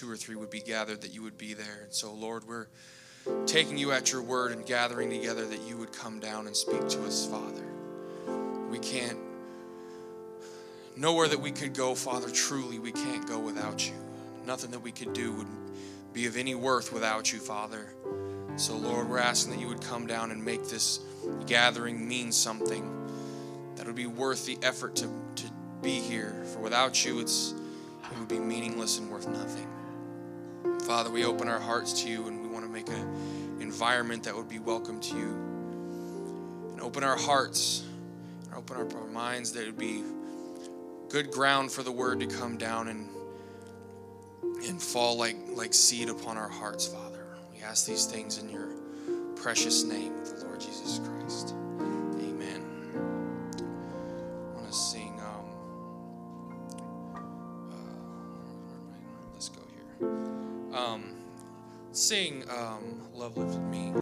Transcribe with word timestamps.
two 0.00 0.10
or 0.10 0.16
three 0.16 0.34
would 0.34 0.48
be 0.48 0.60
gathered, 0.60 1.02
that 1.02 1.12
you 1.12 1.22
would 1.22 1.36
be 1.36 1.52
there. 1.52 1.80
And 1.82 1.92
so, 1.92 2.14
Lord, 2.14 2.44
we're 2.48 2.68
taking 3.44 3.76
you 3.76 3.92
at 3.92 4.10
your 4.10 4.22
word 4.22 4.50
and 4.50 4.64
gathering 4.64 5.10
together 5.10 5.46
that 5.46 5.60
you 5.60 5.76
would 5.76 5.92
come 5.92 6.20
down 6.20 6.46
and 6.46 6.56
speak 6.56 6.88
to 6.88 7.04
us, 7.04 7.26
Father. 7.26 7.66
We 8.70 8.78
can't, 8.78 9.18
nowhere 10.96 11.28
that 11.28 11.38
we 11.38 11.50
could 11.50 11.74
go, 11.74 11.94
Father, 11.94 12.30
truly, 12.30 12.78
we 12.78 12.92
can't 12.92 13.28
go 13.28 13.38
without 13.38 13.86
you. 13.86 13.92
Nothing 14.46 14.70
that 14.70 14.78
we 14.78 14.90
could 14.90 15.12
do 15.12 15.32
would 15.32 15.46
be 16.14 16.24
of 16.24 16.38
any 16.38 16.54
worth 16.54 16.94
without 16.94 17.30
you, 17.30 17.38
Father. 17.38 17.92
So, 18.56 18.78
Lord, 18.78 19.06
we're 19.06 19.18
asking 19.18 19.52
that 19.52 19.60
you 19.60 19.68
would 19.68 19.82
come 19.82 20.06
down 20.06 20.30
and 20.30 20.42
make 20.42 20.66
this 20.66 21.00
gathering 21.46 22.08
mean 22.08 22.32
something 22.32 22.90
that 23.76 23.86
would 23.86 23.96
be 23.96 24.06
worth 24.06 24.46
the 24.46 24.56
effort 24.62 24.96
to, 24.96 25.10
to 25.36 25.44
be 25.82 26.00
here. 26.00 26.42
For 26.54 26.60
without 26.60 27.04
you, 27.04 27.20
it's 27.20 27.52
it 28.10 28.18
would 28.18 28.28
be 28.28 28.38
meaningless 28.38 28.98
and 28.98 29.10
worth 29.10 29.28
nothing. 29.28 29.68
Father, 30.90 31.08
we 31.08 31.24
open 31.24 31.46
our 31.46 31.60
hearts 31.60 32.02
to 32.02 32.08
you 32.08 32.26
and 32.26 32.42
we 32.42 32.48
want 32.48 32.64
to 32.64 32.68
make 32.68 32.88
an 32.88 33.60
environment 33.60 34.24
that 34.24 34.34
would 34.34 34.48
be 34.48 34.58
welcome 34.58 34.98
to 34.98 35.16
you. 35.16 35.28
And 36.72 36.80
open 36.80 37.04
our 37.04 37.16
hearts, 37.16 37.84
and 38.46 38.54
open 38.54 38.76
our, 38.76 39.00
our 39.00 39.06
minds 39.06 39.52
that 39.52 39.66
would 39.66 39.78
be 39.78 40.02
good 41.08 41.30
ground 41.30 41.70
for 41.70 41.84
the 41.84 41.92
word 41.92 42.18
to 42.18 42.26
come 42.26 42.58
down 42.58 42.88
and 42.88 43.08
and 44.66 44.82
fall 44.82 45.16
like, 45.16 45.36
like 45.54 45.74
seed 45.74 46.08
upon 46.08 46.36
our 46.36 46.48
hearts, 46.48 46.88
Father. 46.88 47.24
We 47.54 47.62
ask 47.62 47.86
these 47.86 48.06
things 48.06 48.38
in 48.38 48.48
your 48.48 48.66
precious 49.36 49.84
name, 49.84 50.12
Um, 60.80 61.12
sing 61.92 62.44
um, 62.48 63.08
"Love 63.12 63.36
Lifted 63.36 63.60
Me." 63.70 63.99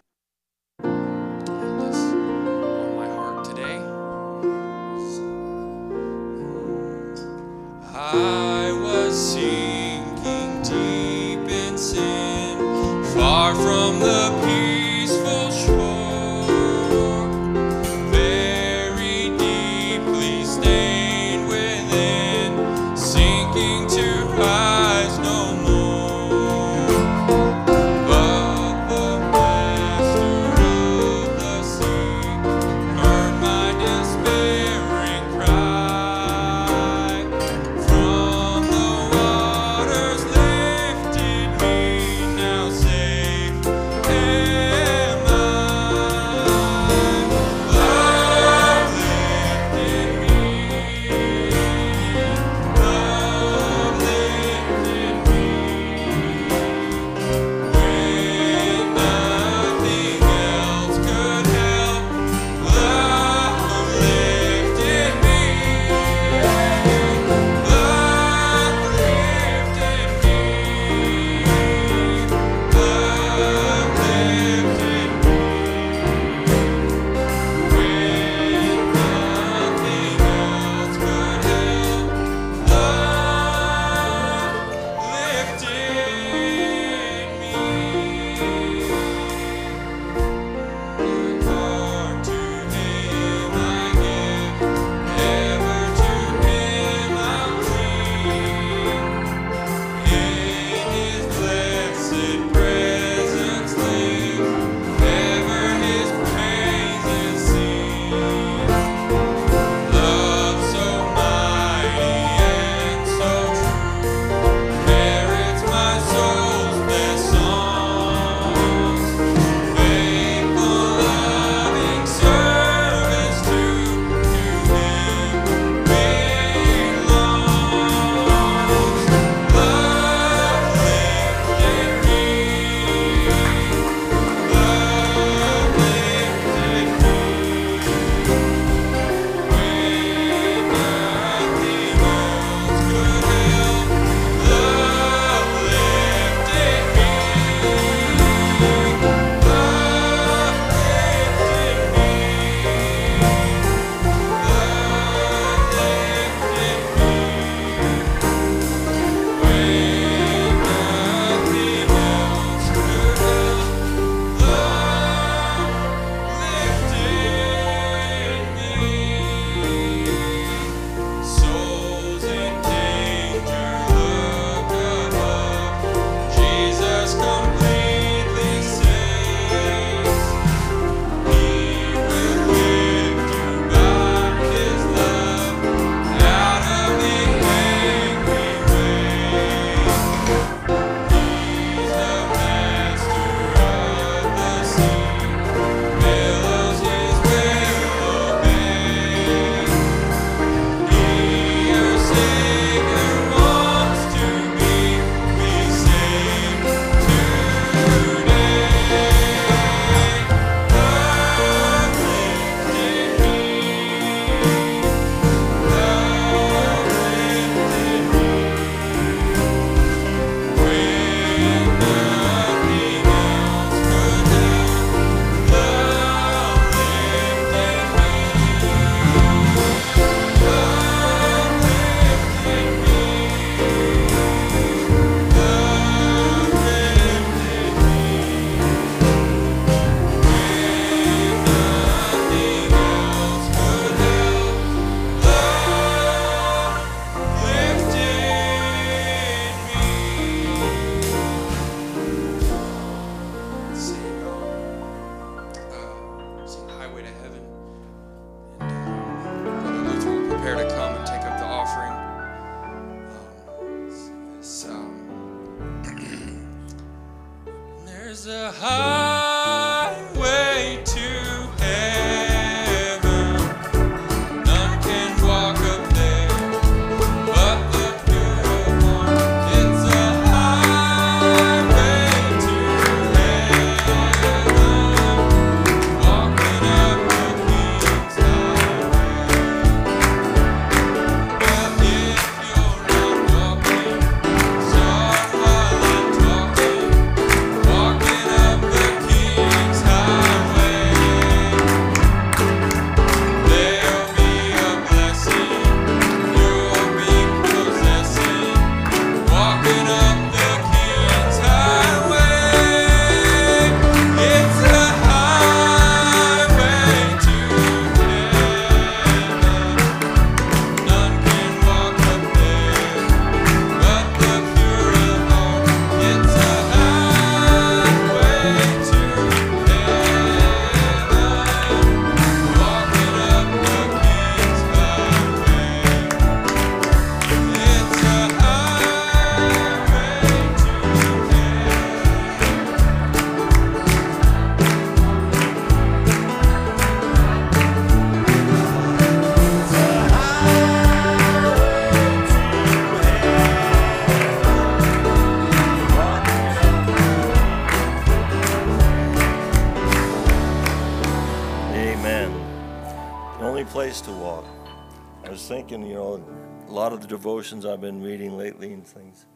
Devotions 367.18 367.66
I've 367.66 367.80
been 367.80 368.00
reading 368.00 368.38
lately 368.38 368.72
and 368.72 368.86
things, 368.86 369.26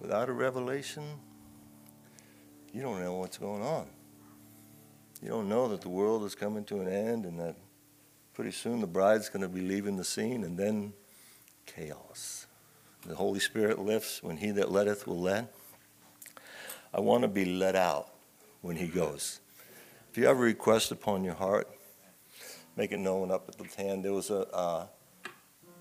without 0.00 0.28
a 0.28 0.32
revelation, 0.32 1.02
you 2.72 2.80
don't 2.80 3.00
know 3.02 3.14
what's 3.14 3.36
going 3.36 3.62
on. 3.62 3.88
You 5.20 5.30
don't 5.30 5.48
know 5.48 5.66
that 5.66 5.80
the 5.80 5.88
world 5.88 6.22
is 6.22 6.36
coming 6.36 6.64
to 6.66 6.80
an 6.80 6.86
end 6.86 7.24
and 7.24 7.40
that 7.40 7.56
pretty 8.32 8.52
soon 8.52 8.80
the 8.80 8.86
bride's 8.86 9.28
going 9.28 9.42
to 9.42 9.48
be 9.48 9.60
leaving 9.60 9.96
the 9.96 10.04
scene 10.04 10.44
and 10.44 10.56
then 10.56 10.92
chaos. 11.66 12.46
The 13.04 13.16
Holy 13.16 13.40
Spirit 13.40 13.80
lifts 13.80 14.22
when 14.22 14.36
he 14.36 14.52
that 14.52 14.70
letteth 14.70 15.08
will 15.08 15.20
let. 15.20 15.52
I 16.94 17.00
want 17.00 17.22
to 17.22 17.28
be 17.28 17.44
let 17.44 17.74
out 17.74 18.08
when 18.60 18.76
he 18.76 18.86
goes. 18.86 19.40
If 20.12 20.16
you 20.16 20.26
have 20.26 20.36
a 20.36 20.42
request 20.42 20.92
upon 20.92 21.24
your 21.24 21.34
heart, 21.34 21.66
make 22.76 22.92
it 22.92 23.00
known 23.00 23.32
up 23.32 23.48
at 23.48 23.58
the 23.58 23.82
hand. 23.82 24.04
There 24.04 24.12
was 24.12 24.30
a, 24.30 24.46
uh, 24.54 24.86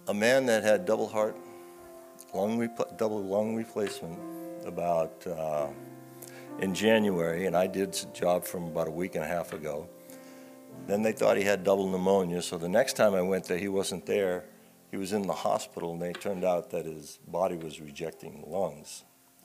a 0.07 0.13
man 0.13 0.45
that 0.45 0.63
had 0.63 0.85
double 0.85 1.07
heart, 1.07 1.35
lung 2.33 2.69
double 2.97 3.24
lung 3.24 3.55
replacement 3.55 4.19
about 4.65 5.25
uh, 5.27 5.67
in 6.59 6.74
January, 6.74 7.45
and 7.45 7.55
I 7.57 7.67
did 7.67 7.95
a 7.95 8.17
job 8.17 8.43
from 8.43 8.65
about 8.65 8.88
a 8.88 8.91
week 8.91 9.15
and 9.15 9.24
a 9.24 9.27
half 9.27 9.53
ago. 9.53 9.89
Then 10.88 11.01
they 11.01 11.12
thought 11.12 11.38
he 11.38 11.43
had 11.43 11.63
double 11.63 11.89
pneumonia, 11.89 12.41
so 12.41 12.57
the 12.57 12.69
next 12.69 12.93
time 12.93 13.15
I 13.15 13.21
went 13.21 13.45
there, 13.45 13.57
he 13.57 13.67
wasn't 13.67 14.05
there. 14.05 14.45
He 14.91 14.97
was 14.97 15.12
in 15.13 15.24
the 15.24 15.33
hospital, 15.33 15.93
and 15.93 16.01
they 16.01 16.13
turned 16.13 16.45
out 16.45 16.69
that 16.69 16.85
his 16.85 17.19
body 17.27 17.57
was 17.57 17.81
rejecting 17.81 18.41
the 18.41 18.50
lungs. 18.50 19.03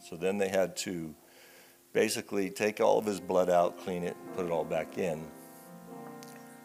So 0.08 0.16
then 0.16 0.38
they 0.38 0.48
had 0.48 0.76
to 0.78 1.14
basically 1.92 2.50
take 2.50 2.80
all 2.80 2.98
of 2.98 3.06
his 3.06 3.20
blood 3.20 3.48
out, 3.48 3.78
clean 3.78 4.04
it, 4.04 4.16
put 4.36 4.46
it 4.46 4.52
all 4.52 4.64
back 4.64 4.98
in. 4.98 5.26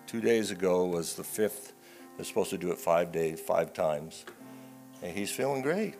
Two 0.05 0.21
days 0.21 0.51
ago 0.51 0.85
was 0.85 1.15
the 1.15 1.23
fifth. 1.23 1.73
They're 2.15 2.25
supposed 2.25 2.49
to 2.51 2.57
do 2.57 2.71
it 2.71 2.77
five 2.77 3.11
days, 3.11 3.39
five 3.39 3.73
times, 3.73 4.25
and 5.01 5.11
he's 5.15 5.31
feeling 5.31 5.61
great. 5.61 5.95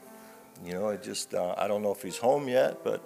You 0.64 0.74
know, 0.74 0.90
I 0.90 0.96
just 0.96 1.34
uh, 1.34 1.56
I 1.58 1.68
don't 1.68 1.82
know 1.82 1.92
if 1.92 2.02
he's 2.02 2.18
home 2.18 2.48
yet, 2.48 2.84
but 2.84 3.04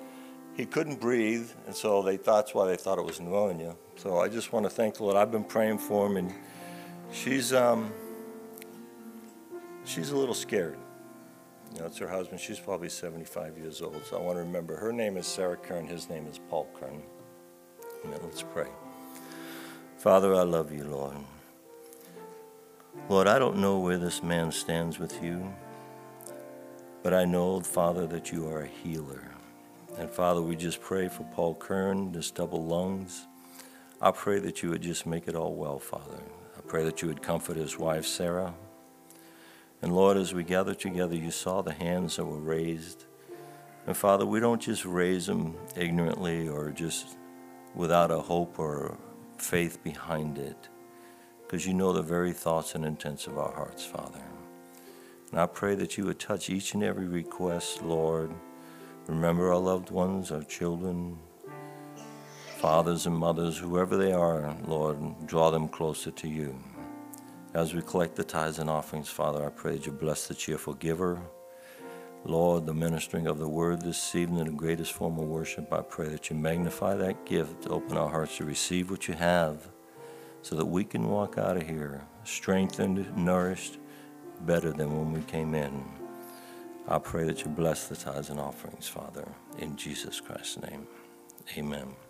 he 0.56 0.66
couldn't 0.66 1.00
breathe, 1.00 1.50
and 1.66 1.76
so 1.76 2.02
they 2.02 2.18
that's 2.18 2.54
why 2.54 2.68
they 2.68 2.76
thought 2.76 3.00
it 3.00 3.06
was 3.06 3.20
pneumonia. 3.20 3.76
So 3.96 4.20
I 4.20 4.28
just 4.28 4.54
want 4.54 4.66
to 4.66 4.70
thank 4.70 4.96
the 4.96 5.04
Lord. 5.04 5.16
I've 5.16 5.32
been 5.32 5.44
praying 5.44 5.80
for 5.80 6.06
him, 6.06 6.18
and 6.18 6.34
she's 7.12 7.52
um 7.54 7.92
she's 9.86 10.12
a 10.12 10.18
little 10.18 10.36
scared. 10.36 10.78
You 11.74 11.82
know, 11.82 11.86
it's 11.88 11.98
her 12.00 12.08
husband. 12.08 12.40
She's 12.40 12.60
probably 12.60 12.90
75 12.90 13.58
years 13.58 13.82
old. 13.82 14.04
So 14.06 14.18
I 14.18 14.22
want 14.22 14.38
to 14.38 14.44
remember 14.44 14.76
her 14.76 14.92
name 14.92 15.18
is 15.18 15.28
Sarah 15.28 15.58
Kern. 15.58 15.88
His 15.88 16.10
name 16.10 16.26
is 16.28 16.40
Paul 16.50 16.68
Kern. 16.80 17.02
Let's 18.24 18.42
pray. 18.42 18.70
Father, 19.98 20.34
I 20.34 20.44
love 20.44 20.72
you, 20.72 20.86
Lord. 20.86 21.18
Lord, 23.08 23.28
I 23.28 23.40
don't 23.40 23.58
know 23.58 23.80
where 23.80 23.98
this 23.98 24.24
man 24.24 24.52
stands 24.52 25.00
with 25.00 25.24
you, 25.24 25.54
but 27.04 27.14
I 27.14 27.26
know, 27.26 27.60
Father, 27.62 28.08
that 28.08 28.32
you 28.32 28.48
are 28.48 28.62
a 28.62 28.68
healer. 28.68 29.32
And 29.98 30.10
Father, 30.10 30.42
we 30.42 30.56
just 30.56 30.82
pray 30.82 31.08
for 31.08 31.24
Paul 31.34 31.56
Kern, 31.56 32.12
this 32.12 32.32
double 32.32 32.66
lungs. 32.66 33.28
I 34.02 34.12
pray 34.12 34.40
that 34.40 34.64
you 34.64 34.70
would 34.70 34.82
just 34.82 35.06
make 35.06 35.28
it 35.28 35.36
all 35.36 35.54
well, 35.54 35.78
Father. 35.78 36.20
I 36.58 36.62
pray 36.62 36.84
that 36.84 37.02
you 37.02 37.08
would 37.08 37.22
comfort 37.22 37.58
his 37.58 37.78
wife, 37.78 38.06
Sarah. 38.06 38.54
And 39.82 39.96
Lord, 39.96 40.18
as 40.18 40.34
we 40.34 40.44
gather 40.44 40.74
together, 40.74 41.16
you 41.16 41.32
saw 41.32 41.62
the 41.62 41.74
hands 41.74 42.16
that 42.16 42.26
were 42.26 42.40
raised. 42.40 43.06
And 43.88 43.96
Father, 43.96 44.26
we 44.26 44.40
don't 44.40 44.62
just 44.62 44.84
raise 44.84 45.28
them 45.28 45.56
ignorantly 45.76 46.48
or 46.48 46.72
just 46.72 47.18
without 47.76 48.12
a 48.12 48.20
hope 48.20 48.60
or 48.60 48.98
faith 49.38 49.84
behind 49.84 50.38
it, 50.38 50.70
because 51.50 51.66
you 51.66 51.74
know 51.74 51.92
the 51.92 52.04
very 52.04 52.32
thoughts 52.32 52.76
and 52.76 52.86
intents 52.86 53.26
of 53.26 53.40
our 53.40 53.52
hearts, 53.52 53.84
Father. 53.84 54.22
And 55.32 55.40
I 55.40 55.48
pray 55.48 55.74
that 55.74 55.98
you 55.98 56.06
would 56.06 56.20
touch 56.20 56.48
each 56.48 56.76
and 56.76 56.84
every 56.84 57.08
request, 57.08 57.82
Lord. 57.82 58.32
Remember 59.08 59.52
our 59.52 59.58
loved 59.58 59.90
ones, 59.90 60.32
our 60.32 60.44
children, 60.44 61.18
fathers 62.58 63.08
and 63.08 63.16
mothers, 63.16 63.58
whoever 63.58 63.98
they 63.98 64.12
are, 64.12 64.56
Lord, 64.68 65.00
draw 65.26 65.50
them 65.50 65.68
closer 65.68 66.12
to 66.12 66.28
you. 66.28 66.56
As 67.56 67.74
we 67.74 67.82
collect 67.82 68.16
the 68.16 68.24
tithes 68.24 68.60
and 68.60 68.70
offerings, 68.70 69.10
Father, 69.10 69.44
I 69.44 69.50
pray 69.50 69.72
that 69.72 69.88
you 69.88 69.92
bless 69.92 70.28
the 70.28 70.36
cheerful 70.36 70.76
giver. 70.76 71.20
Lord, 72.26 72.68
the 72.68 72.76
ministering 72.76 73.26
of 73.26 73.40
the 73.40 73.50
word 73.50 73.82
this 73.82 74.14
evening, 74.14 74.46
the 74.46 74.52
greatest 74.52 74.94
form 74.94 75.18
of 75.18 75.26
worship, 75.26 75.74
I 75.74 75.82
pray 75.82 76.10
that 76.10 76.30
you 76.30 76.36
magnify 76.36 76.94
that 76.98 77.26
gift, 77.26 77.66
open 77.72 77.98
our 77.98 78.10
hearts 78.10 78.38
to 78.38 78.46
receive 78.46 78.92
what 78.92 79.08
you 79.08 79.16
have, 79.16 79.68
so 80.42 80.56
that 80.56 80.66
we 80.66 80.84
can 80.84 81.08
walk 81.08 81.38
out 81.38 81.58
of 81.58 81.68
here 81.68 82.02
strengthened, 82.24 83.16
nourished, 83.18 83.78
better 84.42 84.72
than 84.72 84.98
when 84.98 85.12
we 85.12 85.22
came 85.22 85.54
in. 85.54 85.84
I 86.88 86.98
pray 87.00 87.26
that 87.26 87.44
you 87.44 87.50
bless 87.50 87.88
the 87.88 87.96
tithes 87.96 88.30
and 88.30 88.40
offerings, 88.40 88.88
Father, 88.88 89.28
in 89.60 89.76
Jesus 89.76 90.20
Christ's 90.20 90.62
name. 90.62 90.88
Amen. 91.58 92.09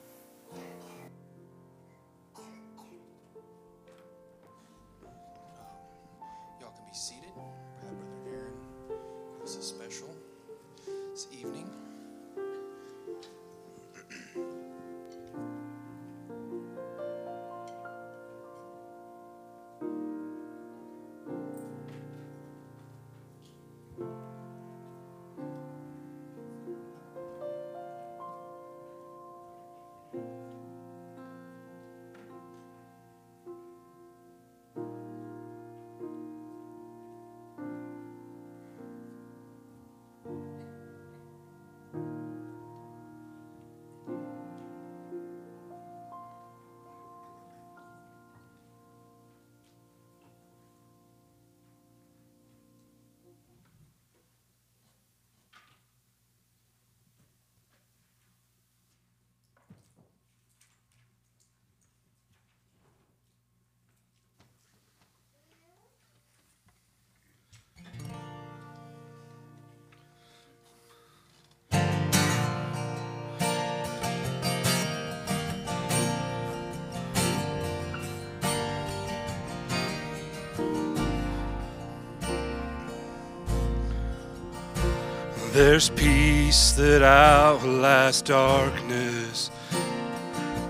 There's 85.59 85.89
peace 85.89 86.71
that 86.77 87.03
outlasts 87.03 88.21
darkness, 88.21 89.51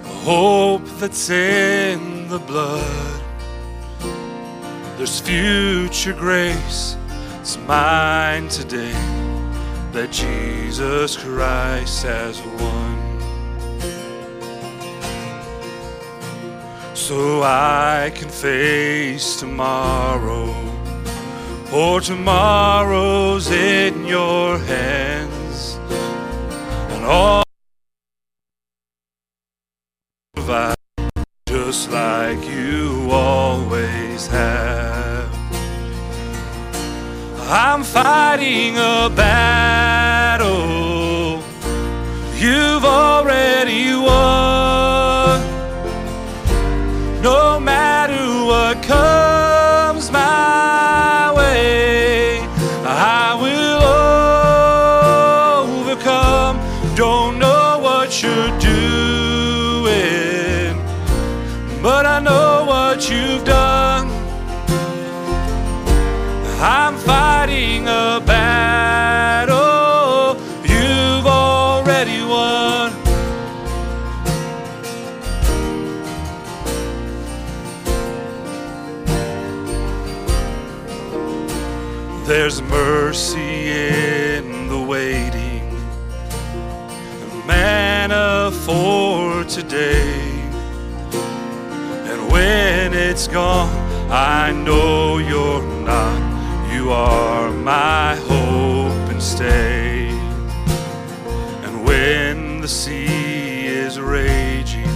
a 0.03 0.07
hope 0.07 0.83
that's 0.97 1.29
in 1.29 2.27
the 2.27 2.39
blood. 2.39 3.21
There's 4.97 5.19
future 5.19 6.13
grace, 6.13 6.97
it's 7.39 7.55
mine 7.67 8.47
today 8.47 8.99
that 9.91 10.09
Jesus 10.11 11.17
Christ 11.17 12.01
has 12.01 12.41
won. 12.59 12.97
So 16.95 17.43
I 17.43 18.11
can 18.15 18.29
face 18.29 19.39
tomorrow, 19.39 20.51
or 21.71 22.01
tomorrow's 22.01 23.51
in 23.51 23.88
your 24.09 24.57
hands 24.57 25.77
and 26.93 27.05
all 27.05 27.43
provide 30.33 30.75
just 31.47 31.91
like 31.91 32.43
you 32.47 33.07
always 33.11 34.25
have. 34.25 35.29
I'm 37.51 37.83
fighting 37.83 38.77
a 38.77 39.11
battle. 39.15 39.58
gone, 93.39 93.69
I 94.11 94.51
know 94.51 95.17
you're 95.31 95.63
not. 95.91 96.19
You 96.73 96.91
are 96.91 97.49
my 97.51 98.15
hope 98.31 99.05
and 99.13 99.21
stay. 99.21 100.09
And 101.65 101.73
when 101.87 102.59
the 102.59 102.67
sea 102.67 103.67
is 103.83 103.93
raging, 104.17 104.93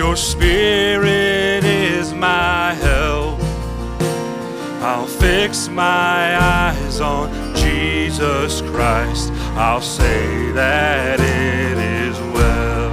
your 0.00 0.14
spirit 0.16 1.64
is 1.64 2.12
my 2.12 2.74
help. 2.86 3.40
I'll 4.88 5.12
fix 5.26 5.68
my 5.68 6.22
eyes 6.60 7.00
on 7.00 7.24
Jesus 7.64 8.60
Christ. 8.72 9.32
I'll 9.66 9.86
say 10.00 10.52
that 10.52 11.18
it 11.18 11.76
is 12.02 12.16
well. 12.36 12.92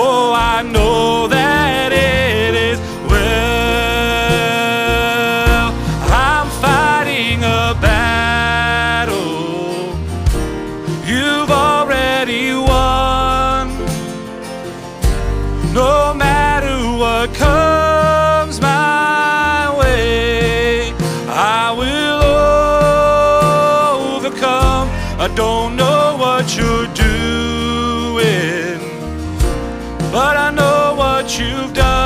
Oh, 0.00 0.32
I 0.54 0.62
know 0.62 1.26
that. 1.28 1.57
what 31.28 31.38
you've 31.38 31.74
done. 31.74 31.97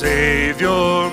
Savior. 0.00 1.09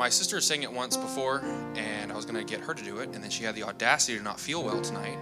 my 0.00 0.08
sister 0.08 0.40
sang 0.40 0.62
it 0.62 0.72
once 0.72 0.96
before, 0.96 1.44
and 1.76 2.10
I 2.10 2.16
was 2.16 2.24
gonna 2.24 2.42
get 2.42 2.60
her 2.60 2.72
to 2.72 2.82
do 2.82 3.00
it, 3.00 3.10
and 3.12 3.22
then 3.22 3.30
she 3.30 3.44
had 3.44 3.54
the 3.54 3.64
audacity 3.64 4.16
to 4.16 4.24
not 4.24 4.40
feel 4.40 4.64
well 4.64 4.80
tonight, 4.80 5.18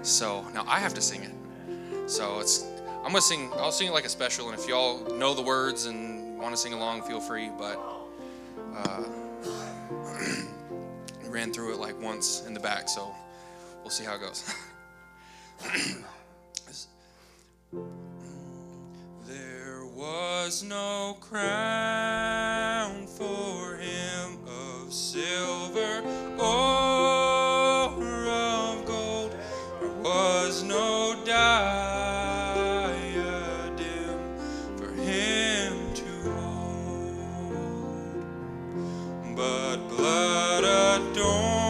so 0.00 0.40
now 0.54 0.64
I 0.66 0.78
have 0.78 0.94
to 0.94 1.02
sing 1.02 1.22
it. 1.22 2.10
So 2.10 2.40
it's 2.40 2.64
I'm 3.04 3.08
gonna 3.08 3.20
sing. 3.20 3.52
I'll 3.56 3.70
sing 3.70 3.88
it 3.88 3.90
like 3.90 4.06
a 4.06 4.08
special, 4.08 4.48
and 4.48 4.58
if 4.58 4.66
y'all 4.66 5.04
know 5.18 5.34
the 5.34 5.42
words 5.42 5.84
and 5.84 6.38
want 6.38 6.54
to 6.54 6.56
sing 6.60 6.72
along, 6.72 7.02
feel 7.02 7.20
free. 7.20 7.50
But 7.58 7.78
uh, 8.74 9.04
ran 11.28 11.52
through 11.52 11.74
it 11.74 11.78
like 11.78 12.00
once 12.00 12.46
in 12.46 12.54
the 12.54 12.60
back, 12.60 12.88
so 12.88 13.14
we'll 13.82 13.90
see 13.90 14.04
how 14.04 14.14
it 14.14 14.22
goes. 14.22 14.50
there 19.28 19.84
was 19.94 20.62
no 20.62 21.18
crime 21.20 22.71
silver 25.42 25.94
or 26.38 28.12
of 28.28 28.84
gold. 28.86 29.32
There 29.80 29.96
was 30.02 30.62
no 30.62 31.16
diadem 31.24 32.62
for 34.76 34.92
him 34.92 35.72
to 36.00 36.10
hold, 36.30 37.16
but 39.36 39.76
blood 39.88 40.64
adorned. 40.64 41.61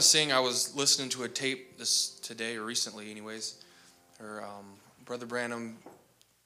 To 0.00 0.06
sing. 0.06 0.32
I 0.32 0.40
was 0.40 0.74
listening 0.74 1.10
to 1.10 1.24
a 1.24 1.28
tape 1.28 1.78
this 1.78 2.18
today 2.20 2.56
or 2.56 2.64
recently, 2.64 3.10
anyways. 3.10 3.62
Or 4.20 4.42
um, 4.42 4.64
Brother 5.04 5.26
Branham 5.26 5.76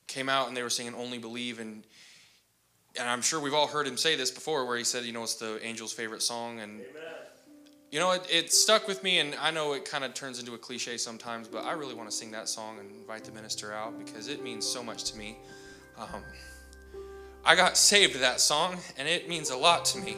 came 0.06 0.28
out 0.28 0.48
and 0.48 0.56
they 0.56 0.62
were 0.62 0.70
singing 0.70 0.94
"Only 0.94 1.18
Believe," 1.18 1.60
and 1.60 1.84
and 2.98 3.08
I'm 3.08 3.22
sure 3.22 3.40
we've 3.40 3.54
all 3.54 3.66
heard 3.66 3.86
him 3.86 3.96
say 3.96 4.16
this 4.16 4.30
before, 4.30 4.66
where 4.66 4.76
he 4.76 4.84
said, 4.84 5.04
you 5.04 5.12
know, 5.12 5.22
it's 5.22 5.34
the 5.34 5.60
angel's 5.64 5.92
favorite 5.92 6.22
song, 6.22 6.60
and 6.60 6.80
you 7.90 8.00
know, 8.00 8.10
it, 8.12 8.26
it 8.30 8.52
stuck 8.52 8.88
with 8.88 9.02
me, 9.04 9.20
and 9.20 9.36
I 9.40 9.50
know 9.52 9.72
it 9.74 9.84
kind 9.84 10.04
of 10.04 10.14
turns 10.14 10.40
into 10.40 10.54
a 10.54 10.58
cliche 10.58 10.96
sometimes, 10.96 11.46
but 11.46 11.64
I 11.64 11.72
really 11.72 11.94
want 11.94 12.10
to 12.10 12.14
sing 12.14 12.32
that 12.32 12.48
song 12.48 12.78
and 12.80 12.90
invite 12.90 13.24
the 13.24 13.32
minister 13.32 13.72
out 13.72 13.98
because 14.04 14.28
it 14.28 14.42
means 14.42 14.66
so 14.66 14.82
much 14.82 15.04
to 15.12 15.18
me. 15.18 15.36
Um, 15.96 16.22
I 17.44 17.54
got 17.54 17.76
saved 17.76 18.18
that 18.18 18.40
song, 18.40 18.78
and 18.98 19.06
it 19.06 19.28
means 19.28 19.50
a 19.50 19.56
lot 19.56 19.84
to 19.86 19.98
me. 19.98 20.16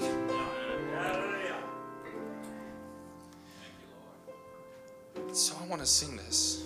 So 5.36 5.54
I 5.62 5.66
want 5.66 5.82
to 5.82 5.86
sing 5.86 6.16
this. 6.16 6.64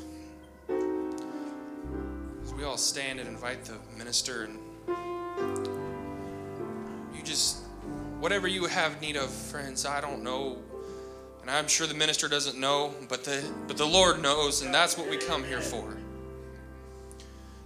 As 0.68 2.54
we 2.54 2.62
all 2.62 2.76
stand 2.76 3.18
and 3.18 3.28
invite 3.28 3.64
the 3.64 3.74
minister, 3.98 4.44
and 4.44 4.60
you 7.12 7.20
just, 7.24 7.64
whatever 8.20 8.46
you 8.46 8.66
have 8.66 9.00
need 9.00 9.16
of, 9.16 9.28
friends, 9.28 9.84
I 9.84 10.00
don't 10.00 10.22
know. 10.22 10.56
And 11.42 11.50
I'm 11.50 11.66
sure 11.66 11.88
the 11.88 11.94
minister 11.94 12.28
doesn't 12.28 12.60
know, 12.60 12.94
but 13.08 13.24
the, 13.24 13.42
but 13.66 13.76
the 13.76 13.84
Lord 13.84 14.22
knows, 14.22 14.62
and 14.62 14.72
that's 14.72 14.96
what 14.96 15.10
we 15.10 15.16
come 15.16 15.42
here 15.42 15.60
for. 15.60 15.96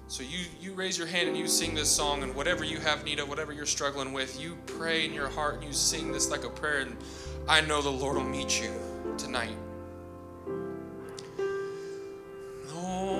So 0.08 0.22
you, 0.22 0.46
you 0.58 0.72
raise 0.72 0.96
your 0.96 1.06
hand 1.06 1.28
and 1.28 1.36
you 1.36 1.48
sing 1.48 1.74
this 1.74 1.90
song, 1.90 2.22
and 2.22 2.34
whatever 2.34 2.64
you 2.64 2.78
have 2.78 3.04
need 3.04 3.18
of, 3.18 3.28
whatever 3.28 3.52
you're 3.52 3.66
struggling 3.66 4.14
with, 4.14 4.40
you 4.40 4.56
pray 4.64 5.04
in 5.04 5.12
your 5.12 5.28
heart 5.28 5.56
and 5.56 5.64
you 5.64 5.74
sing 5.74 6.12
this 6.12 6.30
like 6.30 6.44
a 6.44 6.50
prayer, 6.50 6.80
and 6.80 6.96
I 7.46 7.60
know 7.60 7.82
the 7.82 7.90
Lord 7.90 8.16
will 8.16 8.24
meet 8.24 8.58
you 8.58 8.72
tonight. 9.18 9.54
Only 12.84 13.14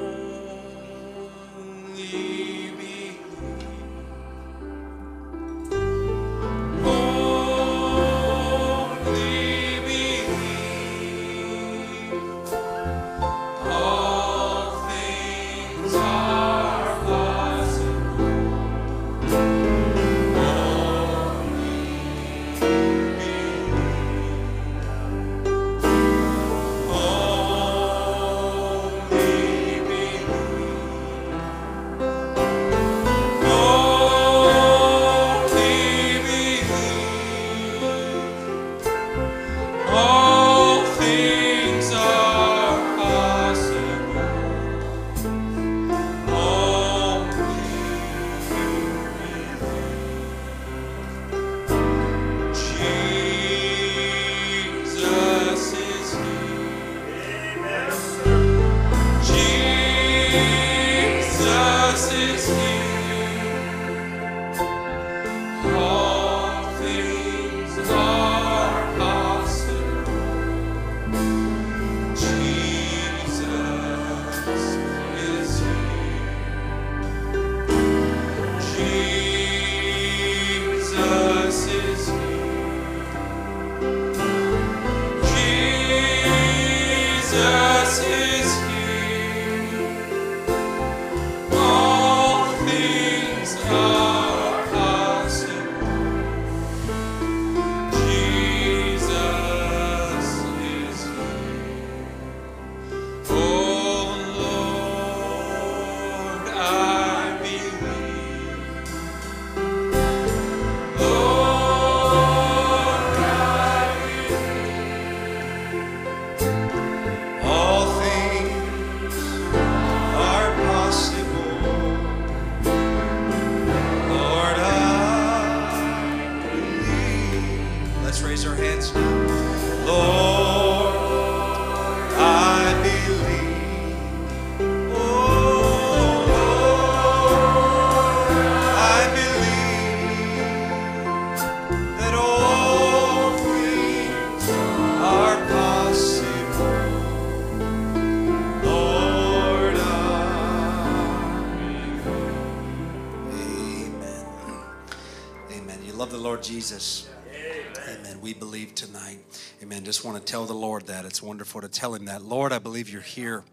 It's 161.14 161.22
wonderful 161.22 161.60
to 161.60 161.68
tell 161.68 161.94
Him 161.94 162.06
that. 162.06 162.22
Lord, 162.22 162.52
I 162.52 162.58
believe 162.58 162.90
you're 162.90 163.00
here. 163.00 163.44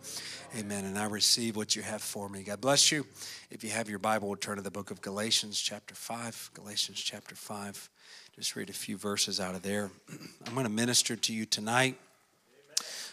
Amen. 0.58 0.84
And 0.84 0.97
I 0.97 1.06
receive 1.06 1.56
what 1.56 1.76
you 1.76 1.84
have 1.84 2.02
for 2.02 2.28
me. 2.28 2.41
God 2.41 2.60
bless 2.60 2.91
you. 2.91 3.06
If 3.52 3.63
you 3.63 3.69
have 3.69 3.88
your 3.88 4.00
Bible, 4.00 4.30
we'll 4.30 4.38
turn 4.38 4.56
to 4.56 4.63
the 4.63 4.71
book 4.71 4.89
of 4.89 5.00
Galatians, 5.00 5.62
chapter 5.62 5.93
5. 5.93 6.50
Galatians, 6.56 7.00
chapter 7.00 7.36
5. 7.36 7.89
Just 8.36 8.56
read 8.56 8.71
a 8.71 8.74
few 8.74 8.97
verses 8.97 9.39
out 9.39 9.54
of 9.54 9.62
there. 9.62 9.91
I'm 10.47 10.56
going 10.56 10.65
to 10.65 10.71
minister 10.71 11.15
to 11.15 11.32
you 11.32 11.45
tonight 11.45 11.97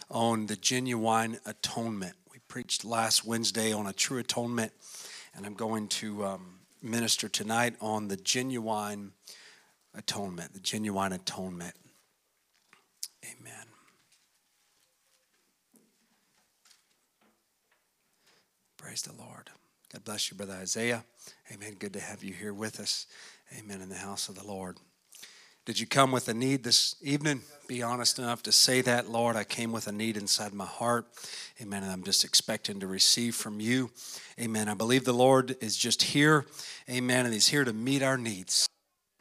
on 0.09 0.47
the 0.47 0.55
genuine 0.55 1.37
atonement. 1.45 2.15
We 2.33 2.39
preached 2.47 2.83
last 2.83 3.23
Wednesday 3.23 3.71
on 3.71 3.85
a 3.85 3.93
true 3.93 4.17
atonement, 4.17 4.71
and 5.35 5.45
I'm 5.45 5.53
going 5.53 5.89
to 5.89 6.25
um, 6.25 6.55
minister 6.81 7.29
tonight 7.29 7.75
on 7.81 8.07
the 8.07 8.17
genuine 8.17 9.11
atonement. 9.93 10.53
The 10.53 10.59
genuine 10.59 11.13
atonement. 11.13 11.75
Praise 18.89 19.03
the 19.03 19.23
Lord. 19.23 19.51
God 19.93 20.03
bless 20.03 20.31
you, 20.31 20.35
Brother 20.35 20.55
Isaiah. 20.59 21.03
Amen. 21.53 21.75
Good 21.77 21.93
to 21.93 21.99
have 21.99 22.23
you 22.23 22.33
here 22.33 22.55
with 22.55 22.79
us. 22.79 23.05
Amen. 23.55 23.81
In 23.81 23.89
the 23.89 23.93
house 23.93 24.29
of 24.29 24.35
the 24.35 24.43
Lord. 24.43 24.77
Did 25.63 25.79
you 25.79 25.85
come 25.85 26.11
with 26.11 26.27
a 26.27 26.33
need 26.33 26.63
this 26.63 26.95
evening? 26.99 27.43
Be 27.67 27.83
honest 27.83 28.17
enough 28.17 28.41
to 28.41 28.51
say 28.51 28.81
that, 28.81 29.07
Lord. 29.07 29.35
I 29.35 29.43
came 29.43 29.71
with 29.71 29.85
a 29.85 29.91
need 29.91 30.17
inside 30.17 30.55
my 30.55 30.65
heart. 30.65 31.05
Amen. 31.61 31.83
And 31.83 31.91
I'm 31.91 32.01
just 32.01 32.23
expecting 32.23 32.79
to 32.79 32.87
receive 32.87 33.35
from 33.35 33.59
you. 33.59 33.91
Amen. 34.41 34.67
I 34.67 34.73
believe 34.73 35.05
the 35.05 35.13
Lord 35.13 35.55
is 35.61 35.77
just 35.77 36.01
here. 36.01 36.47
Amen. 36.89 37.25
And 37.25 37.33
He's 37.35 37.49
here 37.49 37.65
to 37.65 37.73
meet 37.73 38.01
our 38.01 38.17
needs. 38.17 38.65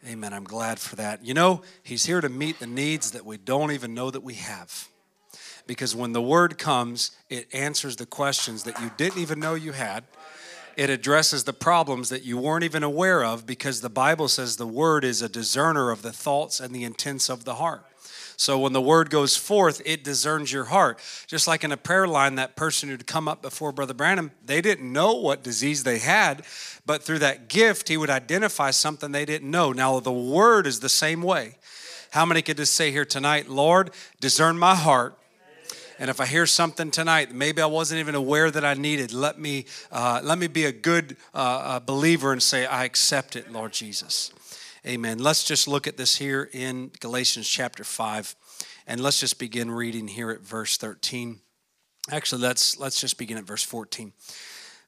Amen. 0.08 0.32
I'm 0.32 0.44
glad 0.44 0.78
for 0.78 0.96
that. 0.96 1.26
You 1.26 1.34
know, 1.34 1.60
He's 1.82 2.06
here 2.06 2.22
to 2.22 2.30
meet 2.30 2.58
the 2.58 2.66
needs 2.66 3.10
that 3.10 3.26
we 3.26 3.36
don't 3.36 3.72
even 3.72 3.92
know 3.92 4.10
that 4.10 4.22
we 4.22 4.32
have. 4.36 4.88
Because 5.68 5.94
when 5.94 6.12
the 6.12 6.22
word 6.22 6.58
comes, 6.58 7.12
it 7.28 7.46
answers 7.54 7.94
the 7.96 8.06
questions 8.06 8.64
that 8.64 8.80
you 8.80 8.90
didn't 8.96 9.20
even 9.20 9.38
know 9.38 9.54
you 9.54 9.72
had. 9.72 10.02
It 10.76 10.90
addresses 10.90 11.44
the 11.44 11.52
problems 11.52 12.08
that 12.08 12.24
you 12.24 12.38
weren't 12.38 12.64
even 12.64 12.82
aware 12.82 13.22
of 13.22 13.46
because 13.46 13.80
the 13.80 13.90
Bible 13.90 14.28
says 14.28 14.56
the 14.56 14.66
word 14.66 15.04
is 15.04 15.20
a 15.22 15.28
discerner 15.28 15.90
of 15.90 16.02
the 16.02 16.12
thoughts 16.12 16.58
and 16.58 16.74
the 16.74 16.84
intents 16.84 17.28
of 17.28 17.44
the 17.44 17.56
heart. 17.56 17.84
So 18.38 18.58
when 18.58 18.72
the 18.72 18.80
word 18.80 19.10
goes 19.10 19.36
forth, 19.36 19.82
it 19.84 20.04
discerns 20.04 20.52
your 20.52 20.66
heart. 20.66 21.00
Just 21.26 21.46
like 21.46 21.64
in 21.64 21.72
a 21.72 21.76
prayer 21.76 22.08
line, 22.08 22.36
that 22.36 22.56
person 22.56 22.88
who'd 22.88 23.06
come 23.06 23.28
up 23.28 23.42
before 23.42 23.72
Brother 23.72 23.94
Branham, 23.94 24.30
they 24.46 24.62
didn't 24.62 24.90
know 24.90 25.12
what 25.14 25.42
disease 25.42 25.82
they 25.82 25.98
had, 25.98 26.44
but 26.86 27.02
through 27.02 27.18
that 27.18 27.48
gift, 27.48 27.88
he 27.88 27.96
would 27.96 28.08
identify 28.08 28.70
something 28.70 29.12
they 29.12 29.24
didn't 29.26 29.50
know. 29.50 29.72
Now, 29.72 30.00
the 30.00 30.12
word 30.12 30.66
is 30.66 30.80
the 30.80 30.88
same 30.88 31.20
way. 31.20 31.56
How 32.12 32.24
many 32.24 32.40
could 32.40 32.56
just 32.56 32.74
say 32.74 32.90
here 32.90 33.04
tonight, 33.04 33.48
Lord, 33.48 33.90
discern 34.20 34.58
my 34.58 34.76
heart? 34.76 35.17
And 35.98 36.10
if 36.10 36.20
I 36.20 36.26
hear 36.26 36.46
something 36.46 36.90
tonight, 36.92 37.34
maybe 37.34 37.60
I 37.60 37.66
wasn't 37.66 37.98
even 37.98 38.14
aware 38.14 38.50
that 38.50 38.64
I 38.64 38.74
needed, 38.74 39.12
let 39.12 39.38
me, 39.38 39.66
uh, 39.90 40.20
let 40.22 40.38
me 40.38 40.46
be 40.46 40.64
a 40.64 40.72
good 40.72 41.16
uh, 41.34 41.38
uh, 41.38 41.80
believer 41.80 42.32
and 42.32 42.42
say, 42.42 42.66
I 42.66 42.84
accept 42.84 43.34
it, 43.34 43.50
Lord 43.50 43.72
Jesus. 43.72 44.32
Amen. 44.86 45.18
Let's 45.18 45.42
just 45.42 45.66
look 45.66 45.88
at 45.88 45.96
this 45.96 46.16
here 46.16 46.48
in 46.52 46.92
Galatians 47.00 47.48
chapter 47.48 47.82
5. 47.82 48.36
And 48.86 49.00
let's 49.00 49.18
just 49.18 49.40
begin 49.40 49.70
reading 49.70 50.06
here 50.06 50.30
at 50.30 50.40
verse 50.40 50.76
13. 50.76 51.40
Actually, 52.10 52.42
let's, 52.42 52.78
let's 52.78 53.00
just 53.00 53.18
begin 53.18 53.36
at 53.36 53.44
verse 53.44 53.64
14. 53.64 54.12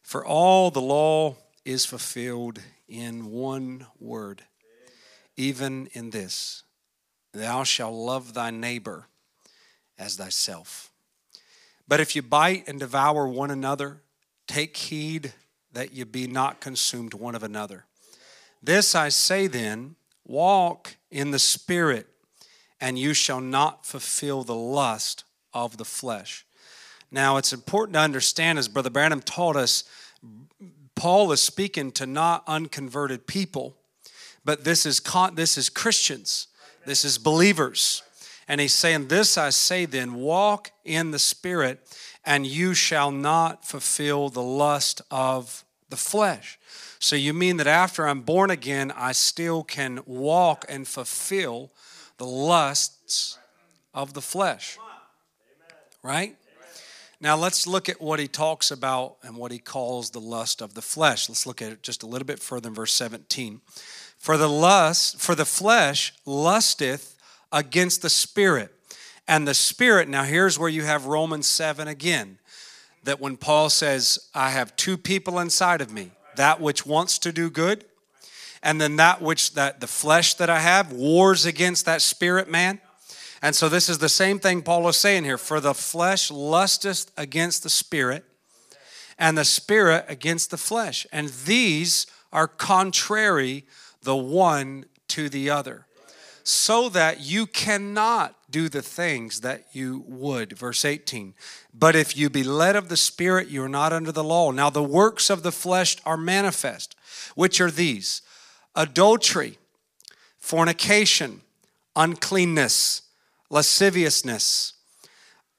For 0.02 0.24
all 0.24 0.70
the 0.70 0.80
law 0.80 1.36
is 1.64 1.84
fulfilled 1.84 2.61
in 2.88 3.30
one 3.30 3.86
word, 3.98 4.42
even 5.36 5.88
in 5.92 6.11
this 6.11 6.62
Thou 7.32 7.62
shalt 7.62 7.94
love 7.94 8.34
thy 8.34 8.50
neighbor 8.50 9.06
as 9.98 10.16
thyself. 10.16 10.89
But 11.91 11.99
if 11.99 12.14
you 12.14 12.22
bite 12.22 12.68
and 12.68 12.78
devour 12.78 13.26
one 13.26 13.51
another, 13.51 14.01
take 14.47 14.76
heed 14.76 15.32
that 15.72 15.93
you 15.93 16.05
be 16.05 16.28
not 16.28 16.61
consumed 16.61 17.14
one 17.14 17.34
of 17.34 17.43
another. 17.43 17.84
This 18.62 18.95
I 18.95 19.09
say 19.09 19.49
then 19.49 19.97
walk 20.24 20.95
in 21.11 21.32
the 21.32 21.41
Spirit, 21.41 22.07
and 22.80 22.97
you 22.97 23.12
shall 23.12 23.41
not 23.41 23.84
fulfill 23.84 24.45
the 24.45 24.55
lust 24.55 25.24
of 25.53 25.78
the 25.78 25.84
flesh. 25.84 26.47
Now, 27.11 27.38
it's 27.38 27.53
important 27.53 27.95
to 27.95 28.01
understand, 28.01 28.61
as 28.61 28.68
Brother 28.68 28.91
Branham 28.91 29.20
taught 29.20 29.57
us, 29.57 29.82
Paul 30.95 31.32
is 31.32 31.41
speaking 31.41 31.91
to 31.93 32.07
not 32.07 32.45
unconverted 32.47 33.26
people, 33.26 33.74
but 34.45 34.62
this 34.62 34.86
is, 34.86 35.03
this 35.34 35.59
is 35.59 35.68
Christians, 35.68 36.47
this 36.86 37.05
is 37.05 37.18
believers. 37.18 38.05
And 38.51 38.61
he's 38.61 38.74
saying, 38.74 39.07
This 39.07 39.38
I 39.38 39.51
say 39.51 39.84
then, 39.84 40.14
walk 40.14 40.72
in 40.84 41.12
the 41.12 41.20
Spirit, 41.20 41.78
and 42.24 42.44
you 42.44 42.74
shall 42.74 43.12
not 43.12 43.64
fulfill 43.64 44.28
the 44.28 44.42
lust 44.42 45.01
of 45.09 45.64
the 45.88 45.96
flesh. 45.96 46.59
So 46.98 47.14
you 47.14 47.32
mean 47.32 47.59
that 47.59 47.68
after 47.68 48.09
I'm 48.09 48.22
born 48.22 48.51
again, 48.51 48.90
I 48.90 49.12
still 49.12 49.62
can 49.62 50.01
walk 50.05 50.64
and 50.68 50.88
fulfill 50.88 51.70
the 52.16 52.26
lusts 52.26 53.38
of 53.94 54.14
the 54.14 54.20
flesh? 54.20 54.78
Right? 56.03 56.34
Now 57.20 57.36
let's 57.36 57.68
look 57.68 57.88
at 57.88 58.01
what 58.01 58.18
he 58.18 58.26
talks 58.26 58.72
about 58.72 59.18
and 59.22 59.36
what 59.36 59.53
he 59.53 59.61
calls 59.61 60.11
the 60.11 60.20
lust 60.20 60.61
of 60.61 60.74
the 60.74 60.82
flesh. 60.82 61.28
Let's 61.28 61.46
look 61.46 61.62
at 61.62 61.70
it 61.70 61.84
just 61.84 62.03
a 62.03 62.07
little 62.07 62.26
bit 62.26 62.40
further 62.40 62.68
in 62.68 62.74
verse 62.74 62.94
17. 62.94 63.61
For 64.18 64.36
the 64.36 64.48
lust, 64.48 65.20
for 65.20 65.36
the 65.36 65.44
flesh 65.44 66.12
lusteth 66.26 67.14
against 67.53 68.03
the 68.03 68.11
spirit. 68.11 68.74
And 69.26 69.46
the 69.46 69.55
spirit, 69.55 70.09
now 70.09 70.24
here's 70.24 70.59
where 70.59 70.68
you 70.68 70.82
have 70.82 71.07
Romans 71.07 71.46
7 71.46 71.88
again. 71.88 72.38
That 73.05 73.20
when 73.20 73.36
Paul 73.36 73.70
says, 73.70 74.28
I 74.34 74.51
have 74.51 74.76
two 74.76 74.96
people 74.96 75.38
inside 75.38 75.80
of 75.80 75.92
me, 75.92 76.11
that 76.36 76.61
which 76.61 76.84
wants 76.84 77.18
to 77.20 77.32
do 77.32 77.48
good, 77.48 77.84
and 78.62 78.80
then 78.80 78.96
that 78.96 79.22
which 79.22 79.55
that 79.55 79.80
the 79.80 79.86
flesh 79.86 80.34
that 80.34 80.51
I 80.51 80.61
have 80.61 80.92
wars 80.92 81.46
against 81.46 81.86
that 81.86 82.03
spirit 82.03 82.51
man. 82.51 82.80
And 83.40 83.57
so 83.57 83.70
this 83.70 83.88
is 83.88 83.98
the 83.98 84.09
same 84.09 84.38
thing 84.38 84.61
Paul 84.61 84.86
is 84.88 84.96
saying 84.96 85.24
here. 85.24 85.38
For 85.38 85.61
the 85.61 85.72
flesh 85.72 86.30
lusteth 86.30 87.11
against 87.16 87.62
the 87.62 87.70
spirit, 87.70 88.24
and 89.18 89.36
the 89.36 89.44
spirit 89.44 90.05
against 90.09 90.51
the 90.51 90.59
flesh. 90.59 91.07
And 91.12 91.28
these 91.28 92.07
are 92.32 92.48
contrary 92.48 93.64
the 94.03 94.16
one 94.16 94.84
to 95.09 95.28
the 95.28 95.51
other, 95.51 95.86
so 96.43 96.88
that 96.88 97.20
you 97.20 97.47
cannot 97.47 98.34
do 98.51 98.68
the 98.68 98.82
things 98.82 99.41
that 99.43 99.64
you 99.72 100.05
would. 100.07 100.57
Verse 100.59 100.84
18. 100.84 101.34
But 101.72 101.95
if 101.95 102.16
you 102.16 102.30
be 102.30 102.43
led 102.43 102.76
of 102.76 102.88
the 102.88 102.97
Spirit, 102.97 103.49
you 103.49 103.62
are 103.62 103.68
not 103.68 103.93
under 103.93 104.12
the 104.12 104.24
law. 104.24 104.51
Now 104.51 104.70
the 104.70 104.82
works 104.82 105.30
of 105.30 105.43
the 105.43 105.53
flesh 105.53 105.97
are 106.05 106.16
manifest, 106.16 106.97
which 107.34 107.61
are 107.61 107.70
these 107.70 108.22
adultery, 108.74 109.59
fornication, 110.38 111.43
uncleanness, 111.95 113.03
lasciviousness. 113.51 114.74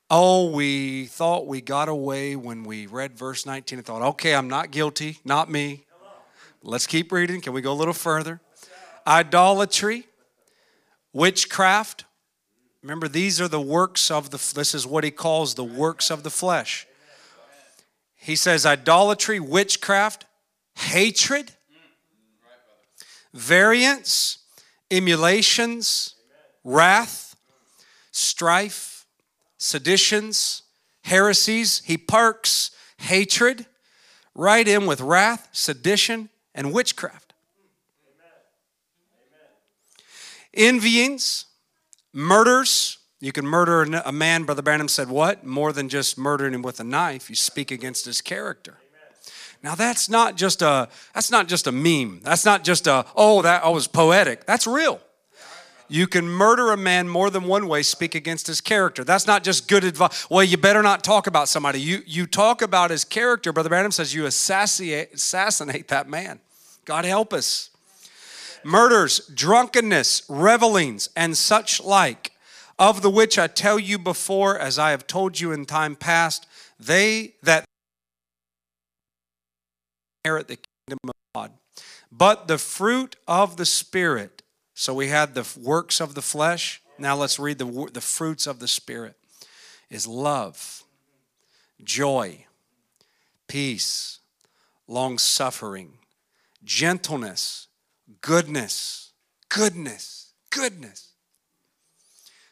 Oh, 0.10 0.52
we 0.52 1.06
thought 1.06 1.48
we 1.48 1.62
got 1.62 1.88
away 1.88 2.36
when 2.36 2.64
we 2.64 2.86
read 2.86 3.18
verse 3.18 3.46
19 3.46 3.80
and 3.80 3.86
thought, 3.86 4.02
okay, 4.02 4.36
I'm 4.36 4.50
not 4.50 4.72
guilty, 4.72 5.20
not 5.24 5.50
me. 5.50 5.86
Let's 6.64 6.86
keep 6.86 7.12
reading. 7.12 7.42
Can 7.42 7.54
we 7.54 7.62
go 7.62 7.72
a 7.72 7.74
little 7.74 7.94
further? 7.94 8.42
Idolatry, 9.08 10.06
witchcraft, 11.14 12.05
Remember, 12.82 13.07
these 13.07 13.39
are 13.39 13.47
the 13.47 13.62
works 13.62 14.09
of 14.09 14.32
the, 14.32 14.38
this 14.55 14.74
is 14.74 14.88
what 14.88 15.03
he 15.03 15.12
calls 15.12 15.53
the 15.53 15.64
works 15.64 16.09
of 16.09 16.24
the 16.24 16.32
flesh. 16.32 16.88
He 18.16 18.36
says 18.36 18.66
idolatry, 18.66 19.39
witchcraft, 19.39 20.26
hatred, 20.76 21.51
variance, 23.34 24.39
emulations, 24.89 26.16
wrath, 26.64 27.36
strife, 28.12 29.05
seditions, 29.57 30.64
heresies. 31.03 31.84
He 31.86 31.97
parks 31.97 32.72
hatred 32.97 33.68
right 34.34 34.68
in 34.68 34.86
with 34.88 35.01
wrath, 35.01 35.49
sedition, 35.51 36.30
and 36.55 36.74
witchcraft. 36.74 37.31
Envyings, 40.56 41.45
Murders, 42.14 42.97
you 43.22 43.32
can 43.32 43.45
murder 43.45 43.84
a 43.84 44.12
man, 44.12 44.43
Brother 44.43 44.62
Branham 44.62 44.88
said, 44.88 45.08
what? 45.08 45.45
More 45.45 45.72
than 45.72 45.88
just 45.88 46.18
murdering 46.18 46.54
him 46.54 46.62
with 46.62 46.80
a 46.80 46.84
knife, 46.84 47.30
you 47.30 47.36
speak 47.36 47.72
against 47.72 48.06
his 48.06 48.20
character. 48.20 48.78
Now 49.64 49.76
that's 49.76 50.10
not 50.10 50.38
just 50.38 50.64
a 50.64 50.89
that's 51.14 51.30
not 51.30 51.47
just 51.47 51.68
a 51.68 51.72
meme. 51.72 52.22
That's 52.24 52.45
not 52.45 52.64
just 52.64 52.88
a 52.88 53.06
oh 53.16 53.43
that 53.43 53.62
oh, 53.64 53.74
was 53.74 53.88
poetic. 53.88 54.47
That's 54.47 54.66
real. 54.66 54.99
You 55.88 56.08
can 56.08 56.28
murder 56.28 56.72
a 56.72 56.78
man 56.78 57.08
more 57.08 57.30
than 57.30 57.43
one 57.43 57.68
way, 57.68 57.84
speak 57.84 58.16
against 58.16 58.47
his 58.47 58.60
character. 58.60 59.04
That's 59.04 59.28
not 59.28 59.43
just 59.43 59.68
good 59.68 59.84
advice. 59.84 60.28
Well, 60.32 60.43
you 60.43 60.58
better 60.58 60.82
not 60.82 61.04
talk 61.04 61.28
about 61.28 61.47
somebody. 61.47 61.80
You 61.80 62.02
you 62.08 62.26
talk 62.26 62.64
about 62.64 62.89
his 62.89 63.06
character. 63.06 63.54
Brother 63.54 63.70
Branham 63.70 63.91
says 63.91 64.16
you 64.16 64.26
assassinate 64.26 65.14
assassinate 65.14 65.89
that 65.89 66.10
man. 66.10 66.39
God 66.86 67.06
help 67.06 67.32
us 67.32 67.70
murders, 68.64 69.20
drunkenness, 69.34 70.24
revelings, 70.30 71.09
and 71.16 71.38
such 71.38 71.82
like, 71.82 72.32
of 72.80 73.03
the 73.03 73.09
which 73.09 73.38
I 73.38 73.47
tell 73.47 73.78
you 73.78 73.99
before, 73.99 74.57
as 74.57 74.80
I 74.80 74.91
have 74.91 75.05
told 75.05 75.39
you 75.39 75.51
in 75.51 75.66
time 75.66 75.95
past, 75.95 76.47
they 76.80 77.36
that 77.43 77.66
inherit 80.26 80.47
the 80.47 80.57
kingdom 80.88 80.99
of 81.07 81.14
God. 81.36 81.51
But 82.12 82.47
the 82.47 82.57
fruit 82.57 83.16
of 83.28 83.57
the 83.57 83.66
Spirit, 83.66 84.41
so 84.74 84.93
we 84.93 85.09
had 85.09 85.36
the 85.36 85.47
works 85.59 86.01
of 86.01 86.16
the 86.16 86.22
flesh. 86.22 86.82
Now 86.97 87.16
let's 87.16 87.39
read 87.39 87.59
the, 87.59 87.89
the 87.93 88.01
fruits 88.01 88.47
of 88.47 88.59
the 88.59 88.68
Spirit 88.68 89.16
is 89.91 90.07
love, 90.07 90.84
joy, 91.84 92.45
peace, 93.47 94.20
long 94.88 95.18
suffering, 95.18 95.93
gentleness 96.64 97.68
goodness, 98.22 99.12
goodness, 99.49 100.34
goodness. 100.49 101.09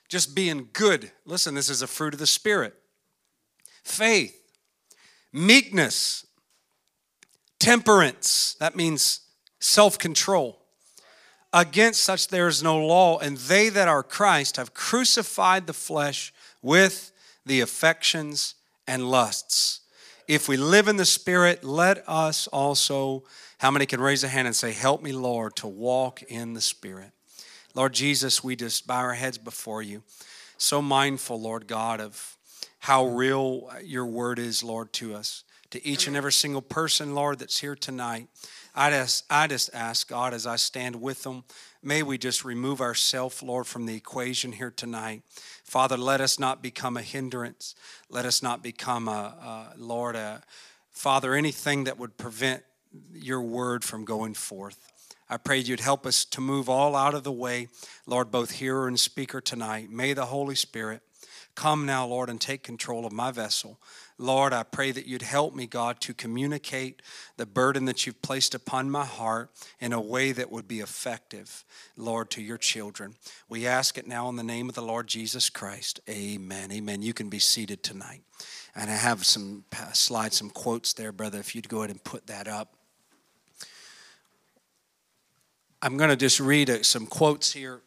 Just 0.07 0.33
being 0.35 0.69
good. 0.73 1.11
Listen, 1.25 1.53
this 1.53 1.69
is 1.69 1.81
a 1.81 1.87
fruit 1.87 2.13
of 2.13 2.19
the 2.19 2.27
Spirit. 2.27 2.73
Faith, 3.83 4.41
meekness, 5.31 6.25
temperance. 7.59 8.55
That 8.59 8.75
means 8.75 9.21
self 9.59 9.99
control. 9.99 10.59
Against 11.51 12.03
such 12.03 12.27
there 12.27 12.47
is 12.47 12.61
no 12.61 12.77
law, 12.85 13.19
and 13.19 13.37
they 13.37 13.69
that 13.69 13.87
are 13.87 14.03
Christ 14.03 14.57
have 14.57 14.73
crucified 14.73 15.67
the 15.67 15.73
flesh 15.73 16.33
with 16.61 17.11
the 17.45 17.61
affections 17.61 18.55
and 18.87 19.09
lusts. 19.09 19.81
If 20.27 20.47
we 20.47 20.57
live 20.57 20.87
in 20.87 20.97
the 20.97 21.05
Spirit, 21.05 21.63
let 21.63 22.03
us 22.07 22.47
also 22.47 23.23
how 23.59 23.71
many 23.71 23.85
can 23.85 23.99
raise 24.01 24.23
a 24.23 24.29
hand 24.29 24.47
and 24.47 24.55
say, 24.55 24.71
Help 24.71 25.03
me, 25.03 25.11
Lord, 25.11 25.55
to 25.57 25.67
walk 25.67 26.23
in 26.23 26.53
the 26.53 26.61
Spirit? 26.61 27.11
Lord 27.75 27.93
Jesus, 27.93 28.43
we 28.43 28.55
just 28.55 28.87
bow 28.87 28.99
our 28.99 29.13
heads 29.13 29.37
before 29.37 29.81
you. 29.81 30.01
So 30.57 30.81
mindful, 30.81 31.39
Lord 31.39 31.67
God, 31.67 31.99
of 31.99 32.37
how 32.79 33.05
real 33.05 33.69
your 33.83 34.05
word 34.05 34.39
is, 34.39 34.63
Lord, 34.63 34.91
to 34.93 35.13
us. 35.13 35.43
to 35.71 35.85
each 35.85 36.07
and 36.07 36.15
every 36.15 36.31
single 36.31 36.63
person, 36.63 37.13
Lord, 37.13 37.37
that's 37.39 37.59
here 37.59 37.75
tonight. 37.75 38.27
I 38.73 38.89
just, 38.89 39.25
I 39.29 39.45
just 39.45 39.69
ask, 39.73 40.07
God, 40.07 40.33
as 40.33 40.47
I 40.47 40.55
stand 40.55 40.95
with 40.99 41.23
them, 41.23 41.43
may 41.83 42.01
we 42.01 42.17
just 42.17 42.43
remove 42.43 42.81
ourselves, 42.81 43.43
Lord, 43.43 43.67
from 43.67 43.85
the 43.85 43.95
equation 43.95 44.53
here 44.53 44.71
tonight. 44.71 45.21
Father, 45.63 45.97
let 45.97 46.21
us 46.21 46.39
not 46.39 46.63
become 46.63 46.97
a 46.97 47.01
hindrance. 47.01 47.75
Let 48.09 48.25
us 48.25 48.41
not 48.41 48.63
become 48.63 49.07
a, 49.07 49.71
a 49.71 49.77
Lord, 49.77 50.15
a, 50.15 50.41
Father, 50.91 51.35
anything 51.35 51.83
that 51.83 51.99
would 51.99 52.17
prevent 52.17 52.63
your 53.13 53.41
word 53.41 53.83
from 53.83 54.05
going 54.05 54.33
forth. 54.33 54.77
I 55.29 55.37
pray 55.37 55.59
you'd 55.59 55.79
help 55.79 56.05
us 56.05 56.25
to 56.25 56.41
move 56.41 56.69
all 56.69 56.95
out 56.95 57.13
of 57.13 57.23
the 57.23 57.31
way, 57.31 57.67
Lord, 58.07 58.31
both 58.31 58.51
hearer 58.51 58.87
and 58.87 58.99
speaker 58.99 59.41
tonight. 59.41 59.91
May 59.91 60.13
the 60.13 60.25
Holy 60.25 60.55
Spirit 60.55 61.01
come 61.53 61.85
now, 61.85 62.07
Lord, 62.07 62.29
and 62.29 62.39
take 62.39 62.63
control 62.63 63.05
of 63.05 63.11
my 63.11 63.31
vessel. 63.31 63.79
Lord, 64.17 64.53
I 64.53 64.63
pray 64.63 64.91
that 64.91 65.05
you'd 65.05 65.21
help 65.21 65.53
me, 65.53 65.67
God, 65.67 65.99
to 66.01 66.13
communicate 66.13 67.01
the 67.37 67.45
burden 67.45 67.85
that 67.85 68.05
you've 68.05 68.21
placed 68.21 68.55
upon 68.55 68.89
my 68.89 69.05
heart 69.05 69.51
in 69.79 69.93
a 69.93 70.01
way 70.01 70.31
that 70.31 70.51
would 70.51 70.67
be 70.67 70.79
effective, 70.79 71.63
Lord, 71.95 72.29
to 72.31 72.41
your 72.41 72.57
children. 72.57 73.15
We 73.47 73.67
ask 73.67 73.97
it 73.97 74.07
now 74.07 74.29
in 74.29 74.35
the 74.35 74.43
name 74.43 74.67
of 74.67 74.75
the 74.75 74.81
Lord 74.81 75.07
Jesus 75.07 75.49
Christ. 75.49 75.99
Amen. 76.09 76.71
Amen. 76.71 77.01
You 77.01 77.13
can 77.13 77.29
be 77.29 77.39
seated 77.39 77.83
tonight. 77.83 78.23
And 78.75 78.89
I 78.89 78.95
have 78.95 79.25
some 79.25 79.65
slides, 79.93 80.37
some 80.37 80.49
quotes 80.49 80.93
there, 80.93 81.11
brother, 81.11 81.39
if 81.39 81.55
you'd 81.55 81.69
go 81.69 81.79
ahead 81.79 81.91
and 81.91 82.03
put 82.03 82.27
that 82.27 82.47
up. 82.47 82.78
I'm 85.81 85.95
going 85.95 86.09
to 86.09 86.17
just 86.17 86.41
read 86.41 86.69
uh, 86.69 86.83
some 86.83 87.05
quotes 87.05 87.53
here. 87.53 87.79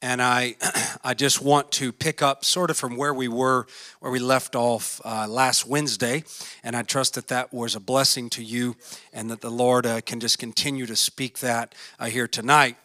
And 0.00 0.22
I, 0.22 0.56
I 1.04 1.12
just 1.12 1.42
want 1.42 1.70
to 1.72 1.92
pick 1.92 2.22
up 2.22 2.42
sort 2.42 2.70
of 2.70 2.78
from 2.78 2.96
where 2.96 3.12
we 3.12 3.28
were, 3.28 3.66
where 4.00 4.10
we 4.10 4.18
left 4.18 4.56
off 4.56 5.02
uh, 5.04 5.26
last 5.28 5.66
Wednesday. 5.66 6.24
And 6.64 6.74
I 6.74 6.82
trust 6.82 7.16
that 7.16 7.28
that 7.28 7.52
was 7.52 7.74
a 7.74 7.80
blessing 7.80 8.30
to 8.30 8.42
you 8.42 8.76
and 9.12 9.30
that 9.30 9.42
the 9.42 9.50
Lord 9.50 9.84
uh, 9.84 10.00
can 10.00 10.20
just 10.20 10.38
continue 10.38 10.86
to 10.86 10.96
speak 10.96 11.40
that 11.40 11.74
uh, 11.98 12.06
here 12.06 12.28
tonight 12.28 12.76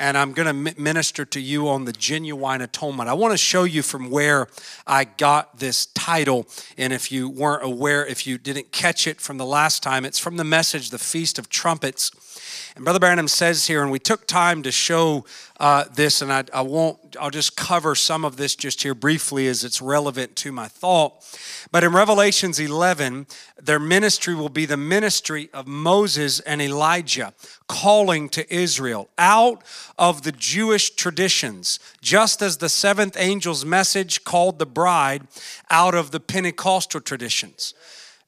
and 0.00 0.16
I'm 0.16 0.32
going 0.32 0.46
to 0.46 0.80
minister 0.80 1.26
to 1.26 1.38
you 1.38 1.68
on 1.68 1.84
the 1.84 1.92
genuine 1.92 2.62
atonement. 2.62 3.10
I 3.10 3.12
want 3.12 3.32
to 3.32 3.38
show 3.38 3.64
you 3.64 3.82
from 3.82 4.10
where 4.10 4.48
I 4.86 5.04
got 5.04 5.58
this 5.58 5.86
title. 5.86 6.46
And 6.78 6.92
if 6.92 7.12
you 7.12 7.28
weren't 7.28 7.62
aware, 7.62 8.06
if 8.06 8.26
you 8.26 8.38
didn't 8.38 8.72
catch 8.72 9.06
it 9.06 9.20
from 9.20 9.36
the 9.36 9.44
last 9.44 9.82
time, 9.82 10.06
it's 10.06 10.18
from 10.18 10.38
the 10.38 10.44
message, 10.44 10.88
The 10.88 10.98
Feast 10.98 11.38
of 11.38 11.50
Trumpets. 11.50 12.10
And 12.76 12.84
Brother 12.84 13.00
Branham 13.00 13.28
says 13.28 13.66
here, 13.66 13.82
and 13.82 13.90
we 13.90 13.98
took 13.98 14.26
time 14.26 14.62
to 14.62 14.70
show 14.70 15.24
uh, 15.58 15.84
this, 15.94 16.22
and 16.22 16.32
I, 16.32 16.44
I 16.54 16.62
won't, 16.62 17.16
I'll 17.20 17.30
just 17.30 17.56
cover 17.56 17.94
some 17.94 18.24
of 18.24 18.36
this 18.36 18.54
just 18.54 18.82
here 18.82 18.94
briefly 18.94 19.48
as 19.48 19.64
it's 19.64 19.82
relevant 19.82 20.36
to 20.36 20.52
my 20.52 20.68
thought. 20.68 21.14
But 21.72 21.84
in 21.84 21.92
Revelations 21.92 22.60
11, 22.60 23.26
their 23.60 23.80
ministry 23.80 24.34
will 24.34 24.48
be 24.48 24.66
the 24.66 24.76
ministry 24.76 25.50
of 25.52 25.66
Moses 25.66 26.40
and 26.40 26.62
Elijah 26.62 27.34
calling 27.68 28.28
to 28.30 28.54
Israel 28.54 29.10
out 29.18 29.62
of 29.98 30.22
the 30.22 30.32
Jewish 30.32 30.90
traditions, 30.90 31.78
just 32.00 32.40
as 32.40 32.58
the 32.58 32.68
seventh 32.68 33.16
angel's 33.16 33.64
message 33.64 34.24
called 34.24 34.58
the 34.58 34.66
bride 34.66 35.26
out 35.70 35.94
of 35.94 36.10
the 36.10 36.20
Pentecostal 36.20 37.00
traditions. 37.00 37.74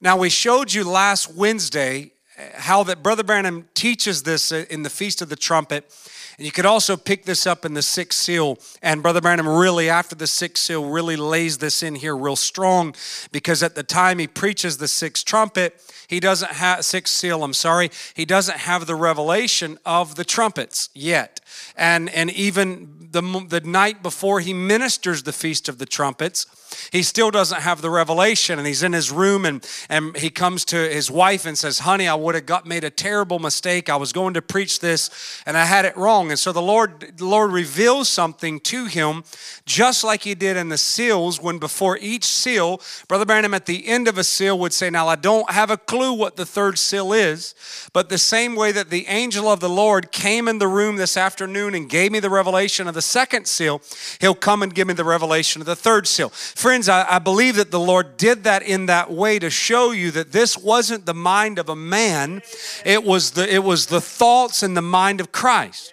Now, 0.01 0.16
we 0.16 0.30
showed 0.30 0.72
you 0.72 0.82
last 0.82 1.32
Wednesday 1.32 2.11
how 2.55 2.83
that 2.85 3.03
Brother 3.03 3.22
Branham 3.22 3.68
teaches 3.74 4.22
this 4.22 4.53
in 4.53 4.83
the 4.83 4.91
Feast 4.91 5.22
of 5.22 5.28
the 5.28 5.37
Trumpet. 5.37 5.91
And 6.39 6.47
you 6.47 6.53
could 6.53 6.66
also 6.66 6.97
pick 6.97 7.24
this 7.24 7.47
up 7.47 7.64
in 7.64 7.74
the 7.74 7.83
sixth 7.83 8.18
seal. 8.18 8.59
And 8.83 9.03
Brother 9.03 9.20
Branham 9.20 9.49
really, 9.49 9.89
after 9.89 10.14
the 10.14 10.26
sixth 10.26 10.64
seal, 10.64 10.89
really 10.89 11.16
lays 11.16 11.59
this 11.59 11.83
in 11.83 11.95
here 11.95 12.16
real 12.16 12.37
strong 12.37 12.95
because 13.30 13.62
at 13.62 13.74
the 13.74 13.83
time 13.83 14.18
he 14.18 14.26
preaches 14.26 14.78
the 14.78 14.89
sixth 14.89 15.24
trumpet, 15.24 15.80
he 16.09 16.20
doesn't 16.20 16.53
have 16.53 16.85
sixth 16.85 17.14
seal, 17.14 17.43
I'm 17.43 17.55
sorry, 17.55 17.91
he 18.14 18.24
doesn't 18.24 18.59
have 18.59 18.87
the 18.87 18.95
revelation 18.95 19.78
of 19.87 20.16
the 20.16 20.24
trumpets 20.24 20.91
yet. 20.95 21.41
And 21.76 22.11
and 22.11 22.30
even 22.30 23.09
the, 23.12 23.47
the 23.49 23.61
night 23.61 24.03
before 24.03 24.41
he 24.41 24.53
ministers 24.53 25.22
the 25.22 25.33
Feast 25.33 25.68
of 25.68 25.78
the 25.78 25.87
Trumpets, 25.87 26.47
he 26.91 27.03
still 27.03 27.30
doesn't 27.30 27.61
have 27.61 27.83
the 27.83 27.91
revelation 27.91 28.59
and 28.59 28.66
he's 28.66 28.83
in 28.83 28.93
his 28.93 29.11
room 29.11 29.45
and, 29.45 29.66
and 29.89 30.16
he 30.16 30.30
comes 30.30 30.64
to 30.66 30.76
his 30.76 31.11
wife 31.11 31.45
and 31.45 31.57
says 31.57 31.80
honey 31.80 32.09
i 32.09 32.14
would 32.14 32.35
have 32.35 32.47
got 32.47 32.66
made 32.66 32.83
a 32.85 32.91
terrible 32.91 33.39
mistake 33.39 33.91
i 33.91 33.97
was 33.97 34.12
going 34.12 34.33
to 34.35 34.43
preach 34.43 34.80
this 34.80 35.11
and 35.45 35.57
i 35.57 35.64
had 35.64 35.85
it 35.85 35.97
wrong 35.97 36.22
and 36.31 36.39
so 36.39 36.53
the 36.53 36.62
lord 36.62 37.12
the 37.16 37.25
lord 37.25 37.51
reveals 37.51 38.09
something 38.09 38.61
to 38.61 38.87
him 38.87 39.25
just 39.66 40.05
like 40.05 40.23
he 40.23 40.35
did 40.35 40.57
in 40.57 40.68
the 40.68 40.79
seals 40.79 41.41
when 41.41 41.59
before 41.59 41.99
each 42.01 42.25
seal 42.25 42.81
brother 43.09 43.25
branham 43.25 43.55
at 43.55 43.66
the 43.66 43.87
end 43.87 44.09
of 44.09 44.18
a 44.18 44.25
seal 44.25 44.59
would 44.59 44.73
say 44.73 44.91
now 44.91 45.09
i 45.09 45.16
don't 45.16 45.51
have 45.51 45.70
a 45.70 45.77
clue 45.77 46.12
what 46.12 46.37
the 46.37 46.47
third 46.47 46.79
seal 46.79 47.12
is 47.12 47.55
but 47.93 48.09
the 48.09 48.18
same 48.18 48.55
way 48.55 48.73
that 48.73 48.91
the 48.91 49.07
angel 49.07 49.49
of 49.49 49.61
the 49.61 49.68
lord 49.68 50.12
came 50.12 50.49
in 50.49 50.59
the 50.59 50.68
room 50.68 50.97
this 50.97 51.16
afternoon 51.16 51.75
and 51.75 51.89
gave 51.89 52.12
me 52.12 52.20
the 52.20 52.31
revelation 52.31 52.87
of 52.87 52.95
the 52.95 53.03
second 53.03 53.47
seal 53.47 53.81
he'll 54.20 54.35
come 54.35 54.62
and 54.62 54.75
give 54.75 54.87
me 54.87 54.95
the 54.95 55.05
revelation 55.05 55.61
of 55.61 55.66
the 55.66 55.77
third 55.77 56.07
seal. 56.07 56.29
Friends, 56.29 56.89
I, 56.89 57.16
I, 57.16 57.18
believe 57.18 57.57
that 57.57 57.70
the 57.70 57.81
Lord 57.81 58.16
did 58.16 58.45
that 58.45 58.62
in 58.62 58.87
that 58.87 59.11
way 59.11 59.39
to 59.39 59.51
show 59.51 59.91
you 59.91 60.11
that 60.12 60.33
this 60.33 60.57
wasn't 60.57 61.07
the 61.07 61.14
mind 61.14 61.59
of 61.59 61.68
a 61.68 61.77
man, 61.77 62.43
it 62.85 63.05
was 63.05 63.33
the, 63.33 63.53
it 63.53 63.62
was 63.64 63.87
the 63.87 64.01
thoughts 64.01 64.62
and 64.62 64.77
the 64.77 64.83
mind 64.83 65.20
of 65.20 65.33
Christ. 65.33 65.93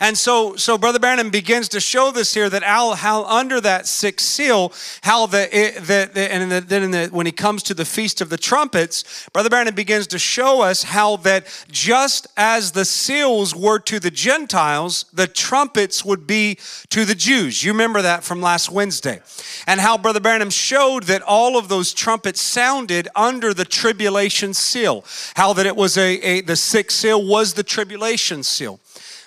And 0.00 0.16
so, 0.16 0.56
so 0.56 0.78
Brother 0.78 0.98
Branham 0.98 1.28
begins 1.28 1.68
to 1.68 1.80
show 1.80 2.10
this 2.10 2.32
here 2.32 2.48
that 2.48 2.62
Al, 2.62 2.94
how 2.94 3.24
under 3.24 3.60
that 3.60 3.86
sixth 3.86 4.26
seal, 4.26 4.72
how 5.02 5.26
the, 5.26 5.46
the, 5.76 6.10
the 6.12 6.32
and 6.32 6.50
then 6.50 6.90
the, 6.90 7.08
when 7.12 7.26
he 7.26 7.32
comes 7.32 7.62
to 7.64 7.74
the 7.74 7.84
Feast 7.84 8.22
of 8.22 8.30
the 8.30 8.38
Trumpets, 8.38 9.28
Brother 9.34 9.50
Branham 9.50 9.74
begins 9.74 10.06
to 10.08 10.18
show 10.18 10.62
us 10.62 10.84
how 10.84 11.16
that 11.16 11.46
just 11.70 12.26
as 12.38 12.72
the 12.72 12.86
seals 12.86 13.54
were 13.54 13.78
to 13.80 14.00
the 14.00 14.10
Gentiles, 14.10 15.04
the 15.12 15.26
trumpets 15.26 16.02
would 16.02 16.26
be 16.26 16.58
to 16.88 17.04
the 17.04 17.14
Jews. 17.14 17.62
You 17.62 17.72
remember 17.72 18.00
that 18.00 18.24
from 18.24 18.40
last 18.40 18.70
Wednesday. 18.70 19.20
And 19.66 19.80
how 19.80 19.98
Brother 19.98 20.20
Branham 20.20 20.50
showed 20.50 21.04
that 21.04 21.20
all 21.20 21.58
of 21.58 21.68
those 21.68 21.92
trumpets 21.92 22.40
sounded 22.40 23.08
under 23.14 23.52
the 23.52 23.66
tribulation 23.66 24.54
seal. 24.54 25.04
How 25.36 25.52
that 25.52 25.66
it 25.66 25.76
was 25.76 25.98
a, 25.98 26.14
a 26.20 26.40
the 26.40 26.56
sixth 26.56 26.96
seal 26.96 27.22
was 27.22 27.52
the 27.52 27.62
tribulation 27.62 28.42
seal. 28.42 28.80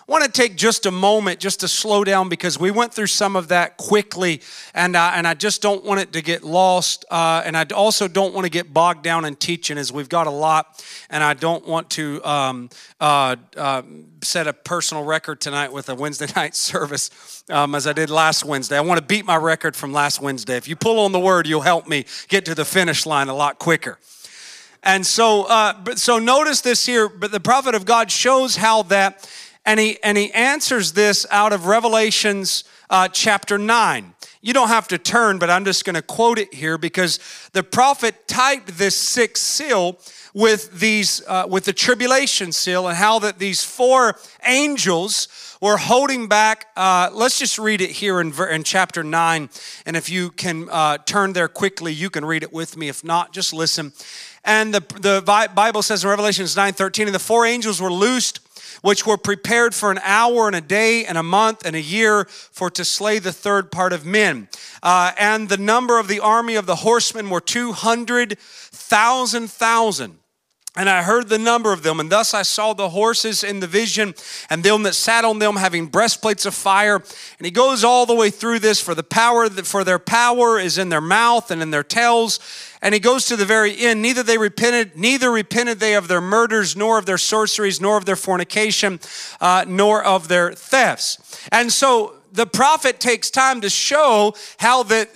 I 0.05 0.11
want 0.11 0.25
to 0.25 0.31
take 0.31 0.57
just 0.57 0.85
a 0.85 0.91
moment 0.91 1.39
just 1.39 1.61
to 1.61 1.67
slow 1.69 2.03
down 2.03 2.27
because 2.27 2.59
we 2.59 2.71
went 2.71 2.93
through 2.93 3.07
some 3.07 3.37
of 3.37 3.47
that 3.47 3.77
quickly, 3.77 4.41
and, 4.73 4.97
uh, 4.97 5.13
and 5.15 5.25
I 5.25 5.33
just 5.33 5.61
don't 5.61 5.85
want 5.85 6.01
it 6.01 6.11
to 6.11 6.21
get 6.21 6.43
lost. 6.43 7.05
Uh, 7.09 7.41
and 7.45 7.55
I 7.55 7.65
also 7.73 8.09
don't 8.09 8.33
want 8.33 8.43
to 8.43 8.49
get 8.49 8.73
bogged 8.73 9.01
down 9.01 9.23
in 9.23 9.37
teaching 9.37 9.77
as 9.77 9.93
we've 9.93 10.09
got 10.09 10.27
a 10.27 10.31
lot, 10.31 10.83
and 11.09 11.23
I 11.23 11.33
don't 11.33 11.65
want 11.65 11.89
to 11.91 12.21
um, 12.25 12.69
uh, 12.99 13.37
uh 13.55 13.83
set 14.21 14.45
a 14.45 14.51
personal 14.51 15.05
record 15.05 15.39
tonight 15.39 15.71
with 15.71 15.87
a 15.87 15.95
Wednesday 15.95 16.27
night 16.35 16.55
service 16.55 17.43
um, 17.49 17.73
as 17.73 17.87
I 17.87 17.93
did 17.93 18.09
last 18.09 18.43
Wednesday. 18.43 18.77
I 18.77 18.81
want 18.81 18.99
to 18.99 19.05
beat 19.05 19.25
my 19.25 19.37
record 19.37 19.73
from 19.73 19.93
last 19.93 20.19
Wednesday. 20.19 20.57
If 20.57 20.67
you 20.67 20.75
pull 20.75 20.99
on 20.99 21.13
the 21.13 21.19
word, 21.19 21.47
you'll 21.47 21.61
help 21.61 21.87
me 21.87 22.05
get 22.27 22.43
to 22.45 22.55
the 22.55 22.65
finish 22.65 23.05
line 23.05 23.29
a 23.29 23.33
lot 23.33 23.57
quicker. 23.57 23.97
And 24.83 25.05
so, 25.05 25.43
uh, 25.43 25.73
but 25.81 25.97
so 25.97 26.19
notice 26.19 26.59
this 26.59 26.85
here. 26.85 27.07
But 27.07 27.31
the 27.31 27.39
prophet 27.39 27.73
of 27.73 27.85
God 27.85 28.11
shows 28.11 28.57
how 28.57 28.83
that 28.83 29.29
and 29.65 29.79
he, 29.79 29.97
and 30.03 30.17
he 30.17 30.31
answers 30.31 30.93
this 30.93 31.25
out 31.31 31.53
of 31.53 31.65
Revelations 31.65 32.63
uh, 32.89 33.07
chapter 33.07 33.57
9. 33.57 34.13
You 34.41 34.53
don't 34.53 34.67
have 34.67 34.89
to 34.89 34.97
turn, 34.97 35.39
but 35.39 35.49
I'm 35.49 35.63
just 35.63 35.85
going 35.85 35.95
to 35.95 36.01
quote 36.01 36.37
it 36.37 36.53
here 36.53 36.77
because 36.77 37.19
the 37.53 37.63
prophet 37.63 38.27
typed 38.27 38.77
this 38.77 38.93
sixth 38.93 39.41
seal 39.41 39.97
with 40.33 40.79
these 40.79 41.21
uh, 41.27 41.45
with 41.47 41.63
the 41.63 41.71
tribulation 41.71 42.51
seal 42.51 42.87
and 42.87 42.97
how 42.97 43.19
that 43.19 43.39
these 43.39 43.63
four 43.63 44.15
angels 44.45 45.57
were 45.61 45.77
holding 45.77 46.27
back 46.27 46.67
uh, 46.75 47.09
let's 47.13 47.39
just 47.39 47.57
read 47.59 47.79
it 47.81 47.91
here 47.91 48.19
in, 48.19 48.33
in 48.49 48.63
chapter 48.63 49.03
9 49.03 49.49
and 49.85 49.95
if 49.95 50.09
you 50.09 50.31
can 50.31 50.67
uh, 50.71 50.97
turn 50.97 51.33
there 51.33 51.47
quickly 51.47 51.93
you 51.93 52.09
can 52.09 52.25
read 52.25 52.43
it 52.43 52.51
with 52.51 52.75
me. 52.75 52.89
If 52.89 53.03
not 53.03 53.31
just 53.31 53.53
listen. 53.53 53.93
And 54.43 54.73
the, 54.73 54.81
the 54.99 55.51
bible 55.55 55.83
says 55.83 56.03
in 56.03 56.09
revelations 56.09 56.55
9 56.57 56.73
13 56.73 57.07
and 57.07 57.15
the 57.15 57.19
four 57.19 57.45
angels 57.45 57.79
were 57.79 57.93
loosed 57.93 58.39
which 58.83 59.07
were 59.07 59.17
prepared 59.17 59.73
for 59.73 59.91
an 59.91 59.99
hour 60.03 60.45
and 60.45 60.55
a 60.55 60.61
day 60.61 61.05
and 61.05 61.17
a 61.17 61.23
month 61.23 61.65
and 61.65 61.73
a 61.73 61.81
year 61.81 62.25
for 62.25 62.69
to 62.69 62.83
slay 62.83 63.17
the 63.17 63.31
third 63.31 63.71
part 63.71 63.93
of 63.93 64.05
men. 64.05 64.49
Uh, 64.83 65.13
and 65.17 65.47
the 65.47 65.57
number 65.57 65.97
of 65.97 66.09
the 66.09 66.19
army 66.19 66.55
of 66.55 66.65
the 66.65 66.75
horsemen 66.75 67.29
were 67.29 67.39
200,000 67.39 69.49
thousand. 69.49 70.19
And 70.75 70.89
I 70.89 71.03
heard 71.03 71.29
the 71.29 71.37
number 71.37 71.71
of 71.71 71.83
them, 71.83 71.99
and 71.99 72.11
thus 72.11 72.33
I 72.33 72.41
saw 72.41 72.73
the 72.73 72.89
horses 72.89 73.43
in 73.43 73.59
the 73.59 73.67
vision, 73.67 74.15
and 74.49 74.63
them 74.63 74.81
that 74.83 74.95
sat 74.95 75.23
on 75.23 75.37
them 75.37 75.57
having 75.57 75.85
breastplates 75.85 76.47
of 76.47 76.55
fire. 76.55 76.95
And 76.95 77.45
he 77.45 77.51
goes 77.51 77.83
all 77.83 78.07
the 78.07 78.15
way 78.15 78.31
through 78.31 78.57
this 78.57 78.81
for 78.81 78.95
the 78.95 79.03
power, 79.03 79.47
for 79.49 79.83
their 79.83 79.99
power 79.99 80.57
is 80.59 80.79
in 80.79 80.89
their 80.89 80.99
mouth 80.99 81.51
and 81.51 81.61
in 81.61 81.69
their 81.69 81.83
tails. 81.83 82.39
And 82.81 82.95
he 82.95 82.99
goes 82.99 83.27
to 83.27 83.35
the 83.35 83.45
very 83.45 83.77
end. 83.77 84.01
Neither 84.01 84.23
they 84.23 84.39
repented, 84.39 84.97
neither 84.97 85.29
repented 85.29 85.79
they 85.79 85.93
of 85.93 86.07
their 86.07 86.21
murders, 86.21 86.75
nor 86.75 86.97
of 86.97 87.05
their 87.05 87.19
sorceries, 87.19 87.79
nor 87.79 87.95
of 87.95 88.05
their 88.05 88.15
fornication, 88.15 88.99
uh, 89.39 89.65
nor 89.67 90.03
of 90.03 90.27
their 90.27 90.53
thefts. 90.53 91.19
And 91.51 91.71
so 91.71 92.15
the 92.33 92.47
prophet 92.47 92.99
takes 92.99 93.29
time 93.29 93.61
to 93.61 93.69
show 93.69 94.33
how 94.57 94.81
that 94.83 95.09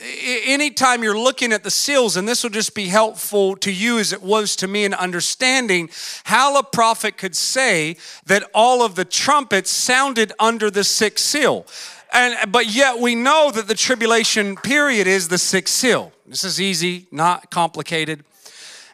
anytime 0.46 1.04
you're 1.04 1.18
looking 1.18 1.52
at 1.52 1.64
the 1.64 1.72
seals, 1.72 2.16
and 2.16 2.28
this 2.28 2.44
will 2.44 2.52
just 2.52 2.76
be 2.76 2.86
helpful 2.86 3.56
to 3.58 3.72
you 3.72 3.98
as 3.98 4.14
it 4.14 4.22
was 4.22 4.56
to 4.58 4.68
me 4.68 4.86
in 4.86 4.94
understanding 4.94 5.90
how 6.26 6.58
a 6.60 6.64
prophet 6.64 7.18
could 7.18 7.36
say 7.36 7.98
that 8.28 8.44
all 8.54 8.84
of 8.84 8.94
the 8.94 9.04
trumpets 9.04 9.72
sounded 9.72 10.32
under 10.40 10.70
the 10.70 10.84
sixth 10.84 11.26
seal. 11.26 11.66
And, 12.14 12.52
but 12.52 12.68
yet 12.68 13.00
we 13.00 13.16
know 13.16 13.52
that 13.52 13.68
the 13.68 13.76
tribulation 13.76 14.56
period 14.56 15.08
is 15.08 15.28
the 15.28 15.40
sixth 15.40 15.74
seal. 15.74 16.14
This 16.28 16.44
is 16.44 16.62
easy, 16.62 17.08
not 17.12 17.50
complicated. 17.50 18.24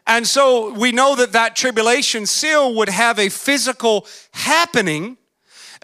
And 0.06 0.26
so 0.26 0.72
we 0.72 0.92
know 0.92 1.14
that 1.16 1.32
that 1.32 1.56
tribulation 1.56 2.26
seal 2.26 2.74
would 2.74 2.88
have 2.88 3.18
a 3.18 3.28
physical 3.28 4.06
happening 4.32 5.16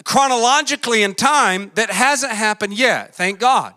chronologically 0.05 1.03
in 1.03 1.15
time 1.15 1.71
that 1.75 1.91
hasn't 1.91 2.33
happened 2.33 2.75
yet, 2.75 3.15
thank 3.15 3.39
God. 3.39 3.75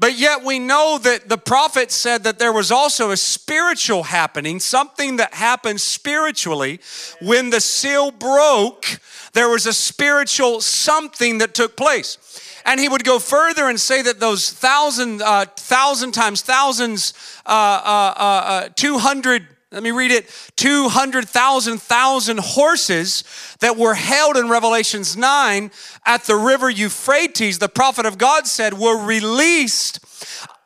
But 0.00 0.16
yet 0.16 0.42
we 0.42 0.58
know 0.58 0.98
that 1.02 1.28
the 1.28 1.36
prophet 1.36 1.90
said 1.90 2.24
that 2.24 2.38
there 2.38 2.54
was 2.54 2.72
also 2.72 3.10
a 3.10 3.18
spiritual 3.18 4.04
happening, 4.04 4.58
something 4.58 5.16
that 5.16 5.34
happened 5.34 5.78
spiritually 5.78 6.80
when 7.20 7.50
the 7.50 7.60
seal 7.60 8.10
broke. 8.10 8.86
There 9.34 9.50
was 9.50 9.66
a 9.66 9.74
spiritual 9.74 10.62
something 10.62 11.36
that 11.38 11.52
took 11.52 11.76
place. 11.76 12.16
And 12.64 12.80
he 12.80 12.88
would 12.88 13.04
go 13.04 13.18
further 13.18 13.68
and 13.68 13.78
say 13.78 14.00
that 14.00 14.20
those 14.20 14.50
thousand, 14.50 15.20
uh, 15.20 15.44
thousand 15.56 16.12
times 16.12 16.40
thousands, 16.40 17.12
uh, 17.44 17.50
uh, 17.50 18.14
uh, 18.16 18.22
uh 18.22 18.68
200 18.76 19.46
let 19.72 19.84
me 19.84 19.92
read 19.92 20.10
it 20.10 20.28
200,000 20.56 21.80
thousand 21.80 22.40
horses 22.40 23.22
that 23.60 23.76
were 23.76 23.94
held 23.94 24.36
in 24.36 24.48
Revelations 24.48 25.16
9 25.16 25.70
at 26.04 26.24
the 26.24 26.34
river 26.34 26.68
Euphrates, 26.68 27.60
the 27.60 27.68
prophet 27.68 28.04
of 28.04 28.18
God 28.18 28.48
said, 28.48 28.74
were 28.74 29.04
released 29.04 30.00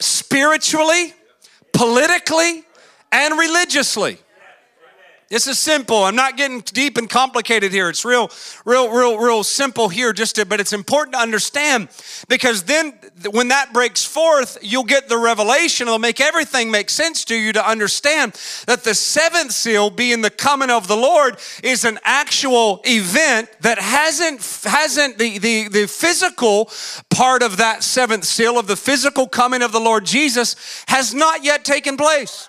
spiritually, 0.00 1.12
politically, 1.74 2.64
and 3.12 3.38
religiously. 3.38 4.18
This 5.30 5.46
is 5.46 5.58
simple. 5.58 6.04
I'm 6.04 6.14
not 6.14 6.36
getting 6.36 6.60
deep 6.60 6.96
and 6.98 7.08
complicated 7.08 7.72
here. 7.72 7.88
It's 7.88 8.04
real, 8.04 8.30
real, 8.64 8.90
real, 8.90 9.18
real 9.18 9.42
simple 9.42 9.88
here, 9.88 10.12
just 10.12 10.36
to, 10.36 10.44
but 10.44 10.60
it's 10.60 10.72
important 10.72 11.14
to 11.14 11.20
understand 11.20 11.88
because 12.28 12.64
then 12.64 12.92
when 13.30 13.48
that 13.48 13.72
breaks 13.72 14.04
forth, 14.04 14.58
you'll 14.60 14.84
get 14.84 15.08
the 15.08 15.16
revelation. 15.16 15.88
It'll 15.88 15.98
make 15.98 16.20
everything 16.20 16.70
make 16.70 16.90
sense 16.90 17.24
to 17.26 17.36
you 17.36 17.52
to 17.54 17.68
understand 17.68 18.34
that 18.66 18.84
the 18.84 18.94
seventh 18.94 19.52
seal, 19.52 19.90
being 19.90 20.20
the 20.20 20.30
coming 20.30 20.70
of 20.70 20.88
the 20.88 20.96
Lord, 20.96 21.38
is 21.62 21.84
an 21.84 21.98
actual 22.04 22.80
event 22.84 23.48
that 23.60 23.78
hasn't 23.78 24.42
hasn't 24.64 25.18
the, 25.18 25.38
the, 25.38 25.68
the 25.68 25.86
physical 25.86 26.70
part 27.08 27.42
of 27.42 27.56
that 27.56 27.82
seventh 27.82 28.24
seal 28.24 28.58
of 28.58 28.66
the 28.66 28.76
physical 28.76 29.26
coming 29.26 29.62
of 29.62 29.72
the 29.72 29.80
Lord 29.80 30.04
Jesus 30.04 30.84
has 30.88 31.14
not 31.14 31.44
yet 31.44 31.64
taken 31.64 31.96
place. 31.96 32.48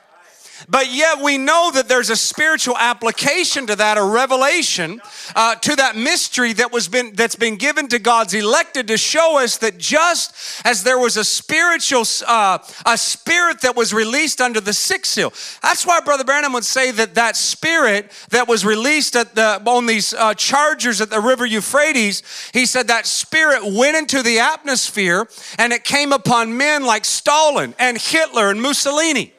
But 0.67 0.91
yet 0.91 1.21
we 1.21 1.37
know 1.37 1.71
that 1.73 1.87
there's 1.87 2.09
a 2.09 2.15
spiritual 2.15 2.77
application 2.77 3.67
to 3.67 3.75
that, 3.75 3.97
a 3.97 4.03
revelation 4.03 5.01
uh, 5.35 5.55
to 5.55 5.75
that 5.75 5.95
mystery 5.95 6.53
that 6.53 6.71
was 6.71 6.87
been 6.87 7.13
that's 7.13 7.35
been 7.35 7.55
given 7.55 7.87
to 7.89 7.99
God's 7.99 8.33
elected 8.33 8.87
to 8.87 8.97
show 8.97 9.39
us 9.39 9.57
that 9.57 9.77
just 9.77 10.33
as 10.65 10.83
there 10.83 10.97
was 10.97 11.17
a 11.17 11.23
spiritual 11.23 12.03
uh, 12.27 12.57
a 12.85 12.97
spirit 12.97 13.61
that 13.61 13.75
was 13.75 13.93
released 13.93 14.41
under 14.41 14.59
the 14.59 14.73
sixth 14.73 15.13
seal. 15.13 15.31
That's 15.61 15.85
why 15.85 15.99
Brother 15.99 16.23
Branham 16.23 16.53
would 16.53 16.65
say 16.65 16.91
that 16.91 17.15
that 17.15 17.35
spirit 17.35 18.11
that 18.29 18.47
was 18.47 18.65
released 18.65 19.15
at 19.15 19.35
the 19.35 19.61
on 19.65 19.85
these 19.85 20.13
uh, 20.13 20.33
chargers 20.33 21.01
at 21.01 21.09
the 21.09 21.19
river 21.19 21.45
Euphrates, 21.45 22.23
he 22.53 22.65
said 22.65 22.87
that 22.87 23.05
spirit 23.05 23.61
went 23.63 23.97
into 23.97 24.23
the 24.23 24.39
atmosphere 24.39 25.27
and 25.57 25.73
it 25.73 25.83
came 25.83 26.11
upon 26.11 26.57
men 26.57 26.85
like 26.85 27.05
Stalin 27.05 27.75
and 27.77 27.97
Hitler 27.97 28.49
and 28.49 28.61
Mussolini. 28.61 29.34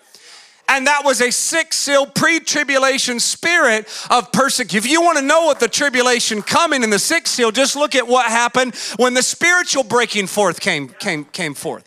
And 0.69 0.87
that 0.89 1.05
was 1.05 1.21
a 1.21 1.31
six 1.31 1.79
seal 1.79 2.07
pre 2.07 2.41
tribulation 2.41 3.21
spirit 3.21 3.87
of 4.11 4.33
persecution. 4.33 4.79
If 4.85 4.91
you 4.91 5.01
want 5.01 5.19
to 5.19 5.25
know 5.25 5.45
what 5.47 5.61
the 5.61 5.69
tribulation 5.69 6.43
coming 6.43 6.83
in 6.83 6.91
the 6.91 6.99
sixth 6.99 7.35
seal, 7.35 7.53
just 7.53 7.77
look 7.77 7.95
at 7.95 8.07
what 8.07 8.27
happened 8.27 8.75
when 8.97 9.14
the 9.14 9.23
spiritual 9.23 9.85
breaking 9.85 10.27
forth 10.27 10.61
came, 10.61 10.89
came, 10.89 11.25
came 11.27 11.55
forth. 11.55 11.85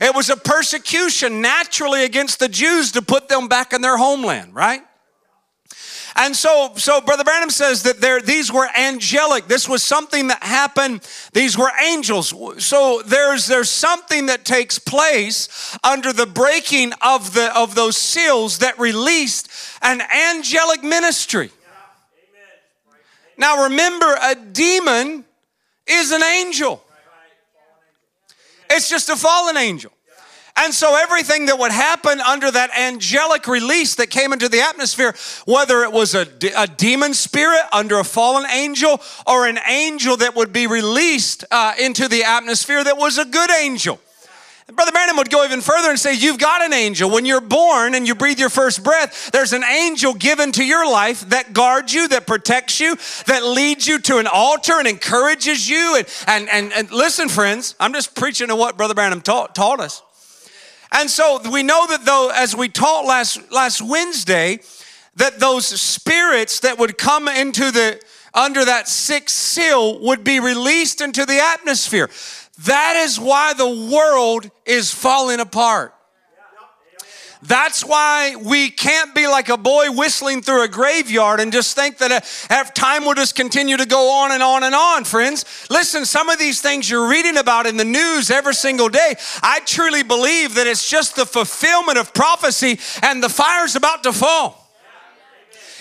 It 0.00 0.14
was 0.14 0.30
a 0.30 0.36
persecution 0.36 1.40
naturally 1.40 2.04
against 2.04 2.38
the 2.38 2.48
Jews 2.48 2.92
to 2.92 3.02
put 3.02 3.28
them 3.28 3.48
back 3.48 3.72
in 3.72 3.82
their 3.82 3.96
homeland, 3.96 4.54
right? 4.54 4.82
And 6.16 6.36
so, 6.36 6.72
so 6.76 7.00
Brother 7.00 7.24
Branham 7.24 7.50
says 7.50 7.82
that 7.82 8.00
there, 8.00 8.20
these 8.20 8.52
were 8.52 8.68
angelic. 8.76 9.48
This 9.48 9.68
was 9.68 9.82
something 9.82 10.28
that 10.28 10.42
happened. 10.42 11.06
These 11.32 11.58
were 11.58 11.70
angels. 11.82 12.32
So 12.64 13.02
there's, 13.04 13.46
there's 13.46 13.70
something 13.70 14.26
that 14.26 14.44
takes 14.44 14.78
place 14.78 15.76
under 15.82 16.12
the 16.12 16.26
breaking 16.26 16.92
of, 17.00 17.34
the, 17.34 17.56
of 17.56 17.74
those 17.74 17.96
seals 17.96 18.58
that 18.58 18.78
released 18.78 19.48
an 19.82 20.00
angelic 20.02 20.84
ministry. 20.84 21.50
Now 23.36 23.64
remember, 23.64 24.16
a 24.22 24.36
demon 24.36 25.24
is 25.86 26.12
an 26.12 26.22
angel. 26.22 26.80
It's 28.70 28.88
just 28.88 29.08
a 29.08 29.16
fallen 29.16 29.56
angel. 29.56 29.93
And 30.56 30.72
so 30.72 30.96
everything 30.96 31.46
that 31.46 31.58
would 31.58 31.72
happen 31.72 32.20
under 32.20 32.48
that 32.48 32.70
angelic 32.78 33.48
release 33.48 33.96
that 33.96 34.08
came 34.10 34.32
into 34.32 34.48
the 34.48 34.60
atmosphere, 34.60 35.14
whether 35.46 35.82
it 35.82 35.90
was 35.90 36.14
a, 36.14 36.28
a 36.56 36.68
demon 36.68 37.12
spirit 37.12 37.62
under 37.72 37.98
a 37.98 38.04
fallen 38.04 38.48
angel 38.48 39.00
or 39.26 39.48
an 39.48 39.58
angel 39.66 40.16
that 40.18 40.36
would 40.36 40.52
be 40.52 40.68
released 40.68 41.44
uh, 41.50 41.74
into 41.80 42.06
the 42.06 42.22
atmosphere 42.22 42.84
that 42.84 42.96
was 42.96 43.18
a 43.18 43.24
good 43.24 43.50
angel. 43.50 43.98
Brother 44.72 44.92
Branham 44.92 45.18
would 45.18 45.28
go 45.28 45.44
even 45.44 45.60
further 45.60 45.90
and 45.90 45.98
say, 45.98 46.14
You've 46.14 46.38
got 46.38 46.62
an 46.62 46.72
angel. 46.72 47.10
When 47.10 47.26
you're 47.26 47.42
born 47.42 47.94
and 47.94 48.08
you 48.08 48.14
breathe 48.14 48.38
your 48.38 48.48
first 48.48 48.82
breath, 48.82 49.30
there's 49.30 49.52
an 49.52 49.62
angel 49.62 50.14
given 50.14 50.52
to 50.52 50.64
your 50.64 50.90
life 50.90 51.28
that 51.28 51.52
guards 51.52 51.92
you, 51.92 52.08
that 52.08 52.26
protects 52.26 52.80
you, 52.80 52.96
that 53.26 53.44
leads 53.44 53.86
you 53.86 53.98
to 53.98 54.18
an 54.18 54.26
altar 54.26 54.78
and 54.78 54.88
encourages 54.88 55.68
you. 55.68 55.96
And, 55.98 56.08
and, 56.26 56.48
and, 56.48 56.72
and 56.72 56.90
listen, 56.90 57.28
friends, 57.28 57.74
I'm 57.78 57.92
just 57.92 58.14
preaching 58.14 58.48
to 58.48 58.56
what 58.56 58.78
Brother 58.78 58.94
Branham 58.94 59.20
taught, 59.20 59.54
taught 59.54 59.80
us. 59.80 60.00
And 60.94 61.10
so 61.10 61.40
we 61.50 61.62
know 61.64 61.86
that 61.88 62.06
though, 62.06 62.30
as 62.34 62.56
we 62.56 62.68
taught 62.68 63.04
last, 63.04 63.50
last 63.50 63.82
Wednesday, 63.82 64.60
that 65.16 65.40
those 65.40 65.66
spirits 65.66 66.60
that 66.60 66.78
would 66.78 66.96
come 66.96 67.28
into 67.28 67.70
the 67.70 68.00
under 68.32 68.64
that 68.64 68.88
sixth 68.88 69.36
seal 69.36 70.00
would 70.00 70.24
be 70.24 70.40
released 70.40 71.00
into 71.00 71.26
the 71.26 71.38
atmosphere. 71.38 72.10
That 72.64 72.96
is 72.96 73.18
why 73.18 73.54
the 73.54 73.88
world 73.92 74.50
is 74.64 74.92
falling 74.92 75.40
apart. 75.40 75.94
That's 77.46 77.84
why 77.84 78.36
we 78.36 78.70
can't 78.70 79.14
be 79.14 79.26
like 79.26 79.50
a 79.50 79.58
boy 79.58 79.90
whistling 79.90 80.40
through 80.40 80.64
a 80.64 80.68
graveyard 80.68 81.40
and 81.40 81.52
just 81.52 81.74
think 81.74 81.98
that 81.98 82.24
uh, 82.48 82.64
time 82.72 83.04
will 83.04 83.14
just 83.14 83.34
continue 83.34 83.76
to 83.76 83.84
go 83.84 84.10
on 84.10 84.32
and 84.32 84.42
on 84.42 84.62
and 84.64 84.74
on, 84.74 85.04
friends. 85.04 85.44
Listen, 85.68 86.06
some 86.06 86.30
of 86.30 86.38
these 86.38 86.62
things 86.62 86.88
you're 86.88 87.08
reading 87.08 87.36
about 87.36 87.66
in 87.66 87.76
the 87.76 87.84
news 87.84 88.30
every 88.30 88.54
single 88.54 88.88
day, 88.88 89.14
I 89.42 89.60
truly 89.66 90.02
believe 90.02 90.54
that 90.54 90.66
it's 90.66 90.88
just 90.88 91.16
the 91.16 91.26
fulfillment 91.26 91.98
of 91.98 92.14
prophecy 92.14 92.80
and 93.02 93.22
the 93.22 93.28
fire's 93.28 93.76
about 93.76 94.04
to 94.04 94.14
fall. 94.14 94.62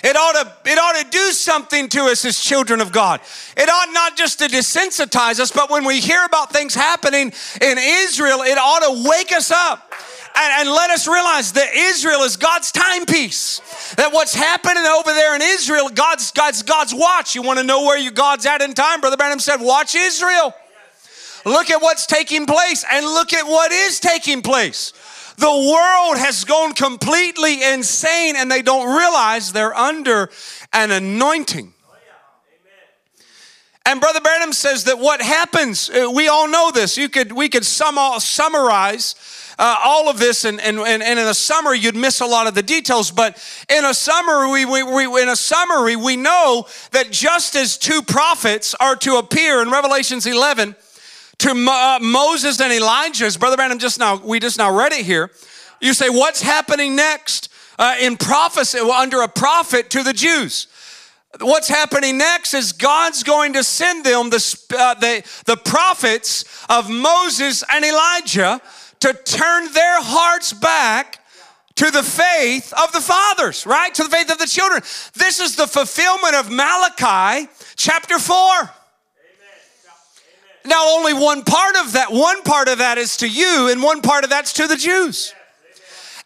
It 0.03 0.17
ought 0.17 0.33
to, 0.33 0.69
it 0.69 0.77
ought 0.77 1.01
to 1.01 1.09
do 1.09 1.31
something 1.31 1.87
to 1.89 2.01
us 2.07 2.25
as 2.25 2.37
children 2.41 2.81
of 2.81 2.91
God. 2.91 3.21
It 3.55 3.69
ought 3.69 3.93
not 3.93 4.17
just 4.17 4.39
to 4.39 4.47
desensitize 4.47 5.39
us, 5.39 5.49
but 5.49 5.69
when 5.69 5.85
we 5.85 6.01
hear 6.01 6.25
about 6.25 6.51
things 6.51 6.75
happening 6.75 7.31
in 7.61 7.77
Israel, 7.77 8.41
it 8.41 8.57
ought 8.57 8.81
to 8.81 9.09
wake 9.09 9.31
us 9.31 9.49
up 9.49 9.93
and, 10.35 10.61
and 10.61 10.69
let 10.69 10.89
us 10.89 11.07
realize 11.07 11.53
that 11.53 11.73
Israel 11.75 12.21
is 12.23 12.37
God's 12.37 12.71
timepiece. 12.71 13.59
That 13.97 14.11
what's 14.11 14.33
happening 14.33 14.83
over 14.83 15.13
there 15.13 15.35
in 15.35 15.41
Israel, 15.41 15.89
God's 15.89 16.31
God's 16.31 16.63
God's 16.63 16.93
watch. 16.93 17.35
You 17.35 17.41
want 17.41 17.59
to 17.59 17.65
know 17.65 17.83
where 17.83 17.97
your 17.97 18.11
God's 18.11 18.45
at 18.45 18.61
in 18.61 18.73
time? 18.73 19.01
Brother 19.01 19.17
Branham 19.17 19.39
said, 19.39 19.61
"Watch 19.61 19.95
Israel." 19.95 20.53
Look 21.45 21.69
at 21.69 21.81
what's 21.81 22.05
taking 22.05 22.45
place 22.45 22.85
and 22.89 23.05
look 23.05 23.33
at 23.33 23.45
what 23.45 23.71
is 23.71 23.99
taking 23.99 24.41
place. 24.41 24.93
The 25.37 25.45
world 25.45 26.17
has 26.17 26.45
gone 26.45 26.73
completely 26.73 27.63
insane 27.63 28.35
and 28.37 28.49
they 28.49 28.61
don't 28.61 28.95
realize 28.95 29.51
they're 29.51 29.75
under 29.75 30.29
an 30.71 30.91
anointing. 30.91 31.73
And 33.85 33.99
Brother 33.99 34.21
Branham 34.21 34.53
says 34.53 34.85
that 34.85 34.99
what 34.99 35.21
happens, 35.21 35.89
uh, 35.89 36.09
we 36.09 36.29
all 36.29 36.47
know 36.47 36.71
this. 36.71 36.97
You 36.97 37.09
could, 37.09 37.33
we 37.33 37.49
could 37.49 37.65
sum, 37.65 37.97
all, 37.97 38.21
summarize 38.21 39.15
uh, 39.59 39.77
all 39.83 40.09
of 40.09 40.19
this, 40.19 40.45
and, 40.45 40.59
and, 40.59 40.79
and, 40.79 41.03
in 41.03 41.17
a 41.17 41.33
summary, 41.33 41.79
you'd 41.79 41.95
miss 41.95 42.21
a 42.21 42.25
lot 42.25 42.47
of 42.47 42.55
the 42.55 42.63
details. 42.63 43.11
But 43.11 43.37
in 43.69 43.85
a 43.85 43.93
summary, 43.93 44.65
we, 44.65 44.83
we, 44.83 45.21
in 45.21 45.29
a 45.29 45.35
summary, 45.35 45.95
we 45.95 46.15
know 46.15 46.65
that 46.91 47.11
just 47.11 47.55
as 47.55 47.77
two 47.77 48.01
prophets 48.01 48.75
are 48.79 48.95
to 48.97 49.17
appear 49.17 49.61
in 49.61 49.69
Revelations 49.69 50.25
11 50.25 50.75
to 51.39 51.49
uh, 51.51 51.99
Moses 52.01 52.59
and 52.61 52.71
Elijah, 52.71 53.25
as 53.25 53.37
Brother 53.37 53.57
Branham 53.57 53.79
just 53.79 53.99
now, 53.99 54.15
we 54.17 54.39
just 54.39 54.57
now 54.57 54.75
read 54.75 54.93
it 54.93 55.05
here. 55.05 55.31
You 55.81 55.93
say, 55.93 56.09
what's 56.09 56.41
happening 56.41 56.95
next 56.95 57.49
uh, 57.77 57.95
in 57.99 58.17
prophecy 58.17 58.79
under 58.79 59.21
a 59.21 59.27
prophet 59.27 59.89
to 59.91 60.03
the 60.03 60.13
Jews? 60.13 60.67
what's 61.41 61.67
happening 61.67 62.17
next 62.17 62.53
is 62.53 62.71
God's 62.71 63.23
going 63.23 63.53
to 63.53 63.63
send 63.63 64.05
them 64.05 64.29
the, 64.29 64.65
uh, 64.77 64.93
the, 64.95 65.23
the 65.45 65.57
prophets 65.57 66.45
of 66.69 66.89
Moses 66.89 67.63
and 67.69 67.83
Elijah 67.83 68.61
to 69.03 69.11
turn 69.11 69.71
their 69.73 70.01
hearts 70.01 70.53
back 70.53 71.19
to 71.75 71.91
the 71.91 72.03
faith 72.03 72.71
of 72.71 72.93
the 72.93 73.01
fathers, 73.01 73.65
right? 73.65 73.93
To 73.95 74.03
the 74.03 74.09
faith 74.09 74.31
of 74.31 74.37
the 74.37 74.47
children. 74.47 74.81
This 75.13 75.41
is 75.41 75.57
the 75.57 75.67
fulfillment 75.67 76.35
of 76.35 76.49
Malachi 76.49 77.49
chapter 77.75 78.17
4. 78.17 78.35
Amen. 78.37 78.69
Now, 80.65 80.95
only 80.95 81.13
one 81.13 81.43
part 81.43 81.75
of 81.75 81.91
that, 81.93 82.13
one 82.13 82.43
part 82.43 82.69
of 82.69 82.77
that 82.77 82.97
is 82.97 83.17
to 83.17 83.27
you, 83.27 83.67
and 83.69 83.83
one 83.83 84.01
part 84.01 84.23
of 84.23 84.29
that's 84.29 84.53
to 84.53 84.67
the 84.67 84.77
Jews. 84.77 85.33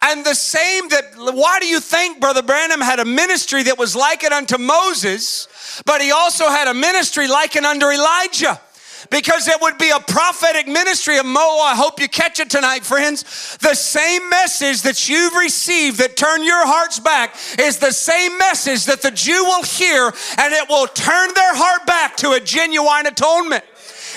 And 0.04 0.24
the 0.24 0.36
same 0.36 0.90
that, 0.90 1.16
why 1.16 1.60
do 1.60 1.66
you 1.66 1.80
think 1.80 2.20
Brother 2.20 2.44
Branham 2.44 2.82
had 2.82 3.00
a 3.00 3.06
ministry 3.06 3.64
that 3.64 3.80
was 3.80 3.96
likened 3.96 4.34
unto 4.34 4.60
Moses, 4.60 5.48
but 5.84 6.00
he 6.00 6.12
also 6.12 6.48
had 6.50 6.68
a 6.68 6.76
ministry 6.76 7.28
likened 7.28 7.66
unto 7.66 7.88
Elijah? 7.88 8.62
Because 9.10 9.48
it 9.48 9.60
would 9.62 9.78
be 9.78 9.90
a 9.90 10.00
prophetic 10.00 10.68
ministry 10.68 11.18
of 11.18 11.26
Mo. 11.26 11.60
I 11.62 11.76
hope 11.76 12.00
you 12.00 12.08
catch 12.08 12.40
it 12.40 12.50
tonight, 12.50 12.84
friends. 12.84 13.58
The 13.58 13.74
same 13.74 14.30
message 14.30 14.82
that 14.84 15.08
you've 15.10 15.34
received 15.36 16.00
that 16.00 16.18
turn 16.18 16.44
your 16.44 16.66
hearts 16.66 17.00
back 17.00 17.36
is 17.60 17.78
the 17.78 17.92
same 17.92 18.38
message 18.38 18.86
that 18.86 19.02
the 19.02 19.12
Jew 19.12 19.44
will 19.46 19.64
hear 19.64 20.12
and 20.38 20.54
it 20.54 20.70
will 20.70 20.88
turn 20.88 21.34
their 21.34 21.56
heart 21.56 21.86
back 21.86 22.18
to 22.18 22.32
a 22.32 22.40
genuine 22.40 23.08
atonement. 23.08 23.64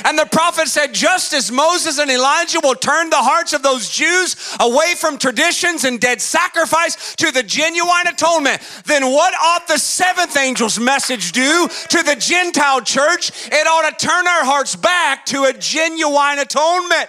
And 0.05 0.19
the 0.19 0.27
prophet 0.27 0.69
said, 0.69 0.95
just 0.95 1.33
as 1.33 1.51
Moses 1.51 1.99
and 1.99 2.11
Elijah 2.11 2.61
will 2.63 2.75
turn 2.75 3.11
the 3.11 3.17
hearts 3.17 3.53
of 3.53 3.63
those 3.63 3.89
Jews 3.89 4.57
away 4.59 4.95
from 4.97 5.19
traditions 5.19 5.85
and 5.85 6.01
dead 6.01 6.21
sacrifice 6.21 7.15
to 7.17 7.31
the 7.31 7.43
genuine 7.43 8.07
atonement, 8.07 8.61
then 8.87 9.05
what 9.05 9.35
ought 9.35 9.69
the 9.69 9.79
seventh 9.79 10.37
angel's 10.37 10.79
message 10.79 11.33
do 11.33 11.69
to 11.89 12.03
the 12.03 12.17
Gentile 12.17 12.81
church? 12.81 13.31
It 13.47 13.67
ought 13.67 13.99
to 13.99 14.07
turn 14.07 14.27
our 14.27 14.45
hearts 14.45 14.77
back 14.77 15.27
to 15.27 15.45
a 15.45 15.53
genuine 15.53 16.39
atonement. 16.39 17.09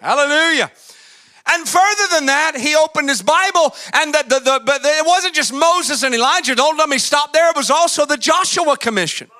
Hallelujah. 0.00 0.68
Hallelujah. 0.68 0.70
And 1.48 1.68
further 1.68 2.08
than 2.12 2.26
that, 2.26 2.56
he 2.56 2.74
opened 2.74 3.08
his 3.08 3.22
Bible, 3.22 3.72
and 3.94 4.12
the, 4.12 4.24
the, 4.28 4.40
the, 4.40 4.62
but 4.66 4.80
it 4.84 5.06
wasn't 5.06 5.34
just 5.34 5.52
Moses 5.52 6.02
and 6.02 6.12
Elijah. 6.14 6.56
Don't 6.56 6.76
let 6.76 6.88
me 6.88 6.98
stop 6.98 7.32
there. 7.32 7.50
It 7.50 7.56
was 7.56 7.70
also 7.70 8.04
the 8.04 8.16
Joshua 8.16 8.76
Commission. 8.76 9.30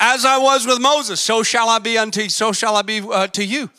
As 0.00 0.24
I 0.24 0.38
was 0.38 0.66
with 0.66 0.80
Moses, 0.80 1.20
so 1.20 1.42
shall 1.42 1.68
I 1.68 1.78
be 1.78 1.98
unto 1.98 2.28
so 2.28 2.52
shall 2.52 2.76
I 2.76 2.82
be 2.82 3.00
uh, 3.00 3.26
to 3.28 3.44
you. 3.44 3.70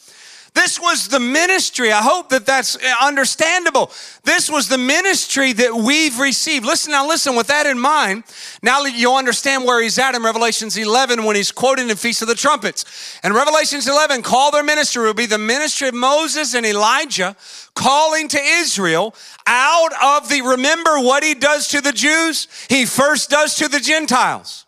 This 0.53 0.79
was 0.79 1.07
the 1.07 1.19
ministry. 1.19 1.91
I 1.91 2.01
hope 2.01 2.29
that 2.29 2.45
that's 2.45 2.75
uh, 2.75 2.79
understandable. 3.01 3.91
This 4.23 4.49
was 4.49 4.67
the 4.67 4.77
ministry 4.77 5.53
that 5.53 5.75
we've 5.75 6.19
received. 6.19 6.65
Listen 6.65 6.91
now, 6.91 7.07
listen, 7.07 7.35
with 7.35 7.47
that 7.47 7.65
in 7.65 7.79
mind, 7.79 8.23
now 8.63 8.83
you'll 8.83 9.15
understand 9.15 9.63
where 9.63 9.81
he's 9.81 9.99
at 9.99 10.15
in 10.15 10.23
Revelations 10.23 10.75
11 10.75 11.23
when 11.23 11.35
he's 11.35 11.51
quoting 11.51 11.89
in 11.89 11.95
Feast 11.95 12.21
of 12.21 12.27
the 12.27 12.35
Trumpets. 12.35 13.19
In 13.23 13.33
Revelations 13.33 13.87
11, 13.87 14.23
call 14.23 14.51
their 14.51 14.63
ministry 14.63 15.05
will 15.05 15.13
be 15.13 15.27
the 15.27 15.37
ministry 15.37 15.87
of 15.87 15.93
Moses 15.93 16.55
and 16.55 16.65
Elijah 16.65 17.35
calling 17.75 18.27
to 18.29 18.39
Israel 18.39 19.15
out 19.45 19.91
of 20.03 20.29
the, 20.29 20.41
remember 20.41 20.99
what 20.99 21.23
he 21.23 21.35
does 21.35 21.67
to 21.69 21.81
the 21.81 21.93
Jews? 21.93 22.47
He 22.69 22.85
first 22.85 23.29
does 23.29 23.55
to 23.55 23.67
the 23.67 23.79
Gentiles. 23.79 24.65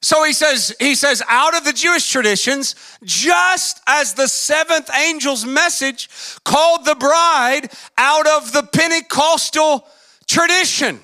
So 0.00 0.22
he 0.22 0.32
says, 0.32 0.74
he 0.78 0.94
says, 0.94 1.22
out 1.28 1.56
of 1.56 1.64
the 1.64 1.72
Jewish 1.72 2.08
traditions, 2.08 2.76
just 3.02 3.80
as 3.86 4.14
the 4.14 4.28
seventh 4.28 4.90
angel's 4.94 5.44
message 5.44 6.08
called 6.44 6.84
the 6.84 6.94
bride 6.94 7.72
out 7.96 8.26
of 8.28 8.52
the 8.52 8.62
Pentecostal 8.62 9.84
tradition. 10.28 11.00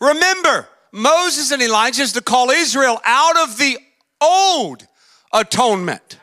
Amen. 0.00 0.14
Remember, 0.14 0.68
Moses 0.92 1.50
and 1.50 1.60
Elijah 1.60 2.02
is 2.02 2.12
to 2.12 2.20
call 2.20 2.50
Israel 2.50 3.00
out 3.04 3.36
of 3.38 3.58
the 3.58 3.76
old 4.20 4.86
atonement. 5.32 6.20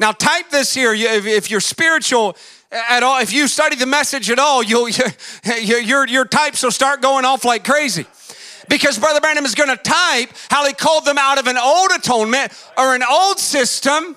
Now, 0.00 0.10
type 0.10 0.50
this 0.50 0.74
here 0.74 0.92
if 0.92 1.52
you're 1.52 1.60
spiritual 1.60 2.36
at 2.72 3.04
all, 3.04 3.20
if 3.20 3.32
you 3.32 3.46
study 3.46 3.76
the 3.76 3.86
message 3.86 4.28
at 4.28 4.40
all, 4.40 4.64
you'll, 4.64 4.88
your, 5.62 6.08
your 6.08 6.24
types 6.24 6.64
will 6.64 6.72
start 6.72 7.00
going 7.00 7.24
off 7.24 7.44
like 7.44 7.62
crazy 7.62 8.06
because 8.68 8.98
Brother 8.98 9.20
Branham 9.20 9.44
is 9.44 9.54
going 9.54 9.70
to 9.70 9.82
type 9.82 10.30
how 10.50 10.66
he 10.66 10.72
called 10.72 11.04
them 11.04 11.18
out 11.18 11.38
of 11.38 11.46
an 11.46 11.58
old 11.58 11.90
atonement 11.90 12.52
or 12.76 12.94
an 12.94 13.02
old 13.02 13.38
system. 13.38 14.16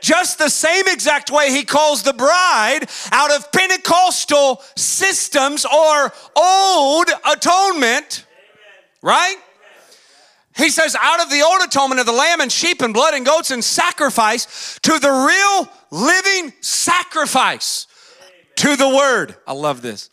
Just 0.00 0.38
the 0.38 0.48
same 0.48 0.84
exact 0.86 1.30
way 1.30 1.50
he 1.50 1.64
calls 1.64 2.04
the 2.04 2.12
bride 2.12 2.88
out 3.10 3.32
of 3.32 3.50
Pentecostal 3.50 4.62
systems 4.76 5.64
or 5.64 6.12
old 6.36 7.10
atonement, 7.24 8.24
right? 9.02 9.36
He 10.56 10.70
says, 10.70 10.96
out 11.00 11.22
of 11.22 11.30
the 11.30 11.42
old 11.42 11.62
atonement 11.62 12.00
of 12.00 12.06
the 12.06 12.12
lamb 12.12 12.40
and 12.40 12.50
sheep 12.50 12.82
and 12.82 12.92
blood 12.92 13.14
and 13.14 13.24
goats 13.24 13.50
and 13.50 13.62
sacrifice 13.62 14.78
to 14.82 14.98
the 14.98 15.08
real 15.10 15.68
living 15.90 16.52
sacrifice 16.60 17.86
to 18.56 18.74
the 18.74 18.88
word. 18.88 19.36
I 19.46 19.52
love 19.52 19.82
this. 19.82 20.10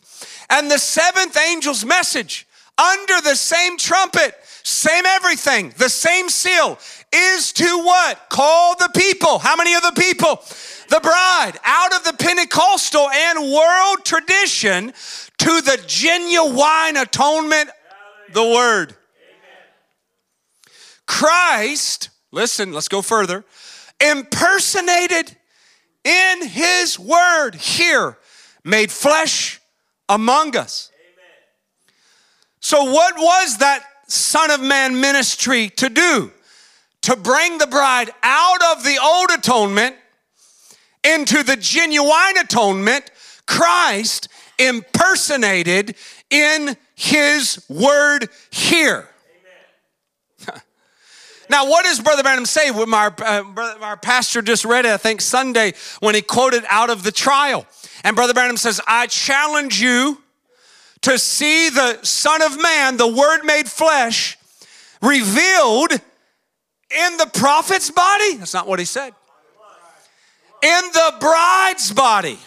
And 0.48 0.70
the 0.70 0.78
seventh 0.78 1.36
angel's 1.36 1.84
message 1.84 2.45
under 2.78 3.20
the 3.22 3.34
same 3.34 3.76
trumpet, 3.78 4.34
same 4.62 5.06
everything, 5.06 5.72
the 5.78 5.88
same 5.88 6.28
seal 6.28 6.78
is 7.12 7.52
to 7.52 7.64
what? 7.64 8.28
Call 8.28 8.76
the 8.76 8.90
people. 8.94 9.38
How 9.38 9.56
many 9.56 9.74
of 9.74 9.82
the 9.82 9.92
people? 9.96 10.42
The 10.88 11.00
bride 11.00 11.52
out 11.64 11.94
of 11.94 12.04
the 12.04 12.12
Pentecostal 12.12 13.08
and 13.08 13.52
world 13.52 14.04
tradition 14.04 14.92
to 15.38 15.60
the 15.60 15.82
genuine 15.86 16.96
atonement, 16.96 17.70
the 18.32 18.42
word. 18.42 18.94
Christ, 21.06 22.10
listen, 22.32 22.72
let's 22.72 22.88
go 22.88 23.02
further, 23.02 23.44
impersonated 24.00 25.36
in 26.04 26.46
his 26.46 26.98
word 26.98 27.54
here, 27.54 28.18
made 28.64 28.90
flesh 28.90 29.60
among 30.08 30.56
us. 30.56 30.90
So, 32.68 32.82
what 32.82 33.14
was 33.16 33.58
that 33.58 33.84
Son 34.08 34.50
of 34.50 34.60
Man 34.60 35.00
ministry 35.00 35.68
to 35.76 35.88
do? 35.88 36.32
To 37.02 37.14
bring 37.14 37.58
the 37.58 37.68
bride 37.68 38.10
out 38.24 38.60
of 38.72 38.82
the 38.82 38.98
old 39.00 39.30
atonement 39.30 39.94
into 41.04 41.44
the 41.44 41.54
genuine 41.54 42.38
atonement, 42.40 43.08
Christ 43.46 44.26
impersonated 44.58 45.94
in 46.28 46.76
his 46.96 47.64
word 47.68 48.30
here. 48.50 49.08
Now, 51.48 51.70
what 51.70 51.84
does 51.84 52.00
Brother 52.00 52.24
Branham 52.24 52.46
say? 52.46 52.72
When 52.72 52.92
our, 52.92 53.14
uh, 53.20 53.76
our 53.80 53.96
pastor 53.96 54.42
just 54.42 54.64
read 54.64 54.86
it, 54.86 54.90
I 54.90 54.96
think 54.96 55.20
Sunday, 55.20 55.74
when 56.00 56.16
he 56.16 56.20
quoted 56.20 56.64
out 56.68 56.90
of 56.90 57.04
the 57.04 57.12
trial. 57.12 57.64
And 58.02 58.16
Brother 58.16 58.34
Branham 58.34 58.56
says, 58.56 58.80
I 58.88 59.06
challenge 59.06 59.80
you 59.80 60.20
to 61.06 61.20
see 61.20 61.70
the 61.70 62.02
Son 62.02 62.42
of 62.42 62.60
Man, 62.60 62.96
the 62.96 63.06
Word 63.06 63.44
made 63.44 63.68
flesh, 63.68 64.36
revealed 65.00 65.92
in 65.92 67.16
the 67.16 67.30
prophet's 67.32 67.92
body? 67.92 68.34
That's 68.38 68.52
not 68.52 68.66
what 68.66 68.80
he 68.80 68.84
said. 68.84 69.12
In 70.64 70.82
the 70.92 71.14
bride's 71.20 71.92
body. 71.92 72.40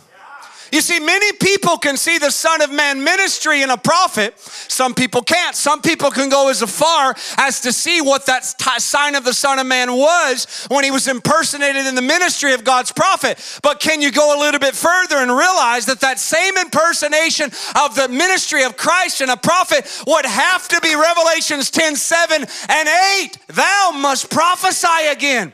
You 0.72 0.82
see, 0.82 1.00
many 1.00 1.32
people 1.34 1.78
can 1.78 1.98
see 1.98 2.18
the 2.18 2.32
Son 2.32 2.62
of 2.62 2.72
Man 2.72 3.04
ministry 3.04 3.62
in 3.62 3.70
a 3.70 3.78
prophet. 3.78 4.38
Some 4.40 4.94
people 4.94 5.22
can't. 5.22 5.56
Some 5.56 5.82
people 5.82 6.12
can 6.12 6.30
go 6.30 6.50
as 6.50 6.62
far 6.62 7.16
as 7.38 7.62
to 7.62 7.74
see 7.74 8.02
what 8.02 8.26
that 8.28 8.46
sign 8.46 9.16
of 9.16 9.24
the 9.24 9.34
Son 9.34 9.60
of 9.60 9.66
Man 9.66 9.94
was 9.94 10.68
when 10.70 10.84
he 10.84 10.92
was 10.92 11.08
impersonated 11.08 11.86
in 11.86 11.96
the 11.96 12.02
ministry 12.02 12.54
of 12.54 12.64
God's 12.64 12.92
prophet. 12.92 13.60
But 13.64 13.80
can 13.80 14.02
you 14.02 14.12
go 14.12 14.38
a 14.38 14.40
little 14.40 14.60
bit 14.60 14.76
further 14.76 15.18
and 15.18 15.32
realize 15.32 15.86
that 15.88 16.02
that 16.02 16.20
same 16.20 16.58
impersonation 16.58 17.52
of 17.76 17.96
the 17.96 18.08
ministry 18.10 18.64
of 18.64 18.78
Christ 18.78 19.22
and 19.22 19.32
a 19.32 19.38
prophet 19.38 20.04
would 20.08 20.26
have 20.26 20.68
to 20.68 20.80
be 20.82 20.96
Revelations 20.96 21.72
10 21.72 21.96
7 21.96 22.46
and 22.70 22.90
8? 23.24 23.38
Thou 23.48 23.92
must 23.96 24.30
prophesy 24.30 25.08
again. 25.12 25.54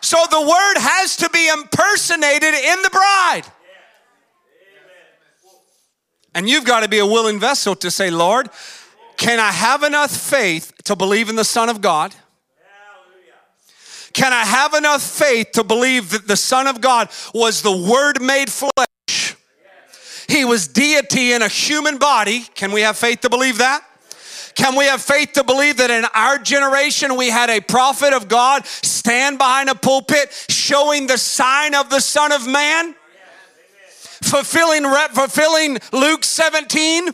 So 0.00 0.16
the 0.30 0.40
word 0.40 0.78
has 0.78 1.16
to 1.16 1.30
be 1.30 1.48
impersonated 1.48 2.54
in 2.54 2.82
the 2.82 2.90
bride. 2.90 3.42
And 6.34 6.48
you've 6.48 6.64
got 6.64 6.80
to 6.80 6.88
be 6.88 6.98
a 6.98 7.06
willing 7.06 7.40
vessel 7.40 7.74
to 7.76 7.90
say, 7.90 8.10
Lord, 8.10 8.48
can 9.16 9.40
I 9.40 9.50
have 9.50 9.82
enough 9.82 10.10
faith 10.10 10.72
to 10.84 10.94
believe 10.94 11.28
in 11.28 11.36
the 11.36 11.44
Son 11.44 11.68
of 11.68 11.80
God? 11.80 12.14
Can 14.12 14.32
I 14.32 14.44
have 14.44 14.74
enough 14.74 15.02
faith 15.02 15.52
to 15.52 15.64
believe 15.64 16.10
that 16.10 16.26
the 16.26 16.36
Son 16.36 16.66
of 16.66 16.80
God 16.80 17.08
was 17.34 17.62
the 17.62 17.76
Word 17.76 18.20
made 18.20 18.50
flesh? 18.50 19.36
He 20.28 20.44
was 20.44 20.68
deity 20.68 21.32
in 21.32 21.42
a 21.42 21.48
human 21.48 21.98
body. 21.98 22.40
Can 22.54 22.72
we 22.72 22.82
have 22.82 22.96
faith 22.96 23.20
to 23.20 23.30
believe 23.30 23.58
that? 23.58 23.82
Can 24.54 24.76
we 24.76 24.86
have 24.86 25.00
faith 25.00 25.34
to 25.34 25.44
believe 25.44 25.76
that 25.76 25.90
in 25.90 26.04
our 26.14 26.36
generation 26.36 27.16
we 27.16 27.30
had 27.30 27.48
a 27.48 27.60
prophet 27.60 28.12
of 28.12 28.28
God 28.28 28.66
stand 28.66 29.38
behind 29.38 29.70
a 29.70 29.74
pulpit 29.74 30.32
showing 30.48 31.06
the 31.06 31.16
sign 31.16 31.74
of 31.74 31.90
the 31.90 32.00
Son 32.00 32.32
of 32.32 32.46
Man? 32.46 32.94
Fulfilling, 34.22 34.84
fulfilling 35.14 35.78
Luke 35.92 36.24
17? 36.24 37.10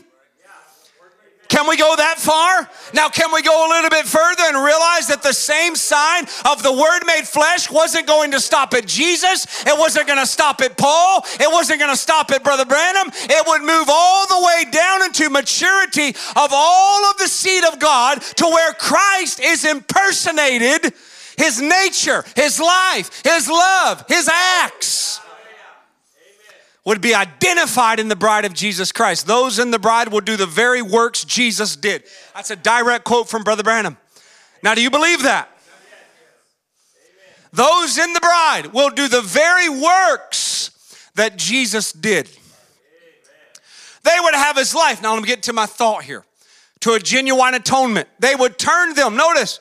Can 1.47 1.67
we 1.69 1.77
go 1.77 1.95
that 1.95 2.17
far? 2.17 2.69
Now, 2.93 3.09
can 3.09 3.31
we 3.31 3.41
go 3.41 3.67
a 3.67 3.69
little 3.69 3.89
bit 3.89 4.05
further 4.05 4.43
and 4.47 4.57
realize 4.57 5.07
that 5.07 5.21
the 5.21 5.33
same 5.33 5.75
sign 5.75 6.25
of 6.49 6.63
the 6.63 6.71
Word 6.71 7.05
made 7.05 7.27
flesh 7.27 7.69
wasn't 7.69 8.07
going 8.07 8.31
to 8.31 8.39
stop 8.39 8.73
at 8.73 8.87
Jesus? 8.87 9.65
It 9.65 9.77
wasn't 9.77 10.07
going 10.07 10.19
to 10.19 10.25
stop 10.25 10.61
at 10.61 10.77
Paul. 10.77 11.23
It 11.39 11.51
wasn't 11.51 11.79
going 11.79 11.91
to 11.91 11.97
stop 11.97 12.31
at 12.31 12.43
Brother 12.43 12.65
Branham. 12.65 13.11
It 13.13 13.47
would 13.47 13.61
move 13.61 13.87
all 13.89 14.27
the 14.27 14.45
way 14.45 14.71
down 14.71 15.03
into 15.03 15.29
maturity 15.29 16.09
of 16.35 16.49
all 16.51 17.05
of 17.11 17.17
the 17.17 17.27
seed 17.27 17.63
of 17.63 17.79
God 17.79 18.21
to 18.21 18.45
where 18.45 18.73
Christ 18.73 19.39
is 19.39 19.65
impersonated 19.65 20.93
His 21.37 21.61
nature, 21.61 22.25
His 22.35 22.59
life, 22.59 23.23
His 23.23 23.47
love, 23.47 24.03
His 24.07 24.27
acts 24.27 25.21
would 26.85 27.01
be 27.01 27.15
identified 27.15 27.99
in 27.99 28.07
the 28.07 28.15
bride 28.15 28.45
of 28.45 28.53
Jesus 28.53 28.91
Christ. 28.91 29.25
Those 29.25 29.57
in 29.57 29.71
the 29.71 29.79
bride 29.79 30.09
will 30.09 30.21
do 30.21 30.37
the 30.37 30.45
very 30.45 30.81
works 30.81 31.25
Jesus 31.25 31.75
did. 31.75 32.03
That's 32.35 32.51
a 32.51 32.55
direct 32.55 33.03
quote 33.05 33.27
from 33.27 33.43
Brother 33.43 33.63
Branham. 33.63 33.97
Now, 34.63 34.75
do 34.75 34.81
you 34.81 34.91
believe 34.91 35.23
that? 35.23 35.49
Those 37.51 37.97
in 37.97 38.13
the 38.13 38.19
bride 38.19 38.67
will 38.73 38.89
do 38.89 39.07
the 39.07 39.21
very 39.21 39.69
works 39.69 40.71
that 41.15 41.37
Jesus 41.37 41.91
did. 41.91 42.29
They 44.03 44.17
would 44.21 44.35
have 44.35 44.55
his 44.55 44.75
life. 44.75 45.01
Now, 45.01 45.13
let 45.13 45.21
me 45.21 45.27
get 45.27 45.43
to 45.43 45.53
my 45.53 45.65
thought 45.65 46.03
here. 46.03 46.23
To 46.81 46.93
a 46.93 46.99
genuine 46.99 47.55
atonement. 47.55 48.07
They 48.19 48.35
would 48.35 48.59
turn 48.59 48.93
them, 48.93 49.15
notice, 49.15 49.59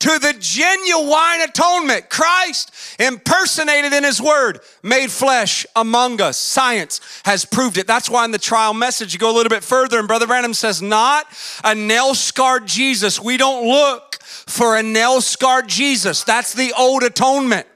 to 0.00 0.18
the 0.18 0.34
genuine 0.38 1.40
atonement. 1.48 2.10
Christ, 2.10 2.72
impersonated 2.98 3.92
in 3.92 4.04
his 4.04 4.20
word, 4.20 4.60
made 4.82 5.10
flesh 5.10 5.66
among 5.74 6.20
us. 6.20 6.36
Science 6.36 7.00
has 7.24 7.44
proved 7.44 7.78
it. 7.78 7.86
That's 7.86 8.10
why 8.10 8.24
in 8.24 8.30
the 8.30 8.38
trial 8.38 8.74
message, 8.74 9.12
you 9.12 9.18
go 9.18 9.30
a 9.30 9.36
little 9.36 9.50
bit 9.50 9.64
further, 9.64 9.98
and 9.98 10.06
Brother 10.06 10.26
Branham 10.26 10.54
says, 10.54 10.82
Not 10.82 11.26
a 11.64 11.74
nail 11.74 12.14
scarred 12.14 12.66
Jesus. 12.66 13.20
We 13.20 13.36
don't 13.36 13.66
look 13.66 14.16
for 14.22 14.76
a 14.76 14.82
nail 14.82 15.20
scarred 15.20 15.68
Jesus. 15.68 16.24
That's 16.24 16.52
the 16.52 16.72
old 16.76 17.02
atonement. 17.02 17.66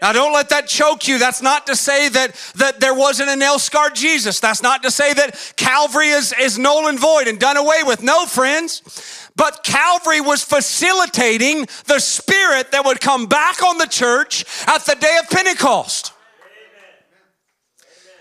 Now, 0.00 0.12
don't 0.12 0.32
let 0.32 0.50
that 0.50 0.68
choke 0.68 1.08
you. 1.08 1.18
That's 1.18 1.42
not 1.42 1.66
to 1.66 1.74
say 1.74 2.08
that, 2.08 2.52
that 2.54 2.78
there 2.78 2.94
wasn't 2.94 3.30
a 3.30 3.36
nail 3.36 3.58
scarred 3.58 3.96
Jesus. 3.96 4.38
That's 4.38 4.62
not 4.62 4.84
to 4.84 4.92
say 4.92 5.12
that 5.12 5.54
Calvary 5.56 6.10
is, 6.10 6.32
is 6.40 6.56
null 6.56 6.86
and 6.86 6.98
void 6.98 7.26
and 7.26 7.38
done 7.38 7.56
away 7.56 7.82
with. 7.84 8.00
No, 8.00 8.24
friends. 8.26 9.17
But 9.38 9.62
Calvary 9.62 10.20
was 10.20 10.42
facilitating 10.42 11.66
the 11.86 12.00
spirit 12.00 12.72
that 12.72 12.84
would 12.84 13.00
come 13.00 13.26
back 13.26 13.62
on 13.62 13.78
the 13.78 13.86
church 13.86 14.44
at 14.66 14.84
the 14.84 14.96
day 14.96 15.16
of 15.22 15.30
Pentecost. 15.30 16.12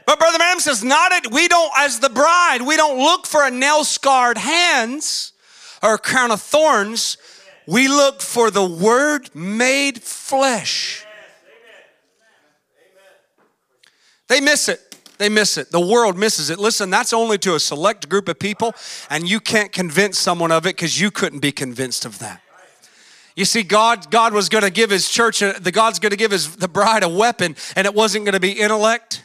But 0.06 0.20
Brother 0.20 0.38
Branham 0.38 0.60
says, 0.60 0.84
not 0.84 1.12
it, 1.12 1.32
we 1.32 1.50
don't, 1.50 1.72
as 1.78 2.00
the 2.00 2.10
bride, 2.10 2.62
we 2.62 2.78
don't 2.78 3.00
look 3.00 3.26
for 3.26 3.46
a 3.46 3.52
nail 3.52 3.84
scarred 3.84 4.38
hands 4.38 5.34
or 5.84 5.96
a 5.96 5.98
crown 5.98 6.32
of 6.32 6.40
thorns. 6.40 7.18
We 7.66 7.88
look 7.90 8.22
for 8.22 8.52
the 8.52 8.64
word 8.64 9.34
made 9.36 10.02
flesh. 10.02 11.04
They 14.28 14.40
miss 14.40 14.70
it. 14.70 14.87
They 15.18 15.30
miss 15.30 15.58
it. 15.58 15.72
The 15.72 15.80
world 15.80 16.18
misses 16.18 16.50
it. 16.50 16.60
Listen, 16.60 16.90
that's 16.90 17.14
only 17.14 17.38
to 17.40 17.56
a 17.56 17.60
select 17.60 18.08
group 18.08 18.28
of 18.28 18.38
people, 18.38 18.76
and 19.10 19.28
you 19.28 19.40
can't 19.40 19.72
convince 19.72 20.20
someone 20.20 20.52
of 20.52 20.66
it 20.66 20.76
because 20.76 21.00
you 21.00 21.10
couldn't 21.10 21.40
be 21.40 21.52
convinced 21.52 22.06
of 22.06 22.20
that. 22.20 22.42
You 23.36 23.46
see, 23.46 23.64
God, 23.64 24.10
God 24.10 24.34
was 24.34 24.50
going 24.50 24.64
to 24.64 24.72
give 24.72 24.90
His 24.90 25.10
church, 25.10 25.44
uh, 25.44 25.54
the 25.60 25.72
God's 25.72 26.00
going 26.00 26.12
to 26.12 26.18
give 26.18 26.32
His 26.32 26.56
the 26.56 26.68
bride 26.68 27.04
a 27.04 27.10
weapon, 27.10 27.56
and 27.76 27.86
it 27.86 27.94
wasn't 27.94 28.26
going 28.26 28.34
to 28.34 28.40
be 28.40 28.52
intellect. 28.52 29.24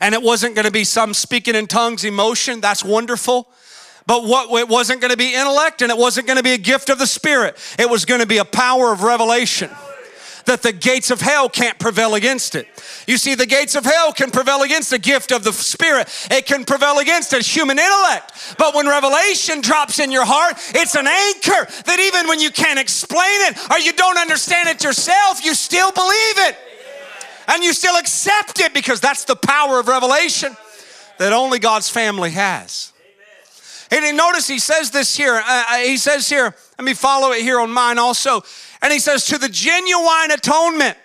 And 0.00 0.14
it 0.14 0.22
wasn't 0.22 0.54
going 0.54 0.66
to 0.66 0.70
be 0.70 0.84
some 0.84 1.14
speaking 1.14 1.54
in 1.54 1.66
tongues 1.66 2.04
emotion. 2.04 2.60
That's 2.60 2.84
wonderful. 2.84 3.48
But 4.04 4.24
what 4.24 4.60
it 4.60 4.68
wasn't 4.68 5.00
going 5.00 5.10
to 5.10 5.16
be 5.16 5.34
intellect, 5.34 5.80
and 5.80 5.90
it 5.90 5.96
wasn't 5.96 6.26
going 6.26 6.36
to 6.36 6.42
be 6.42 6.52
a 6.52 6.58
gift 6.58 6.90
of 6.90 6.98
the 6.98 7.06
Spirit. 7.06 7.56
It 7.78 7.88
was 7.88 8.04
going 8.04 8.20
to 8.20 8.26
be 8.26 8.38
a 8.38 8.44
power 8.44 8.92
of 8.92 9.02
revelation 9.02 9.70
that 10.46 10.62
the 10.62 10.72
gates 10.72 11.10
of 11.10 11.20
hell 11.20 11.48
can't 11.48 11.78
prevail 11.78 12.14
against 12.14 12.54
it. 12.54 12.66
You 13.06 13.18
see, 13.18 13.34
the 13.34 13.46
gates 13.46 13.74
of 13.74 13.84
hell 13.84 14.12
can 14.12 14.30
prevail 14.30 14.62
against 14.62 14.90
the 14.90 14.98
gift 14.98 15.30
of 15.30 15.44
the 15.44 15.52
Spirit, 15.52 16.08
it 16.30 16.46
can 16.46 16.64
prevail 16.64 16.98
against 16.98 17.32
a 17.32 17.38
human 17.38 17.78
intellect. 17.78 18.56
But 18.58 18.74
when 18.74 18.86
revelation 18.86 19.60
drops 19.60 19.98
in 19.98 20.10
your 20.10 20.24
heart, 20.24 20.54
it's 20.74 20.94
an 20.94 21.06
anchor 21.06 21.70
that 21.84 22.00
even 22.00 22.28
when 22.28 22.40
you 22.40 22.50
can't 22.50 22.78
explain 22.78 23.40
it 23.50 23.70
or 23.70 23.78
you 23.78 23.92
don't 23.92 24.18
understand 24.18 24.68
it 24.68 24.82
yourself, 24.82 25.44
you 25.44 25.54
still 25.54 25.92
believe 25.92 26.38
it. 26.48 26.56
And 27.48 27.62
you 27.62 27.72
still 27.72 27.96
accept 27.96 28.60
it 28.60 28.74
because 28.74 29.00
that's 29.00 29.24
the 29.24 29.36
power 29.36 29.78
of 29.78 29.86
revelation 29.86 30.56
that 31.18 31.32
only 31.32 31.58
God's 31.58 31.88
family 31.88 32.30
has. 32.30 32.92
And 33.90 34.16
notice 34.16 34.48
he 34.48 34.58
says 34.58 34.90
this 34.90 35.16
here. 35.16 35.34
Uh, 35.34 35.64
uh, 35.70 35.76
he 35.76 35.96
says 35.96 36.28
here, 36.28 36.54
let 36.78 36.84
me 36.84 36.94
follow 36.94 37.32
it 37.32 37.42
here 37.42 37.60
on 37.60 37.70
mine 37.70 37.98
also. 37.98 38.42
And 38.82 38.92
he 38.92 38.98
says, 38.98 39.26
to 39.26 39.38
the 39.38 39.48
genuine 39.48 40.30
atonement. 40.30 40.96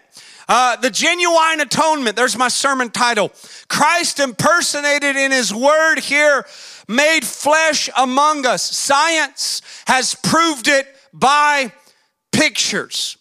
Uh, 0.47 0.75
the 0.75 0.89
genuine 0.89 1.61
atonement, 1.61 2.15
there's 2.15 2.37
my 2.37 2.49
sermon 2.49 2.89
title. 2.89 3.31
Christ 3.69 4.19
impersonated 4.19 5.15
in 5.15 5.31
his 5.31 5.53
word 5.53 5.99
here, 5.99 6.45
made 6.87 7.23
flesh 7.23 7.89
among 7.95 8.45
us. 8.45 8.61
Science 8.61 9.61
has 9.87 10.13
proved 10.13 10.67
it 10.67 10.87
by 11.13 11.71
pictures. 12.31 13.17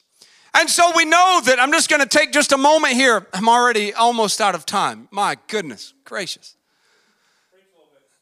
And 0.54 0.68
so 0.68 0.90
we 0.96 1.04
know 1.04 1.40
that 1.44 1.60
I'm 1.60 1.70
just 1.70 1.88
going 1.88 2.02
to 2.02 2.08
take 2.08 2.32
just 2.32 2.50
a 2.50 2.58
moment 2.58 2.94
here. 2.94 3.26
I'm 3.32 3.48
already 3.48 3.94
almost 3.94 4.40
out 4.40 4.56
of 4.56 4.66
time. 4.66 5.06
My 5.12 5.36
goodness 5.46 5.94
gracious. 6.04 6.56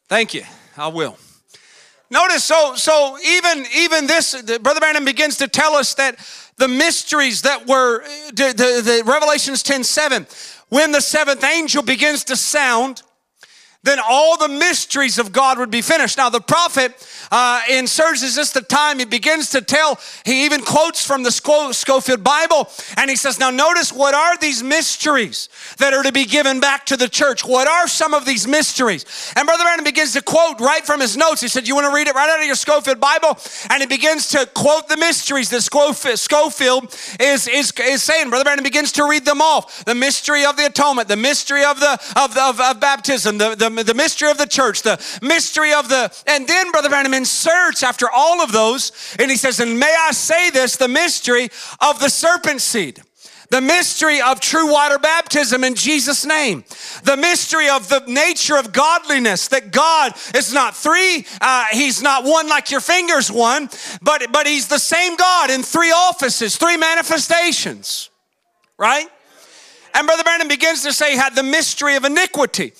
Thank 0.07 0.33
you. 0.33 0.43
I 0.77 0.87
will. 0.87 1.17
Notice, 2.11 2.43
so 2.43 2.73
so 2.75 3.17
even 3.23 3.65
even 3.75 4.07
this, 4.07 4.41
Brother 4.41 4.79
Branham 4.79 5.05
begins 5.05 5.37
to 5.37 5.47
tell 5.47 5.75
us 5.75 5.93
that 5.95 6.17
the 6.57 6.67
mysteries 6.67 7.43
that 7.43 7.67
were 7.67 8.03
the, 8.29 8.53
the, 8.55 8.81
the 8.83 9.03
Revelations 9.05 9.63
10 9.63 9.83
7, 9.83 10.27
when 10.69 10.91
the 10.91 11.01
seventh 11.01 11.43
angel 11.43 11.83
begins 11.83 12.23
to 12.25 12.35
sound, 12.35 13.03
then 13.83 13.97
all 14.03 14.37
the 14.37 14.49
mysteries 14.49 15.17
of 15.17 15.31
God 15.31 15.57
would 15.57 15.71
be 15.71 15.81
finished. 15.81 16.17
Now, 16.17 16.29
the 16.29 16.41
prophet 16.41 16.93
uh, 17.31 17.61
inserts 17.69 18.21
this 18.35 18.51
the 18.51 18.61
time 18.61 18.99
he 18.99 19.05
begins 19.05 19.51
to 19.51 19.61
tell, 19.61 19.99
he 20.25 20.45
even 20.45 20.61
quotes 20.61 21.05
from 21.05 21.23
the 21.23 21.31
Scofield 21.31 22.23
Bible, 22.23 22.69
and 22.97 23.09
he 23.09 23.15
says, 23.15 23.39
Now, 23.39 23.49
notice 23.51 23.93
what 23.93 24.13
are 24.13 24.37
these 24.37 24.61
mysteries 24.61 25.47
that 25.77 25.93
are 25.93 26.03
to 26.03 26.11
be 26.11 26.25
given 26.25 26.59
back 26.59 26.85
to 26.87 26.97
the 26.97 27.07
church? 27.07 27.45
What 27.45 27.67
are 27.67 27.87
some 27.87 28.13
of 28.13 28.25
these 28.25 28.47
mysteries? 28.47 29.33
And 29.37 29.45
Brother 29.45 29.63
Branham 29.63 29.85
begins 29.85 30.13
to 30.13 30.21
quote 30.21 30.59
right 30.59 30.85
from 30.85 30.99
his 30.99 31.15
notes. 31.15 31.39
He 31.41 31.47
said, 31.47 31.67
You 31.67 31.75
want 31.75 31.87
to 31.87 31.95
read 31.95 32.07
it 32.07 32.15
right 32.15 32.29
out 32.29 32.39
of 32.39 32.45
your 32.45 32.55
Scofield 32.55 32.99
Bible? 32.99 33.37
And 33.69 33.81
he 33.81 33.87
begins 33.87 34.27
to 34.29 34.45
quote 34.53 34.89
the 34.89 34.97
mysteries 34.97 35.49
that 35.51 35.61
Scofield 35.61 36.83
is, 37.19 37.47
is, 37.47 37.71
is 37.79 38.03
saying. 38.03 38.29
Brother 38.29 38.43
Branham 38.43 38.63
begins 38.63 38.91
to 38.93 39.07
read 39.07 39.23
them 39.23 39.41
off 39.41 39.85
the 39.85 39.95
mystery 39.95 40.45
of 40.45 40.57
the 40.57 40.65
atonement, 40.65 41.07
the 41.07 41.15
mystery 41.15 41.63
of, 41.63 41.79
the, 41.79 41.93
of, 42.17 42.33
the, 42.33 42.43
of, 42.43 42.59
of 42.59 42.79
baptism, 42.79 43.37
the, 43.37 43.55
the 43.55 43.68
the, 43.75 43.93
mystery 43.93 44.29
of 44.29 44.37
the 44.37 44.45
church, 44.45 44.81
the 44.81 44.99
mystery 45.21 45.73
of 45.73 45.89
the, 45.89 46.11
and 46.27 46.47
then 46.47 46.71
Brother 46.71 46.89
Branham 46.89 47.13
inserts 47.13 47.83
after 47.83 48.07
all 48.13 48.41
of 48.41 48.51
those, 48.51 48.91
and 49.19 49.29
he 49.29 49.37
says, 49.37 49.59
and 49.59 49.79
may 49.79 49.95
I 50.07 50.11
say 50.11 50.49
this, 50.49 50.75
the 50.75 50.87
mystery 50.87 51.49
of 51.81 51.99
the 51.99 52.09
serpent 52.09 52.61
seed 52.61 53.01
the 53.49 53.61
mystery 53.61 54.21
of 54.21 54.39
true 54.39 54.71
water 54.71 54.99
baptism 54.99 55.63
in 55.63 55.75
Jesus' 55.75 56.25
name, 56.25 56.63
the 57.03 57.17
mystery 57.17 57.67
of 57.67 57.89
the 57.89 58.03
nature 58.07 58.57
of 58.57 58.71
godliness 58.71 59.47
that 59.49 59.71
God 59.71 60.13
is 60.35 60.53
not 60.53 60.75
three, 60.75 61.25
uh, 61.41 61.65
He's 61.71 62.01
not 62.01 62.23
one 62.23 62.47
like 62.47 62.71
your 62.71 62.81
fingers 62.81 63.31
one, 63.31 63.69
but, 64.01 64.31
but 64.31 64.45
He's 64.45 64.67
the 64.67 64.77
same 64.77 65.15
God 65.15 65.49
in 65.49 65.63
three 65.63 65.91
offices, 65.91 66.57
three 66.57 66.77
manifestations, 66.77 68.09
right? 68.77 69.07
And 69.95 70.05
Brother 70.05 70.23
Branham 70.23 70.47
begins 70.47 70.83
to 70.83 70.93
say, 70.93 71.15
had 71.15 71.35
the 71.35 71.43
mystery 71.43 71.95
of 71.95 72.05
iniquity. 72.05 72.73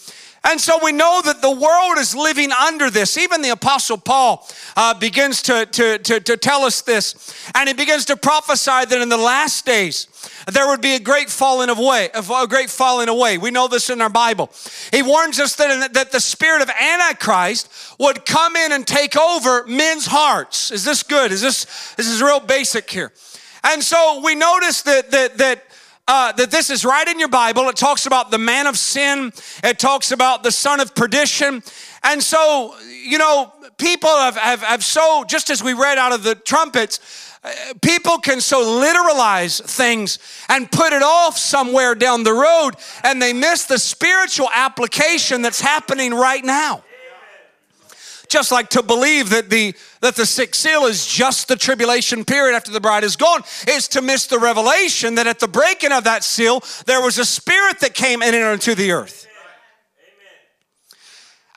And 0.43 0.59
so 0.59 0.79
we 0.83 0.91
know 0.91 1.21
that 1.25 1.41
the 1.41 1.51
world 1.51 1.97
is 1.97 2.15
living 2.15 2.51
under 2.51 2.89
this. 2.89 3.17
Even 3.17 3.41
the 3.41 3.49
Apostle 3.49 3.97
Paul 3.97 4.47
uh, 4.75 4.93
begins 4.93 5.41
to, 5.43 5.65
to, 5.65 5.97
to, 5.99 6.19
to 6.19 6.37
tell 6.37 6.63
us 6.63 6.81
this. 6.81 7.35
And 7.55 7.67
he 7.67 7.73
begins 7.73 8.05
to 8.05 8.15
prophesy 8.15 8.85
that 8.85 9.01
in 9.01 9.09
the 9.09 9.17
last 9.17 9.65
days, 9.65 10.07
there 10.51 10.67
would 10.67 10.81
be 10.81 10.95
a 10.95 10.99
great 10.99 11.29
falling 11.29 11.69
away, 11.69 12.09
a 12.13 12.47
great 12.47 12.69
falling 12.69 13.09
away. 13.09 13.37
We 13.37 13.51
know 13.51 13.67
this 13.67 13.89
in 13.89 14.01
our 14.01 14.09
Bible. 14.09 14.49
He 14.91 15.03
warns 15.03 15.39
us 15.39 15.55
that, 15.57 15.93
that 15.93 16.11
the 16.11 16.19
spirit 16.19 16.61
of 16.61 16.69
Antichrist 16.69 17.69
would 17.99 18.25
come 18.25 18.55
in 18.55 18.71
and 18.71 18.87
take 18.87 19.17
over 19.17 19.65
men's 19.67 20.05
hearts. 20.05 20.71
Is 20.71 20.85
this 20.85 21.03
good? 21.03 21.31
Is 21.31 21.41
this, 21.41 21.93
this 21.95 22.07
is 22.07 22.21
real 22.21 22.39
basic 22.39 22.89
here. 22.89 23.11
And 23.63 23.83
so 23.83 24.21
we 24.23 24.35
notice 24.35 24.81
that, 24.83 25.11
that, 25.11 25.37
that 25.37 25.63
uh, 26.09 26.31
that 26.31 26.49
this 26.49 26.71
is 26.71 26.83
right 26.83 27.07
in 27.07 27.19
your 27.19 27.29
Bible. 27.29 27.69
It 27.69 27.75
talks 27.75 28.07
about 28.07 28.31
the 28.31 28.39
man 28.39 28.65
of 28.65 28.79
sin, 28.79 29.31
it 29.63 29.77
talks 29.77 30.11
about 30.11 30.41
the 30.41 30.51
son 30.51 30.79
of 30.79 30.95
perdition. 30.95 31.61
And 32.01 32.23
so, 32.23 32.75
you 32.89 33.19
know, 33.19 33.53
people 33.77 34.09
have, 34.09 34.35
have, 34.35 34.63
have 34.63 34.83
so, 34.83 35.23
just 35.27 35.51
as 35.51 35.63
we 35.63 35.73
read 35.73 35.99
out 35.99 36.11
of 36.11 36.23
the 36.23 36.33
trumpets, 36.33 36.99
uh, 37.43 37.51
people 37.83 38.17
can 38.17 38.41
so 38.41 38.81
literalize 38.81 39.61
things 39.63 40.17
and 40.49 40.71
put 40.71 40.93
it 40.93 41.03
off 41.03 41.37
somewhere 41.37 41.93
down 41.93 42.23
the 42.23 42.33
road, 42.33 42.71
and 43.03 43.21
they 43.21 43.31
miss 43.31 43.65
the 43.65 43.77
spiritual 43.77 44.49
application 44.51 45.43
that's 45.43 45.61
happening 45.61 46.11
right 46.11 46.43
now 46.43 46.83
just 48.29 48.51
like 48.51 48.69
to 48.69 48.83
believe 48.83 49.31
that 49.31 49.49
the 49.49 49.73
that 50.01 50.15
the 50.15 50.25
sixth 50.25 50.61
seal 50.61 50.85
is 50.85 51.05
just 51.05 51.47
the 51.47 51.55
tribulation 51.55 52.23
period 52.23 52.55
after 52.55 52.71
the 52.71 52.79
bride 52.79 53.03
is 53.03 53.15
gone 53.15 53.41
is 53.67 53.87
to 53.89 54.01
miss 54.01 54.27
the 54.27 54.39
revelation 54.39 55.15
that 55.15 55.27
at 55.27 55.39
the 55.39 55.47
breaking 55.47 55.91
of 55.91 56.05
that 56.05 56.23
seal 56.23 56.63
there 56.85 57.01
was 57.01 57.17
a 57.17 57.25
spirit 57.25 57.79
that 57.79 57.93
came 57.93 58.21
in 58.21 58.33
and 58.33 58.45
into 58.53 58.75
the 58.75 58.91
earth. 58.91 59.27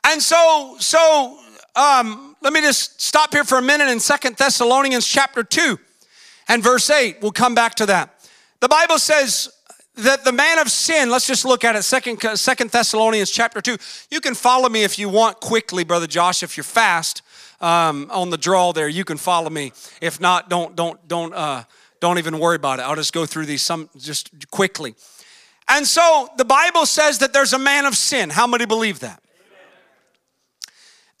Amen. 0.05 0.13
and 0.15 0.21
so 0.21 0.75
so 0.79 1.39
um, 1.75 2.35
let 2.41 2.53
me 2.53 2.61
just 2.61 3.01
stop 3.01 3.33
here 3.33 3.43
for 3.43 3.57
a 3.57 3.61
minute 3.61 3.87
in 3.87 3.99
Second 3.99 4.35
thessalonians 4.35 5.07
chapter 5.07 5.43
2 5.43 5.79
and 6.49 6.61
verse 6.61 6.89
8 6.89 7.17
we'll 7.21 7.31
come 7.31 7.55
back 7.55 7.75
to 7.75 7.85
that. 7.85 8.09
The 8.59 8.67
bible 8.67 8.97
says 8.97 9.49
that 9.95 10.25
the 10.25 10.31
man 10.31 10.59
of 10.59 10.69
sin 10.69 11.09
let's 11.09 11.27
just 11.27 11.45
look 11.45 11.63
at 11.63 11.75
it 11.75 11.83
second, 11.83 12.19
second 12.35 12.71
thessalonians 12.71 13.29
chapter 13.29 13.61
2 13.61 13.77
you 14.09 14.19
can 14.19 14.33
follow 14.33 14.69
me 14.69 14.83
if 14.83 14.97
you 14.97 15.07
want 15.07 15.39
quickly 15.39 15.83
brother 15.83 16.07
josh 16.07 16.41
if 16.43 16.57
you're 16.57 16.63
fast 16.63 17.21
um, 17.63 18.09
on 18.11 18.29
the 18.29 18.37
draw 18.37 18.73
there 18.73 18.89
you 18.89 19.05
can 19.05 19.17
follow 19.17 19.49
me. 19.49 19.71
If 20.01 20.19
not 20.19 20.49
don't 20.49 20.75
don't 20.75 21.07
don't 21.07 21.33
uh, 21.33 21.63
don't 21.99 22.17
even 22.17 22.37
worry 22.37 22.57
about 22.57 22.79
it. 22.79 22.83
I'll 22.83 22.95
just 22.95 23.13
go 23.13 23.25
through 23.25 23.45
these 23.45 23.61
some 23.61 23.89
just 23.97 24.49
quickly. 24.51 24.93
And 25.69 25.87
so 25.87 26.29
the 26.37 26.45
bible 26.45 26.85
says 26.85 27.19
that 27.19 27.31
there's 27.31 27.53
a 27.53 27.59
man 27.59 27.85
of 27.85 27.95
sin. 27.95 28.29
How 28.29 28.45
many 28.45 28.65
believe 28.65 28.99
that? 28.99 29.23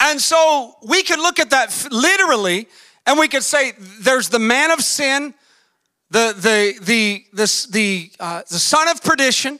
And 0.01 0.19
so 0.19 0.75
we 0.83 1.01
can 1.01 1.19
look 1.19 1.39
at 1.39 1.51
that 1.51 1.87
literally 1.89 2.67
and 3.07 3.17
we 3.17 3.29
could 3.29 3.43
say 3.43 3.71
there's 4.01 4.27
the 4.27 4.39
man 4.39 4.71
of 4.71 4.81
sin 4.81 5.33
the, 6.13 6.31
the, 6.37 6.85
the, 6.85 7.25
the, 7.33 7.67
the, 7.71 8.11
uh, 8.19 8.43
the 8.47 8.59
son 8.59 8.87
of 8.87 9.01
perdition. 9.01 9.59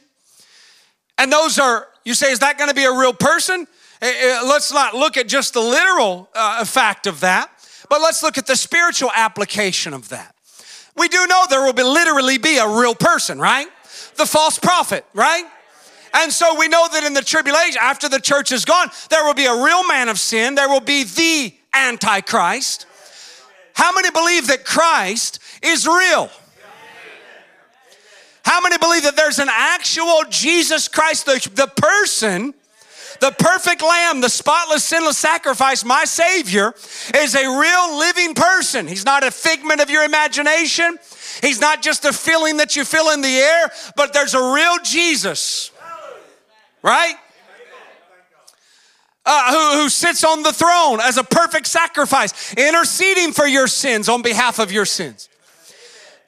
And 1.18 1.32
those 1.32 1.58
are, 1.58 1.88
you 2.04 2.14
say, 2.14 2.30
is 2.30 2.38
that 2.38 2.58
going 2.58 2.68
to 2.70 2.76
be 2.76 2.84
a 2.84 2.92
real 2.92 3.12
person? 3.12 3.66
Eh, 4.00 4.06
eh, 4.06 4.40
let's 4.44 4.72
not 4.72 4.94
look 4.94 5.16
at 5.16 5.26
just 5.26 5.54
the 5.54 5.60
literal 5.60 6.28
uh, 6.32 6.64
fact 6.64 7.08
of 7.08 7.20
that, 7.20 7.50
but 7.90 8.00
let's 8.00 8.22
look 8.22 8.38
at 8.38 8.46
the 8.46 8.54
spiritual 8.54 9.10
application 9.16 9.92
of 9.92 10.08
that. 10.10 10.36
We 10.96 11.08
do 11.08 11.26
know 11.26 11.42
there 11.50 11.64
will 11.64 11.72
be 11.72 11.82
literally 11.82 12.38
be 12.38 12.58
a 12.58 12.68
real 12.68 12.94
person, 12.94 13.40
right? 13.40 13.66
The 14.16 14.26
false 14.26 14.56
prophet, 14.56 15.04
right? 15.12 15.44
And 16.14 16.32
so 16.32 16.56
we 16.56 16.68
know 16.68 16.86
that 16.92 17.02
in 17.02 17.14
the 17.14 17.22
tribulation, 17.22 17.80
after 17.82 18.08
the 18.08 18.20
church 18.20 18.52
is 18.52 18.64
gone, 18.64 18.90
there 19.10 19.24
will 19.24 19.34
be 19.34 19.46
a 19.46 19.64
real 19.64 19.84
man 19.88 20.08
of 20.08 20.20
sin. 20.20 20.54
There 20.54 20.68
will 20.68 20.78
be 20.78 21.02
the 21.02 21.52
Antichrist. 21.72 22.86
How 23.72 23.92
many 23.92 24.12
believe 24.12 24.46
that 24.46 24.64
Christ 24.64 25.40
is 25.60 25.84
real? 25.84 26.30
How 28.44 28.60
many 28.60 28.76
believe 28.78 29.04
that 29.04 29.16
there's 29.16 29.38
an 29.38 29.48
actual 29.50 30.22
Jesus 30.28 30.86
Christ, 30.86 31.24
the, 31.24 31.48
the 31.54 31.66
person, 31.66 32.52
the 33.20 33.30
perfect 33.30 33.82
lamb, 33.82 34.20
the 34.20 34.28
spotless, 34.28 34.84
sinless 34.84 35.16
sacrifice, 35.16 35.84
my 35.84 36.04
Savior, 36.04 36.74
is 37.14 37.34
a 37.34 37.46
real 37.46 37.98
living 37.98 38.34
person? 38.34 38.86
He's 38.86 39.04
not 39.04 39.24
a 39.24 39.30
figment 39.30 39.80
of 39.80 39.88
your 39.88 40.04
imagination. 40.04 40.98
He's 41.40 41.58
not 41.58 41.80
just 41.80 42.04
a 42.04 42.12
feeling 42.12 42.58
that 42.58 42.76
you 42.76 42.84
feel 42.84 43.10
in 43.10 43.22
the 43.22 43.36
air, 43.36 43.70
but 43.96 44.12
there's 44.12 44.34
a 44.34 44.52
real 44.52 44.76
Jesus, 44.84 45.70
right? 46.82 47.14
Uh, 49.26 49.52
who, 49.52 49.82
who 49.82 49.88
sits 49.88 50.22
on 50.22 50.42
the 50.42 50.52
throne 50.52 51.00
as 51.00 51.16
a 51.16 51.24
perfect 51.24 51.66
sacrifice, 51.66 52.52
interceding 52.54 53.32
for 53.32 53.46
your 53.46 53.66
sins 53.66 54.10
on 54.10 54.20
behalf 54.20 54.58
of 54.58 54.70
your 54.70 54.84
sins. 54.84 55.30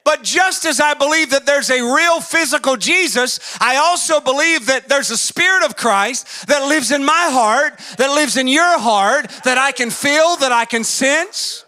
But 0.07 0.23
just 0.23 0.63
as 0.63 0.79
I 0.79 0.93
believe 0.93 1.31
that 1.31 1.45
there's 1.45 1.69
a 1.69 1.81
real 1.81 2.21
physical 2.21 2.77
Jesus, 2.77 3.41
I 3.59 3.75
also 3.75 4.21
believe 4.21 4.67
that 4.67 4.87
there's 4.87 5.11
a 5.11 5.17
Spirit 5.17 5.65
of 5.65 5.75
Christ 5.75 6.47
that 6.47 6.65
lives 6.65 6.91
in 6.91 7.03
my 7.03 7.27
heart, 7.29 7.77
that 7.97 8.15
lives 8.15 8.37
in 8.37 8.47
your 8.47 8.79
heart, 8.79 9.27
that 9.43 9.57
I 9.57 9.73
can 9.73 9.89
feel, 9.89 10.37
that 10.37 10.53
I 10.53 10.63
can 10.63 10.85
sense. 10.85 11.65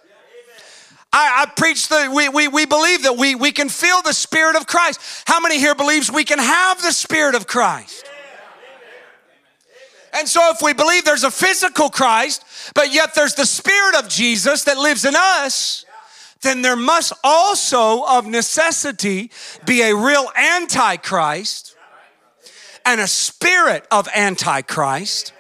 I, 1.12 1.44
I 1.44 1.52
preach 1.54 1.90
that 1.90 2.14
we, 2.14 2.30
we, 2.30 2.48
we 2.48 2.66
believe 2.66 3.04
that 3.04 3.18
we, 3.18 3.36
we 3.36 3.52
can 3.52 3.68
feel 3.68 4.02
the 4.04 4.14
Spirit 4.14 4.56
of 4.56 4.68
Christ. 4.68 5.02
How 5.26 5.42
many 5.42 5.60
here 5.60 5.76
believes 5.76 6.10
we 6.10 6.24
can 6.24 6.40
have 6.40 6.82
the 6.82 6.94
Spirit 6.94 7.36
of 7.36 7.46
Christ? 7.46 8.06
And 10.14 10.30
so, 10.30 10.50
if 10.54 10.62
we 10.62 10.72
believe 10.72 11.04
there's 11.04 11.26
a 11.26 11.32
physical 11.32 11.90
Christ, 11.90 12.46
but 12.74 12.94
yet 12.94 13.16
there's 13.16 13.36
the 13.36 13.46
Spirit 13.46 13.96
of 13.96 14.08
Jesus 14.08 14.64
that 14.64 14.78
lives 14.78 15.04
in 15.04 15.14
us, 15.14 15.84
then 16.42 16.62
there 16.62 16.76
must 16.76 17.14
also, 17.24 18.04
of 18.06 18.26
necessity, 18.26 19.32
be 19.66 19.82
a 19.82 19.96
real 19.96 20.30
antichrist 20.36 21.76
and 22.86 23.02
a 23.02 23.08
spirit 23.08 23.86
of 23.92 24.08
antichrist 24.16 25.34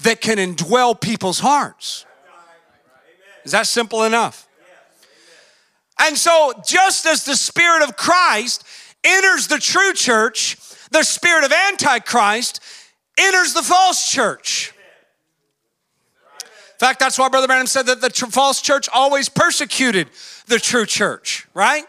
that 0.00 0.20
can 0.20 0.38
indwell 0.38 1.00
people's 1.00 1.40
hearts. 1.40 2.04
Is 3.44 3.52
that 3.52 3.66
simple 3.66 4.04
enough? 4.04 4.46
And 5.98 6.16
so, 6.16 6.52
just 6.66 7.06
as 7.06 7.24
the 7.24 7.36
spirit 7.36 7.82
of 7.82 7.96
Christ 7.96 8.64
enters 9.04 9.48
the 9.48 9.58
true 9.58 9.92
church, 9.94 10.56
the 10.90 11.02
spirit 11.02 11.44
of 11.44 11.52
antichrist 11.52 12.60
enters 13.18 13.54
the 13.54 13.62
false 13.62 14.10
church. 14.10 14.72
In 16.82 16.88
fact, 16.88 16.98
that's 16.98 17.16
why 17.16 17.28
Brother 17.28 17.46
Branham 17.46 17.68
said 17.68 17.86
that 17.86 18.00
the 18.00 18.10
false 18.10 18.60
church 18.60 18.88
always 18.92 19.28
persecuted 19.28 20.10
the 20.48 20.58
true 20.58 20.84
church, 20.84 21.46
right? 21.54 21.84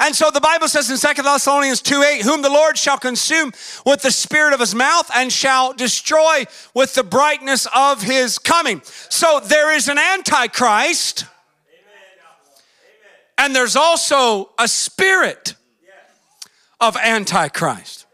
And 0.00 0.12
so 0.12 0.32
the 0.32 0.40
Bible 0.40 0.66
says 0.66 0.90
in 0.90 0.96
Second 0.96 1.24
Thessalonians 1.24 1.80
2 1.80 2.02
8, 2.02 2.22
whom 2.22 2.42
the 2.42 2.50
Lord 2.50 2.76
shall 2.76 2.98
consume 2.98 3.52
with 3.86 4.02
the 4.02 4.10
spirit 4.10 4.54
of 4.54 4.58
his 4.58 4.74
mouth 4.74 5.08
and 5.14 5.32
shall 5.32 5.72
destroy 5.72 6.46
with 6.74 6.96
the 6.96 7.04
brightness 7.04 7.68
of 7.72 8.02
his 8.02 8.40
coming. 8.40 8.82
So 9.08 9.38
there 9.38 9.72
is 9.72 9.86
an 9.86 9.98
antichrist, 9.98 11.24
and 13.38 13.54
there's 13.54 13.76
also 13.76 14.50
a 14.58 14.66
spirit 14.66 15.54
of 16.80 16.96
antichrist 16.96 18.06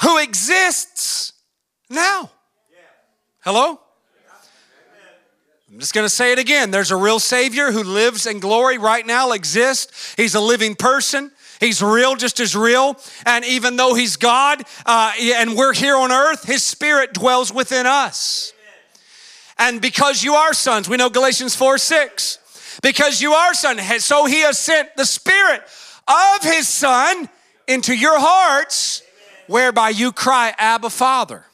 who 0.00 0.16
exists 0.16 1.34
now. 1.90 2.30
Hello? 3.52 3.80
I'm 5.72 5.80
just 5.80 5.92
going 5.92 6.04
to 6.04 6.08
say 6.08 6.30
it 6.30 6.38
again. 6.38 6.70
There's 6.70 6.92
a 6.92 6.96
real 6.96 7.18
Savior 7.18 7.72
who 7.72 7.82
lives 7.82 8.24
in 8.24 8.38
glory 8.38 8.78
right 8.78 9.04
now, 9.04 9.32
exists. 9.32 10.14
He's 10.16 10.36
a 10.36 10.40
living 10.40 10.76
person. 10.76 11.32
He's 11.58 11.82
real, 11.82 12.14
just 12.14 12.38
as 12.38 12.54
real. 12.54 12.96
And 13.26 13.44
even 13.44 13.74
though 13.74 13.94
He's 13.94 14.16
God 14.16 14.62
uh, 14.86 15.12
and 15.18 15.56
we're 15.56 15.72
here 15.72 15.96
on 15.96 16.12
earth, 16.12 16.44
His 16.44 16.62
Spirit 16.62 17.12
dwells 17.12 17.52
within 17.52 17.86
us. 17.86 18.52
And 19.58 19.80
because 19.80 20.22
you 20.22 20.34
are 20.34 20.52
sons, 20.52 20.88
we 20.88 20.96
know 20.96 21.10
Galatians 21.10 21.56
4 21.56 21.76
6. 21.76 22.78
Because 22.84 23.20
you 23.20 23.32
are 23.32 23.52
sons, 23.52 24.04
so 24.04 24.26
He 24.26 24.42
has 24.42 24.60
sent 24.60 24.94
the 24.96 25.04
Spirit 25.04 25.62
of 26.06 26.44
His 26.44 26.68
Son 26.68 27.28
into 27.66 27.96
your 27.96 28.20
hearts, 28.20 29.02
whereby 29.48 29.88
you 29.88 30.12
cry, 30.12 30.54
Abba, 30.56 30.90
Father. 30.90 31.46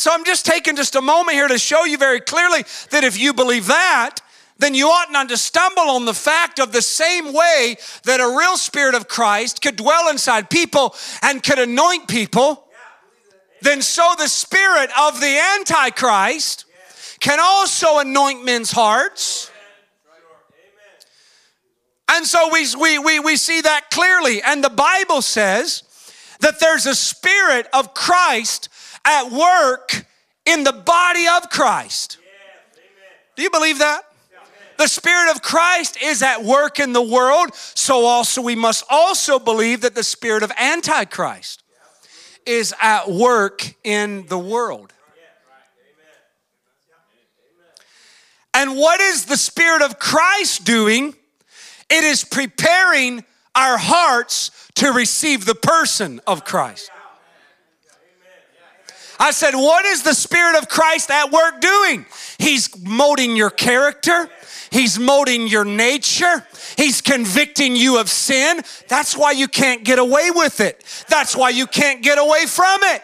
So 0.00 0.10
I'm 0.10 0.24
just 0.24 0.46
taking 0.46 0.76
just 0.76 0.96
a 0.96 1.02
moment 1.02 1.34
here 1.34 1.46
to 1.46 1.58
show 1.58 1.84
you 1.84 1.98
very 1.98 2.22
clearly 2.22 2.64
that 2.90 3.04
if 3.04 3.18
you 3.18 3.34
believe 3.34 3.66
that, 3.66 4.20
then 4.56 4.74
you 4.74 4.86
ought 4.86 5.12
not 5.12 5.28
to 5.28 5.36
stumble 5.36 5.82
on 5.82 6.06
the 6.06 6.14
fact 6.14 6.58
of 6.58 6.72
the 6.72 6.80
same 6.80 7.34
way 7.34 7.76
that 8.04 8.18
a 8.18 8.38
real 8.38 8.56
spirit 8.56 8.94
of 8.94 9.08
Christ 9.08 9.60
could 9.60 9.76
dwell 9.76 10.08
inside 10.08 10.48
people 10.48 10.94
and 11.20 11.42
could 11.42 11.58
anoint 11.58 12.08
people, 12.08 12.66
then 13.60 13.82
so 13.82 14.14
the 14.16 14.26
spirit 14.26 14.88
of 14.98 15.20
the 15.20 15.38
Antichrist 15.58 16.64
can 17.20 17.38
also 17.38 17.98
anoint 17.98 18.42
men's 18.42 18.70
hearts. 18.70 19.50
And 22.08 22.24
so 22.24 22.48
we, 22.50 22.66
we, 22.80 22.98
we, 22.98 23.20
we 23.20 23.36
see 23.36 23.60
that 23.60 23.90
clearly. 23.90 24.40
And 24.40 24.64
the 24.64 24.70
Bible 24.70 25.20
says 25.20 25.82
that 26.40 26.58
there's 26.58 26.86
a 26.86 26.94
spirit 26.94 27.68
of 27.74 27.92
Christ 27.92 28.70
at 29.04 29.30
work 29.30 30.06
in 30.46 30.64
the 30.64 30.72
body 30.72 31.26
of 31.36 31.50
Christ. 31.50 32.18
Do 33.36 33.42
you 33.42 33.50
believe 33.50 33.78
that? 33.78 34.02
The 34.78 34.88
Spirit 34.88 35.30
of 35.30 35.42
Christ 35.42 35.98
is 36.02 36.22
at 36.22 36.42
work 36.42 36.80
in 36.80 36.94
the 36.94 37.02
world, 37.02 37.54
so 37.54 38.06
also 38.06 38.40
we 38.40 38.56
must 38.56 38.84
also 38.88 39.38
believe 39.38 39.82
that 39.82 39.94
the 39.94 40.02
Spirit 40.02 40.42
of 40.42 40.50
Antichrist 40.58 41.62
is 42.46 42.74
at 42.80 43.10
work 43.10 43.74
in 43.84 44.26
the 44.28 44.38
world. 44.38 44.92
And 48.54 48.76
what 48.76 49.00
is 49.00 49.26
the 49.26 49.36
Spirit 49.36 49.82
of 49.82 49.98
Christ 49.98 50.64
doing? 50.64 51.14
It 51.88 52.04
is 52.04 52.24
preparing 52.24 53.24
our 53.54 53.76
hearts 53.78 54.50
to 54.76 54.92
receive 54.92 55.44
the 55.44 55.54
person 55.54 56.20
of 56.26 56.44
Christ. 56.44 56.90
I 59.20 59.32
said, 59.32 59.54
What 59.54 59.84
is 59.84 60.02
the 60.02 60.14
Spirit 60.14 60.56
of 60.56 60.68
Christ 60.68 61.10
at 61.10 61.30
work 61.30 61.60
doing? 61.60 62.06
He's 62.38 62.74
molding 62.82 63.36
your 63.36 63.50
character, 63.50 64.30
He's 64.70 64.98
molding 64.98 65.46
your 65.46 65.66
nature, 65.66 66.46
He's 66.78 67.02
convicting 67.02 67.76
you 67.76 68.00
of 68.00 68.08
sin. 68.08 68.62
That's 68.88 69.14
why 69.14 69.32
you 69.32 69.46
can't 69.46 69.84
get 69.84 69.98
away 69.98 70.30
with 70.30 70.60
it, 70.60 70.82
that's 71.08 71.36
why 71.36 71.50
you 71.50 71.66
can't 71.66 72.02
get 72.02 72.18
away 72.18 72.46
from 72.46 72.80
it. 72.84 73.02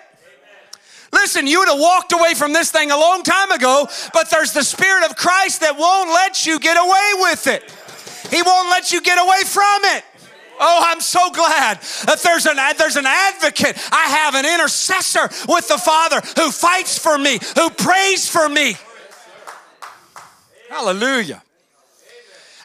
Listen, 1.12 1.46
you 1.46 1.60
would 1.60 1.68
have 1.68 1.78
walked 1.78 2.12
away 2.12 2.34
from 2.34 2.52
this 2.52 2.70
thing 2.70 2.90
a 2.90 2.96
long 2.96 3.22
time 3.22 3.50
ago, 3.52 3.86
but 4.12 4.30
there's 4.30 4.52
the 4.52 4.64
Spirit 4.64 5.08
of 5.08 5.16
Christ 5.16 5.60
that 5.60 5.76
won't 5.78 6.10
let 6.10 6.46
you 6.46 6.58
get 6.58 6.76
away 6.76 7.30
with 7.30 7.46
it. 7.46 7.62
He 8.34 8.42
won't 8.42 8.70
let 8.70 8.90
you 8.92 9.00
get 9.00 9.18
away 9.18 9.42
from 9.44 9.84
it. 9.96 10.04
Oh, 10.59 10.80
I'm 10.84 11.00
so 11.00 11.30
glad 11.30 11.80
that 12.07 12.20
there's 12.22 12.46
an, 12.46 12.57
there's 12.78 12.96
an 12.96 13.07
advocate. 13.07 13.76
I 13.92 14.09
have 14.09 14.34
an 14.34 14.46
intercessor 14.46 15.28
with 15.48 15.68
the 15.68 15.78
Father 15.78 16.20
who 16.36 16.50
fights 16.50 16.98
for 16.98 17.18
me, 17.18 17.38
who 17.57 17.70
prays 17.70 18.28
for 18.28 18.48
me. 18.48 18.74
Hallelujah. 20.68 21.42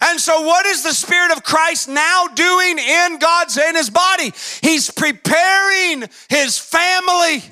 And 0.01 0.19
so, 0.19 0.41
what 0.41 0.65
is 0.65 0.83
the 0.83 0.93
Spirit 0.93 1.31
of 1.31 1.43
Christ 1.43 1.87
now 1.87 2.25
doing 2.33 2.79
in 2.79 3.19
God's 3.19 3.57
in 3.57 3.75
His 3.75 3.89
body? 3.89 4.33
He's 4.61 4.89
preparing 4.89 6.05
His 6.27 6.57
family 6.57 7.43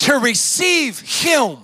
to 0.00 0.18
receive 0.18 1.00
Him. 1.00 1.56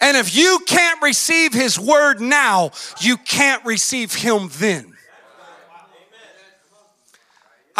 And 0.00 0.16
if 0.16 0.34
you 0.34 0.60
can't 0.66 1.02
receive 1.02 1.52
His 1.52 1.78
word 1.78 2.22
now, 2.22 2.70
you 3.00 3.18
can't 3.18 3.62
receive 3.66 4.14
Him 4.14 4.48
then. 4.54 4.89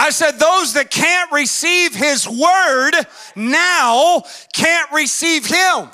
I 0.00 0.08
said, 0.08 0.38
those 0.38 0.72
that 0.74 0.90
can't 0.90 1.30
receive 1.30 1.94
His 1.94 2.26
word 2.26 2.92
now 3.36 4.22
can't 4.54 4.90
receive 4.92 5.44
Him. 5.44 5.90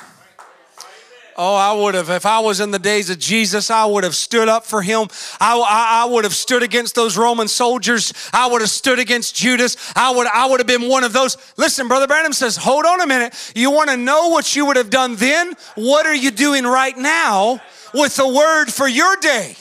Oh, 1.37 1.57
I 1.57 1.73
would 1.73 1.95
have, 1.95 2.09
if 2.09 2.25
I 2.25 2.39
was 2.39 2.61
in 2.61 2.71
the 2.71 2.79
days 2.79 3.11
of 3.11 3.19
Jesus, 3.19 3.69
I 3.69 3.85
would 3.85 4.05
have 4.05 4.15
stood 4.15 4.49
up 4.49 4.65
for 4.65 4.81
him. 4.81 5.09
I, 5.39 5.59
I, 5.59 6.05
I, 6.05 6.11
would 6.11 6.25
have 6.25 6.35
stood 6.35 6.63
against 6.63 6.95
those 6.95 7.19
Roman 7.19 7.47
soldiers. 7.47 8.15
I 8.33 8.47
would 8.47 8.63
have 8.63 8.71
stood 8.71 8.99
against 8.99 9.35
Judas. 9.35 9.77
I 9.95 10.13
would, 10.13 10.27
I 10.29 10.47
would 10.47 10.61
have 10.61 10.67
been 10.67 10.89
one 10.89 11.05
of 11.05 11.13
those. 11.13 11.37
Listen, 11.59 11.89
Brother 11.89 12.07
Branham 12.07 12.33
says, 12.33 12.57
hold 12.57 12.87
on 12.87 13.03
a 13.03 13.07
minute. 13.07 13.53
You 13.55 13.71
want 13.71 13.91
to 13.91 13.99
know 13.99 14.31
what 14.31 14.57
you 14.57 14.65
would 14.65 14.79
have 14.79 14.89
done 14.89 15.17
then? 15.17 15.53
What 15.75 16.07
are 16.07 16.15
you 16.15 16.31
doing 16.31 16.65
right 16.65 16.97
now 16.97 17.61
with 17.93 18.17
the 18.17 18.27
word 18.27 18.73
for 18.73 18.89
your 18.89 19.17
day? 19.17 19.57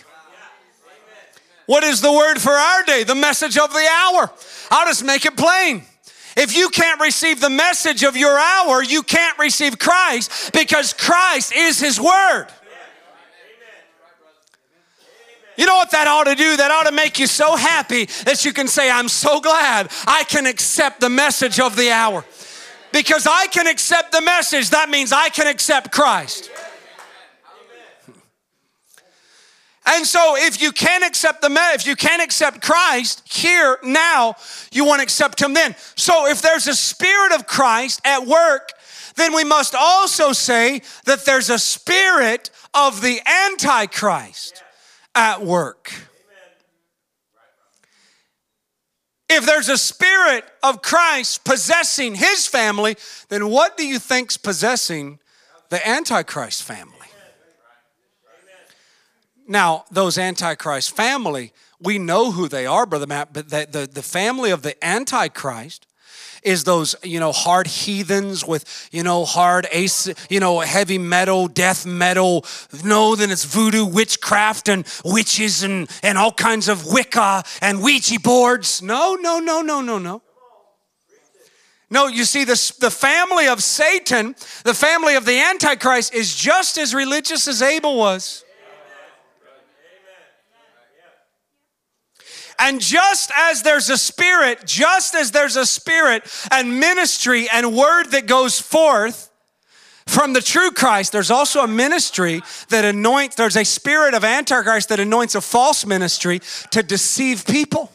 What 1.65 1.83
is 1.83 2.01
the 2.01 2.11
word 2.11 2.39
for 2.39 2.51
our 2.51 2.83
day? 2.83 3.03
The 3.03 3.15
message 3.15 3.57
of 3.57 3.71
the 3.71 3.87
hour. 4.03 4.31
I'll 4.71 4.87
just 4.87 5.03
make 5.03 5.25
it 5.25 5.35
plain. 5.35 5.83
If 6.37 6.55
you 6.55 6.69
can't 6.69 6.99
receive 6.99 7.39
the 7.39 7.49
message 7.49 8.03
of 8.03 8.17
your 8.17 8.37
hour, 8.37 8.83
you 8.83 9.01
can't 9.03 9.37
receive 9.39 9.79
Christ 9.79 10.51
because 10.53 10.93
Christ 10.93 11.53
is 11.55 11.79
His 11.79 11.99
Word. 11.99 12.47
You 15.57 15.65
know 15.65 15.75
what 15.75 15.91
that 15.91 16.07
ought 16.07 16.25
to 16.25 16.35
do? 16.35 16.57
That 16.57 16.71
ought 16.71 16.89
to 16.89 16.91
make 16.91 17.17
you 17.17 17.27
so 17.27 17.55
happy 17.55 18.05
that 18.25 18.43
you 18.43 18.51
can 18.51 18.67
say, 18.67 18.91
I'm 18.91 19.07
so 19.07 19.39
glad 19.39 19.89
I 20.05 20.25
can 20.25 20.45
accept 20.45 20.99
the 20.99 21.09
message 21.09 21.59
of 21.61 21.77
the 21.77 21.91
hour. 21.91 22.25
Because 22.91 23.25
I 23.29 23.47
can 23.47 23.67
accept 23.67 24.11
the 24.11 24.21
message, 24.21 24.71
that 24.71 24.89
means 24.89 25.13
I 25.13 25.29
can 25.29 25.47
accept 25.47 25.91
Christ. 25.91 26.51
And 29.87 30.05
so 30.05 30.35
if 30.35 30.61
you 30.61 30.71
can't 30.71 31.03
accept 31.03 31.41
the 31.41 31.55
if 31.73 31.85
you 31.85 31.95
can't 31.95 32.21
accept 32.21 32.61
Christ 32.61 33.21
here 33.31 33.77
now, 33.83 34.35
you 34.71 34.83
want 34.83 34.99
to 34.99 35.03
accept 35.03 35.39
him 35.41 35.53
then. 35.53 35.75
So 35.95 36.27
if 36.27 36.41
there's 36.41 36.67
a 36.67 36.73
spirit 36.73 37.33
of 37.33 37.45
Christ 37.45 38.01
at 38.03 38.25
work, 38.25 38.71
then 39.15 39.33
we 39.33 39.43
must 39.43 39.75
also 39.75 40.33
say 40.33 40.81
that 41.05 41.25
there's 41.25 41.49
a 41.49 41.59
spirit 41.59 42.49
of 42.73 43.01
the 43.01 43.21
antichrist 43.25 44.63
at 45.13 45.41
work. 45.41 45.93
If 49.29 49.45
there's 49.45 49.69
a 49.69 49.77
spirit 49.77 50.45
of 50.61 50.81
Christ 50.81 51.45
possessing 51.45 52.15
his 52.15 52.47
family, 52.47 52.95
then 53.29 53.49
what 53.49 53.77
do 53.77 53.85
you 53.85 53.99
think's 53.99 54.37
possessing 54.37 55.19
the 55.69 55.87
antichrist 55.87 56.63
family? 56.63 57.04
Now, 59.47 59.85
those 59.91 60.17
Antichrist 60.17 60.95
family, 60.95 61.53
we 61.79 61.99
know 61.99 62.31
who 62.31 62.47
they 62.47 62.65
are, 62.65 62.85
Brother 62.85 63.07
Matt, 63.07 63.33
but 63.33 63.49
the, 63.49 63.67
the, 63.69 63.87
the 63.87 64.01
family 64.01 64.51
of 64.51 64.63
the 64.63 64.83
Antichrist 64.83 65.87
is 66.41 66.63
those 66.63 66.95
you 67.01 67.19
know 67.19 67.31
hard 67.31 67.65
heathens 67.65 68.45
with 68.45 68.87
you 68.91 69.01
know 69.01 69.25
hard 69.25 69.67
ace 69.71 70.07
you 70.29 70.39
know 70.39 70.59
heavy 70.59 70.99
metal 70.99 71.47
death 71.47 71.87
metal 71.87 72.45
no 72.83 73.15
then 73.15 73.31
it's 73.31 73.43
voodoo 73.43 73.83
witchcraft 73.83 74.69
and 74.69 74.85
witches 75.03 75.63
and 75.63 75.89
and 76.03 76.19
all 76.19 76.31
kinds 76.31 76.67
of 76.67 76.85
wicca 76.85 77.43
and 77.61 77.81
ouija 77.81 78.19
boards 78.19 78.83
no 78.83 79.15
no 79.15 79.39
no 79.39 79.61
no 79.61 79.81
no 79.81 79.97
no 79.97 80.21
no, 81.89 82.07
you 82.07 82.25
see, 82.25 82.43
this, 82.43 82.71
the 82.71 82.89
family 82.89 83.47
of 83.47 83.61
Satan, 83.61 84.35
the 84.63 84.73
family 84.73 85.15
of 85.15 85.25
the 85.25 85.39
Antichrist, 85.39 86.15
is 86.15 86.35
just 86.35 86.79
as 86.79 86.95
religious 86.95 87.47
as 87.47 87.61
Abel 87.61 87.97
was. 87.97 88.44
And 92.59 92.79
just 92.79 93.31
as 93.37 93.63
there's 93.63 93.89
a 93.89 93.97
spirit, 93.97 94.65
just 94.65 95.15
as 95.15 95.31
there's 95.31 95.55
a 95.55 95.65
spirit 95.65 96.23
and 96.51 96.79
ministry 96.79 97.47
and 97.51 97.75
word 97.75 98.11
that 98.11 98.27
goes 98.27 98.59
forth 98.59 99.29
from 100.07 100.33
the 100.33 100.41
true 100.41 100.71
Christ, 100.71 101.11
there's 101.11 101.31
also 101.31 101.61
a 101.61 101.67
ministry 101.67 102.41
that 102.69 102.85
anoints, 102.85 103.35
there's 103.35 103.57
a 103.57 103.65
spirit 103.65 104.13
of 104.13 104.23
Antichrist 104.23 104.89
that 104.89 104.99
anoints 104.99 105.35
a 105.35 105.41
false 105.41 105.85
ministry 105.85 106.41
to 106.71 106.83
deceive 106.83 107.45
people. 107.45 107.91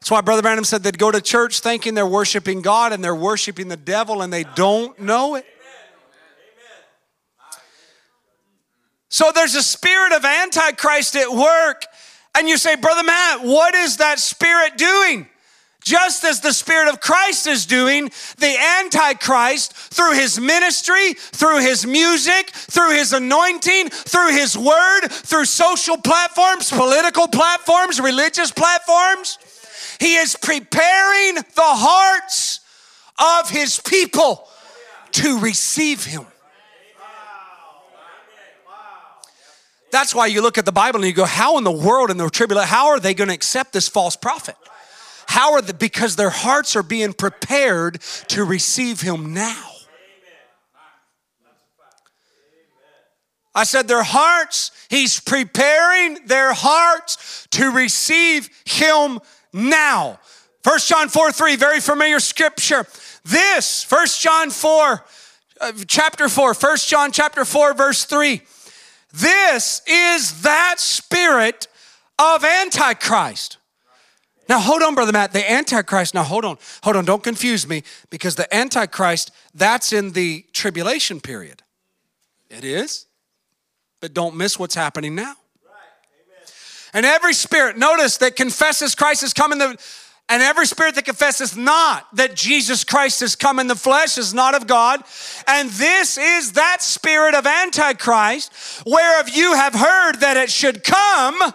That's 0.00 0.10
why 0.10 0.20
Brother 0.20 0.42
Branham 0.42 0.64
said 0.64 0.82
they'd 0.82 0.98
go 0.98 1.10
to 1.10 1.20
church 1.20 1.60
thinking 1.60 1.94
they're 1.94 2.06
worshiping 2.06 2.62
God 2.62 2.92
and 2.92 3.02
they're 3.02 3.14
worshiping 3.14 3.68
the 3.68 3.76
devil 3.76 4.22
and 4.22 4.32
they 4.32 4.44
don't 4.44 4.98
know 4.98 5.36
it. 5.36 5.46
So 9.08 9.30
there's 9.32 9.54
a 9.54 9.62
spirit 9.62 10.12
of 10.12 10.24
Antichrist 10.24 11.14
at 11.14 11.30
work 11.30 11.86
and 12.36 12.48
you 12.48 12.56
say, 12.56 12.76
Brother 12.76 13.04
Matt, 13.04 13.44
what 13.44 13.74
is 13.74 13.98
that 13.98 14.18
spirit 14.18 14.76
doing? 14.76 15.28
Just 15.84 16.24
as 16.24 16.40
the 16.40 16.52
Spirit 16.52 16.88
of 16.88 17.00
Christ 17.00 17.46
is 17.46 17.66
doing, 17.66 18.10
the 18.38 18.56
Antichrist, 18.80 19.74
through 19.74 20.14
his 20.14 20.40
ministry, 20.40 21.12
through 21.12 21.60
his 21.60 21.86
music, 21.86 22.50
through 22.50 22.92
his 22.92 23.12
anointing, 23.12 23.90
through 23.90 24.30
his 24.32 24.56
word, 24.56 25.08
through 25.10 25.44
social 25.44 25.98
platforms, 25.98 26.70
political 26.70 27.28
platforms, 27.28 28.00
religious 28.00 28.50
platforms, 28.50 29.38
he 30.00 30.16
is 30.16 30.36
preparing 30.40 31.34
the 31.34 31.42
hearts 31.58 32.60
of 33.18 33.50
his 33.50 33.78
people 33.78 34.48
to 35.12 35.38
receive 35.38 36.02
him. 36.04 36.24
That's 39.94 40.12
why 40.12 40.26
you 40.26 40.42
look 40.42 40.58
at 40.58 40.64
the 40.64 40.72
Bible 40.72 40.98
and 40.98 41.06
you 41.06 41.12
go, 41.12 41.24
how 41.24 41.56
in 41.56 41.62
the 41.62 41.70
world 41.70 42.10
in 42.10 42.16
the 42.16 42.28
tribulation, 42.28 42.68
how 42.68 42.88
are 42.88 42.98
they 42.98 43.14
going 43.14 43.28
to 43.28 43.34
accept 43.34 43.72
this 43.72 43.86
false 43.86 44.16
prophet? 44.16 44.56
How 45.28 45.52
are 45.52 45.62
they, 45.62 45.72
because 45.72 46.16
their 46.16 46.30
hearts 46.30 46.74
are 46.74 46.82
being 46.82 47.12
prepared 47.12 48.00
to 48.26 48.42
receive 48.42 49.00
him 49.00 49.32
now. 49.32 49.70
I 53.54 53.62
said 53.62 53.86
their 53.86 54.02
hearts, 54.02 54.72
he's 54.90 55.20
preparing 55.20 56.26
their 56.26 56.52
hearts 56.52 57.46
to 57.52 57.70
receive 57.70 58.50
him 58.64 59.20
now. 59.52 60.18
First 60.64 60.88
John 60.88 61.08
4 61.08 61.30
3, 61.30 61.54
very 61.54 61.78
familiar 61.78 62.18
scripture. 62.18 62.84
This, 63.24 63.84
First 63.84 64.20
John 64.20 64.50
4, 64.50 65.04
uh, 65.60 65.72
chapter 65.86 66.28
4, 66.28 66.54
First 66.54 66.88
John 66.88 67.12
chapter 67.12 67.44
4, 67.44 67.74
verse 67.74 68.04
3. 68.06 68.42
This 69.14 69.80
is 69.86 70.42
that 70.42 70.76
spirit 70.78 71.68
of 72.18 72.44
Antichrist. 72.44 73.58
Now, 74.48 74.58
hold 74.58 74.82
on, 74.82 74.96
Brother 74.96 75.12
Matt. 75.12 75.32
The 75.32 75.48
Antichrist, 75.48 76.14
now 76.14 76.24
hold 76.24 76.44
on, 76.44 76.58
hold 76.82 76.96
on, 76.96 77.04
don't 77.04 77.22
confuse 77.22 77.66
me 77.68 77.84
because 78.10 78.34
the 78.34 78.52
Antichrist, 78.54 79.30
that's 79.54 79.92
in 79.92 80.12
the 80.12 80.44
tribulation 80.52 81.20
period. 81.20 81.62
It 82.50 82.64
is, 82.64 83.06
but 84.00 84.14
don't 84.14 84.34
miss 84.34 84.58
what's 84.58 84.74
happening 84.74 85.14
now. 85.14 85.34
And 86.92 87.06
every 87.06 87.34
spirit, 87.34 87.78
notice 87.78 88.16
that 88.18 88.34
confesses 88.34 88.94
Christ 88.94 89.22
is 89.22 89.32
coming, 89.32 89.58
the 89.58 89.76
and 90.28 90.42
every 90.42 90.66
spirit 90.66 90.94
that 90.94 91.04
confesses 91.04 91.56
not 91.56 92.06
that 92.16 92.34
Jesus 92.34 92.82
Christ 92.82 93.20
has 93.20 93.36
come 93.36 93.58
in 93.58 93.66
the 93.66 93.74
flesh 93.74 94.16
is 94.16 94.32
not 94.32 94.54
of 94.54 94.66
God. 94.66 95.02
And 95.46 95.68
this 95.70 96.16
is 96.16 96.52
that 96.52 96.82
spirit 96.82 97.34
of 97.34 97.46
Antichrist, 97.46 98.52
whereof 98.86 99.28
you 99.28 99.54
have 99.54 99.74
heard 99.74 100.20
that 100.20 100.36
it 100.38 100.50
should 100.50 100.82
come, 100.82 101.34
Amen. 101.42 101.52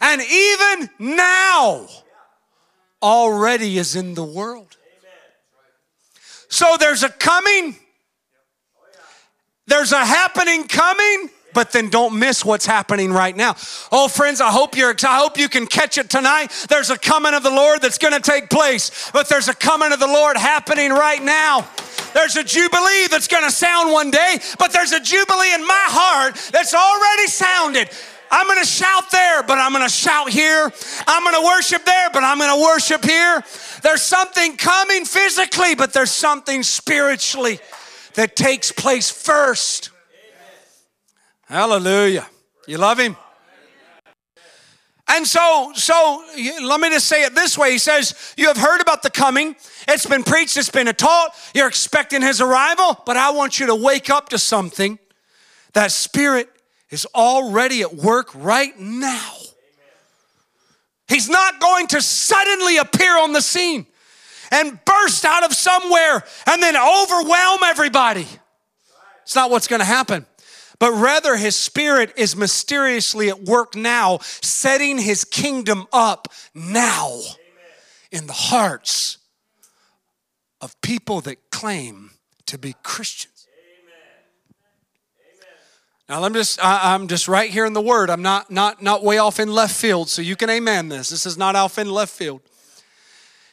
and 0.00 0.22
even 0.22 0.90
now 0.98 1.86
already 3.02 3.76
is 3.76 3.94
in 3.94 4.14
the 4.14 4.24
world. 4.24 4.76
So 6.48 6.76
there's 6.78 7.02
a 7.02 7.08
coming, 7.08 7.76
oh, 8.78 8.86
there's 9.66 9.92
a 9.92 10.04
happening 10.04 10.66
coming, 10.68 11.28
but 11.54 11.72
then 11.72 11.88
don't 11.88 12.18
miss 12.18 12.44
what's 12.44 12.66
happening 12.66 13.12
right 13.12 13.36
now. 13.36 13.54
Oh, 13.90 14.08
friends, 14.08 14.40
I 14.40 14.50
hope 14.50 14.76
you're 14.76 14.94
I 15.04 15.18
hope 15.18 15.38
you 15.38 15.48
can 15.48 15.66
catch 15.66 15.98
it 15.98 16.10
tonight. 16.10 16.66
There's 16.68 16.90
a 16.90 16.98
coming 16.98 17.34
of 17.34 17.42
the 17.42 17.50
Lord 17.50 17.80
that's 17.80 17.98
going 17.98 18.14
to 18.14 18.20
take 18.20 18.50
place, 18.50 19.10
but 19.12 19.28
there's 19.28 19.48
a 19.48 19.54
coming 19.54 19.92
of 19.92 20.00
the 20.00 20.06
Lord 20.06 20.36
happening 20.36 20.90
right 20.90 21.22
now. 21.22 21.66
There's 22.12 22.36
a 22.36 22.44
jubilee 22.44 23.06
that's 23.10 23.28
going 23.28 23.44
to 23.44 23.50
sound 23.50 23.92
one 23.92 24.10
day, 24.10 24.38
but 24.58 24.72
there's 24.72 24.92
a 24.92 25.00
jubilee 25.00 25.54
in 25.54 25.66
my 25.66 25.84
heart 25.88 26.36
that's 26.52 26.74
already 26.74 27.26
sounded. 27.26 27.90
I'm 28.30 28.46
going 28.46 28.60
to 28.60 28.68
shout 28.68 29.10
there, 29.10 29.42
but 29.42 29.58
I'm 29.58 29.72
going 29.72 29.84
to 29.84 29.92
shout 29.92 30.28
here. 30.28 30.72
I'm 31.06 31.22
going 31.22 31.40
to 31.40 31.46
worship 31.46 31.84
there, 31.84 32.10
but 32.12 32.24
I'm 32.24 32.38
going 32.38 32.50
to 32.50 32.62
worship 32.62 33.04
here. 33.04 33.42
There's 33.82 34.02
something 34.02 34.56
coming 34.56 35.04
physically, 35.04 35.74
but 35.74 35.92
there's 35.92 36.10
something 36.10 36.62
spiritually 36.62 37.60
that 38.14 38.34
takes 38.34 38.72
place 38.72 39.10
first. 39.10 39.90
Hallelujah. 41.46 42.26
You 42.66 42.78
love 42.78 42.98
him? 42.98 43.16
And 45.06 45.26
so, 45.26 45.72
so 45.74 46.24
let 46.62 46.80
me 46.80 46.88
just 46.88 47.06
say 47.06 47.24
it 47.24 47.34
this 47.34 47.58
way. 47.58 47.72
He 47.72 47.78
says, 47.78 48.34
You 48.38 48.48
have 48.48 48.56
heard 48.56 48.80
about 48.80 49.02
the 49.02 49.10
coming. 49.10 49.54
It's 49.86 50.06
been 50.06 50.22
preached, 50.22 50.56
it's 50.56 50.70
been 50.70 50.86
taught. 50.94 51.34
You're 51.54 51.68
expecting 51.68 52.22
his 52.22 52.40
arrival, 52.40 53.00
but 53.04 53.16
I 53.16 53.30
want 53.30 53.60
you 53.60 53.66
to 53.66 53.74
wake 53.74 54.08
up 54.08 54.30
to 54.30 54.38
something. 54.38 54.98
That 55.74 55.92
spirit 55.92 56.48
is 56.90 57.06
already 57.14 57.82
at 57.82 57.94
work 57.94 58.30
right 58.34 58.78
now. 58.78 59.32
He's 61.06 61.28
not 61.28 61.60
going 61.60 61.88
to 61.88 62.00
suddenly 62.00 62.78
appear 62.78 63.18
on 63.18 63.32
the 63.32 63.42
scene 63.42 63.86
and 64.50 64.78
burst 64.86 65.24
out 65.26 65.44
of 65.44 65.52
somewhere 65.52 66.24
and 66.46 66.62
then 66.62 66.76
overwhelm 66.76 67.60
everybody. 67.64 68.26
It's 69.22 69.34
not 69.34 69.50
what's 69.50 69.68
going 69.68 69.80
to 69.80 69.86
happen 69.86 70.24
but 70.78 70.92
rather 70.92 71.36
his 71.36 71.56
spirit 71.56 72.12
is 72.16 72.36
mysteriously 72.36 73.28
at 73.28 73.42
work 73.42 73.74
now, 73.74 74.18
setting 74.22 74.98
his 74.98 75.24
kingdom 75.24 75.86
up 75.92 76.28
now 76.54 77.08
Amen. 77.08 77.24
in 78.10 78.26
the 78.26 78.32
hearts 78.32 79.18
of 80.60 80.80
people 80.80 81.20
that 81.22 81.50
claim 81.50 82.10
to 82.46 82.58
be 82.58 82.74
Christians. 82.82 83.34
Now 86.08 86.20
let 86.20 86.32
me 86.32 86.40
just 86.40 86.62
I, 86.62 86.94
am 86.94 87.08
just 87.08 87.28
right 87.28 87.50
here 87.50 87.64
in 87.64 87.72
the 87.72 87.80
word. 87.80 88.10
I'm 88.10 88.20
not 88.20 88.50
not 88.50 88.82
not 88.82 89.02
way 89.02 89.16
off 89.16 89.40
in 89.40 89.50
left 89.50 89.74
field, 89.74 90.10
so 90.10 90.20
you 90.20 90.36
can 90.36 90.50
amen 90.50 90.90
this. 90.90 91.08
This 91.08 91.24
is 91.24 91.38
not 91.38 91.56
off 91.56 91.78
in 91.78 91.90
left 91.90 92.12
field. 92.12 92.42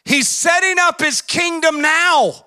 He's 0.03 0.27
setting 0.27 0.75
up 0.79 0.99
his 0.99 1.21
kingdom 1.21 1.81
now 1.81 2.45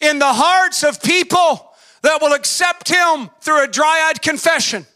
in 0.00 0.18
the 0.18 0.32
hearts 0.32 0.82
of 0.82 1.02
people 1.02 1.71
that 2.02 2.20
will 2.20 2.32
accept 2.32 2.88
him 2.88 3.30
through 3.40 3.64
a 3.64 3.68
dry 3.68 4.08
eyed 4.08 4.22
confession. 4.22 4.86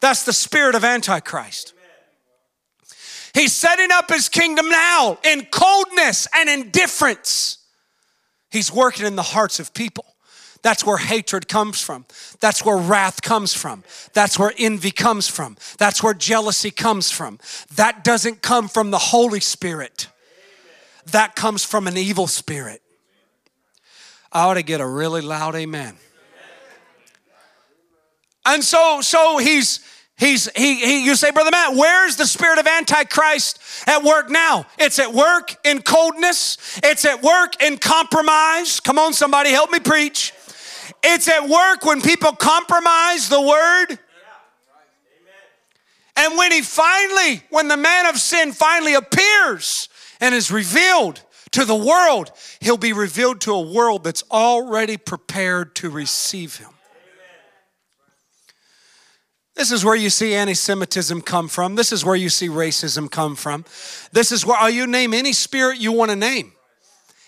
That's 0.00 0.24
the 0.24 0.32
spirit 0.32 0.74
of 0.74 0.84
Antichrist. 0.84 1.74
He's 3.34 3.52
setting 3.52 3.90
up 3.90 4.10
his 4.10 4.28
kingdom 4.28 4.68
now 4.68 5.18
in 5.24 5.46
coldness 5.50 6.28
and 6.34 6.50
indifference. 6.50 7.58
He's 8.50 8.70
working 8.70 9.06
in 9.06 9.16
the 9.16 9.22
hearts 9.22 9.58
of 9.58 9.72
people. 9.72 10.04
That's 10.62 10.84
where 10.84 10.98
hatred 10.98 11.48
comes 11.48 11.80
from. 11.80 12.04
That's 12.40 12.64
where 12.64 12.76
wrath 12.76 13.22
comes 13.22 13.52
from. 13.52 13.82
That's 14.12 14.38
where 14.38 14.52
envy 14.58 14.92
comes 14.92 15.28
from. 15.28 15.56
That's 15.78 16.02
where 16.02 16.14
jealousy 16.14 16.70
comes 16.70 17.10
from. 17.10 17.38
That 17.74 18.04
doesn't 18.04 18.42
come 18.42 18.68
from 18.68 18.90
the 18.90 18.98
Holy 18.98 19.40
Spirit, 19.40 20.08
that 21.06 21.34
comes 21.34 21.64
from 21.64 21.88
an 21.88 21.96
evil 21.96 22.28
spirit. 22.28 22.80
I 24.30 24.44
ought 24.44 24.54
to 24.54 24.62
get 24.62 24.80
a 24.80 24.86
really 24.86 25.20
loud 25.20 25.54
amen. 25.56 25.96
And 28.44 28.62
so, 28.62 29.00
so 29.00 29.38
he's 29.38 29.80
he's 30.16 30.50
he, 30.56 30.76
he 30.76 31.04
you 31.04 31.14
say, 31.14 31.30
Brother 31.30 31.50
Matt, 31.50 31.76
where's 31.76 32.16
the 32.16 32.26
spirit 32.26 32.58
of 32.58 32.66
Antichrist 32.66 33.60
at 33.86 34.02
work 34.02 34.30
now? 34.30 34.66
It's 34.78 34.98
at 34.98 35.12
work 35.12 35.54
in 35.64 35.82
coldness, 35.82 36.80
it's 36.82 37.04
at 37.04 37.22
work 37.22 37.62
in 37.62 37.78
compromise. 37.78 38.80
Come 38.80 38.98
on, 38.98 39.12
somebody, 39.12 39.50
help 39.50 39.70
me 39.70 39.80
preach. 39.80 40.32
It's 41.02 41.28
at 41.28 41.48
work 41.48 41.84
when 41.84 42.00
people 42.00 42.32
compromise 42.32 43.28
the 43.28 43.40
word. 43.40 43.98
And 46.14 46.36
when 46.36 46.52
he 46.52 46.60
finally, 46.60 47.42
when 47.50 47.68
the 47.68 47.76
man 47.76 48.06
of 48.06 48.18
sin 48.18 48.52
finally 48.52 48.94
appears 48.94 49.88
and 50.20 50.34
is 50.34 50.50
revealed 50.50 51.22
to 51.52 51.64
the 51.64 51.74
world, 51.74 52.32
he'll 52.60 52.76
be 52.76 52.92
revealed 52.92 53.40
to 53.42 53.52
a 53.52 53.60
world 53.60 54.04
that's 54.04 54.22
already 54.30 54.96
prepared 54.96 55.74
to 55.76 55.90
receive 55.90 56.56
him. 56.56 56.71
This 59.62 59.70
is 59.70 59.84
where 59.84 59.94
you 59.94 60.10
see 60.10 60.34
anti 60.34 60.54
Semitism 60.54 61.20
come 61.20 61.46
from. 61.46 61.76
This 61.76 61.92
is 61.92 62.04
where 62.04 62.16
you 62.16 62.30
see 62.30 62.48
racism 62.48 63.08
come 63.08 63.36
from. 63.36 63.64
This 64.10 64.32
is 64.32 64.44
where, 64.44 64.58
oh, 64.60 64.66
you 64.66 64.88
name 64.88 65.14
any 65.14 65.32
spirit 65.32 65.78
you 65.78 65.92
want 65.92 66.10
to 66.10 66.16
name. 66.16 66.50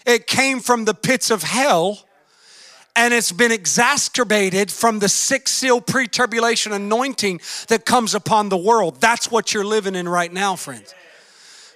It 0.04 0.26
came 0.26 0.58
from 0.58 0.84
the 0.84 0.94
pits 0.94 1.30
of 1.30 1.44
hell 1.44 2.04
and 2.96 3.14
it's 3.14 3.30
been 3.30 3.52
exacerbated 3.52 4.72
from 4.72 4.98
the 4.98 5.08
six 5.08 5.52
seal 5.52 5.80
pre 5.80 6.08
tribulation 6.08 6.72
anointing 6.72 7.40
that 7.68 7.84
comes 7.84 8.16
upon 8.16 8.48
the 8.48 8.58
world. 8.58 9.00
That's 9.00 9.30
what 9.30 9.54
you're 9.54 9.64
living 9.64 9.94
in 9.94 10.08
right 10.08 10.32
now, 10.32 10.56
friends. 10.56 10.92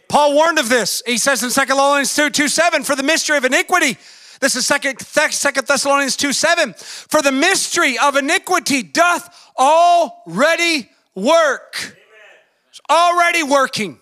Paul 0.09 0.35
warned 0.35 0.59
of 0.59 0.69
this. 0.69 1.05
He 1.07 1.19
says 1.19 1.41
in 1.45 1.51
2 1.51 1.67
Thessalonians 1.67 2.17
2 2.17 2.31
2 2.31 2.49
7, 2.49 2.83
for 2.83 2.97
the 2.97 3.05
mystery 3.05 3.37
of 3.37 3.45
iniquity. 3.45 3.97
This 4.41 4.57
is 4.57 4.67
2 4.67 4.93
Thessalonians 5.63 6.17
2 6.17 6.33
7. 6.33 6.75
For 6.75 7.23
the 7.23 7.31
mystery 7.31 7.97
of 7.97 8.17
iniquity 8.17 8.83
doth 8.83 9.38
already 9.59 10.89
work. 11.15 11.97
It's 12.71 12.81
already 12.91 13.43
working. 13.43 13.99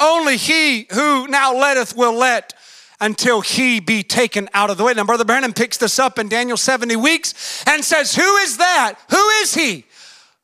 Only 0.00 0.36
he 0.36 0.88
who 0.92 1.28
now 1.28 1.54
letteth 1.54 1.96
will 1.96 2.14
let 2.14 2.54
until 3.00 3.40
he 3.40 3.80
be 3.80 4.02
taken 4.02 4.48
out 4.52 4.70
of 4.70 4.76
the 4.76 4.84
way. 4.84 4.94
Now, 4.94 5.04
Brother 5.04 5.24
Branham 5.24 5.52
picks 5.52 5.76
this 5.76 5.98
up 5.98 6.18
in 6.18 6.28
Daniel 6.28 6.56
70 6.56 6.96
weeks 6.96 7.64
and 7.66 7.84
says, 7.84 8.14
Who 8.14 8.36
is 8.38 8.56
that? 8.58 8.94
Who 9.10 9.28
is 9.42 9.54
he 9.54 9.84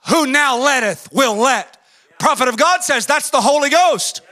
who 0.08 0.26
now 0.26 0.58
letteth 0.58 1.08
will 1.12 1.36
let? 1.36 1.76
Prophet 2.18 2.48
of 2.48 2.56
God 2.56 2.82
says 2.82 3.06
that's 3.06 3.30
the 3.30 3.40
Holy 3.40 3.70
Ghost. 3.70 4.22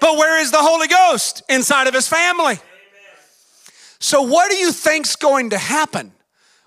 But 0.00 0.16
where 0.16 0.40
is 0.40 0.50
the 0.50 0.58
Holy 0.60 0.88
Ghost? 0.88 1.42
Inside 1.48 1.86
of 1.86 1.94
his 1.94 2.08
family. 2.08 2.58
So, 3.98 4.22
what 4.22 4.50
do 4.50 4.56
you 4.56 4.72
think's 4.72 5.16
going 5.16 5.50
to 5.50 5.58
happen? 5.58 6.12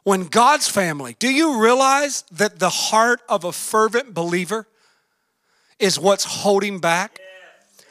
When 0.08 0.24
God's 0.28 0.70
family, 0.70 1.18
do 1.20 1.30
you 1.30 1.62
realize 1.62 2.24
that 2.32 2.60
the 2.60 2.70
heart 2.70 3.20
of 3.28 3.44
a 3.44 3.52
fervent 3.52 4.14
believer 4.14 4.66
is 5.80 6.00
what's 6.00 6.24
holding 6.24 6.80
back 6.80 7.20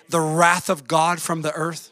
the 0.08 0.18
wrath 0.18 0.70
of 0.70 0.88
God 0.88 1.20
from 1.20 1.42
the 1.42 1.52
earth? 1.52 1.90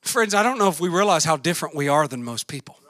Friends, 0.00 0.34
I 0.34 0.42
don't 0.42 0.58
know 0.58 0.66
if 0.66 0.80
we 0.80 0.88
realize 0.88 1.24
how 1.24 1.36
different 1.36 1.76
we 1.76 1.86
are 1.86 2.08
than 2.08 2.24
most 2.24 2.48
people. 2.48 2.80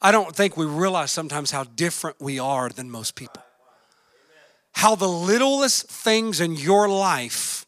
I 0.00 0.12
don't 0.12 0.36
think 0.36 0.56
we 0.56 0.64
realize 0.64 1.10
sometimes 1.10 1.50
how 1.50 1.64
different 1.64 2.20
we 2.20 2.38
are 2.38 2.68
than 2.68 2.88
most 2.88 3.16
people. 3.16 3.42
How 4.74 4.94
the 4.94 5.08
littlest 5.08 5.88
things 5.88 6.40
in 6.40 6.54
your 6.54 6.88
life 6.88 7.66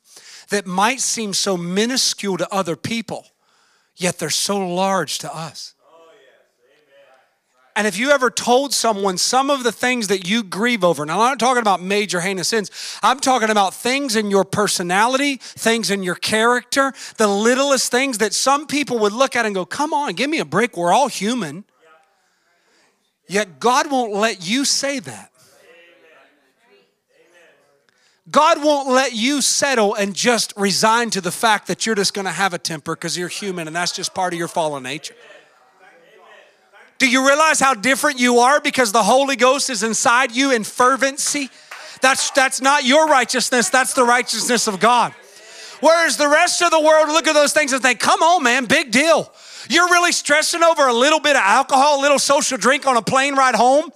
that 0.51 0.65
might 0.65 1.01
seem 1.01 1.35
so 1.35 1.57
minuscule 1.57 2.37
to 2.37 2.49
other 2.55 2.77
people 2.77 3.27
yet 3.97 4.19
they're 4.19 4.31
so 4.31 4.59
large 4.59 5.19
to 5.19 5.35
us. 5.35 5.75
Oh, 5.83 5.95
and 7.77 7.87
if 7.87 7.99
you 7.99 8.11
ever 8.11 8.31
told 8.31 8.73
someone 8.73 9.19
some 9.19 9.51
of 9.51 9.63
the 9.63 9.73
things 9.73 10.09
that 10.09 10.29
you 10.29 10.43
grieve 10.43 10.85
over, 10.85 11.05
now 11.05 11.21
I'm 11.21 11.31
not 11.31 11.39
talking 11.39 11.63
about 11.63 11.83
major 11.83 12.21
heinous 12.21 12.49
sins, 12.49 12.71
I'm 13.03 13.21
talking 13.21 13.51
about 13.51 13.75
things 13.75 14.17
in 14.17 14.31
your 14.31 14.45
personality, 14.45 15.37
things 15.37 15.91
in 15.91 16.03
your 16.03 16.15
character, 16.15 16.93
the 17.17 17.29
littlest 17.29 17.91
things 17.91 18.19
that 18.19 18.33
some 18.33 18.67
people 18.67 18.99
would 19.01 19.13
look 19.13 19.37
at 19.37 19.47
and 19.47 19.55
go, 19.55 19.65
Come 19.65 19.93
on, 19.93 20.13
give 20.15 20.31
me 20.31 20.39
a 20.39 20.45
break, 20.45 20.77
we're 20.77 20.93
all 20.93 21.09
human. 21.09 21.65
Yet 23.27 23.59
God 23.59 23.91
won't 23.91 24.13
let 24.13 24.47
you 24.47 24.65
say 24.65 24.99
that. 24.99 25.34
God 28.31 28.65
won't 28.65 28.89
let 28.89 29.13
you 29.13 29.43
settle 29.43 29.95
and 29.95 30.15
just 30.15 30.55
resign 30.57 31.11
to 31.11 31.21
the 31.21 31.31
fact 31.31 31.67
that 31.67 31.85
you're 31.85 31.95
just 31.95 32.15
going 32.15 32.25
to 32.25 32.33
have 32.33 32.55
a 32.55 32.59
temper 32.59 32.95
because 32.95 33.19
you're 33.19 33.29
human 33.29 33.67
and 33.67 33.77
that's 33.77 33.93
just 33.93 34.15
part 34.15 34.33
of 34.33 34.39
your 34.39 34.49
fallen 34.49 34.83
nature. 34.83 35.15
Do 36.99 37.09
you 37.11 37.27
realize 37.27 37.61
how 37.61 37.75
different 37.75 38.19
you 38.19 38.39
are 38.39 38.61
because 38.61 38.93
the 38.93 39.03
Holy 39.03 39.37
Ghost 39.37 39.69
is 39.69 39.83
inside 39.83 40.35
you 40.35 40.53
in 40.53 40.65
fervency? 40.65 41.51
That's, 42.01 42.31
that's 42.31 42.61
not 42.63 42.85
your 42.85 43.09
righteousness, 43.09 43.69
that's 43.69 43.93
the 43.93 44.05
righteousness 44.05 44.67
of 44.69 44.81
God. 44.81 45.15
Whereas 45.81 46.17
the 46.17 46.29
rest 46.29 46.63
of 46.63 46.71
the 46.71 46.81
world 46.81 47.09
look 47.09 47.27
at 47.27 47.35
those 47.35 47.53
things 47.53 47.73
and 47.73 47.83
think, 47.83 48.01
come 48.01 48.23
on, 48.23 48.43
man, 48.43 48.65
big 48.65 48.91
deal. 48.91 49.31
You're 49.69 49.89
really 49.89 50.13
stressing 50.13 50.63
over 50.63 50.87
a 50.87 50.95
little 50.95 51.21
bit 51.21 51.37
of 51.37 51.43
alcohol, 51.43 52.01
a 52.01 52.03
little 52.03 52.19
social 52.19 52.57
drink 52.57 52.87
on 52.87 52.97
a 52.97 53.03
plane 53.03 53.35
ride 53.35 53.55
home? 53.55 53.91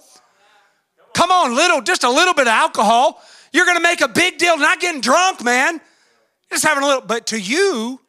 Come 1.13 1.31
on, 1.31 1.55
little, 1.55 1.81
just 1.81 2.03
a 2.03 2.09
little 2.09 2.33
bit 2.33 2.47
of 2.47 2.53
alcohol. 2.53 3.23
You're 3.51 3.65
going 3.65 3.77
to 3.77 3.83
make 3.83 4.01
a 4.01 4.07
big 4.07 4.37
deal 4.37 4.57
not 4.57 4.79
getting 4.79 5.01
drunk, 5.01 5.43
man. 5.43 5.81
Just 6.51 6.65
having 6.65 6.83
a 6.83 6.87
little, 6.87 7.01
but 7.01 7.27
to 7.27 7.39
you, 7.39 7.99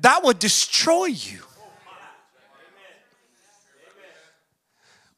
that 0.00 0.24
would 0.24 0.38
destroy 0.38 1.06
you. 1.06 1.40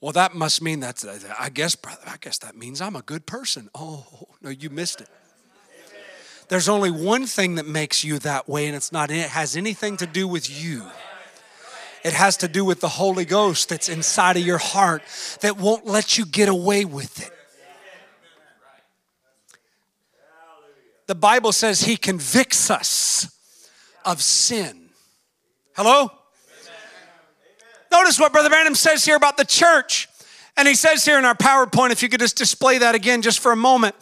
Well, 0.00 0.12
that 0.12 0.34
must 0.34 0.60
mean 0.60 0.80
that's, 0.80 1.06
I 1.38 1.48
guess, 1.48 1.74
brother, 1.76 2.02
I 2.06 2.16
guess 2.20 2.38
that 2.38 2.54
means 2.56 2.82
I'm 2.82 2.94
a 2.94 3.00
good 3.00 3.24
person. 3.24 3.70
Oh, 3.74 4.04
no, 4.42 4.50
you 4.50 4.68
missed 4.68 5.00
it. 5.00 5.08
There's 6.48 6.68
only 6.68 6.90
one 6.90 7.24
thing 7.24 7.54
that 7.54 7.66
makes 7.66 8.04
you 8.04 8.18
that 8.18 8.46
way, 8.46 8.66
and 8.66 8.76
it's 8.76 8.92
not, 8.92 9.10
it 9.10 9.30
has 9.30 9.56
anything 9.56 9.96
to 9.96 10.06
do 10.06 10.28
with 10.28 10.50
you. 10.50 10.84
It 12.04 12.12
has 12.12 12.36
to 12.38 12.48
do 12.48 12.66
with 12.66 12.80
the 12.80 12.88
Holy 12.88 13.24
Ghost 13.24 13.70
that's 13.70 13.88
inside 13.88 14.36
of 14.36 14.44
your 14.44 14.58
heart 14.58 15.02
that 15.40 15.56
won't 15.56 15.86
let 15.86 16.18
you 16.18 16.26
get 16.26 16.50
away 16.50 16.84
with 16.84 17.26
it. 17.26 17.33
The 21.06 21.14
Bible 21.14 21.52
says 21.52 21.82
He 21.82 21.96
convicts 21.96 22.70
us 22.70 23.28
of 24.04 24.22
sin. 24.22 24.90
Hello? 25.76 26.10
Notice 27.90 28.18
what 28.18 28.32
Brother 28.32 28.48
Branham 28.48 28.74
says 28.74 29.04
here 29.04 29.16
about 29.16 29.36
the 29.36 29.44
church. 29.44 30.08
And 30.56 30.68
he 30.68 30.74
says 30.74 31.04
here 31.04 31.18
in 31.18 31.24
our 31.24 31.34
PowerPoint, 31.34 31.90
if 31.90 32.02
you 32.02 32.08
could 32.08 32.20
just 32.20 32.36
display 32.36 32.78
that 32.78 32.94
again 32.94 33.22
just 33.22 33.40
for 33.40 33.52
a 33.52 33.56
moment. 33.56 33.94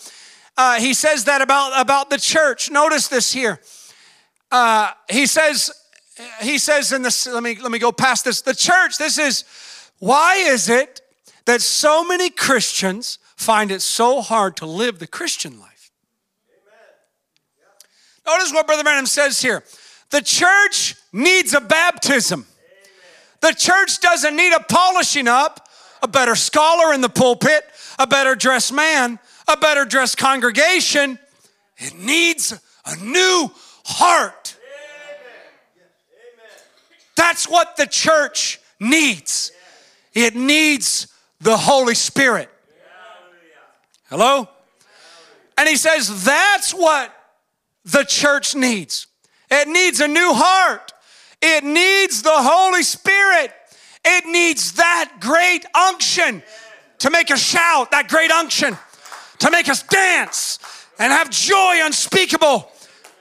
Uh, 0.56 0.78
he 0.78 0.92
says 0.94 1.24
that 1.24 1.40
about, 1.40 1.78
about 1.80 2.10
the 2.10 2.18
church. 2.18 2.70
Notice 2.70 3.08
this 3.08 3.32
here. 3.32 3.60
Uh, 4.50 4.90
he 5.10 5.26
says, 5.26 5.70
he 6.42 6.58
says 6.58 6.92
in 6.92 7.02
this, 7.02 7.26
let 7.26 7.42
me, 7.42 7.56
let 7.60 7.70
me 7.70 7.78
go 7.78 7.92
past 7.92 8.24
this. 8.24 8.42
The 8.42 8.54
church, 8.54 8.98
this 8.98 9.18
is, 9.18 9.44
why 9.98 10.36
is 10.36 10.68
it 10.68 11.00
that 11.46 11.62
so 11.62 12.04
many 12.04 12.28
Christians 12.28 13.18
find 13.36 13.70
it 13.70 13.80
so 13.80 14.20
hard 14.20 14.56
to 14.56 14.66
live 14.66 14.98
the 14.98 15.06
Christian 15.06 15.58
life? 15.58 15.71
Notice 18.26 18.52
what 18.52 18.66
Brother 18.66 18.82
Branham 18.82 19.06
says 19.06 19.40
here. 19.40 19.64
The 20.10 20.20
church 20.20 20.94
needs 21.12 21.54
a 21.54 21.60
baptism. 21.60 22.46
The 23.40 23.52
church 23.52 24.00
doesn't 24.00 24.36
need 24.36 24.52
a 24.52 24.60
polishing 24.60 25.26
up, 25.26 25.68
a 26.02 26.08
better 26.08 26.36
scholar 26.36 26.92
in 26.92 27.00
the 27.00 27.08
pulpit, 27.08 27.64
a 27.98 28.06
better 28.06 28.34
dressed 28.34 28.72
man, 28.72 29.18
a 29.48 29.56
better 29.56 29.84
dressed 29.84 30.18
congregation. 30.18 31.18
It 31.78 31.94
needs 31.96 32.52
a 32.86 32.96
new 32.96 33.50
heart. 33.84 34.56
That's 37.16 37.48
what 37.48 37.76
the 37.76 37.86
church 37.86 38.60
needs. 38.78 39.52
It 40.14 40.34
needs 40.34 41.08
the 41.40 41.56
Holy 41.56 41.94
Spirit. 41.94 42.50
Hello? 44.08 44.48
And 45.56 45.68
he 45.68 45.76
says 45.76 46.24
that's 46.24 46.72
what 46.72 47.14
the 47.84 48.04
church 48.04 48.54
needs. 48.54 49.06
It 49.50 49.68
needs 49.68 50.00
a 50.00 50.08
new 50.08 50.32
heart. 50.32 50.92
It 51.40 51.64
needs 51.64 52.22
the 52.22 52.30
Holy 52.32 52.82
Spirit. 52.82 53.52
It 54.04 54.26
needs 54.26 54.72
that 54.74 55.18
great 55.20 55.64
unction 55.74 56.42
to 56.98 57.10
make 57.10 57.30
us 57.30 57.42
shout, 57.42 57.90
that 57.90 58.08
great 58.08 58.30
unction 58.30 58.76
to 59.40 59.50
make 59.50 59.68
us 59.68 59.82
dance 59.82 60.58
and 60.98 61.12
have 61.12 61.30
joy 61.30 61.80
unspeakable. 61.82 62.70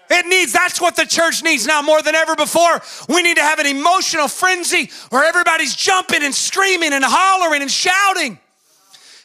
It 0.09 0.25
needs, 0.27 0.51
that's 0.53 0.79
what 0.79 0.95
the 0.95 1.05
church 1.05 1.41
needs 1.41 1.65
now 1.65 1.81
more 1.81 2.01
than 2.01 2.15
ever 2.15 2.35
before. 2.35 2.81
We 3.09 3.23
need 3.23 3.38
to 3.38 3.41
have 3.41 3.59
an 3.59 3.65
emotional 3.65 4.27
frenzy 4.27 4.91
where 5.09 5.23
everybody's 5.23 5.75
jumping 5.75 6.21
and 6.21 6.35
screaming 6.35 6.93
and 6.93 7.03
hollering 7.03 7.61
and 7.61 7.71
shouting. 7.71 8.38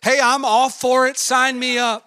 Hey, 0.02 0.20
I'm 0.22 0.44
all 0.44 0.70
for 0.70 1.08
it. 1.08 1.18
Sign 1.18 1.58
me 1.58 1.78
up. 1.78 2.05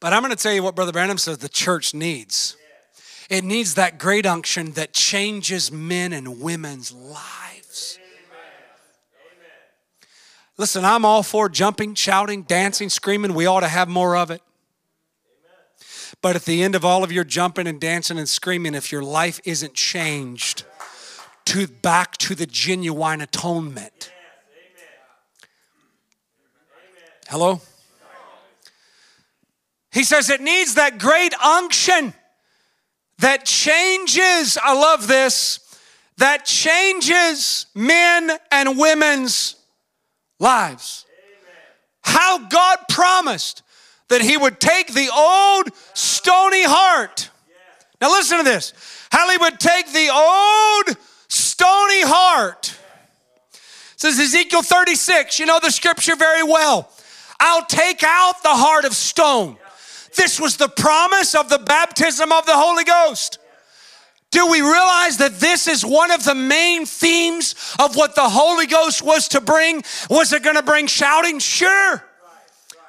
But 0.00 0.12
I'm 0.12 0.22
going 0.22 0.34
to 0.34 0.40
tell 0.40 0.52
you 0.52 0.62
what 0.62 0.74
Brother 0.74 0.92
Branham 0.92 1.18
says 1.18 1.38
the 1.38 1.48
church 1.48 1.92
needs. 1.92 2.56
It 3.28 3.44
needs 3.44 3.74
that 3.74 3.98
great 3.98 4.26
unction 4.26 4.72
that 4.72 4.92
changes 4.92 5.70
men 5.70 6.12
and 6.12 6.40
women's 6.40 6.92
lives. 6.92 7.98
Listen, 10.56 10.84
I'm 10.84 11.04
all 11.04 11.22
for 11.22 11.48
jumping, 11.48 11.94
shouting, 11.94 12.42
dancing, 12.42 12.88
screaming. 12.88 13.34
We 13.34 13.46
ought 13.46 13.60
to 13.60 13.68
have 13.68 13.88
more 13.88 14.16
of 14.16 14.30
it. 14.30 14.42
But 16.20 16.34
at 16.34 16.44
the 16.44 16.62
end 16.62 16.74
of 16.74 16.84
all 16.84 17.04
of 17.04 17.12
your 17.12 17.22
jumping 17.22 17.66
and 17.66 17.80
dancing 17.80 18.18
and 18.18 18.28
screaming, 18.28 18.74
if 18.74 18.90
your 18.90 19.02
life 19.02 19.40
isn't 19.44 19.74
changed 19.74 20.64
to 21.46 21.66
back 21.66 22.16
to 22.18 22.34
the 22.34 22.46
genuine 22.46 23.20
atonement. 23.20 24.12
Hello? 27.28 27.60
He 29.92 30.04
says 30.04 30.30
it 30.30 30.40
needs 30.40 30.74
that 30.74 30.98
great 30.98 31.34
unction 31.34 32.14
that 33.18 33.44
changes, 33.44 34.58
I 34.62 34.74
love 34.74 35.08
this, 35.08 35.60
that 36.18 36.44
changes 36.44 37.66
men 37.74 38.30
and 38.50 38.78
women's 38.78 39.56
lives. 40.38 41.04
How 42.02 42.46
God 42.48 42.78
promised 42.88 43.62
that 44.08 44.20
He 44.20 44.36
would 44.36 44.60
take 44.60 44.92
the 44.92 45.10
old 45.14 45.68
stony 45.94 46.64
heart. 46.64 47.30
Now, 48.00 48.10
listen 48.10 48.38
to 48.38 48.44
this. 48.44 48.72
How 49.10 49.30
He 49.30 49.36
would 49.36 49.58
take 49.58 49.92
the 49.92 50.08
old 50.10 50.96
stony 51.28 52.02
heart. 52.02 52.76
Says 53.96 54.18
Ezekiel 54.18 54.62
36, 54.62 55.40
you 55.40 55.46
know 55.46 55.58
the 55.60 55.72
scripture 55.72 56.14
very 56.14 56.44
well. 56.44 56.90
I'll 57.40 57.66
take 57.66 58.02
out 58.04 58.42
the 58.42 58.54
heart 58.54 58.84
of 58.84 58.94
stone. 58.94 59.56
This 60.16 60.40
was 60.40 60.56
the 60.56 60.68
promise 60.68 61.34
of 61.34 61.48
the 61.48 61.58
baptism 61.58 62.32
of 62.32 62.46
the 62.46 62.54
Holy 62.56 62.84
Ghost. 62.84 63.38
Do 64.30 64.46
we 64.50 64.60
realize 64.60 65.16
that 65.18 65.40
this 65.40 65.66
is 65.66 65.84
one 65.84 66.10
of 66.10 66.24
the 66.24 66.34
main 66.34 66.84
themes 66.84 67.54
of 67.78 67.96
what 67.96 68.14
the 68.14 68.28
Holy 68.28 68.66
Ghost 68.66 69.02
was 69.02 69.28
to 69.28 69.40
bring? 69.40 69.82
Was 70.10 70.32
it 70.32 70.42
going 70.42 70.56
to 70.56 70.62
bring 70.62 70.86
shouting? 70.86 71.38
Sure. 71.38 72.04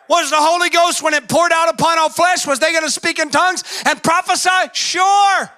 Was 0.09 0.31
the 0.31 0.37
Holy 0.37 0.69
Ghost, 0.69 1.03
when 1.03 1.13
it 1.13 1.29
poured 1.29 1.51
out 1.53 1.69
upon 1.69 1.99
all 1.99 2.09
flesh, 2.09 2.45
was 2.45 2.59
they 2.59 2.71
going 2.71 2.83
to 2.83 2.91
speak 2.91 3.19
in 3.19 3.29
tongues 3.29 3.63
and 3.85 4.01
prophesy? 4.01 4.49
Sure. 4.73 5.49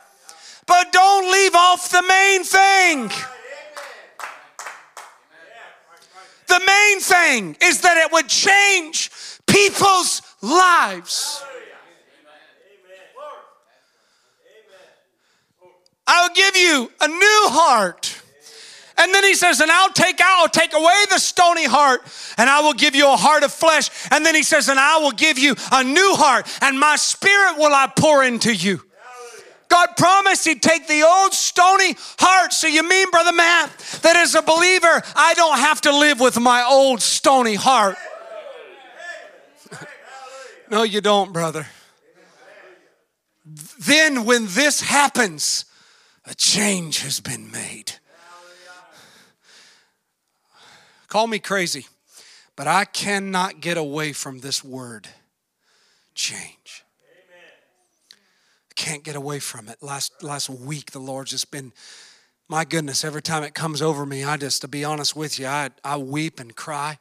But 0.68 0.92
don't 0.92 1.32
leave 1.32 1.56
off 1.56 1.90
the 1.90 2.04
main 2.04 2.44
thing. 2.44 3.10
The 6.48 6.60
main 6.68 7.00
thing 7.00 7.58
is 7.62 7.82
that 7.82 7.98
it 7.98 8.12
would 8.12 8.28
change 8.28 9.10
people's 9.48 10.22
lives. 10.42 11.44
I'll 16.08 16.34
give 16.34 16.58
you 16.58 16.92
a 17.00 17.08
new 17.08 17.48
heart. 17.50 18.22
And 18.98 19.14
then 19.14 19.24
he 19.24 19.34
says, 19.34 19.62
and 19.62 19.72
I'll 19.72 19.94
take 19.94 20.20
out, 20.20 20.42
I'll 20.42 20.50
take 20.50 20.74
away 20.74 21.06
the 21.10 21.18
stony 21.18 21.66
heart, 21.66 22.02
and 22.38 22.50
I 22.50 22.62
will 22.62 22.74
give 22.74 22.94
you 22.94 23.12
a 23.12 23.16
heart 23.16 23.44
of 23.44 23.52
flesh. 23.52 23.90
And 24.12 24.26
then 24.26 24.36
he 24.36 24.44
says, 24.44 24.68
and 24.70 24.80
I 24.80 24.98
will 25.00 25.12
give 25.12 25.40
you 25.40 25.56
a 25.72 25.84
new 25.84 26.14
heart, 26.16 26.46
and 26.62 26.80
my 26.80 26.98
spirit 26.98 27.58
will 27.58 27.74
I 27.74 27.92
pour 27.96 28.24
into 28.24 28.54
you. 28.54 28.82
God 29.70 29.96
promised 29.96 30.46
He'd 30.46 30.62
take 30.62 30.86
the 30.88 31.04
old 31.04 31.34
stony 31.34 31.96
heart. 32.20 32.52
So 32.52 32.68
you 32.68 32.88
mean, 32.88 33.10
Brother 33.10 33.32
Matt, 33.32 33.70
that 34.02 34.18
as 34.18 34.36
a 34.36 34.42
believer, 34.42 35.02
I 35.16 35.34
don't 35.36 35.58
have 35.58 35.80
to 35.82 35.98
live 35.98 36.20
with 36.20 36.38
my 36.38 36.64
old 36.70 37.02
stony 37.02 37.56
heart? 37.56 37.96
No, 40.72 40.84
you 40.84 41.02
don't, 41.02 41.34
brother. 41.34 41.68
Then 43.80 44.26
when 44.26 44.48
this 44.48 44.82
happens, 44.82 45.66
a 46.26 46.34
change 46.34 47.02
has 47.02 47.20
been 47.20 47.52
made. 47.52 47.94
Call 51.08 51.28
me 51.28 51.40
crazy, 51.40 51.88
but 52.56 52.68
I 52.68 52.86
cannot 52.86 53.60
get 53.60 53.78
away 53.78 54.14
from 54.14 54.40
this 54.40 54.64
word 54.64 55.10
change. 56.16 56.86
I 58.70 58.74
can't 58.76 59.04
get 59.04 59.18
away 59.18 59.40
from 59.40 59.68
it. 59.68 59.84
Last 59.84 60.24
last 60.24 60.50
week 60.50 60.92
the 60.92 61.00
Lord's 61.00 61.32
just 61.32 61.52
been 61.52 61.74
my 62.48 62.66
goodness, 62.66 63.06
every 63.06 63.22
time 63.22 63.44
it 63.44 63.54
comes 63.54 63.82
over 63.82 64.06
me, 64.06 64.24
I 64.24 64.36
just 64.36 64.62
to 64.62 64.68
be 64.68 64.84
honest 64.84 65.16
with 65.16 65.40
you, 65.40 65.48
I, 65.48 65.70
I 65.84 65.98
weep 65.98 66.40
and 66.40 66.56
cry. 66.56 67.00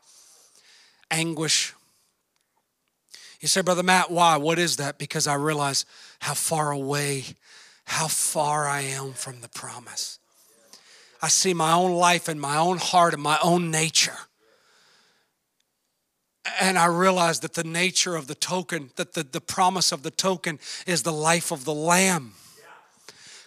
Anguish. 1.10 1.74
You 3.40 3.48
say, 3.48 3.62
Brother 3.62 3.82
Matt, 3.82 4.10
why? 4.10 4.36
What 4.36 4.58
is 4.58 4.76
that? 4.76 4.98
Because 4.98 5.26
I 5.26 5.34
realize 5.34 5.86
how 6.20 6.34
far 6.34 6.70
away 6.70 7.24
how 7.90 8.06
far 8.06 8.68
I 8.68 8.82
am 8.82 9.14
from 9.14 9.40
the 9.40 9.48
promise. 9.48 10.20
I 11.20 11.26
see 11.26 11.52
my 11.52 11.72
own 11.72 11.92
life 11.92 12.28
and 12.28 12.40
my 12.40 12.56
own 12.56 12.78
heart 12.78 13.14
and 13.14 13.22
my 13.22 13.36
own 13.42 13.72
nature. 13.72 14.16
And 16.60 16.78
I 16.78 16.86
realize 16.86 17.40
that 17.40 17.54
the 17.54 17.64
nature 17.64 18.14
of 18.14 18.28
the 18.28 18.36
token, 18.36 18.90
that 18.94 19.14
the, 19.14 19.24
the 19.24 19.40
promise 19.40 19.90
of 19.90 20.04
the 20.04 20.12
token 20.12 20.60
is 20.86 21.02
the 21.02 21.12
life 21.12 21.50
of 21.50 21.64
the 21.64 21.74
Lamb, 21.74 22.34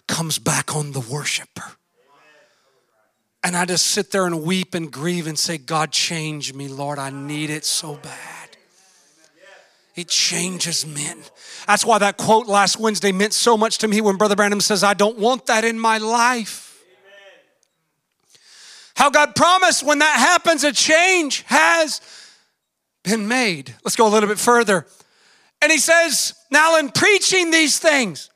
comes 0.06 0.38
back 0.38 0.76
on 0.76 0.92
the 0.92 1.00
worshiper. 1.00 1.72
And 3.42 3.56
I 3.56 3.64
just 3.64 3.86
sit 3.86 4.10
there 4.10 4.26
and 4.26 4.42
weep 4.42 4.74
and 4.74 4.92
grieve 4.92 5.26
and 5.26 5.38
say, 5.38 5.56
God, 5.56 5.90
change 5.90 6.52
me, 6.52 6.68
Lord. 6.68 6.98
I 6.98 7.08
need 7.08 7.48
it 7.48 7.64
so 7.64 7.94
bad. 7.94 8.33
It 9.94 10.08
changes 10.08 10.84
men. 10.84 11.18
That's 11.66 11.84
why 11.84 11.98
that 11.98 12.16
quote 12.16 12.46
last 12.48 12.80
Wednesday 12.80 13.12
meant 13.12 13.32
so 13.32 13.56
much 13.56 13.78
to 13.78 13.88
me 13.88 14.00
when 14.00 14.16
Brother 14.16 14.34
Branham 14.34 14.60
says, 14.60 14.82
I 14.82 14.94
don't 14.94 15.18
want 15.18 15.46
that 15.46 15.64
in 15.64 15.78
my 15.78 15.98
life. 15.98 16.82
How 18.96 19.10
God 19.10 19.34
promised 19.34 19.84
when 19.84 20.00
that 20.00 20.18
happens, 20.18 20.64
a 20.64 20.72
change 20.72 21.42
has 21.42 22.00
been 23.02 23.28
made. 23.28 23.74
Let's 23.84 23.96
go 23.96 24.06
a 24.06 24.10
little 24.10 24.28
bit 24.28 24.38
further. 24.38 24.86
And 25.62 25.70
he 25.70 25.78
says, 25.78 26.34
Now 26.50 26.78
in 26.78 26.90
preaching 26.90 27.50
these 27.50 27.78
things, 27.78 28.30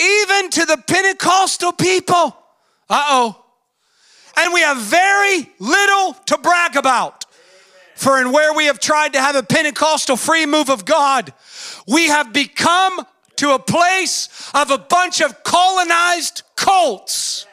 even 0.00 0.50
to 0.50 0.64
the 0.66 0.76
Pentecostal 0.86 1.72
people, 1.72 2.36
uh 2.88 3.04
oh, 3.08 3.44
and 4.36 4.52
we 4.52 4.60
have 4.60 4.78
very 4.78 5.50
little 5.58 6.14
to 6.26 6.38
brag 6.38 6.76
about. 6.76 7.21
For 8.02 8.20
in 8.20 8.32
where 8.32 8.52
we 8.52 8.64
have 8.64 8.80
tried 8.80 9.12
to 9.12 9.20
have 9.20 9.36
a 9.36 9.44
Pentecostal 9.44 10.16
free 10.16 10.44
move 10.44 10.68
of 10.68 10.84
God, 10.84 11.32
we 11.86 12.08
have 12.08 12.32
become 12.32 13.06
to 13.36 13.52
a 13.54 13.60
place 13.60 14.50
of 14.52 14.72
a 14.72 14.78
bunch 14.78 15.22
of 15.22 15.44
colonized 15.44 16.42
cults. 16.56 17.46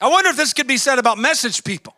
I 0.00 0.08
wonder 0.08 0.30
if 0.30 0.36
this 0.38 0.54
could 0.54 0.66
be 0.66 0.78
said 0.78 0.98
about 0.98 1.18
message 1.18 1.62
people. 1.62 1.94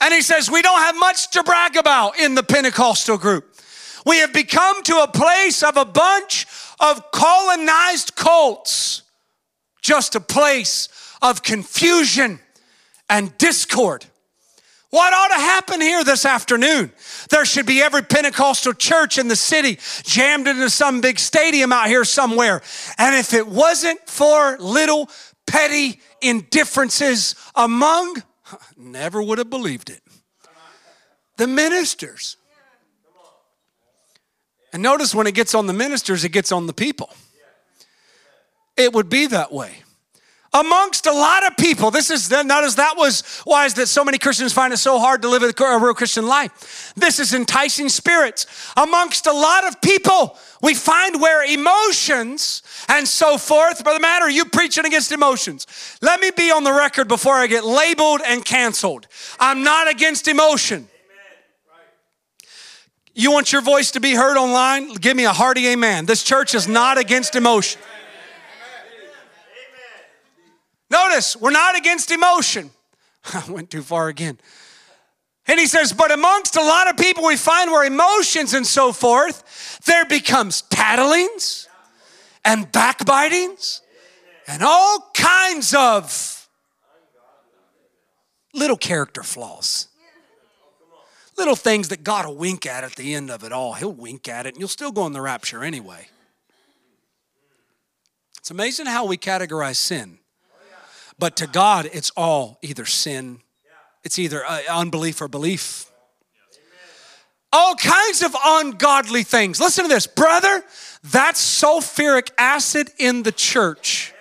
And 0.00 0.12
he 0.12 0.22
says, 0.22 0.50
We 0.50 0.60
don't 0.60 0.80
have 0.80 0.98
much 0.98 1.30
to 1.30 1.44
brag 1.44 1.76
about 1.76 2.18
in 2.18 2.34
the 2.34 2.42
Pentecostal 2.42 3.16
group. 3.16 3.56
We 4.04 4.16
have 4.16 4.32
become 4.32 4.82
to 4.82 5.04
a 5.04 5.06
place 5.06 5.62
of 5.62 5.76
a 5.76 5.84
bunch 5.84 6.48
of 6.80 7.12
colonized 7.12 8.16
cults, 8.16 9.02
just 9.82 10.16
a 10.16 10.20
place 10.20 10.88
of 11.22 11.44
confusion 11.44 12.40
and 13.08 13.38
discord. 13.38 14.06
What 14.92 15.14
ought 15.14 15.28
to 15.28 15.40
happen 15.40 15.80
here 15.80 16.04
this 16.04 16.26
afternoon? 16.26 16.92
There 17.30 17.46
should 17.46 17.64
be 17.64 17.80
every 17.80 18.02
Pentecostal 18.02 18.74
church 18.74 19.16
in 19.16 19.26
the 19.26 19.36
city 19.36 19.78
jammed 20.02 20.46
into 20.46 20.68
some 20.68 21.00
big 21.00 21.18
stadium 21.18 21.72
out 21.72 21.86
here 21.86 22.04
somewhere. 22.04 22.60
And 22.98 23.16
if 23.16 23.32
it 23.32 23.48
wasn't 23.48 24.06
for 24.06 24.58
little 24.58 25.08
petty 25.46 25.98
indifferences 26.20 27.34
among, 27.54 28.22
never 28.76 29.22
would 29.22 29.38
have 29.38 29.48
believed 29.48 29.88
it. 29.88 30.02
The 31.38 31.46
ministers. 31.46 32.36
And 34.74 34.82
notice 34.82 35.14
when 35.14 35.26
it 35.26 35.34
gets 35.34 35.54
on 35.54 35.66
the 35.66 35.72
ministers, 35.72 36.22
it 36.22 36.32
gets 36.32 36.52
on 36.52 36.66
the 36.66 36.74
people. 36.74 37.08
It 38.76 38.92
would 38.92 39.08
be 39.08 39.26
that 39.28 39.52
way 39.52 39.81
amongst 40.52 41.06
a 41.06 41.12
lot 41.12 41.46
of 41.46 41.56
people. 41.56 41.90
This 41.90 42.10
is 42.10 42.30
notice 42.30 42.74
that 42.74 42.96
was 42.96 43.22
why 43.44 43.64
is 43.64 43.74
that 43.74 43.88
so 43.88 44.04
many 44.04 44.18
Christians 44.18 44.52
find 44.52 44.72
it 44.72 44.76
so 44.76 44.98
hard 44.98 45.22
to 45.22 45.28
live 45.28 45.42
a 45.42 45.78
real 45.78 45.94
Christian 45.94 46.26
life. 46.26 46.92
This 46.94 47.18
is 47.18 47.32
enticing 47.32 47.88
spirits 47.88 48.46
amongst 48.76 49.26
a 49.26 49.32
lot 49.32 49.66
of 49.66 49.80
people. 49.80 50.36
We 50.60 50.74
find 50.74 51.20
where 51.20 51.44
emotions 51.44 52.62
and 52.88 53.08
so 53.08 53.38
forth, 53.38 53.82
Brother 53.82 54.00
Matt, 54.00 54.22
are 54.22 54.30
you 54.30 54.44
preaching 54.44 54.84
against 54.84 55.10
emotions? 55.10 55.66
Let 56.02 56.20
me 56.20 56.30
be 56.36 56.50
on 56.50 56.64
the 56.64 56.72
record 56.72 57.08
before 57.08 57.34
I 57.34 57.46
get 57.46 57.64
labeled 57.64 58.20
and 58.24 58.44
canceled. 58.44 59.08
I'm 59.40 59.64
not 59.64 59.90
against 59.90 60.28
emotion. 60.28 60.88
You 63.14 63.30
want 63.30 63.52
your 63.52 63.60
voice 63.60 63.90
to 63.90 64.00
be 64.00 64.14
heard 64.14 64.38
online? 64.38 64.94
Give 64.94 65.14
me 65.16 65.24
a 65.24 65.32
hearty 65.32 65.68
amen. 65.68 66.06
This 66.06 66.22
church 66.22 66.54
is 66.54 66.66
not 66.66 66.96
against 66.96 67.36
emotion. 67.36 67.80
Notice, 70.92 71.36
we're 71.36 71.52
not 71.52 71.74
against 71.74 72.10
emotion. 72.10 72.70
I 73.32 73.50
went 73.50 73.70
too 73.70 73.80
far 73.80 74.08
again. 74.08 74.38
And 75.46 75.58
he 75.58 75.66
says, 75.66 75.94
but 75.94 76.12
amongst 76.12 76.54
a 76.54 76.60
lot 76.60 76.88
of 76.88 76.98
people, 76.98 77.24
we 77.24 77.36
find 77.36 77.70
where 77.70 77.84
emotions 77.84 78.52
and 78.52 78.66
so 78.66 78.92
forth, 78.92 79.80
there 79.86 80.04
becomes 80.04 80.62
tattlings 80.70 81.66
and 82.44 82.70
backbitings 82.70 83.80
and 84.46 84.62
all 84.62 85.10
kinds 85.14 85.74
of 85.74 86.46
little 88.52 88.76
character 88.76 89.22
flaws. 89.22 89.88
Little 91.38 91.56
things 91.56 91.88
that 91.88 92.04
God 92.04 92.26
will 92.26 92.36
wink 92.36 92.66
at 92.66 92.84
at 92.84 92.96
the 92.96 93.14
end 93.14 93.30
of 93.30 93.44
it 93.44 93.52
all. 93.52 93.72
He'll 93.72 93.94
wink 93.94 94.28
at 94.28 94.44
it 94.44 94.50
and 94.50 94.58
you'll 94.60 94.68
still 94.68 94.92
go 94.92 95.06
in 95.06 95.14
the 95.14 95.22
rapture 95.22 95.64
anyway. 95.64 96.08
It's 98.36 98.50
amazing 98.50 98.84
how 98.84 99.06
we 99.06 99.16
categorize 99.16 99.76
sin. 99.76 100.18
But 101.22 101.36
to 101.36 101.46
God, 101.46 101.88
it's 101.92 102.10
all 102.16 102.58
either 102.62 102.84
sin, 102.84 103.42
it's 104.02 104.18
either 104.18 104.44
uh, 104.44 104.58
unbelief 104.68 105.20
or 105.20 105.28
belief. 105.28 105.88
All 107.52 107.76
kinds 107.76 108.22
of 108.22 108.34
ungodly 108.44 109.22
things. 109.22 109.60
Listen 109.60 109.84
to 109.84 109.88
this, 109.88 110.08
brother. 110.08 110.64
That's 111.04 111.40
sulfuric 111.40 112.32
acid 112.36 112.90
in 112.98 113.22
the 113.22 113.30
church. 113.30 114.12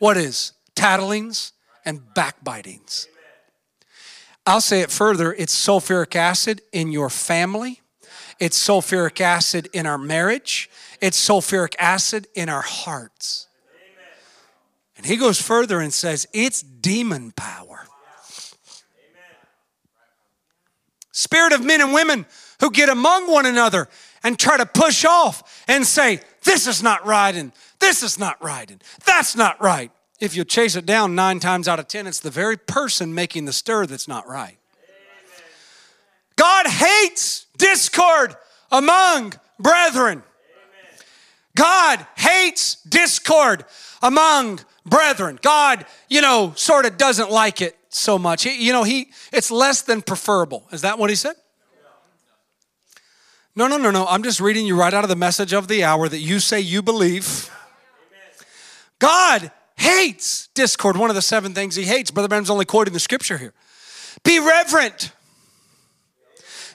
What 0.00 0.18
is? 0.18 0.52
Tattlings 0.76 1.52
and 1.82 2.02
backbitings. 2.14 3.06
I'll 4.44 4.60
say 4.60 4.82
it 4.82 4.90
further 4.90 5.32
it's 5.32 5.54
sulfuric 5.54 6.14
acid 6.14 6.60
in 6.72 6.92
your 6.92 7.08
family, 7.08 7.80
it's 8.38 8.62
sulfuric 8.62 9.18
acid 9.22 9.70
in 9.72 9.86
our 9.86 9.96
marriage, 9.96 10.68
it's 11.00 11.18
sulfuric 11.18 11.74
acid 11.78 12.26
in 12.34 12.50
our 12.50 12.60
hearts. 12.60 13.48
And 15.02 15.10
he 15.10 15.16
goes 15.16 15.42
further 15.42 15.80
and 15.80 15.92
says, 15.92 16.28
it's 16.32 16.62
demon 16.62 17.32
power. 17.32 17.88
Spirit 21.10 21.52
of 21.52 21.64
men 21.64 21.80
and 21.80 21.92
women 21.92 22.24
who 22.60 22.70
get 22.70 22.88
among 22.88 23.28
one 23.28 23.44
another 23.44 23.88
and 24.22 24.38
try 24.38 24.56
to 24.56 24.64
push 24.64 25.04
off 25.04 25.64
and 25.66 25.84
say, 25.84 26.20
This 26.44 26.68
is 26.68 26.84
not 26.84 27.04
right, 27.04 27.34
and 27.34 27.50
this 27.80 28.04
is 28.04 28.16
not 28.16 28.40
right, 28.42 28.70
and 28.70 28.80
that's 29.04 29.34
not 29.34 29.60
right. 29.60 29.90
If 30.20 30.36
you 30.36 30.44
chase 30.44 30.76
it 30.76 30.86
down 30.86 31.16
nine 31.16 31.40
times 31.40 31.66
out 31.66 31.80
of 31.80 31.88
ten, 31.88 32.06
it's 32.06 32.20
the 32.20 32.30
very 32.30 32.56
person 32.56 33.12
making 33.12 33.46
the 33.46 33.52
stir 33.52 33.86
that's 33.86 34.06
not 34.06 34.28
right. 34.28 34.56
God 36.36 36.68
hates 36.68 37.46
discord 37.58 38.36
among 38.70 39.34
brethren. 39.58 40.22
God 41.56 42.06
hates 42.16 42.76
discord 42.84 43.64
among 44.00 44.60
brethren. 44.84 45.38
God, 45.42 45.86
you 46.08 46.20
know, 46.20 46.52
sort 46.56 46.86
of 46.86 46.96
doesn't 46.96 47.30
like 47.30 47.60
it 47.60 47.76
so 47.88 48.18
much. 48.18 48.44
He, 48.44 48.64
you 48.64 48.72
know, 48.72 48.84
he 48.84 49.10
it's 49.32 49.50
less 49.50 49.82
than 49.82 50.02
preferable. 50.02 50.66
Is 50.72 50.82
that 50.82 50.98
what 50.98 51.10
he 51.10 51.16
said? 51.16 51.34
No, 53.54 53.68
no, 53.68 53.76
no, 53.76 53.90
no. 53.90 54.06
I'm 54.06 54.22
just 54.22 54.40
reading 54.40 54.66
you 54.66 54.76
right 54.76 54.94
out 54.94 55.04
of 55.04 55.10
the 55.10 55.16
message 55.16 55.52
of 55.52 55.68
the 55.68 55.84
hour 55.84 56.08
that 56.08 56.18
you 56.18 56.40
say 56.40 56.58
you 56.60 56.82
believe. 56.82 57.50
God 58.98 59.50
hates 59.76 60.46
discord. 60.54 60.96
One 60.96 61.10
of 61.10 61.16
the 61.16 61.22
seven 61.22 61.52
things 61.52 61.76
he 61.76 61.84
hates. 61.84 62.10
Brother 62.10 62.28
Branham's 62.28 62.50
only 62.50 62.64
quoting 62.64 62.94
the 62.94 63.00
scripture 63.00 63.36
here. 63.36 63.52
Be 64.24 64.38
reverent. 64.38 65.12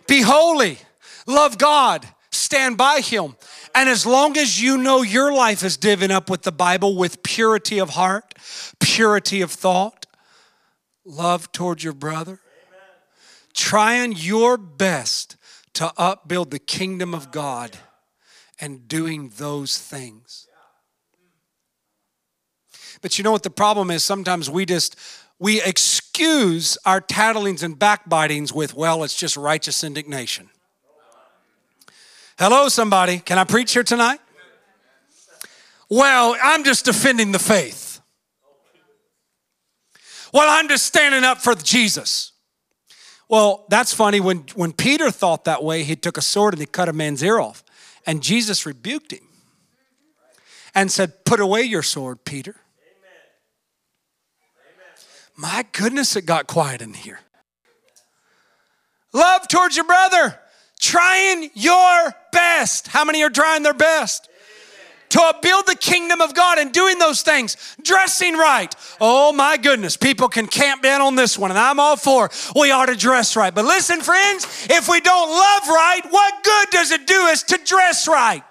Be 0.07 0.21
holy. 0.21 0.77
Love 1.25 1.57
God. 1.57 2.05
Stand 2.31 2.77
by 2.77 2.99
him. 2.99 3.35
And 3.77 3.89
as 3.89 4.07
long 4.07 4.35
as 4.37 4.59
you 4.59 4.75
know 4.75 5.03
your 5.03 5.31
life 5.31 5.61
is 5.61 5.77
divvied 5.77 6.09
up 6.09 6.31
with 6.31 6.41
the 6.41 6.51
Bible 6.51 6.95
with 6.95 7.21
purity 7.21 7.77
of 7.77 7.91
heart, 7.91 8.33
purity 8.79 9.41
of 9.41 9.51
thought, 9.51 10.07
love 11.05 11.51
towards 11.51 11.83
your 11.83 11.93
brother, 11.93 12.39
trying 13.53 14.13
your 14.13 14.57
best 14.57 15.35
to 15.73 15.93
upbuild 15.95 16.49
the 16.49 16.57
kingdom 16.57 17.13
of 17.13 17.29
God 17.29 17.77
and 18.59 18.87
doing 18.87 19.31
those 19.37 19.77
things. 19.77 20.47
But 23.03 23.19
you 23.19 23.23
know 23.23 23.31
what 23.31 23.43
the 23.43 23.51
problem 23.51 23.91
is? 23.91 24.03
Sometimes 24.03 24.49
we 24.49 24.65
just 24.65 24.95
we 25.37 25.61
excuse 25.61 26.79
our 26.83 26.99
tattlings 26.99 27.61
and 27.61 27.77
backbitings 27.77 28.51
with, 28.51 28.73
well, 28.73 29.03
it's 29.03 29.15
just 29.15 29.37
righteous 29.37 29.83
indignation. 29.83 30.49
Hello, 32.39 32.69
somebody. 32.69 33.17
Can 33.17 33.39
I 33.39 33.45
preach 33.45 33.73
here 33.73 33.81
tonight? 33.83 34.19
Well, 35.89 36.37
I'm 36.43 36.63
just 36.63 36.85
defending 36.85 37.31
the 37.31 37.39
faith. 37.39 37.99
Well, 40.31 40.47
I'm 40.47 40.67
just 40.67 40.85
standing 40.85 41.23
up 41.23 41.39
for 41.39 41.55
Jesus. 41.55 42.33
Well, 43.27 43.65
that's 43.69 43.91
funny. 43.91 44.19
When, 44.19 44.45
when 44.53 44.71
Peter 44.71 45.09
thought 45.09 45.45
that 45.45 45.63
way, 45.63 45.83
he 45.83 45.95
took 45.95 46.15
a 46.15 46.21
sword 46.21 46.53
and 46.53 46.61
he 46.61 46.67
cut 46.67 46.87
a 46.87 46.93
man's 46.93 47.23
ear 47.23 47.39
off. 47.39 47.63
And 48.05 48.21
Jesus 48.21 48.67
rebuked 48.67 49.13
him 49.13 49.27
and 50.75 50.91
said, 50.91 51.25
Put 51.25 51.39
away 51.39 51.63
your 51.63 51.81
sword, 51.81 52.23
Peter. 52.23 52.55
My 55.35 55.65
goodness, 55.71 56.15
it 56.15 56.27
got 56.27 56.45
quiet 56.45 56.83
in 56.83 56.93
here. 56.93 57.19
Love 59.11 59.47
towards 59.47 59.75
your 59.75 59.85
brother 59.85 60.39
trying 60.79 61.49
your 61.53 62.13
best. 62.37 62.87
How 62.87 63.03
many 63.03 63.23
are 63.23 63.29
trying 63.29 63.63
their 63.63 63.73
best? 63.73 64.29
to 65.09 65.35
build 65.41 65.65
the 65.65 65.75
kingdom 65.75 66.21
of 66.21 66.33
God 66.33 66.57
and 66.57 66.73
doing 66.73 66.99
those 66.99 67.21
things, 67.21 67.55
dressing 67.81 68.35
right. 68.35 68.73
Oh 68.99 69.31
my 69.31 69.57
goodness, 69.57 69.95
people 69.95 70.27
can 70.27 70.47
camp 70.47 70.83
down 70.83 71.01
on 71.01 71.15
this 71.15 71.37
one, 71.37 71.49
and 71.49 71.57
I'm 71.57 71.79
all 71.79 71.95
for 71.95 72.29
we 72.55 72.71
ought 72.71 72.87
to 72.87 72.95
dress 72.95 73.35
right. 73.35 73.53
But 73.53 73.65
listen, 73.65 74.01
friends, 74.01 74.67
if 74.69 74.89
we 74.89 74.99
don't 74.99 75.29
love 75.29 75.67
right, 75.69 76.01
what 76.09 76.43
good 76.43 76.69
does 76.71 76.91
it 76.91 77.07
do 77.07 77.27
us 77.29 77.43
to 77.43 77.59
dress 77.63 78.07
right? 78.07 78.46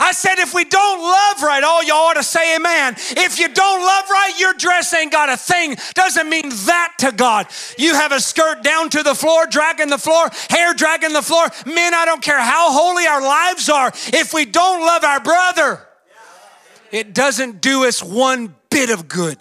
I 0.00 0.12
said, 0.12 0.38
if 0.38 0.54
we 0.54 0.64
don't 0.64 1.00
love 1.00 1.42
right, 1.42 1.62
all 1.62 1.82
y'all 1.82 1.96
ought 1.96 2.14
to 2.14 2.22
say 2.22 2.56
amen. 2.56 2.94
If 2.96 3.38
you 3.38 3.48
don't 3.48 3.80
love 3.80 4.10
right, 4.10 4.34
your 4.38 4.52
dress 4.54 4.92
ain't 4.94 5.12
got 5.12 5.28
a 5.28 5.36
thing. 5.36 5.76
Doesn't 5.94 6.28
mean 6.28 6.48
that 6.66 6.94
to 6.98 7.12
God. 7.12 7.46
You 7.78 7.94
have 7.94 8.12
a 8.12 8.20
skirt 8.20 8.62
down 8.62 8.90
to 8.90 9.02
the 9.02 9.14
floor, 9.14 9.46
dragging 9.46 9.88
the 9.88 9.98
floor, 9.98 10.28
hair 10.50 10.74
dragging 10.74 11.12
the 11.12 11.22
floor. 11.22 11.46
Men, 11.66 11.94
I 11.94 12.04
don't 12.04 12.22
care 12.22 12.40
how 12.40 12.72
holy 12.72 13.06
our 13.06 13.22
lives 13.22 13.68
are. 13.68 13.92
If 14.12 14.34
we 14.34 14.44
don't 14.44 14.80
love 14.80 15.04
our 15.04 15.20
brother, 15.20 15.86
it 16.90 17.14
doesn't 17.14 17.60
do 17.60 17.84
us 17.84 18.02
one 18.02 18.54
bit 18.70 18.90
of 18.90 19.08
good. 19.08 19.38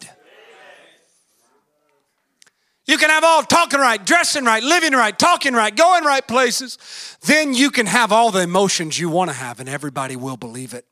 You 2.86 2.98
can 2.98 3.10
have 3.10 3.24
all 3.24 3.44
talking 3.44 3.80
right, 3.80 4.04
dressing 4.06 4.44
right, 4.44 4.62
living 4.62 4.92
right, 4.92 5.18
talking 5.18 5.54
right, 5.54 5.74
going 5.74 6.04
right 6.04 6.28
places. 6.28 6.78
Then 7.22 7.54
you 7.54 7.72
can 7.72 7.86
have 7.86 8.12
all 8.12 8.30
the 8.30 8.42
emotions 8.42 9.00
you 9.00 9.10
want 9.10 9.30
to 9.30 9.36
have, 9.36 9.62
and 9.62 9.70
everybody 9.70 10.18
will 10.18 10.36
believe 10.36 10.74
it. 10.74 10.86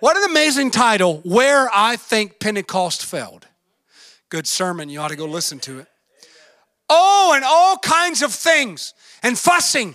What 0.00 0.16
an 0.16 0.24
amazing 0.24 0.70
title, 0.70 1.20
Where 1.24 1.70
I 1.72 1.96
Think 1.96 2.38
Pentecost 2.38 3.04
Failed. 3.04 3.46
Good 4.28 4.46
sermon, 4.46 4.90
you 4.90 5.00
ought 5.00 5.08
to 5.08 5.16
go 5.16 5.24
listen 5.24 5.58
to 5.60 5.78
it. 5.78 5.86
Oh, 6.90 7.32
and 7.34 7.44
all 7.44 7.78
kinds 7.78 8.22
of 8.22 8.32
things, 8.32 8.92
and 9.22 9.38
fussing, 9.38 9.94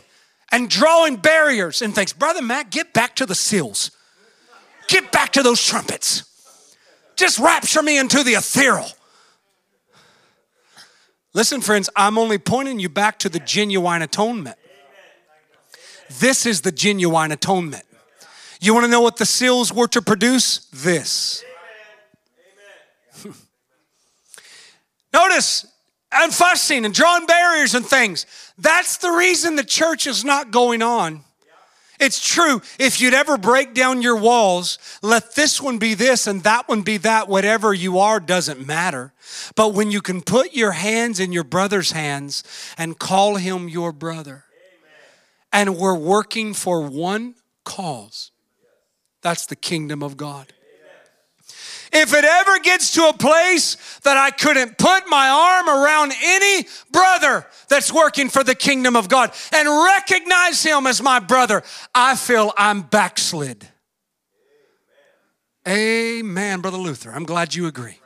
and 0.51 0.69
drawing 0.69 1.17
barriers 1.17 1.83
and 1.83 1.93
things. 1.93 2.13
Brother 2.13 2.41
Matt, 2.41 2.71
get 2.71 2.93
back 2.93 3.15
to 3.17 3.25
the 3.27 3.35
seals. 3.35 3.91
Get 4.87 5.11
back 5.11 5.33
to 5.33 5.43
those 5.43 5.63
trumpets. 5.63 6.23
Just 7.15 7.37
rapture 7.37 7.83
me 7.83 7.97
into 7.99 8.23
the 8.23 8.33
ethereal. 8.33 8.89
Listen, 11.33 11.61
friends, 11.61 11.89
I'm 11.95 12.17
only 12.17 12.37
pointing 12.37 12.79
you 12.79 12.89
back 12.89 13.17
to 13.19 13.29
the 13.29 13.39
genuine 13.39 14.03
atonement. 14.03 14.57
This 16.19 16.45
is 16.45 16.61
the 16.61 16.71
genuine 16.71 17.31
atonement. 17.31 17.83
You 18.61 18.73
want 18.73 18.85
to 18.85 18.91
know 18.91 19.01
what 19.01 19.17
the 19.17 19.25
seals 19.25 19.73
were 19.73 19.87
to 19.89 20.01
produce? 20.01 20.67
This. 20.71 21.43
Notice, 25.13 25.65
and 26.11 26.33
fussing 26.33 26.85
and 26.85 26.93
drawing 26.93 27.25
barriers 27.25 27.73
and 27.73 27.85
things. 27.85 28.25
That's 28.57 28.97
the 28.97 29.09
reason 29.09 29.55
the 29.55 29.63
church 29.63 30.05
is 30.05 30.23
not 30.23 30.51
going 30.51 30.81
on. 30.81 31.23
It's 32.03 32.19
true. 32.19 32.61
If 32.77 32.99
you'd 32.99 33.13
ever 33.13 33.37
break 33.37 33.73
down 33.73 34.01
your 34.01 34.17
walls, 34.17 34.77
let 35.01 35.35
this 35.35 35.61
one 35.61 35.77
be 35.77 35.93
this 35.93 36.27
and 36.27 36.43
that 36.43 36.67
one 36.67 36.81
be 36.81 36.97
that, 36.97 37.29
whatever 37.29 37.73
you 37.73 37.97
are 37.99 38.19
doesn't 38.19 38.67
matter. 38.67 39.13
But 39.55 39.73
when 39.73 39.89
you 39.89 40.01
can 40.01 40.21
put 40.21 40.53
your 40.53 40.73
hands 40.73 41.21
in 41.21 41.31
your 41.31 41.45
brother's 41.45 41.91
hands 41.91 42.43
and 42.77 42.99
call 42.99 43.37
him 43.37 43.69
your 43.69 43.93
brother, 43.93 44.43
and 45.53 45.77
we're 45.77 45.95
working 45.95 46.53
for 46.53 46.81
one 46.85 47.35
cause, 47.63 48.31
that's 49.21 49.45
the 49.45 49.55
kingdom 49.55 50.03
of 50.03 50.17
God. 50.17 50.51
If 51.95 52.13
it 52.13 52.25
ever 52.25 52.59
gets 52.59 52.93
to 52.93 53.07
a 53.07 53.13
place 53.13 53.99
that 54.03 54.17
I 54.17 54.31
couldn't 54.31 54.77
put 54.77 55.07
my 55.07 55.29
arm 55.29 55.69
around 55.69 56.13
any 56.23 56.67
brother 56.91 57.45
that's 57.69 57.93
working 57.93 58.29
for 58.29 58.43
the 58.43 58.55
kingdom 58.55 58.95
of 58.95 59.09
God 59.09 59.31
and 59.53 59.67
recognize 59.69 60.63
him 60.63 60.87
as 60.87 61.01
my 61.01 61.19
brother, 61.19 61.63
I 61.93 62.15
feel 62.15 62.51
I'm 62.57 62.81
backslid. 62.81 63.67
Amen, 65.67 66.59
Brother 66.61 66.77
Luther. 66.77 67.11
I'm 67.11 67.23
glad 67.23 67.55
you 67.55 67.67
agree. 67.67 67.99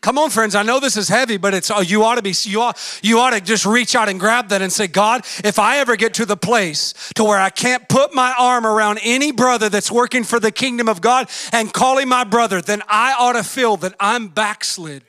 Come 0.00 0.16
on, 0.16 0.30
friends. 0.30 0.54
I 0.54 0.62
know 0.62 0.80
this 0.80 0.96
is 0.96 1.08
heavy, 1.08 1.36
but 1.36 1.52
it's 1.52 1.70
oh, 1.70 1.80
you 1.80 2.04
ought 2.04 2.14
to 2.14 2.22
be 2.22 2.34
you 2.44 2.62
ought, 2.62 3.00
you 3.02 3.18
ought 3.18 3.30
to 3.30 3.40
just 3.40 3.66
reach 3.66 3.94
out 3.94 4.08
and 4.08 4.18
grab 4.18 4.48
that 4.48 4.62
and 4.62 4.72
say, 4.72 4.86
God, 4.86 5.26
if 5.44 5.58
I 5.58 5.78
ever 5.78 5.94
get 5.94 6.14
to 6.14 6.24
the 6.24 6.38
place 6.38 6.94
to 7.16 7.24
where 7.24 7.38
I 7.38 7.50
can't 7.50 7.86
put 7.86 8.14
my 8.14 8.34
arm 8.38 8.66
around 8.66 9.00
any 9.02 9.30
brother 9.30 9.68
that's 9.68 9.90
working 9.90 10.24
for 10.24 10.40
the 10.40 10.50
kingdom 10.50 10.88
of 10.88 11.02
God 11.02 11.28
and 11.52 11.70
call 11.70 11.98
him 11.98 12.08
my 12.08 12.24
brother, 12.24 12.62
then 12.62 12.82
I 12.88 13.14
ought 13.18 13.34
to 13.34 13.44
feel 13.44 13.76
that 13.78 13.94
I'm 14.00 14.28
backslid. 14.28 15.02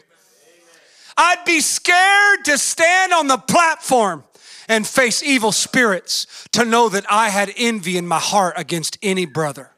I'd 1.16 1.46
be 1.46 1.62
scared 1.62 2.46
to 2.46 2.58
stand 2.58 3.14
on 3.14 3.28
the 3.28 3.38
platform 3.38 4.26
and 4.68 4.86
face 4.86 5.24
evil 5.24 5.54
spirits 5.54 6.28
to 6.52 6.66
know 6.66 6.90
that 6.90 7.06
I 7.10 7.30
had 7.30 7.52
envy 7.56 7.98
in 7.98 8.08
my 8.08 8.20
heart 8.20 8.56
against 8.58 8.98
any 9.02 9.26
brother. 9.26 9.72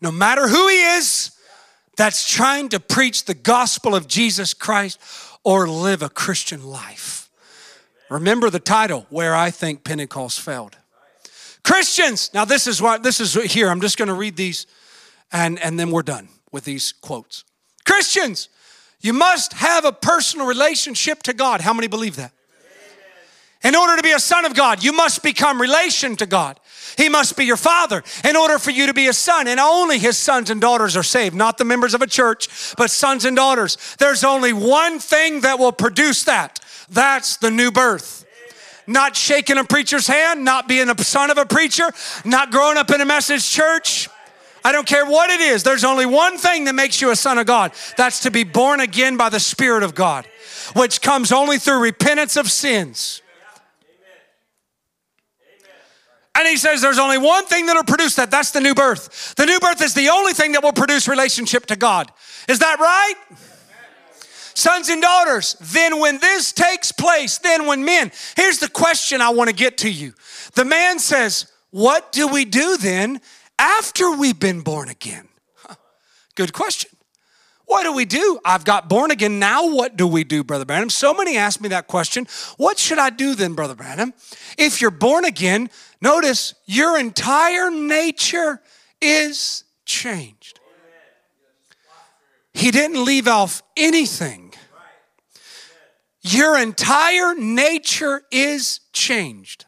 No 0.00 0.10
matter 0.10 0.48
who 0.48 0.68
he 0.68 0.82
is, 0.96 1.33
that's 1.96 2.28
trying 2.28 2.68
to 2.70 2.80
preach 2.80 3.24
the 3.24 3.34
gospel 3.34 3.94
of 3.94 4.08
Jesus 4.08 4.54
Christ 4.54 5.00
or 5.44 5.68
live 5.68 6.02
a 6.02 6.08
Christian 6.08 6.64
life. 6.64 7.30
Remember 8.10 8.50
the 8.50 8.60
title, 8.60 9.06
Where 9.10 9.34
I 9.34 9.50
Think 9.50 9.84
Pentecost 9.84 10.40
Failed. 10.40 10.76
Christians, 11.62 12.30
now 12.34 12.44
this 12.44 12.66
is 12.66 12.82
what 12.82 13.02
this 13.02 13.20
is 13.20 13.34
here. 13.34 13.70
I'm 13.70 13.80
just 13.80 13.96
going 13.96 14.08
to 14.08 14.14
read 14.14 14.36
these 14.36 14.66
and, 15.32 15.58
and 15.60 15.80
then 15.80 15.90
we're 15.90 16.02
done 16.02 16.28
with 16.52 16.64
these 16.64 16.92
quotes. 16.92 17.44
Christians, 17.84 18.48
you 19.00 19.12
must 19.12 19.54
have 19.54 19.84
a 19.84 19.92
personal 19.92 20.46
relationship 20.46 21.22
to 21.24 21.32
God. 21.32 21.60
How 21.60 21.72
many 21.74 21.88
believe 21.88 22.16
that? 22.16 22.32
In 23.64 23.74
order 23.74 23.96
to 23.96 24.02
be 24.02 24.12
a 24.12 24.20
son 24.20 24.44
of 24.44 24.54
God, 24.54 24.84
you 24.84 24.92
must 24.92 25.22
become 25.22 25.60
relation 25.60 26.16
to 26.16 26.26
God. 26.26 26.60
He 26.96 27.08
must 27.08 27.36
be 27.36 27.44
your 27.44 27.56
father 27.56 28.02
in 28.28 28.36
order 28.36 28.58
for 28.58 28.70
you 28.70 28.86
to 28.86 28.94
be 28.94 29.06
a 29.06 29.12
son. 29.12 29.48
And 29.48 29.60
only 29.60 29.98
his 29.98 30.16
sons 30.16 30.50
and 30.50 30.60
daughters 30.60 30.96
are 30.96 31.02
saved, 31.02 31.34
not 31.34 31.58
the 31.58 31.64
members 31.64 31.94
of 31.94 32.02
a 32.02 32.06
church, 32.06 32.48
but 32.76 32.90
sons 32.90 33.24
and 33.24 33.36
daughters. 33.36 33.76
There's 33.98 34.24
only 34.24 34.52
one 34.52 34.98
thing 34.98 35.40
that 35.40 35.58
will 35.58 35.72
produce 35.72 36.24
that 36.24 36.60
that's 36.90 37.36
the 37.38 37.50
new 37.50 37.70
birth. 37.70 38.26
Not 38.86 39.16
shaking 39.16 39.56
a 39.56 39.64
preacher's 39.64 40.06
hand, 40.06 40.44
not 40.44 40.68
being 40.68 40.90
a 40.90 41.02
son 41.02 41.30
of 41.30 41.38
a 41.38 41.46
preacher, 41.46 41.90
not 42.24 42.50
growing 42.50 42.76
up 42.76 42.90
in 42.90 43.00
a 43.00 43.06
message 43.06 43.48
church. 43.48 44.08
I 44.62 44.72
don't 44.72 44.86
care 44.86 45.06
what 45.06 45.30
it 45.30 45.40
is. 45.40 45.62
There's 45.62 45.84
only 45.84 46.06
one 46.06 46.38
thing 46.38 46.64
that 46.64 46.74
makes 46.74 47.00
you 47.00 47.10
a 47.10 47.16
son 47.16 47.38
of 47.38 47.46
God. 47.46 47.72
That's 47.96 48.20
to 48.20 48.30
be 48.30 48.44
born 48.44 48.80
again 48.80 49.16
by 49.16 49.28
the 49.28 49.40
Spirit 49.40 49.82
of 49.82 49.94
God, 49.94 50.26
which 50.74 51.00
comes 51.02 51.32
only 51.32 51.58
through 51.58 51.80
repentance 51.80 52.36
of 52.36 52.50
sins. 52.50 53.22
And 56.36 56.48
he 56.48 56.56
says 56.56 56.82
there's 56.82 56.98
only 56.98 57.18
one 57.18 57.46
thing 57.46 57.66
that'll 57.66 57.84
produce 57.84 58.16
that. 58.16 58.30
That's 58.30 58.50
the 58.50 58.60
new 58.60 58.74
birth. 58.74 59.34
The 59.36 59.46
new 59.46 59.60
birth 59.60 59.80
is 59.82 59.94
the 59.94 60.08
only 60.08 60.32
thing 60.32 60.52
that 60.52 60.62
will 60.62 60.72
produce 60.72 61.06
relationship 61.06 61.66
to 61.66 61.76
God. 61.76 62.10
Is 62.48 62.58
that 62.58 62.80
right? 62.80 63.14
Sons 64.54 64.88
and 64.88 65.02
daughters, 65.02 65.56
then 65.60 65.98
when 65.98 66.18
this 66.18 66.52
takes 66.52 66.92
place, 66.92 67.38
then 67.38 67.66
when 67.66 67.84
men, 67.84 68.12
here's 68.36 68.58
the 68.58 68.68
question 68.68 69.20
I 69.20 69.30
want 69.30 69.50
to 69.50 69.54
get 69.54 69.78
to 69.78 69.90
you. 69.90 70.14
The 70.54 70.64
man 70.64 71.00
says, 71.00 71.50
What 71.70 72.12
do 72.12 72.28
we 72.28 72.44
do 72.44 72.76
then 72.76 73.20
after 73.58 74.16
we've 74.16 74.38
been 74.38 74.60
born 74.60 74.88
again? 74.88 75.28
Huh. 75.56 75.74
Good 76.36 76.52
question. 76.52 76.90
What 77.66 77.84
do 77.84 77.92
we 77.92 78.04
do? 78.04 78.38
I've 78.44 78.64
got 78.64 78.88
born 78.88 79.10
again. 79.10 79.38
Now, 79.38 79.74
what 79.74 79.96
do 79.96 80.06
we 80.06 80.22
do, 80.22 80.44
Brother 80.44 80.64
Branham? 80.64 80.90
So 80.90 81.14
many 81.14 81.36
ask 81.36 81.60
me 81.60 81.68
that 81.70 81.86
question. 81.86 82.26
What 82.56 82.78
should 82.78 82.98
I 82.98 83.10
do 83.10 83.34
then, 83.34 83.54
Brother 83.54 83.74
Branham? 83.74 84.12
If 84.58 84.80
you're 84.80 84.90
born 84.90 85.24
again, 85.24 85.70
Notice 86.04 86.52
your 86.66 86.98
entire 86.98 87.70
nature 87.70 88.60
is 89.00 89.64
changed. 89.86 90.60
He 92.52 92.70
didn't 92.70 93.02
leave 93.02 93.26
off 93.26 93.62
anything. 93.74 94.52
Your 96.20 96.58
entire 96.58 97.34
nature 97.34 98.20
is 98.30 98.80
changed. 98.92 99.64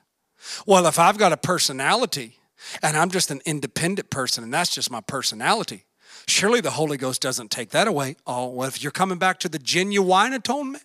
Well, 0.67 0.87
if 0.87 0.99
I've 0.99 1.17
got 1.17 1.33
a 1.33 1.39
personality 1.39 2.39
and 2.83 2.99
I'm 2.99 3.11
just 3.11 3.31
an 3.31 3.41
independent 3.47 4.11
person 4.11 4.45
and 4.45 4.53
that's 4.53 4.75
just 4.75 4.91
my 4.91 5.01
personality, 5.01 5.87
surely 6.29 6.61
the 6.61 6.73
Holy 6.73 6.99
Ghost 6.99 7.23
doesn't 7.23 7.51
take 7.51 7.71
that 7.71 7.89
away. 7.89 8.17
Oh, 8.27 8.51
well, 8.51 8.69
if 8.69 8.83
you're 8.83 8.93
coming 8.93 9.17
back 9.17 9.41
to 9.41 9.49
the 9.49 9.59
genuine 9.59 10.35
atonement, 10.35 10.85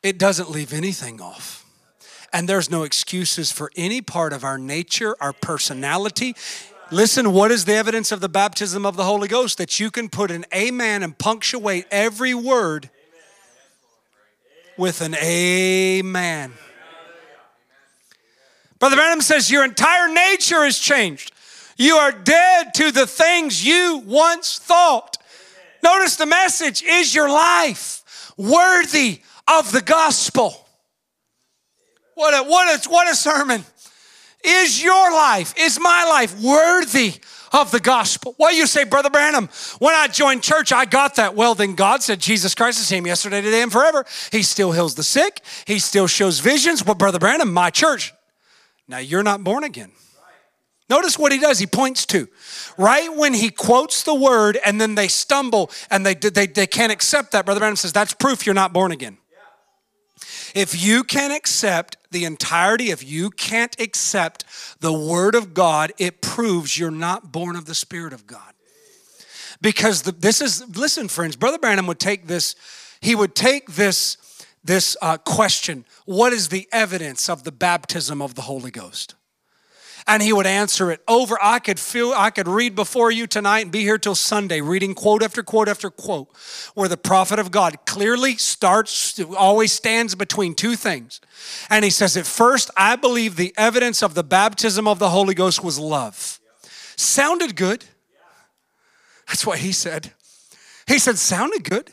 it 0.00 0.16
doesn't 0.16 0.48
leave 0.48 0.72
anything 0.72 1.20
off. 1.20 1.64
And 2.32 2.48
there's 2.48 2.70
no 2.70 2.82
excuses 2.82 3.50
for 3.50 3.70
any 3.76 4.00
part 4.00 4.32
of 4.32 4.44
our 4.44 4.58
nature, 4.58 5.16
our 5.20 5.32
personality. 5.32 6.34
Listen, 6.90 7.32
what 7.32 7.50
is 7.50 7.64
the 7.64 7.74
evidence 7.74 8.12
of 8.12 8.20
the 8.20 8.28
baptism 8.28 8.84
of 8.84 8.96
the 8.96 9.04
Holy 9.04 9.28
Ghost? 9.28 9.58
That 9.58 9.80
you 9.80 9.90
can 9.90 10.08
put 10.08 10.30
an 10.30 10.44
amen 10.54 11.02
and 11.02 11.16
punctuate 11.16 11.86
every 11.90 12.34
word 12.34 12.90
with 14.76 15.00
an 15.00 15.14
amen. 15.16 16.52
Brother 18.78 18.96
Branham 18.96 19.20
says, 19.20 19.50
Your 19.50 19.64
entire 19.64 20.12
nature 20.12 20.64
is 20.64 20.78
changed. 20.78 21.32
You 21.76 21.96
are 21.96 22.12
dead 22.12 22.74
to 22.74 22.90
the 22.90 23.06
things 23.06 23.64
you 23.64 24.02
once 24.06 24.58
thought. 24.58 25.16
Notice 25.82 26.16
the 26.16 26.26
message 26.26 26.82
is 26.82 27.14
your 27.14 27.28
life 27.28 28.32
worthy 28.36 29.20
of 29.46 29.72
the 29.72 29.82
gospel? 29.82 30.67
What 32.18 32.34
a, 32.34 32.48
what 32.48 32.84
a, 32.84 32.88
what 32.88 33.08
a 33.08 33.14
sermon. 33.14 33.64
Is 34.42 34.82
your 34.82 35.12
life, 35.12 35.54
is 35.56 35.78
my 35.78 36.04
life 36.04 36.36
worthy 36.42 37.12
of 37.52 37.70
the 37.70 37.78
gospel? 37.78 38.34
Well, 38.40 38.52
you 38.52 38.66
say, 38.66 38.82
Brother 38.82 39.08
Branham, 39.08 39.48
when 39.78 39.94
I 39.94 40.08
joined 40.08 40.42
church, 40.42 40.72
I 40.72 40.84
got 40.84 41.14
that. 41.14 41.36
Well, 41.36 41.54
then 41.54 41.76
God 41.76 42.02
said 42.02 42.18
Jesus 42.18 42.56
Christ 42.56 42.80
is 42.80 42.88
same 42.88 43.06
yesterday, 43.06 43.40
today, 43.40 43.62
and 43.62 43.70
forever. 43.70 44.04
He 44.32 44.42
still 44.42 44.72
heals 44.72 44.96
the 44.96 45.04
sick, 45.04 45.42
He 45.64 45.78
still 45.78 46.08
shows 46.08 46.40
visions. 46.40 46.84
Well, 46.84 46.96
Brother 46.96 47.20
Branham, 47.20 47.52
my 47.52 47.70
church. 47.70 48.12
Now 48.88 48.98
you're 48.98 49.22
not 49.22 49.44
born 49.44 49.62
again. 49.62 49.92
Notice 50.90 51.16
what 51.20 51.30
he 51.30 51.38
does. 51.38 51.60
He 51.60 51.68
points 51.68 52.04
to 52.06 52.26
right 52.76 53.14
when 53.14 53.32
he 53.32 53.50
quotes 53.50 54.02
the 54.02 54.14
word 54.14 54.58
and 54.64 54.80
then 54.80 54.96
they 54.96 55.06
stumble 55.06 55.70
and 55.88 56.04
they, 56.04 56.14
they, 56.14 56.48
they 56.48 56.66
can't 56.66 56.90
accept 56.90 57.30
that. 57.30 57.44
Brother 57.44 57.60
Branham 57.60 57.76
says, 57.76 57.92
That's 57.92 58.12
proof 58.12 58.44
you're 58.44 58.56
not 58.56 58.72
born 58.72 58.90
again. 58.90 59.18
If 60.54 60.82
you 60.82 61.04
can 61.04 61.30
accept 61.30 61.97
the 62.10 62.24
entirety, 62.24 62.90
if 62.90 63.04
you 63.04 63.30
can't 63.30 63.78
accept 63.80 64.44
the 64.80 64.92
word 64.92 65.34
of 65.34 65.54
God, 65.54 65.92
it 65.98 66.20
proves 66.20 66.78
you're 66.78 66.90
not 66.90 67.32
born 67.32 67.56
of 67.56 67.66
the 67.66 67.74
Spirit 67.74 68.12
of 68.12 68.26
God. 68.26 68.54
Because 69.60 70.02
the, 70.02 70.12
this 70.12 70.40
is, 70.40 70.64
listen, 70.76 71.08
friends, 71.08 71.36
Brother 71.36 71.58
Branham 71.58 71.86
would 71.86 71.98
take 71.98 72.26
this, 72.26 72.54
he 73.00 73.14
would 73.14 73.34
take 73.34 73.72
this, 73.72 74.16
this 74.64 74.96
uh, 75.02 75.16
question 75.18 75.84
what 76.04 76.32
is 76.32 76.48
the 76.48 76.68
evidence 76.72 77.28
of 77.28 77.44
the 77.44 77.52
baptism 77.52 78.22
of 78.22 78.34
the 78.34 78.42
Holy 78.42 78.70
Ghost? 78.70 79.14
And 80.08 80.22
he 80.22 80.32
would 80.32 80.46
answer 80.46 80.90
it 80.90 81.02
over. 81.06 81.38
I 81.40 81.58
could 81.58 81.78
feel, 81.78 82.14
I 82.16 82.30
could 82.30 82.48
read 82.48 82.74
before 82.74 83.12
you 83.12 83.26
tonight 83.26 83.60
and 83.60 83.70
be 83.70 83.80
here 83.80 83.98
till 83.98 84.14
Sunday, 84.14 84.62
reading 84.62 84.94
quote 84.94 85.22
after 85.22 85.42
quote 85.42 85.68
after 85.68 85.90
quote, 85.90 86.28
where 86.74 86.88
the 86.88 86.96
prophet 86.96 87.38
of 87.38 87.50
God 87.50 87.76
clearly 87.84 88.36
starts, 88.36 89.20
always 89.36 89.70
stands 89.70 90.14
between 90.14 90.54
two 90.54 90.76
things. 90.76 91.20
And 91.68 91.84
he 91.84 91.90
says, 91.90 92.16
At 92.16 92.26
first, 92.26 92.70
I 92.74 92.96
believe 92.96 93.36
the 93.36 93.52
evidence 93.58 94.02
of 94.02 94.14
the 94.14 94.24
baptism 94.24 94.88
of 94.88 94.98
the 94.98 95.10
Holy 95.10 95.34
Ghost 95.34 95.62
was 95.62 95.78
love. 95.78 96.40
Sounded 96.96 97.54
good. 97.54 97.84
That's 99.28 99.46
what 99.46 99.58
he 99.58 99.72
said. 99.72 100.14
He 100.86 100.98
said, 100.98 101.18
Sounded 101.18 101.68
good. 101.68 101.92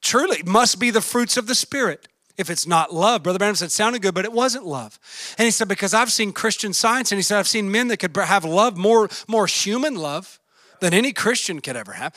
Truly, 0.00 0.44
must 0.44 0.78
be 0.78 0.90
the 0.90 1.00
fruits 1.00 1.36
of 1.36 1.48
the 1.48 1.54
Spirit 1.56 2.06
if 2.38 2.50
it's 2.50 2.66
not 2.66 2.92
love. 2.92 3.22
Brother 3.22 3.38
Branham 3.38 3.56
said, 3.56 3.72
sounded 3.72 4.02
good, 4.02 4.14
but 4.14 4.24
it 4.24 4.32
wasn't 4.32 4.66
love. 4.66 4.98
And 5.38 5.44
he 5.44 5.50
said, 5.50 5.68
because 5.68 5.94
I've 5.94 6.12
seen 6.12 6.32
Christian 6.32 6.72
science, 6.72 7.12
and 7.12 7.18
he 7.18 7.22
said, 7.22 7.38
I've 7.38 7.48
seen 7.48 7.70
men 7.70 7.88
that 7.88 7.98
could 7.98 8.16
have 8.16 8.44
love, 8.44 8.76
more, 8.76 9.08
more 9.26 9.46
human 9.46 9.94
love 9.94 10.38
than 10.80 10.92
any 10.92 11.12
Christian 11.12 11.60
could 11.60 11.76
ever 11.76 11.92
have. 11.92 12.14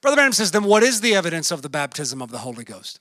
Brother 0.00 0.16
Branham 0.16 0.32
says, 0.32 0.50
then 0.50 0.64
what 0.64 0.82
is 0.82 1.00
the 1.00 1.14
evidence 1.14 1.50
of 1.50 1.62
the 1.62 1.68
baptism 1.68 2.20
of 2.20 2.30
the 2.30 2.38
Holy 2.38 2.64
Ghost? 2.64 3.00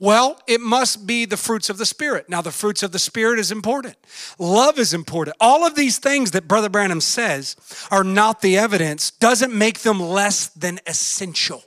Well, 0.00 0.40
it 0.46 0.60
must 0.60 1.06
be 1.06 1.24
the 1.24 1.36
fruits 1.36 1.70
of 1.70 1.78
the 1.78 1.86
Spirit. 1.86 2.28
Now, 2.28 2.42
the 2.42 2.50
fruits 2.50 2.82
of 2.82 2.92
the 2.92 2.98
Spirit 2.98 3.38
is 3.38 3.52
important. 3.52 3.96
Love 4.38 4.78
is 4.78 4.92
important. 4.92 5.36
All 5.40 5.64
of 5.64 5.76
these 5.76 5.98
things 5.98 6.32
that 6.32 6.48
Brother 6.48 6.68
Branham 6.68 7.00
says 7.00 7.56
are 7.90 8.04
not 8.04 8.40
the 8.40 8.58
evidence, 8.58 9.12
doesn't 9.12 9.54
make 9.54 9.80
them 9.80 10.00
less 10.00 10.48
than 10.48 10.80
essential. 10.86 11.62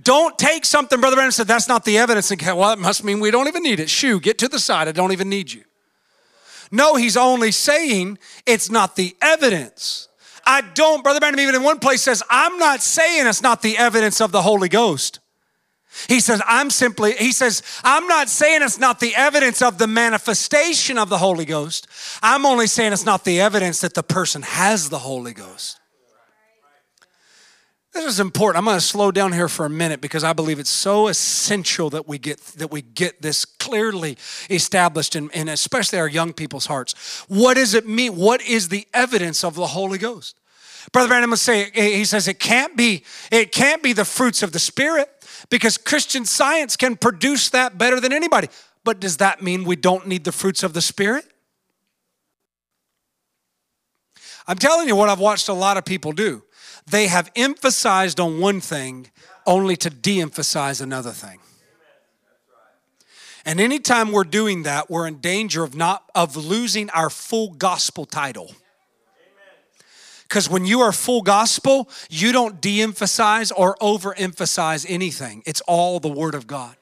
Don't 0.00 0.38
take 0.38 0.64
something, 0.64 1.00
Brother 1.00 1.16
Branham 1.16 1.32
said, 1.32 1.46
that's 1.46 1.68
not 1.68 1.84
the 1.84 1.98
evidence. 1.98 2.30
And 2.30 2.40
well, 2.56 2.70
that 2.70 2.78
must 2.78 3.04
mean 3.04 3.20
we 3.20 3.30
don't 3.30 3.48
even 3.48 3.62
need 3.62 3.78
it. 3.78 3.90
Shoo, 3.90 4.20
get 4.20 4.38
to 4.38 4.48
the 4.48 4.58
side. 4.58 4.88
I 4.88 4.92
don't 4.92 5.12
even 5.12 5.28
need 5.28 5.52
you. 5.52 5.64
No, 6.70 6.94
he's 6.94 7.18
only 7.18 7.52
saying 7.52 8.18
it's 8.46 8.70
not 8.70 8.96
the 8.96 9.14
evidence. 9.20 10.08
I 10.46 10.62
don't, 10.62 11.04
Brother 11.04 11.20
Branham, 11.20 11.38
even 11.40 11.54
in 11.54 11.62
one 11.62 11.78
place 11.78 12.02
says, 12.02 12.22
I'm 12.30 12.58
not 12.58 12.80
saying 12.80 13.26
it's 13.26 13.42
not 13.42 13.60
the 13.60 13.76
evidence 13.76 14.20
of 14.20 14.32
the 14.32 14.42
Holy 14.42 14.70
Ghost. 14.70 15.20
He 16.08 16.20
says, 16.20 16.40
I'm 16.46 16.70
simply, 16.70 17.12
he 17.12 17.32
says, 17.32 17.62
I'm 17.84 18.06
not 18.08 18.30
saying 18.30 18.62
it's 18.62 18.78
not 18.78 18.98
the 18.98 19.14
evidence 19.14 19.60
of 19.60 19.76
the 19.76 19.86
manifestation 19.86 20.96
of 20.96 21.10
the 21.10 21.18
Holy 21.18 21.44
Ghost. 21.44 21.86
I'm 22.22 22.46
only 22.46 22.66
saying 22.66 22.94
it's 22.94 23.04
not 23.04 23.24
the 23.24 23.40
evidence 23.40 23.82
that 23.82 23.92
the 23.92 24.02
person 24.02 24.40
has 24.40 24.88
the 24.88 24.98
Holy 24.98 25.34
Ghost. 25.34 25.78
This 27.92 28.06
is 28.06 28.20
important. 28.20 28.58
I'm 28.58 28.64
going 28.64 28.78
to 28.78 28.80
slow 28.80 29.10
down 29.10 29.32
here 29.32 29.48
for 29.48 29.66
a 29.66 29.70
minute 29.70 30.00
because 30.00 30.24
I 30.24 30.32
believe 30.32 30.58
it's 30.58 30.70
so 30.70 31.08
essential 31.08 31.90
that 31.90 32.08
we 32.08 32.16
get 32.16 32.38
that 32.56 32.70
we 32.70 32.80
get 32.80 33.20
this 33.20 33.44
clearly 33.44 34.16
established 34.48 35.14
in, 35.14 35.28
in 35.30 35.48
especially 35.48 35.98
our 35.98 36.08
young 36.08 36.32
people's 36.32 36.64
hearts. 36.66 36.94
What 37.28 37.54
does 37.54 37.74
it 37.74 37.86
mean? 37.86 38.16
What 38.16 38.40
is 38.42 38.68
the 38.68 38.86
evidence 38.94 39.44
of 39.44 39.56
the 39.56 39.66
Holy 39.66 39.98
Ghost? 39.98 40.36
Brother 40.90 41.08
Branham 41.08 41.30
would 41.30 41.38
say 41.38 41.70
he 41.74 42.06
says 42.06 42.28
it 42.28 42.40
can't 42.40 42.76
be 42.78 43.04
it 43.30 43.52
can't 43.52 43.82
be 43.82 43.92
the 43.92 44.06
fruits 44.06 44.42
of 44.42 44.52
the 44.52 44.58
Spirit 44.58 45.10
because 45.50 45.76
Christian 45.76 46.24
science 46.24 46.76
can 46.76 46.96
produce 46.96 47.50
that 47.50 47.76
better 47.76 48.00
than 48.00 48.12
anybody. 48.12 48.48
But 48.84 49.00
does 49.00 49.18
that 49.18 49.42
mean 49.42 49.64
we 49.64 49.76
don't 49.76 50.06
need 50.06 50.24
the 50.24 50.32
fruits 50.32 50.62
of 50.62 50.72
the 50.72 50.80
Spirit? 50.80 51.26
I'm 54.46 54.56
telling 54.56 54.88
you 54.88 54.96
what 54.96 55.10
I've 55.10 55.20
watched 55.20 55.48
a 55.48 55.52
lot 55.52 55.76
of 55.76 55.84
people 55.84 56.12
do 56.12 56.42
they 56.90 57.06
have 57.06 57.30
emphasized 57.36 58.20
on 58.20 58.40
one 58.40 58.60
thing 58.60 59.10
only 59.46 59.76
to 59.76 59.90
de 59.90 60.20
emphasize 60.20 60.80
another 60.80 61.10
thing. 61.10 61.38
And 63.44 63.60
anytime 63.60 64.12
we're 64.12 64.24
doing 64.24 64.62
that, 64.62 64.88
we're 64.88 65.06
in 65.06 65.18
danger 65.18 65.64
of 65.64 65.74
not 65.74 66.04
of 66.14 66.36
losing 66.36 66.90
our 66.90 67.10
full 67.10 67.50
gospel 67.50 68.04
title. 68.04 68.54
Because 70.22 70.48
when 70.48 70.64
you 70.64 70.80
are 70.80 70.92
full 70.92 71.22
gospel, 71.22 71.90
you 72.08 72.32
don't 72.32 72.60
de 72.60 72.80
emphasize 72.80 73.50
or 73.50 73.76
overemphasize 73.76 74.86
anything. 74.88 75.42
It's 75.44 75.60
all 75.62 76.00
the 76.00 76.08
Word 76.08 76.34
of 76.34 76.46
God. 76.46 76.76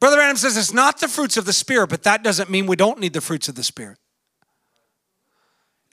Brother 0.00 0.20
Adam 0.20 0.36
says 0.36 0.56
it's 0.56 0.72
not 0.72 1.00
the 1.00 1.08
fruits 1.08 1.36
of 1.36 1.44
the 1.44 1.52
Spirit, 1.52 1.88
but 1.88 2.02
that 2.04 2.22
doesn't 2.22 2.48
mean 2.48 2.66
we 2.66 2.76
don't 2.76 2.98
need 2.98 3.12
the 3.12 3.20
fruits 3.20 3.48
of 3.48 3.56
the 3.56 3.62
Spirit. 3.62 3.98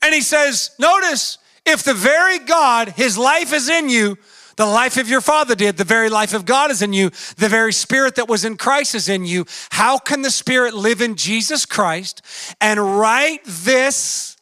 And 0.01 0.13
he 0.13 0.21
says, 0.21 0.71
notice, 0.79 1.37
if 1.65 1.83
the 1.83 1.93
very 1.93 2.39
God, 2.39 2.89
his 2.89 3.17
life 3.17 3.53
is 3.53 3.69
in 3.69 3.89
you, 3.89 4.17
the 4.57 4.65
life 4.65 4.97
of 4.97 5.09
your 5.09 5.21
father 5.21 5.55
did, 5.55 5.77
the 5.77 5.83
very 5.83 6.09
life 6.09 6.33
of 6.33 6.45
God 6.45 6.71
is 6.71 6.81
in 6.81 6.93
you, 6.93 7.09
the 7.37 7.49
very 7.49 7.73
spirit 7.73 8.15
that 8.15 8.27
was 8.27 8.45
in 8.45 8.57
Christ 8.57 8.95
is 8.95 9.09
in 9.09 9.25
you, 9.25 9.45
how 9.71 9.97
can 9.97 10.21
the 10.21 10.31
spirit 10.31 10.73
live 10.73 11.01
in 11.01 11.15
Jesus 11.15 11.65
Christ 11.65 12.21
and 12.59 12.99
write 12.99 13.41
this 13.45 14.37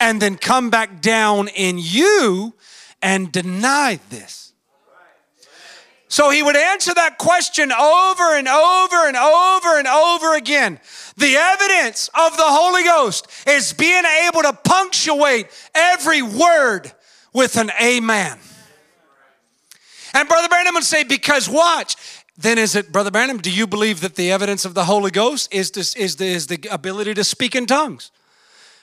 and 0.00 0.20
then 0.20 0.36
come 0.36 0.68
back 0.68 1.00
down 1.00 1.48
in 1.48 1.78
you 1.78 2.54
and 3.00 3.30
deny 3.30 4.00
this? 4.10 4.41
So 6.12 6.28
he 6.28 6.42
would 6.42 6.58
answer 6.58 6.92
that 6.92 7.16
question 7.16 7.72
over 7.72 8.36
and 8.36 8.46
over 8.46 9.08
and 9.08 9.16
over 9.16 9.78
and 9.78 9.88
over 9.88 10.36
again. 10.36 10.78
The 11.16 11.36
evidence 11.36 12.08
of 12.08 12.36
the 12.36 12.44
Holy 12.44 12.84
Ghost 12.84 13.26
is 13.46 13.72
being 13.72 14.04
able 14.26 14.42
to 14.42 14.52
punctuate 14.52 15.46
every 15.74 16.20
word 16.20 16.92
with 17.32 17.56
an 17.56 17.70
amen. 17.82 18.38
And 20.12 20.28
Brother 20.28 20.50
Branham 20.50 20.74
would 20.74 20.84
say, 20.84 21.02
because 21.02 21.48
watch, 21.48 21.96
then 22.36 22.58
is 22.58 22.76
it, 22.76 22.92
Brother 22.92 23.10
Branham, 23.10 23.38
do 23.38 23.50
you 23.50 23.66
believe 23.66 24.02
that 24.02 24.14
the 24.14 24.32
evidence 24.32 24.66
of 24.66 24.74
the 24.74 24.84
Holy 24.84 25.10
Ghost 25.10 25.48
is, 25.50 25.70
this, 25.70 25.96
is, 25.96 26.16
the, 26.16 26.26
is 26.26 26.46
the 26.46 26.68
ability 26.70 27.14
to 27.14 27.24
speak 27.24 27.54
in 27.54 27.64
tongues? 27.64 28.10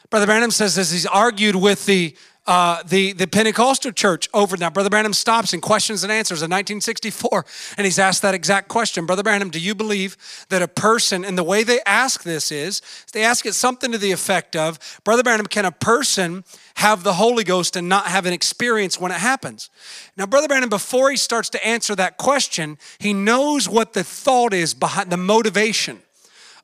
Brother 0.10 0.26
Branham 0.26 0.50
says, 0.50 0.80
as 0.80 0.92
he's 0.92 1.06
argued 1.06 1.56
with 1.56 1.86
the 1.86 2.18
uh, 2.50 2.82
the, 2.82 3.14
the 3.14 3.28
Pentecostal 3.28 3.92
church 3.92 4.28
over 4.34 4.58
now. 4.58 4.72
Brother 4.72 4.90
Branham 4.90 5.14
stops 5.14 5.54
in 5.54 5.62
questions 5.62 6.04
and 6.04 6.12
answers 6.12 6.40
in 6.40 6.50
1964, 6.50 7.46
and 7.78 7.86
he's 7.86 8.00
asked 8.00 8.24
that 8.24 8.34
exact 8.34 8.70
question. 8.70 9.06
Brother 9.06 9.22
Branham, 9.22 9.52
do 9.52 9.60
you 9.60 9.76
believe 9.76 10.18
that 10.50 10.64
a 10.64 10.68
person, 10.68 11.24
and 11.24 11.38
the 11.38 11.44
way 11.44 11.64
they 11.64 11.80
ask 11.86 12.24
this 12.24 12.52
is, 12.52 12.82
they 13.14 13.24
ask 13.24 13.46
it 13.46 13.54
something 13.54 13.92
to 13.92 14.00
the 14.00 14.12
effect 14.12 14.56
of, 14.56 14.80
Brother 15.04 15.22
Branham, 15.22 15.46
can 15.46 15.64
a 15.64 15.72
person 15.72 16.44
have 16.74 17.04
the 17.04 17.14
Holy 17.14 17.44
Ghost 17.44 17.76
and 17.76 17.88
not 17.88 18.08
have 18.08 18.26
an 18.26 18.34
experience 18.34 19.00
when 19.00 19.12
it 19.12 19.20
happens? 19.20 19.70
Now, 20.18 20.26
Brother 20.26 20.48
Branham, 20.48 20.70
before 20.70 21.12
he 21.12 21.18
starts 21.18 21.52
to 21.52 21.64
answer 21.64 21.96
that 21.98 22.18
question, 22.18 22.80
he 22.98 23.14
knows 23.14 23.70
what 23.70 23.94
the 23.94 24.04
thought 24.04 24.56
is 24.56 24.74
behind 24.74 25.12
the 25.12 25.18
motivation 25.18 26.00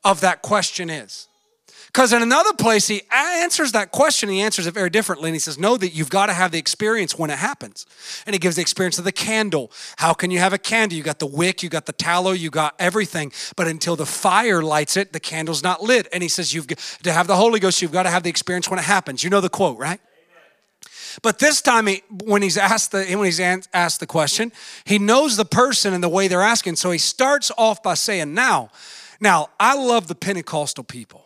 of 0.04 0.20
that 0.22 0.42
question 0.42 0.90
is. 0.90 1.28
Because 1.96 2.12
in 2.12 2.20
another 2.20 2.52
place, 2.52 2.86
he 2.86 3.00
answers 3.10 3.72
that 3.72 3.90
question. 3.90 4.28
He 4.28 4.42
answers 4.42 4.66
it 4.66 4.74
very 4.74 4.90
differently. 4.90 5.30
And 5.30 5.34
he 5.34 5.38
says, 5.38 5.58
No, 5.58 5.78
that 5.78 5.94
you've 5.94 6.10
got 6.10 6.26
to 6.26 6.34
have 6.34 6.52
the 6.52 6.58
experience 6.58 7.18
when 7.18 7.30
it 7.30 7.38
happens. 7.38 7.86
And 8.26 8.34
he 8.34 8.38
gives 8.38 8.56
the 8.56 8.60
experience 8.60 8.98
of 8.98 9.04
the 9.04 9.12
candle. 9.12 9.72
How 9.96 10.12
can 10.12 10.30
you 10.30 10.38
have 10.38 10.52
a 10.52 10.58
candle? 10.58 10.98
You 10.98 11.02
got 11.02 11.20
the 11.20 11.26
wick, 11.26 11.62
you 11.62 11.70
got 11.70 11.86
the 11.86 11.94
tallow, 11.94 12.32
you 12.32 12.50
got 12.50 12.74
everything. 12.78 13.32
But 13.56 13.66
until 13.66 13.96
the 13.96 14.04
fire 14.04 14.62
lights 14.62 14.98
it, 14.98 15.14
the 15.14 15.20
candle's 15.20 15.62
not 15.62 15.82
lit. 15.82 16.06
And 16.12 16.22
he 16.22 16.28
says, 16.28 16.52
You've 16.52 16.66
got 16.66 16.76
to 17.04 17.12
have 17.14 17.28
the 17.28 17.36
Holy 17.36 17.60
Ghost, 17.60 17.80
you've 17.80 17.92
got 17.92 18.02
to 18.02 18.10
have 18.10 18.24
the 18.24 18.28
experience 18.28 18.68
when 18.68 18.78
it 18.78 18.84
happens. 18.84 19.24
You 19.24 19.30
know 19.30 19.40
the 19.40 19.48
quote, 19.48 19.78
right? 19.78 20.00
But 21.22 21.38
this 21.38 21.62
time, 21.62 21.86
he, 21.86 22.02
when 22.24 22.42
he's 22.42 22.58
asked 22.58 22.92
the 22.92 23.06
when 23.16 23.24
he's 23.24 23.40
asked 23.40 24.00
the 24.00 24.06
question, 24.06 24.52
he 24.84 24.98
knows 24.98 25.38
the 25.38 25.46
person 25.46 25.94
and 25.94 26.04
the 26.04 26.10
way 26.10 26.28
they're 26.28 26.42
asking. 26.42 26.76
So 26.76 26.90
he 26.90 26.98
starts 26.98 27.50
off 27.56 27.82
by 27.82 27.94
saying, 27.94 28.34
"Now, 28.34 28.68
now 29.18 29.48
I 29.58 29.76
love 29.76 30.08
the 30.08 30.14
Pentecostal 30.14 30.84
people. 30.84 31.25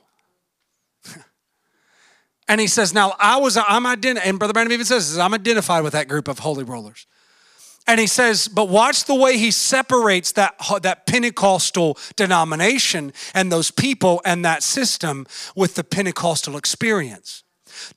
And 2.51 2.61
he 2.61 2.67
says, 2.67 2.93
Now 2.93 3.15
I 3.21 3.37
was, 3.37 3.57
I'm 3.57 3.87
identified, 3.87 4.29
and 4.29 4.39
Brother 4.41 4.53
Branham 4.53 4.73
even 4.73 4.85
says, 4.85 5.17
I'm 5.19 5.33
identified 5.33 5.85
with 5.85 5.93
that 5.93 6.09
group 6.09 6.27
of 6.27 6.41
holy 6.41 6.65
rollers. 6.65 7.07
And 7.87 8.01
he 8.01 8.09
says, 8.09 8.49
but 8.49 8.69
watch 8.69 9.05
the 9.05 9.15
way 9.15 9.39
he 9.39 9.53
separates 9.53 10.33
that, 10.33 10.57
that 10.83 11.07
Pentecostal 11.07 11.97
denomination 12.17 13.13
and 13.35 13.51
those 13.53 13.71
people 13.71 14.21
and 14.25 14.45
that 14.45 14.65
system 14.65 15.27
with 15.55 15.77
the 15.77 15.85
Pentecostal 15.85 16.57
experience. 16.57 17.45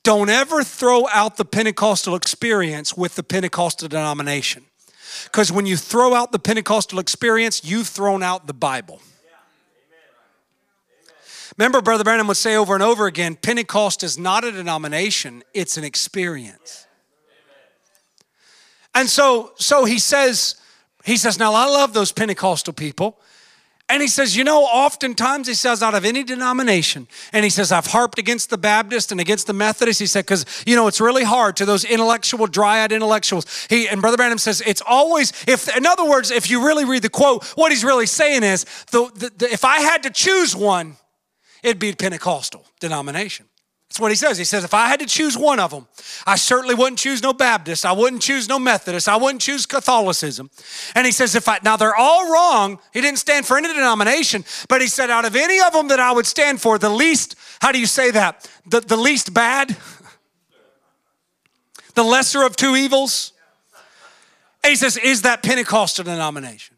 Don't 0.04 0.30
ever 0.30 0.62
throw 0.62 1.08
out 1.08 1.36
the 1.36 1.44
Pentecostal 1.44 2.14
experience 2.14 2.96
with 2.96 3.16
the 3.16 3.24
Pentecostal 3.24 3.88
denomination. 3.88 4.64
Because 5.24 5.50
when 5.50 5.66
you 5.66 5.76
throw 5.76 6.14
out 6.14 6.30
the 6.30 6.38
Pentecostal 6.38 7.00
experience, 7.00 7.64
you've 7.64 7.88
thrown 7.88 8.22
out 8.22 8.46
the 8.46 8.54
Bible. 8.54 9.00
Remember, 11.56 11.80
Brother 11.80 12.04
Branham 12.04 12.26
would 12.26 12.36
say 12.36 12.56
over 12.56 12.74
and 12.74 12.82
over 12.82 13.06
again 13.06 13.36
Pentecost 13.36 14.02
is 14.02 14.18
not 14.18 14.44
a 14.44 14.52
denomination, 14.52 15.44
it's 15.52 15.76
an 15.76 15.84
experience. 15.84 16.86
And 18.94 19.08
so, 19.08 19.52
so 19.56 19.84
he 19.84 19.98
says, 19.98 20.56
he 21.04 21.16
says, 21.16 21.38
now 21.38 21.52
I 21.52 21.66
love 21.66 21.92
those 21.92 22.12
Pentecostal 22.12 22.72
people. 22.72 23.20
And 23.86 24.00
he 24.00 24.08
says, 24.08 24.34
you 24.34 24.44
know, 24.44 24.62
oftentimes 24.62 25.46
he 25.46 25.52
says, 25.52 25.82
out 25.82 25.94
of 25.94 26.06
any 26.06 26.22
denomination, 26.22 27.06
and 27.34 27.44
he 27.44 27.50
says, 27.50 27.70
I've 27.70 27.88
harped 27.88 28.18
against 28.18 28.48
the 28.48 28.56
Baptist 28.56 29.12
and 29.12 29.20
against 29.20 29.46
the 29.46 29.52
Methodist. 29.52 30.00
He 30.00 30.06
said, 30.06 30.24
because, 30.24 30.46
you 30.64 30.74
know, 30.74 30.86
it's 30.86 31.02
really 31.02 31.24
hard 31.24 31.56
to 31.56 31.66
those 31.66 31.84
intellectual, 31.84 32.46
dryad 32.46 32.92
intellectuals. 32.92 33.66
He, 33.68 33.86
and 33.86 34.00
Brother 34.00 34.16
Branham 34.16 34.38
says, 34.38 34.62
it's 34.64 34.82
always, 34.86 35.32
if, 35.46 35.76
in 35.76 35.84
other 35.84 36.08
words, 36.08 36.30
if 36.30 36.48
you 36.48 36.64
really 36.64 36.86
read 36.86 37.02
the 37.02 37.10
quote, 37.10 37.44
what 37.56 37.72
he's 37.72 37.84
really 37.84 38.06
saying 38.06 38.42
is, 38.42 38.64
the, 38.90 39.10
the, 39.16 39.30
the 39.36 39.52
if 39.52 39.66
I 39.66 39.80
had 39.80 40.04
to 40.04 40.10
choose 40.10 40.56
one, 40.56 40.96
it'd 41.64 41.80
be 41.80 41.92
Pentecostal 41.92 42.64
denomination. 42.78 43.46
That's 43.88 44.00
what 44.00 44.10
he 44.10 44.16
says. 44.16 44.38
He 44.38 44.44
says, 44.44 44.64
if 44.64 44.74
I 44.74 44.88
had 44.88 45.00
to 45.00 45.06
choose 45.06 45.38
one 45.38 45.60
of 45.60 45.70
them, 45.70 45.86
I 46.26 46.36
certainly 46.36 46.74
wouldn't 46.74 46.98
choose 46.98 47.22
no 47.22 47.32
Baptist. 47.32 47.86
I 47.86 47.92
wouldn't 47.92 48.22
choose 48.22 48.48
no 48.48 48.58
Methodist. 48.58 49.08
I 49.08 49.16
wouldn't 49.16 49.40
choose 49.40 49.66
Catholicism. 49.66 50.50
And 50.94 51.06
he 51.06 51.12
says, 51.12 51.34
if 51.34 51.48
I, 51.48 51.60
now 51.62 51.76
they're 51.76 51.94
all 51.94 52.30
wrong. 52.32 52.80
He 52.92 53.00
didn't 53.00 53.18
stand 53.18 53.46
for 53.46 53.56
any 53.56 53.68
denomination, 53.68 54.44
but 54.68 54.80
he 54.80 54.88
said, 54.88 55.10
out 55.10 55.24
of 55.24 55.36
any 55.36 55.60
of 55.60 55.72
them 55.72 55.88
that 55.88 56.00
I 56.00 56.12
would 56.12 56.26
stand 56.26 56.60
for, 56.60 56.76
the 56.76 56.90
least, 56.90 57.36
how 57.60 57.72
do 57.72 57.78
you 57.78 57.86
say 57.86 58.10
that? 58.10 58.50
The, 58.66 58.80
the 58.80 58.96
least 58.96 59.32
bad? 59.32 59.76
the 61.94 62.02
lesser 62.02 62.42
of 62.42 62.56
two 62.56 62.74
evils? 62.74 63.32
And 64.64 64.70
he 64.70 64.76
says, 64.76 64.96
is 64.96 65.22
that 65.22 65.42
Pentecostal 65.42 66.04
denomination? 66.04 66.76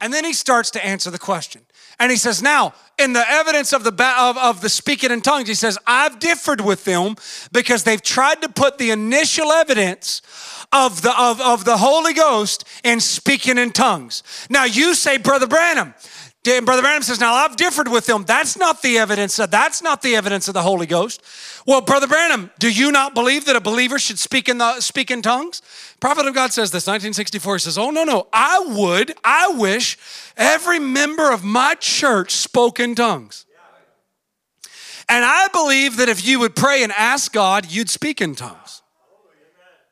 And 0.00 0.12
then 0.12 0.24
he 0.24 0.32
starts 0.32 0.70
to 0.72 0.84
answer 0.84 1.10
the 1.10 1.18
question. 1.18 1.62
And 2.00 2.10
he 2.10 2.16
says, 2.16 2.42
now, 2.42 2.72
in 2.98 3.12
the 3.12 3.24
evidence 3.30 3.74
of 3.74 3.84
the, 3.84 3.92
of, 4.18 4.38
of 4.38 4.62
the 4.62 4.70
speaking 4.70 5.10
in 5.10 5.20
tongues, 5.20 5.48
he 5.48 5.54
says, 5.54 5.78
I've 5.86 6.18
differed 6.18 6.62
with 6.62 6.84
them 6.84 7.16
because 7.52 7.84
they've 7.84 8.02
tried 8.02 8.40
to 8.40 8.48
put 8.48 8.78
the 8.78 8.90
initial 8.90 9.52
evidence 9.52 10.22
of 10.72 11.02
the, 11.02 11.12
of, 11.18 11.40
of 11.42 11.66
the 11.66 11.76
Holy 11.76 12.14
Ghost 12.14 12.64
in 12.84 13.00
speaking 13.00 13.58
in 13.58 13.70
tongues. 13.70 14.22
Now, 14.48 14.64
you 14.64 14.94
say, 14.94 15.18
Brother 15.18 15.46
Branham, 15.46 15.94
and 16.46 16.64
Brother 16.64 16.80
Branham 16.80 17.02
says, 17.02 17.20
now 17.20 17.34
I've 17.34 17.56
differed 17.56 17.88
with 17.88 18.06
them. 18.06 18.24
That's 18.24 18.56
not 18.56 18.80
the 18.80 18.96
evidence. 18.96 19.38
Of, 19.38 19.50
that's 19.50 19.82
not 19.82 20.00
the 20.00 20.16
evidence 20.16 20.48
of 20.48 20.54
the 20.54 20.62
Holy 20.62 20.86
Ghost. 20.86 21.22
Well, 21.66 21.82
Brother 21.82 22.06
Branham, 22.06 22.50
do 22.58 22.70
you 22.70 22.90
not 22.90 23.14
believe 23.14 23.44
that 23.44 23.56
a 23.56 23.60
believer 23.60 23.98
should 23.98 24.18
speak 24.18 24.48
in 24.48 24.56
the 24.56 24.80
speak 24.80 25.10
in 25.10 25.20
tongues? 25.20 25.60
Prophet 26.00 26.26
of 26.26 26.34
God 26.34 26.52
says 26.52 26.70
this, 26.70 26.86
1964. 26.86 27.56
He 27.56 27.58
says, 27.58 27.76
Oh 27.76 27.90
no, 27.90 28.04
no. 28.04 28.26
I 28.32 28.58
would, 28.60 29.12
I 29.22 29.52
wish 29.52 29.98
every 30.34 30.78
member 30.78 31.30
of 31.30 31.44
my 31.44 31.74
church 31.74 32.32
spoke 32.32 32.80
in 32.80 32.94
tongues. 32.94 33.44
And 35.10 35.24
I 35.24 35.48
believe 35.48 35.98
that 35.98 36.08
if 36.08 36.26
you 36.26 36.38
would 36.40 36.56
pray 36.56 36.82
and 36.82 36.92
ask 36.92 37.32
God, 37.32 37.70
you'd 37.70 37.90
speak 37.90 38.22
in 38.22 38.34
tongues. 38.34 38.80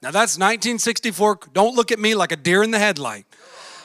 Now 0.00 0.12
that's 0.12 0.38
1964. 0.38 1.40
Don't 1.52 1.74
look 1.76 1.92
at 1.92 1.98
me 1.98 2.14
like 2.14 2.32
a 2.32 2.36
deer 2.36 2.62
in 2.62 2.70
the 2.70 2.78
headlight. 2.78 3.26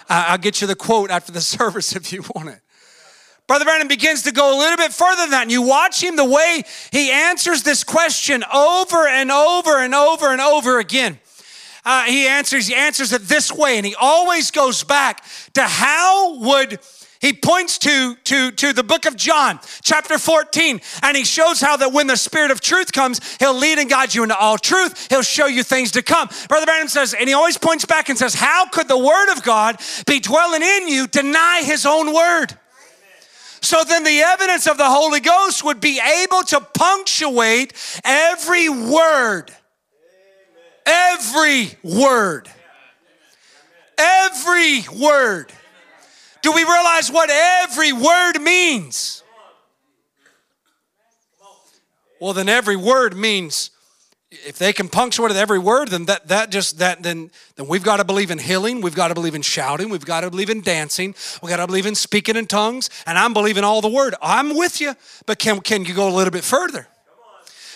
I'll 0.09 0.37
get 0.37 0.61
you 0.61 0.67
the 0.67 0.75
quote 0.75 1.09
after 1.09 1.31
the 1.31 1.41
service 1.57 1.95
if 1.95 2.11
you 2.11 2.23
want 2.35 2.49
it. 2.49 2.59
Brother 3.45 3.65
Branham 3.65 3.89
begins 3.89 4.23
to 4.23 4.31
go 4.31 4.57
a 4.57 4.57
little 4.57 4.77
bit 4.77 4.93
further 4.93 5.23
than 5.23 5.31
that. 5.31 5.41
And 5.43 5.51
you 5.51 5.61
watch 5.61 6.01
him 6.01 6.15
the 6.15 6.25
way 6.25 6.63
he 6.91 7.11
answers 7.11 7.63
this 7.63 7.83
question 7.83 8.43
over 8.53 9.07
and 9.07 9.31
over 9.31 9.79
and 9.79 9.93
over 9.93 10.31
and 10.31 10.39
over 10.39 10.79
again. 10.79 11.19
Uh, 11.85 12.03
he 12.03 12.27
answers, 12.27 12.67
he 12.67 12.75
answers 12.75 13.11
it 13.11 13.23
this 13.23 13.51
way, 13.51 13.77
and 13.77 13.85
he 13.85 13.93
always 13.99 14.51
goes 14.51 14.83
back 14.85 15.25
to 15.53 15.61
how 15.63 16.39
would 16.39 16.79
he 17.23 17.31
points 17.31 17.77
to, 17.77 18.15
to, 18.25 18.51
to 18.51 18.73
the 18.73 18.83
book 18.83 19.05
of 19.05 19.15
John, 19.15 19.57
chapter 19.81 20.17
14, 20.17 20.81
and 21.03 21.15
he 21.15 21.23
shows 21.23 21.61
how 21.61 21.77
that 21.77 21.93
when 21.93 22.05
the 22.05 22.17
Spirit 22.17 22.51
of 22.51 22.59
truth 22.59 22.91
comes, 22.91 23.21
he'll 23.37 23.57
lead 23.57 23.79
and 23.79 23.89
guide 23.89 24.13
you 24.13 24.23
into 24.23 24.35
all 24.37 24.57
truth. 24.57 25.07
He'll 25.09 25.21
show 25.21 25.45
you 25.45 25.63
things 25.63 25.93
to 25.93 26.01
come. 26.01 26.27
Brother 26.49 26.65
Branham 26.65 26.89
says, 26.89 27.13
and 27.13 27.29
he 27.29 27.33
always 27.33 27.57
points 27.57 27.85
back 27.85 28.09
and 28.09 28.17
says, 28.17 28.33
How 28.33 28.67
could 28.67 28.89
the 28.89 28.97
word 28.97 29.31
of 29.31 29.41
God 29.41 29.79
be 30.05 30.19
dwelling 30.19 30.61
in 30.61 30.89
you, 30.89 31.07
deny 31.07 31.61
his 31.63 31.85
own 31.85 32.13
word? 32.13 32.47
So 33.61 33.85
then 33.85 34.03
the 34.03 34.19
evidence 34.19 34.67
of 34.67 34.77
the 34.77 34.89
Holy 34.89 35.21
Ghost 35.21 35.63
would 35.63 35.79
be 35.79 36.01
able 36.23 36.43
to 36.43 36.59
punctuate 36.59 37.71
every 38.03 38.67
word. 38.67 39.49
Every 40.85 41.71
word. 41.83 42.49
Every 43.97 44.81
word. 44.99 45.53
Do 46.43 46.51
we 46.51 46.63
realize 46.63 47.09
what 47.09 47.29
every 47.29 47.93
word 47.93 48.39
means? 48.39 49.23
Well, 52.19 52.33
then 52.33 52.47
every 52.47 52.75
word 52.75 53.15
means 53.17 53.71
if 54.29 54.57
they 54.57 54.73
can 54.73 54.89
punctuate 54.89 55.31
every 55.31 55.59
word, 55.59 55.89
then 55.89 56.05
that, 56.05 56.27
that 56.27 56.49
just 56.49 56.79
that 56.79 57.01
then 57.01 57.31
then 57.55 57.67
we've 57.67 57.83
got 57.83 57.97
to 57.97 58.03
believe 58.03 58.29
in 58.29 58.39
healing, 58.39 58.81
we've 58.81 58.95
got 58.95 59.09
to 59.09 59.13
believe 59.13 59.35
in 59.35 59.41
shouting, 59.41 59.89
we've 59.89 60.05
got 60.05 60.21
to 60.21 60.29
believe 60.29 60.49
in 60.49 60.61
dancing, 60.61 61.15
we've 61.41 61.49
got 61.49 61.57
to 61.57 61.67
believe 61.67 61.85
in 61.85 61.95
speaking 61.95 62.35
in 62.35 62.45
tongues, 62.45 62.89
and 63.05 63.17
I'm 63.17 63.33
believing 63.33 63.63
all 63.63 63.81
the 63.81 63.89
word. 63.89 64.15
I'm 64.21 64.57
with 64.57 64.81
you, 64.81 64.95
but 65.25 65.39
can 65.39 65.61
can 65.61 65.85
you 65.85 65.93
go 65.93 66.09
a 66.09 66.13
little 66.13 66.31
bit 66.31 66.43
further? 66.43 66.87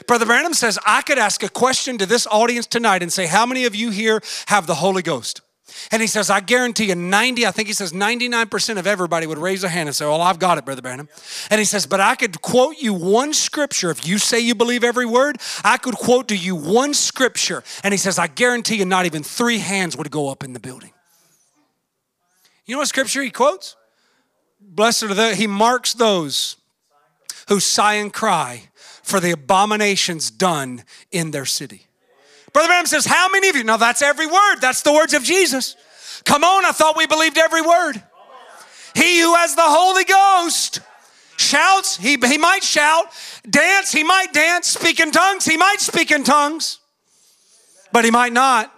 Brother 0.08 0.26
Branham 0.26 0.54
says, 0.54 0.78
I 0.86 1.02
could 1.02 1.18
ask 1.18 1.42
a 1.42 1.50
question 1.50 1.98
to 1.98 2.06
this 2.06 2.28
audience 2.28 2.68
tonight 2.68 3.02
and 3.02 3.12
say, 3.12 3.28
How 3.28 3.46
many 3.46 3.66
of 3.66 3.76
you 3.76 3.92
here 3.92 4.22
have 4.48 4.68
the 4.68 4.76
Holy 4.76 5.02
Ghost? 5.02 5.42
And 5.92 6.02
he 6.02 6.08
says, 6.08 6.30
I 6.30 6.40
guarantee 6.40 6.86
you 6.86 6.96
90, 6.96 7.46
I 7.46 7.52
think 7.52 7.68
he 7.68 7.74
says 7.74 7.94
99% 7.94 8.78
of 8.78 8.88
everybody 8.88 9.28
would 9.28 9.38
raise 9.38 9.64
a 9.64 9.70
hand 9.70 9.90
and 9.90 9.96
say, 9.96 10.06
Well, 10.06 10.22
I've 10.22 10.40
got 10.40 10.58
it, 10.58 10.66
Brother 10.66 10.82
Branham. 10.82 11.10
And 11.50 11.60
he 11.60 11.66
says, 11.66 11.86
But 11.86 12.00
I 12.00 12.16
could 12.16 12.42
quote 12.42 12.78
you 12.78 12.94
one 12.94 13.34
scripture. 13.34 13.90
If 13.90 14.08
you 14.08 14.18
say 14.18 14.40
you 14.40 14.56
believe 14.56 14.84
every 14.84 15.06
word, 15.06 15.38
I 15.64 15.78
could 15.78 15.96
quote 15.96 16.28
to 16.30 16.36
you 16.36 16.56
one 16.56 16.94
scripture. 16.94 17.64
And 17.84 17.94
he 17.94 17.98
says, 17.98 18.20
I 18.20 18.28
guarantee 18.28 18.78
you 18.78 18.86
not 18.86 19.06
even 19.06 19.24
three 19.24 19.60
hands 19.60 19.98
would 19.98 20.12
go 20.12 20.30
up 20.30 20.44
in 20.44 20.54
the 20.54 20.60
building. 20.60 20.92
You 22.66 22.76
know 22.76 22.80
what 22.80 22.90
scripture 22.90 23.22
he 23.22 23.30
quotes? 23.30 23.76
Blessed 24.60 25.04
are 25.04 25.14
the, 25.14 25.36
he 25.36 25.48
marks 25.48 25.94
those 25.94 26.58
who 27.48 27.60
sigh 27.60 27.96
and 27.96 28.14
cry 28.14 28.70
for 29.04 29.20
the 29.20 29.32
abominations 29.32 30.30
done 30.30 30.84
in 31.12 31.32
their 31.32 31.46
city. 31.46 31.88
Brother 32.58 32.70
Branham 32.70 32.88
says, 32.88 33.06
How 33.06 33.30
many 33.30 33.50
of 33.50 33.56
you? 33.56 33.64
Now 33.64 33.78
that's 33.78 34.02
every 34.02 34.26
word. 34.26 34.56
That's 34.62 34.82
the 34.82 34.92
words 34.92 35.14
of 35.14 35.22
Jesus. 35.22 35.76
Come 36.26 36.44
on, 36.44 36.66
I 36.66 36.72
thought 36.72 36.98
we 36.98 37.06
believed 37.06 37.38
every 37.38 37.62
word. 37.62 38.02
He 38.96 39.20
who 39.20 39.36
has 39.36 39.54
the 39.54 39.62
Holy 39.62 40.04
Ghost 40.04 40.80
shouts, 41.38 41.98
he, 41.98 42.18
he 42.18 42.40
might 42.40 42.64
shout, 42.64 43.06
dance, 43.48 43.92
he 43.92 44.04
might 44.04 44.34
dance, 44.34 44.70
speak 44.70 45.00
in 45.00 45.12
tongues, 45.12 45.46
he 45.46 45.56
might 45.56 45.80
speak 45.82 46.10
in 46.10 46.24
tongues, 46.24 46.80
but 47.92 48.04
he 48.04 48.10
might 48.10 48.34
not. 48.34 48.74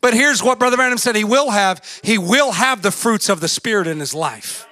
But 0.00 0.12
here's 0.12 0.42
what 0.42 0.58
Brother 0.58 0.76
Branham 0.76 0.98
said 0.98 1.14
he 1.14 1.22
will 1.22 1.50
have 1.50 1.80
he 2.02 2.18
will 2.18 2.50
have 2.50 2.82
the 2.82 2.90
fruits 2.90 3.28
of 3.28 3.38
the 3.38 3.46
Spirit 3.46 3.86
in 3.86 4.00
his 4.00 4.14
life. 4.14 4.66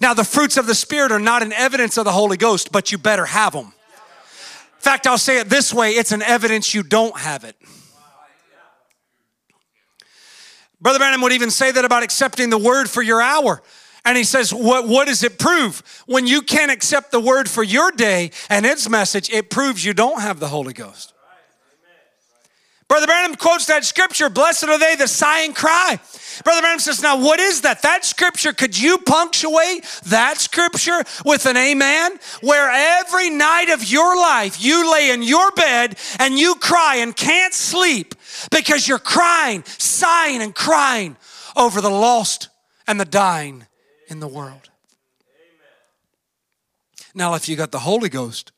Now, 0.00 0.14
the 0.14 0.24
fruits 0.24 0.56
of 0.56 0.66
the 0.66 0.74
Spirit 0.74 1.12
are 1.12 1.20
not 1.20 1.42
an 1.42 1.52
evidence 1.52 1.98
of 1.98 2.06
the 2.06 2.12
Holy 2.12 2.38
Ghost, 2.38 2.72
but 2.72 2.90
you 2.90 2.96
better 2.96 3.26
have 3.26 3.52
them. 3.52 3.74
In 4.80 4.82
fact, 4.82 5.06
I'll 5.06 5.18
say 5.18 5.40
it 5.40 5.50
this 5.50 5.74
way 5.74 5.90
it's 5.90 6.10
an 6.10 6.22
evidence 6.22 6.72
you 6.72 6.82
don't 6.82 7.14
have 7.18 7.44
it. 7.44 7.54
Brother 10.80 10.98
Branham 10.98 11.20
would 11.20 11.32
even 11.32 11.50
say 11.50 11.70
that 11.70 11.84
about 11.84 12.02
accepting 12.02 12.48
the 12.48 12.56
word 12.56 12.88
for 12.88 13.02
your 13.02 13.20
hour. 13.20 13.62
And 14.06 14.16
he 14.16 14.24
says, 14.24 14.54
what, 14.54 14.88
what 14.88 15.06
does 15.06 15.22
it 15.22 15.38
prove? 15.38 15.82
When 16.06 16.26
you 16.26 16.40
can't 16.40 16.70
accept 16.70 17.10
the 17.10 17.20
word 17.20 17.50
for 17.50 17.62
your 17.62 17.90
day 17.90 18.30
and 18.48 18.64
its 18.64 18.88
message, 18.88 19.28
it 19.28 19.50
proves 19.50 19.84
you 19.84 19.92
don't 19.92 20.22
have 20.22 20.40
the 20.40 20.48
Holy 20.48 20.72
Ghost. 20.72 21.09
Brother 22.90 23.06
Branham 23.06 23.36
quotes 23.36 23.66
that 23.66 23.84
scripture 23.84 24.28
Blessed 24.28 24.64
are 24.64 24.76
they 24.76 24.96
that 24.96 25.08
sigh 25.08 25.42
and 25.42 25.54
cry. 25.54 26.00
Brother 26.42 26.60
Branham 26.60 26.80
says, 26.80 27.00
Now, 27.00 27.22
what 27.22 27.38
is 27.38 27.60
that? 27.60 27.82
That 27.82 28.04
scripture, 28.04 28.52
could 28.52 28.76
you 28.76 28.98
punctuate 28.98 29.84
that 30.06 30.38
scripture 30.38 31.04
with 31.24 31.46
an 31.46 31.56
amen? 31.56 32.18
Where 32.40 32.68
every 32.68 33.30
night 33.30 33.70
of 33.70 33.84
your 33.84 34.16
life 34.16 34.60
you 34.60 34.92
lay 34.92 35.12
in 35.12 35.22
your 35.22 35.52
bed 35.52 35.98
and 36.18 36.36
you 36.36 36.56
cry 36.56 36.96
and 36.96 37.14
can't 37.14 37.54
sleep 37.54 38.16
because 38.50 38.88
you're 38.88 38.98
crying, 38.98 39.62
sighing, 39.64 40.42
and 40.42 40.52
crying 40.52 41.16
over 41.54 41.80
the 41.80 41.90
lost 41.90 42.48
and 42.88 42.98
the 42.98 43.04
dying 43.04 43.68
in 44.08 44.18
the 44.18 44.26
world. 44.26 44.68
Now, 47.14 47.34
if 47.34 47.48
you 47.48 47.54
got 47.54 47.70
the 47.70 47.78
Holy 47.78 48.08
Ghost, 48.08 48.50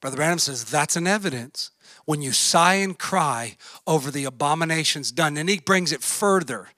Brother 0.00 0.16
Branham 0.16 0.40
says 0.40 0.64
that's 0.64 0.96
an 0.96 1.06
evidence 1.06 1.70
when 2.04 2.22
you 2.22 2.32
sigh 2.32 2.74
and 2.74 2.98
cry 2.98 3.56
over 3.86 4.10
the 4.10 4.24
abominations 4.24 5.12
done. 5.12 5.36
And 5.36 5.48
he 5.48 5.58
brings 5.58 5.92
it 5.92 6.02
further 6.02 6.68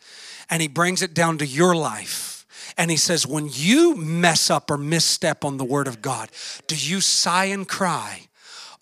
and 0.51 0.61
he 0.63 0.69
brings 0.69 1.03
it 1.03 1.15
down 1.15 1.39
to 1.39 1.47
your 1.47 1.75
life. 1.75 2.47
And 2.77 2.91
he 2.91 2.97
says, 2.97 3.27
when 3.27 3.49
you 3.51 3.97
mess 3.97 4.51
up 4.51 4.71
or 4.71 4.77
misstep 4.77 5.45
on 5.45 5.59
the 5.59 5.65
word 5.65 5.87
of 5.87 6.03
God, 6.03 6.31
do 6.67 6.75
you 6.77 7.01
sigh 7.01 7.47
and 7.47 7.69
cry 7.69 8.29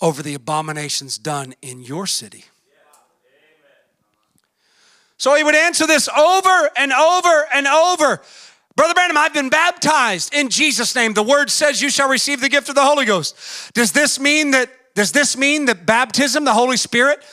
over 0.00 0.22
the 0.22 0.34
abominations 0.34 1.18
done 1.18 1.54
in 1.62 1.82
your 1.82 2.06
city? 2.06 2.44
So 5.18 5.36
he 5.36 5.44
would 5.44 5.54
answer 5.54 5.86
this 5.86 6.08
over 6.08 6.70
and 6.76 6.92
over 6.92 7.46
and 7.54 7.66
over. 7.66 8.20
Brother 8.74 8.94
Branham, 8.94 9.18
I've 9.18 9.34
been 9.34 9.50
baptized 9.50 10.34
in 10.34 10.48
Jesus' 10.48 10.94
name. 10.96 11.14
The 11.14 11.22
word 11.22 11.50
says 11.50 11.82
you 11.82 11.90
shall 11.90 12.08
receive 12.08 12.40
the 12.40 12.48
gift 12.48 12.68
of 12.68 12.74
the 12.74 12.82
Holy 12.82 13.04
Ghost. 13.04 13.36
Does 13.74 13.92
this 13.92 14.18
mean 14.18 14.52
that 14.52 14.70
does 14.94 15.12
this 15.12 15.36
mean 15.36 15.66
that 15.66 15.86
baptism, 15.86 16.44
the 16.44 16.52
Holy 16.52 16.76
Spirit, 16.76 17.24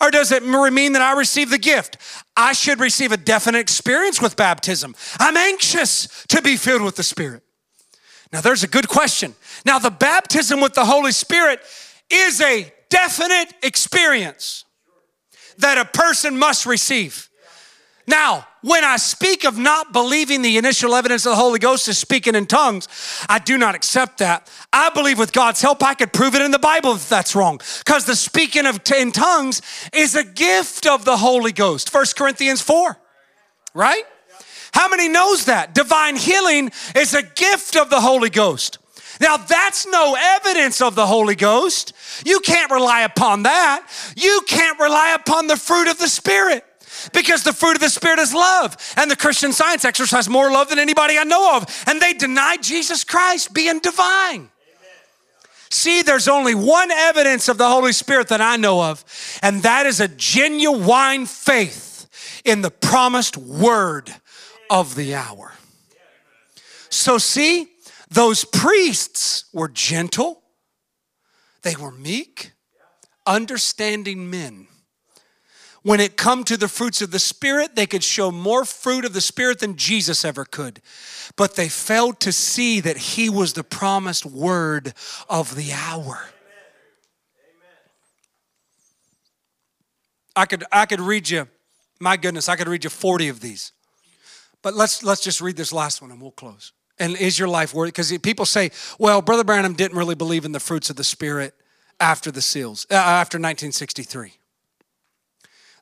or 0.00 0.10
does 0.10 0.32
it 0.32 0.44
mean 0.44 0.92
that 0.92 1.02
I 1.02 1.16
receive 1.16 1.50
the 1.50 1.58
gift? 1.58 1.96
I 2.36 2.52
should 2.52 2.80
receive 2.80 3.12
a 3.12 3.16
definite 3.16 3.60
experience 3.60 4.20
with 4.20 4.36
baptism. 4.36 4.94
I'm 5.18 5.36
anxious 5.36 6.24
to 6.28 6.42
be 6.42 6.56
filled 6.56 6.82
with 6.82 6.96
the 6.96 7.02
Spirit. 7.02 7.42
Now, 8.32 8.40
there's 8.40 8.64
a 8.64 8.68
good 8.68 8.88
question. 8.88 9.34
Now, 9.64 9.78
the 9.78 9.90
baptism 9.90 10.60
with 10.60 10.74
the 10.74 10.84
Holy 10.84 11.12
Spirit 11.12 11.60
is 12.10 12.40
a 12.40 12.72
definite 12.90 13.54
experience 13.62 14.64
that 15.58 15.78
a 15.78 15.84
person 15.84 16.36
must 16.36 16.66
receive. 16.66 17.28
Now, 18.06 18.46
when 18.64 18.82
I 18.82 18.96
speak 18.96 19.44
of 19.44 19.58
not 19.58 19.92
believing 19.92 20.40
the 20.40 20.56
initial 20.56 20.94
evidence 20.94 21.26
of 21.26 21.32
the 21.32 21.36
Holy 21.36 21.58
Ghost 21.58 21.86
is 21.86 21.98
speaking 21.98 22.34
in 22.34 22.46
tongues, 22.46 22.88
I 23.28 23.38
do 23.38 23.58
not 23.58 23.74
accept 23.74 24.18
that. 24.18 24.50
I 24.72 24.88
believe 24.88 25.18
with 25.18 25.34
God's 25.34 25.60
help, 25.60 25.82
I 25.82 25.92
could 25.92 26.14
prove 26.14 26.34
it 26.34 26.40
in 26.40 26.50
the 26.50 26.58
Bible 26.58 26.94
if 26.94 27.06
that's 27.06 27.36
wrong. 27.36 27.60
Because 27.84 28.06
the 28.06 28.16
speaking 28.16 28.64
of 28.64 28.80
in 28.96 29.12
tongues 29.12 29.60
is 29.92 30.14
a 30.14 30.24
gift 30.24 30.86
of 30.86 31.04
the 31.04 31.18
Holy 31.18 31.52
Ghost. 31.52 31.92
1 31.92 32.06
Corinthians 32.16 32.62
4, 32.62 32.96
right? 33.74 34.04
How 34.72 34.88
many 34.88 35.10
knows 35.10 35.44
that? 35.44 35.74
Divine 35.74 36.16
healing 36.16 36.70
is 36.96 37.12
a 37.12 37.22
gift 37.22 37.76
of 37.76 37.90
the 37.90 38.00
Holy 38.00 38.30
Ghost. 38.30 38.78
Now, 39.20 39.36
that's 39.36 39.86
no 39.86 40.16
evidence 40.18 40.80
of 40.80 40.94
the 40.94 41.06
Holy 41.06 41.36
Ghost. 41.36 41.92
You 42.24 42.40
can't 42.40 42.70
rely 42.70 43.02
upon 43.02 43.42
that. 43.42 43.86
You 44.16 44.40
can't 44.46 44.80
rely 44.80 45.14
upon 45.14 45.48
the 45.48 45.56
fruit 45.56 45.88
of 45.88 45.98
the 45.98 46.08
Spirit 46.08 46.64
because 47.12 47.42
the 47.42 47.52
fruit 47.52 47.76
of 47.76 47.80
the 47.80 47.88
Spirit 47.88 48.18
is 48.18 48.32
love. 48.32 48.76
And 48.96 49.10
the 49.10 49.16
Christian 49.16 49.52
science 49.52 49.84
exercise 49.84 50.28
more 50.28 50.50
love 50.50 50.68
than 50.68 50.78
anybody 50.78 51.18
I 51.18 51.24
know 51.24 51.56
of. 51.56 51.84
And 51.86 52.00
they 52.00 52.12
denied 52.12 52.62
Jesus 52.62 53.04
Christ 53.04 53.52
being 53.52 53.80
divine. 53.80 54.50
See, 55.70 56.02
there's 56.02 56.28
only 56.28 56.54
one 56.54 56.90
evidence 56.92 57.48
of 57.48 57.58
the 57.58 57.68
Holy 57.68 57.92
Spirit 57.92 58.28
that 58.28 58.40
I 58.40 58.56
know 58.56 58.80
of, 58.80 59.04
and 59.42 59.64
that 59.64 59.86
is 59.86 60.00
a 60.00 60.06
genuine 60.06 61.26
faith 61.26 62.06
in 62.44 62.62
the 62.62 62.70
promised 62.70 63.36
word 63.36 64.14
of 64.70 64.94
the 64.94 65.16
hour. 65.16 65.52
So, 66.90 67.18
see, 67.18 67.70
those 68.08 68.44
priests 68.44 69.46
were 69.52 69.68
gentle, 69.68 70.42
they 71.62 71.74
were 71.74 71.90
meek, 71.90 72.52
understanding 73.26 74.30
men 74.30 74.68
when 75.84 76.00
it 76.00 76.16
come 76.16 76.44
to 76.44 76.56
the 76.56 76.66
fruits 76.66 77.02
of 77.02 77.10
the 77.10 77.18
spirit 77.18 77.76
they 77.76 77.86
could 77.86 78.02
show 78.02 78.32
more 78.32 78.64
fruit 78.64 79.04
of 79.04 79.12
the 79.12 79.20
spirit 79.20 79.60
than 79.60 79.76
jesus 79.76 80.24
ever 80.24 80.44
could. 80.44 80.80
But 81.36 81.54
they 81.54 81.68
failed 81.68 82.20
to 82.20 82.32
see 82.32 82.80
that 82.80 82.96
he 82.96 83.30
was 83.30 83.52
the 83.52 83.62
promised 83.62 84.26
word 84.26 84.94
of 85.28 85.54
the 85.54 85.72
hour. 85.72 86.24
I 90.34 90.46
could 90.46 90.64
i 90.72 90.86
could 90.86 91.00
read 91.00 91.28
you 91.28 91.46
my 92.00 92.16
goodness 92.16 92.48
i 92.48 92.56
could 92.56 92.66
read 92.66 92.82
you 92.82 92.90
40 92.90 93.28
of 93.28 93.40
these. 93.40 93.70
But 94.62 94.74
let's 94.74 95.02
let's 95.04 95.20
just 95.20 95.40
read 95.40 95.56
this 95.56 95.72
last 95.72 96.02
one 96.02 96.10
and 96.10 96.20
we'll 96.20 96.32
close. 96.32 96.72
And 96.98 97.16
is 97.16 97.38
your 97.38 97.48
life 97.48 97.74
worthy 97.74 97.90
because 97.90 98.16
people 98.18 98.46
say 98.46 98.70
well 98.98 99.20
brother 99.20 99.44
branham 99.44 99.74
didn't 99.74 99.98
really 99.98 100.14
believe 100.14 100.46
in 100.46 100.52
the 100.52 100.60
fruits 100.60 100.88
of 100.88 100.96
the 100.96 101.04
spirit 101.04 101.54
after 102.00 102.30
the 102.30 102.42
seals 102.42 102.86
uh, 102.90 102.94
after 102.94 103.36
1963 103.36 104.32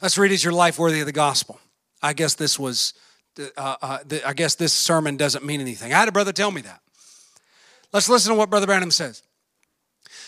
Let's 0.02 0.18
read, 0.18 0.32
Is 0.32 0.42
your 0.42 0.52
life 0.52 0.80
worthy 0.80 0.98
of 0.98 1.06
the 1.06 1.12
gospel? 1.12 1.60
I 2.02 2.12
guess 2.12 2.34
this 2.34 2.58
was, 2.58 2.92
uh, 3.56 3.76
uh, 3.80 3.98
the, 4.04 4.26
I 4.26 4.32
guess 4.32 4.56
this 4.56 4.72
sermon 4.72 5.16
doesn't 5.16 5.44
mean 5.44 5.60
anything. 5.60 5.94
I 5.94 5.98
had 6.00 6.08
a 6.08 6.12
brother 6.12 6.32
tell 6.32 6.50
me 6.50 6.60
that. 6.62 6.80
Let's 7.92 8.08
listen 8.08 8.32
to 8.32 8.38
what 8.38 8.50
Brother 8.50 8.66
Branham 8.66 8.90
says. 8.90 9.22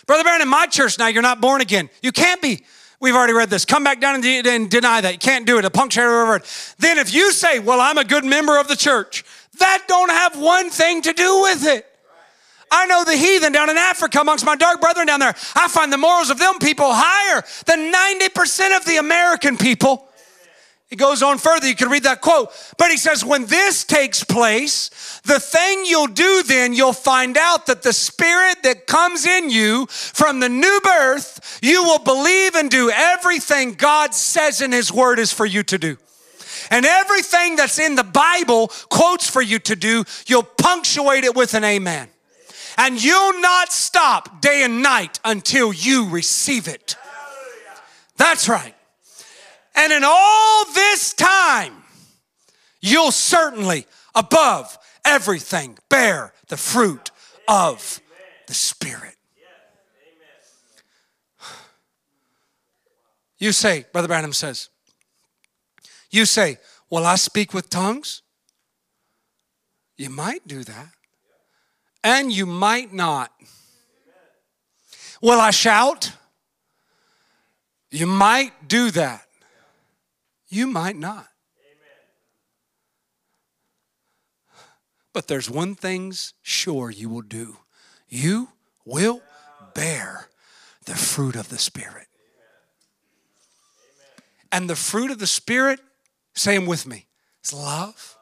Brother 0.06 0.22
Branham, 0.22 0.48
my 0.48 0.66
church 0.66 0.96
now, 0.96 1.09
you're 1.09 1.22
not 1.22 1.40
born 1.40 1.60
again. 1.60 1.90
You 2.02 2.12
can't 2.12 2.40
be. 2.40 2.64
We've 3.01 3.16
already 3.16 3.32
read 3.32 3.51
this. 3.51 3.64
Come 3.64 3.82
back 3.82 4.01
down 4.01 4.14
and, 4.14 4.22
de- 4.22 4.48
and 4.48 4.70
deny 4.70 5.01
that. 5.01 5.12
You 5.12 5.18
can't 5.18 5.44
do 5.44 5.59
it. 5.59 5.64
A 5.64 5.70
punctuatory 5.70 6.28
word. 6.28 6.44
Then 6.78 6.98
if 6.98 7.12
you 7.12 7.32
say, 7.32 7.59
well, 7.59 7.80
I'm 7.80 7.98
a 7.98 8.05
good 8.05 8.24
member 8.24 8.59
of 8.59 8.68
the 8.68 8.76
church, 8.76 9.24
that 9.59 9.84
don't 9.88 10.10
have 10.10 10.38
one 10.38 10.70
thing 10.70 11.02
to 11.02 11.12
do 11.12 11.42
with 11.42 11.66
it. 11.66 11.86
I 12.74 12.86
know 12.86 13.05
the 13.05 13.16
heathen 13.16 13.52
down 13.52 13.70
in 13.70 13.78
Africa 13.78 14.18
amongst 14.18 14.44
my 14.44 14.56
dark 14.56 14.80
brethren 14.80 15.06
down 15.06 15.20
there. 15.20 15.34
I 15.55 15.68
find 15.68 15.92
the 15.92 15.96
morals 15.96 16.28
of 16.28 16.40
them 16.40 16.59
people 16.59 16.88
higher 16.90 17.44
than 17.66 17.92
90% 17.92 18.76
of 18.76 18.84
the 18.84 18.96
American 18.96 19.56
people. 19.56 20.09
He 20.88 20.96
goes 20.96 21.22
on 21.22 21.38
further, 21.38 21.68
you 21.68 21.76
can 21.76 21.88
read 21.88 22.02
that 22.02 22.20
quote. 22.20 22.51
But 22.76 22.90
he 22.90 22.96
says, 22.96 23.24
when 23.24 23.46
this 23.46 23.84
takes 23.84 24.24
place, 24.24 25.20
the 25.24 25.38
thing 25.38 25.84
you'll 25.86 26.09
do 26.09 26.42
then, 26.42 26.72
you'll 26.72 26.92
find 26.92 27.38
out 27.38 27.66
that 27.66 27.82
the 27.82 27.92
spirit 27.92 28.64
that 28.64 28.88
comes 28.88 29.24
in 29.24 29.51
you 29.51 29.86
from 29.86 30.40
the 30.40 30.48
new 30.48 30.80
birth, 30.82 31.60
you 31.62 31.84
will 31.84 32.01
believe 32.01 32.56
and 32.56 32.70
do 32.70 32.90
everything 32.90 33.74
God 33.74 34.14
says 34.14 34.60
in 34.60 34.72
his 34.72 34.92
word 34.92 35.20
is 35.20 35.32
for 35.32 35.46
you 35.46 35.62
to 35.62 35.78
do. 35.78 35.96
And 36.72 36.84
everything 36.84 37.55
that's 37.55 37.78
in 37.78 37.94
the 37.94 38.05
Bible 38.05 38.68
quotes 38.88 39.30
for 39.30 39.42
you 39.42 39.60
to 39.60 39.76
do, 39.76 40.02
you'll 40.26 40.42
punctuate 40.42 41.22
it 41.22 41.36
with 41.36 41.55
an 41.55 41.62
amen 41.62 42.09
and 42.76 43.02
you'll 43.02 43.40
not 43.40 43.72
stop 43.72 44.40
day 44.40 44.62
and 44.64 44.82
night 44.82 45.20
until 45.24 45.72
you 45.72 46.09
receive 46.09 46.68
it. 46.68 46.96
That's 48.16 48.48
right. 48.48 48.74
And 49.74 49.92
in 49.92 50.02
all 50.05 50.64
this 50.72 51.12
time, 51.14 51.72
you'll 52.80 53.10
certainly, 53.10 53.86
above 54.14 54.78
everything, 55.05 55.78
bear 55.88 56.32
the 56.48 56.56
fruit 56.56 57.10
of 57.48 58.01
the 58.46 58.55
Spirit. 58.55 59.16
You 63.38 63.52
say, 63.52 63.84
Brother 63.92 64.09
Branham 64.09 64.32
says, 64.32 64.70
you 66.10 66.24
say, 66.24 66.59
Will 66.90 67.06
I 67.06 67.16
speak 67.16 67.52
with 67.52 67.70
tongues? 67.70 68.22
You 69.96 70.10
might 70.10 70.46
do 70.46 70.62
that 70.62 70.94
and 72.05 72.31
you 72.31 72.44
might 72.44 72.93
not. 72.93 73.32
Will 75.22 75.40
I 75.40 75.51
shout? 75.51 76.12
You 77.90 78.06
might 78.06 78.68
do 78.68 78.90
that. 78.90 79.26
You 80.48 80.66
might 80.66 80.97
not. 80.97 81.26
But 85.14 85.28
there's 85.28 85.48
one 85.48 85.74
thing's 85.74 86.35
sure 86.43 86.90
you 86.90 87.09
will 87.09 87.22
do. 87.22 87.56
You 88.09 88.48
will 88.85 89.22
bear 89.74 90.28
the 90.85 90.94
fruit 90.94 91.36
of 91.36 91.48
the 91.48 91.59
Spirit. 91.59 92.09
And 94.52 94.68
the 94.68 94.76
fruit 94.76 95.10
of 95.10 95.18
the 95.18 95.26
Spirit, 95.26 95.81
say 96.35 96.56
them 96.56 96.66
with 96.66 96.86
me, 96.86 97.06
is 97.44 97.52
love, 97.52 98.16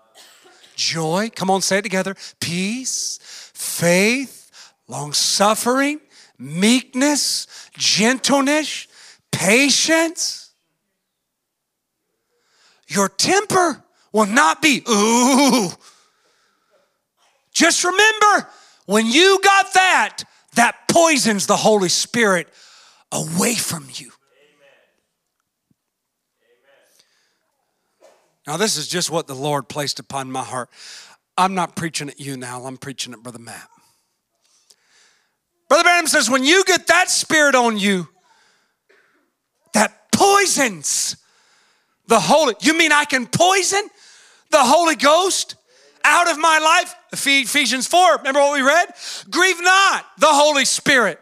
joy, 0.77 1.31
come 1.35 1.51
on, 1.51 1.63
say 1.63 1.79
it 1.79 1.83
together, 1.83 2.15
peace, 2.41 3.42
faith, 3.55 4.73
long 4.89 5.13
suffering, 5.13 6.01
meekness, 6.39 7.47
gentleness, 7.77 8.87
patience. 9.31 10.51
Your 12.89 13.09
temper 13.09 13.83
will 14.13 14.27
not 14.27 14.61
be, 14.61 14.83
ooh. 14.89 15.71
Just 17.53 17.85
remember, 17.85 18.49
when 18.87 19.07
you 19.07 19.39
got 19.43 19.73
that, 19.75 20.25
that 20.55 20.89
poisons 20.89 21.47
the 21.47 21.57
Holy 21.57 21.89
Spirit 21.89 22.49
away 23.11 23.55
from 23.55 23.89
you. 23.95 24.11
Now, 28.47 28.57
this 28.57 28.77
is 28.77 28.89
just 28.89 29.11
what 29.11 29.29
the 29.29 29.35
Lord 29.35 29.69
placed 29.69 30.01
upon 30.01 30.33
my 30.33 30.43
heart. 30.43 30.69
I'm 31.37 31.55
not 31.55 31.77
preaching 31.77 32.09
at 32.09 32.21
you 32.21 32.37
now, 32.37 32.65
I'm 32.65 32.77
preaching 32.77 33.13
at 33.13 33.23
Brother 33.23 33.39
Matt. 33.39 33.69
Brother 35.69 35.85
Branham 35.85 36.07
says, 36.07 36.29
when 36.29 36.45
you 36.45 36.65
get 36.65 36.89
that 36.89 37.11
spirit 37.11 37.55
on 37.55 37.79
you, 37.79 38.09
that 39.73 40.13
poisons 40.13 41.17
the 42.07 42.21
Holy. 42.21 42.55
You 42.61 42.77
mean 42.77 42.93
I 42.93 43.07
can 43.07 43.27
poison 43.27 43.89
the 44.51 44.59
Holy 44.59 44.97
Ghost 44.97 45.57
out 46.05 46.31
of 46.31 46.39
my 46.39 46.59
life? 46.59 46.95
Ephesians 47.13 47.87
4, 47.87 48.19
remember 48.19 48.41
what 48.41 48.53
we 48.53 48.61
read? 48.61 48.89
Grieve 49.31 49.63
not 49.63 50.05
the 50.19 50.27
Holy 50.27 50.67
Spirit 50.67 51.19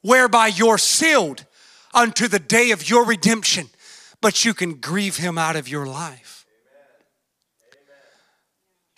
whereby 0.00 0.46
you're 0.46 0.78
sealed 0.78 1.44
unto 1.92 2.26
the 2.26 2.38
day 2.38 2.70
of 2.70 2.88
your 2.88 3.04
redemption, 3.04 3.68
but 4.22 4.44
you 4.44 4.54
can 4.54 4.74
grieve 4.76 5.18
him 5.18 5.36
out 5.36 5.56
of 5.56 5.68
your 5.68 5.86
life. 5.86 6.39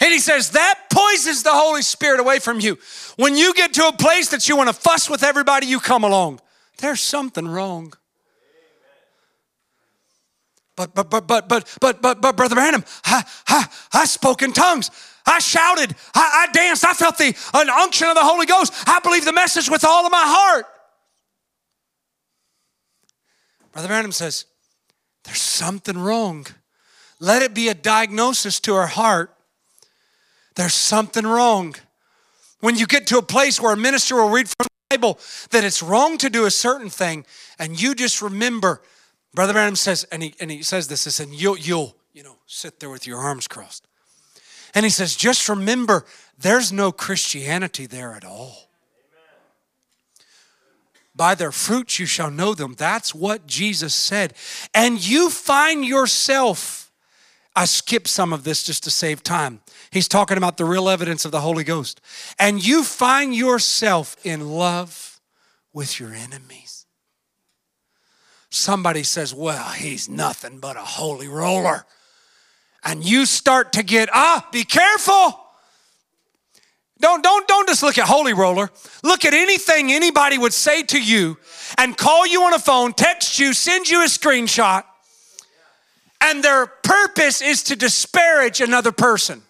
And 0.02 0.10
he 0.10 0.18
says 0.18 0.50
that 0.50 0.80
poisons 0.92 1.44
the 1.44 1.52
Holy 1.52 1.80
Spirit 1.80 2.18
away 2.18 2.40
from 2.40 2.58
you. 2.58 2.76
When 3.14 3.36
you 3.36 3.54
get 3.54 3.74
to 3.74 3.86
a 3.86 3.92
place 3.92 4.30
that 4.30 4.48
you 4.48 4.56
want 4.56 4.68
to 4.68 4.74
fuss 4.74 5.08
with 5.08 5.22
everybody, 5.22 5.68
you 5.68 5.78
come 5.78 6.02
along. 6.02 6.40
There's 6.78 7.00
something 7.00 7.46
wrong. 7.46 7.92
But 10.74 10.92
but 10.92 11.08
but 11.08 11.28
but 11.28 11.48
but 11.48 11.78
but 11.80 12.02
but 12.02 12.20
but 12.20 12.36
Brother 12.36 12.56
Branham, 12.56 12.84
I, 13.04 13.22
I, 13.46 13.66
I 13.92 14.04
spoke 14.06 14.42
in 14.42 14.52
tongues. 14.52 14.90
I 15.24 15.38
shouted. 15.38 15.94
I, 16.16 16.48
I 16.48 16.52
danced. 16.52 16.84
I 16.84 16.94
felt 16.94 17.16
the 17.18 17.36
an 17.54 17.70
unction 17.70 18.08
of 18.08 18.16
the 18.16 18.24
Holy 18.24 18.46
Ghost. 18.46 18.72
I 18.88 18.98
believe 18.98 19.24
the 19.24 19.32
message 19.32 19.70
with 19.70 19.84
all 19.84 20.04
of 20.04 20.10
my 20.10 20.24
heart. 20.24 20.66
Brother 23.70 23.86
Branham 23.86 24.10
says, 24.10 24.46
There's 25.22 25.40
something 25.40 25.96
wrong. 25.96 26.48
Let 27.20 27.42
it 27.42 27.54
be 27.54 27.68
a 27.68 27.74
diagnosis 27.74 28.58
to 28.60 28.74
our 28.74 28.88
heart. 28.88 29.31
There's 30.54 30.74
something 30.74 31.26
wrong. 31.26 31.74
When 32.60 32.76
you 32.76 32.86
get 32.86 33.06
to 33.08 33.18
a 33.18 33.22
place 33.22 33.60
where 33.60 33.72
a 33.72 33.76
minister 33.76 34.16
will 34.16 34.30
read 34.30 34.48
from 34.48 34.66
the 34.88 34.96
Bible 34.96 35.18
that 35.50 35.64
it's 35.64 35.82
wrong 35.82 36.18
to 36.18 36.30
do 36.30 36.44
a 36.46 36.50
certain 36.50 36.90
thing, 36.90 37.24
and 37.58 37.80
you 37.80 37.94
just 37.94 38.22
remember, 38.22 38.80
Brother 39.34 39.52
Branham 39.52 39.76
says, 39.76 40.04
and 40.12 40.22
he, 40.22 40.34
and 40.38 40.50
he 40.50 40.62
says 40.62 40.88
this, 40.88 41.04
he 41.04 41.10
said, 41.10 41.28
you'll, 41.30 41.58
you'll, 41.58 41.96
you 42.12 42.22
know, 42.22 42.36
sit 42.46 42.80
there 42.80 42.90
with 42.90 43.06
your 43.06 43.18
arms 43.18 43.48
crossed. 43.48 43.86
And 44.74 44.84
he 44.84 44.90
says, 44.90 45.16
just 45.16 45.48
remember, 45.48 46.04
there's 46.38 46.72
no 46.72 46.92
Christianity 46.92 47.86
there 47.86 48.12
at 48.14 48.24
all. 48.24 48.68
By 51.14 51.34
their 51.34 51.52
fruits 51.52 51.98
you 51.98 52.06
shall 52.06 52.30
know 52.30 52.54
them. 52.54 52.74
That's 52.76 53.14
what 53.14 53.46
Jesus 53.46 53.94
said. 53.94 54.34
And 54.72 55.06
you 55.06 55.28
find 55.28 55.84
yourself, 55.84 56.90
I 57.54 57.66
skip 57.66 58.08
some 58.08 58.32
of 58.32 58.44
this 58.44 58.62
just 58.62 58.84
to 58.84 58.90
save 58.90 59.22
time. 59.22 59.60
He's 59.92 60.08
talking 60.08 60.38
about 60.38 60.56
the 60.56 60.64
real 60.64 60.88
evidence 60.88 61.26
of 61.26 61.32
the 61.32 61.42
Holy 61.42 61.64
Ghost. 61.64 62.00
And 62.38 62.66
you 62.66 62.82
find 62.82 63.34
yourself 63.34 64.16
in 64.24 64.48
love 64.48 65.20
with 65.74 66.00
your 66.00 66.14
enemies. 66.14 66.86
Somebody 68.48 69.02
says, 69.02 69.34
Well, 69.34 69.68
he's 69.68 70.08
nothing 70.08 70.60
but 70.60 70.76
a 70.76 70.80
holy 70.80 71.28
roller. 71.28 71.84
And 72.82 73.04
you 73.04 73.26
start 73.26 73.74
to 73.74 73.82
get, 73.82 74.08
ah, 74.12 74.48
be 74.50 74.64
careful. 74.64 75.38
Don't, 76.98 77.22
don't, 77.22 77.46
don't 77.46 77.68
just 77.68 77.82
look 77.82 77.98
at 77.98 78.06
Holy 78.06 78.32
Roller. 78.32 78.70
Look 79.02 79.24
at 79.24 79.34
anything 79.34 79.92
anybody 79.92 80.38
would 80.38 80.52
say 80.52 80.84
to 80.84 81.02
you 81.02 81.36
and 81.76 81.96
call 81.96 82.26
you 82.26 82.44
on 82.44 82.54
a 82.54 82.58
phone, 82.58 82.92
text 82.92 83.38
you, 83.38 83.52
send 83.52 83.90
you 83.90 84.02
a 84.02 84.06
screenshot, 84.06 84.84
and 86.20 86.42
their 86.42 86.66
purpose 86.66 87.42
is 87.42 87.64
to 87.64 87.76
disparage 87.76 88.60
another 88.60 88.92
person. 88.92 89.42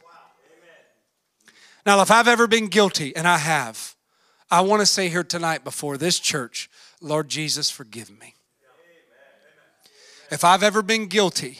Now, 1.84 2.00
if 2.00 2.10
I've 2.10 2.28
ever 2.28 2.46
been 2.46 2.68
guilty, 2.68 3.14
and 3.16 3.26
I 3.26 3.38
have, 3.38 3.94
I 4.50 4.60
want 4.60 4.80
to 4.80 4.86
say 4.86 5.08
here 5.08 5.24
tonight 5.24 5.64
before 5.64 5.96
this 5.96 6.18
church, 6.18 6.70
Lord 7.00 7.28
Jesus, 7.28 7.70
forgive 7.70 8.10
me. 8.10 8.34
If 10.30 10.44
I've 10.44 10.62
ever 10.62 10.82
been 10.82 11.06
guilty 11.06 11.58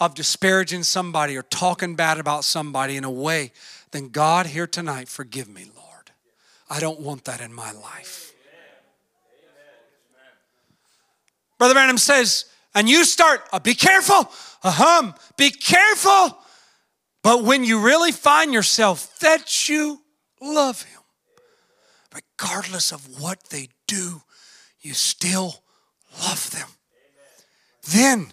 of 0.00 0.14
disparaging 0.14 0.84
somebody 0.84 1.36
or 1.36 1.42
talking 1.42 1.96
bad 1.96 2.18
about 2.18 2.44
somebody 2.44 2.96
in 2.96 3.04
a 3.04 3.10
way 3.10 3.52
then 3.92 4.08
God, 4.08 4.46
here 4.46 4.66
tonight, 4.66 5.08
forgive 5.08 5.48
me, 5.48 5.64
Lord. 5.74 6.10
I 6.68 6.80
don't 6.80 7.00
want 7.00 7.24
that 7.24 7.40
in 7.40 7.52
my 7.52 7.72
life. 7.72 8.32
Brother 11.56 11.74
Branham 11.74 11.98
says, 11.98 12.44
and 12.74 12.88
you 12.88 13.04
start, 13.04 13.42
uh, 13.52 13.58
be 13.58 13.74
careful, 13.74 14.30
uh-huh, 14.62 15.12
be 15.36 15.50
careful. 15.50 16.38
But 17.28 17.44
when 17.44 17.62
you 17.62 17.78
really 17.78 18.10
find 18.10 18.54
yourself 18.54 19.18
that 19.18 19.68
you 19.68 20.00
love 20.40 20.84
Him, 20.84 21.02
regardless 22.14 22.90
of 22.90 23.20
what 23.20 23.50
they 23.50 23.68
do, 23.86 24.22
you 24.80 24.94
still 24.94 25.62
love 26.22 26.50
them. 26.52 26.68
Then 27.86 28.32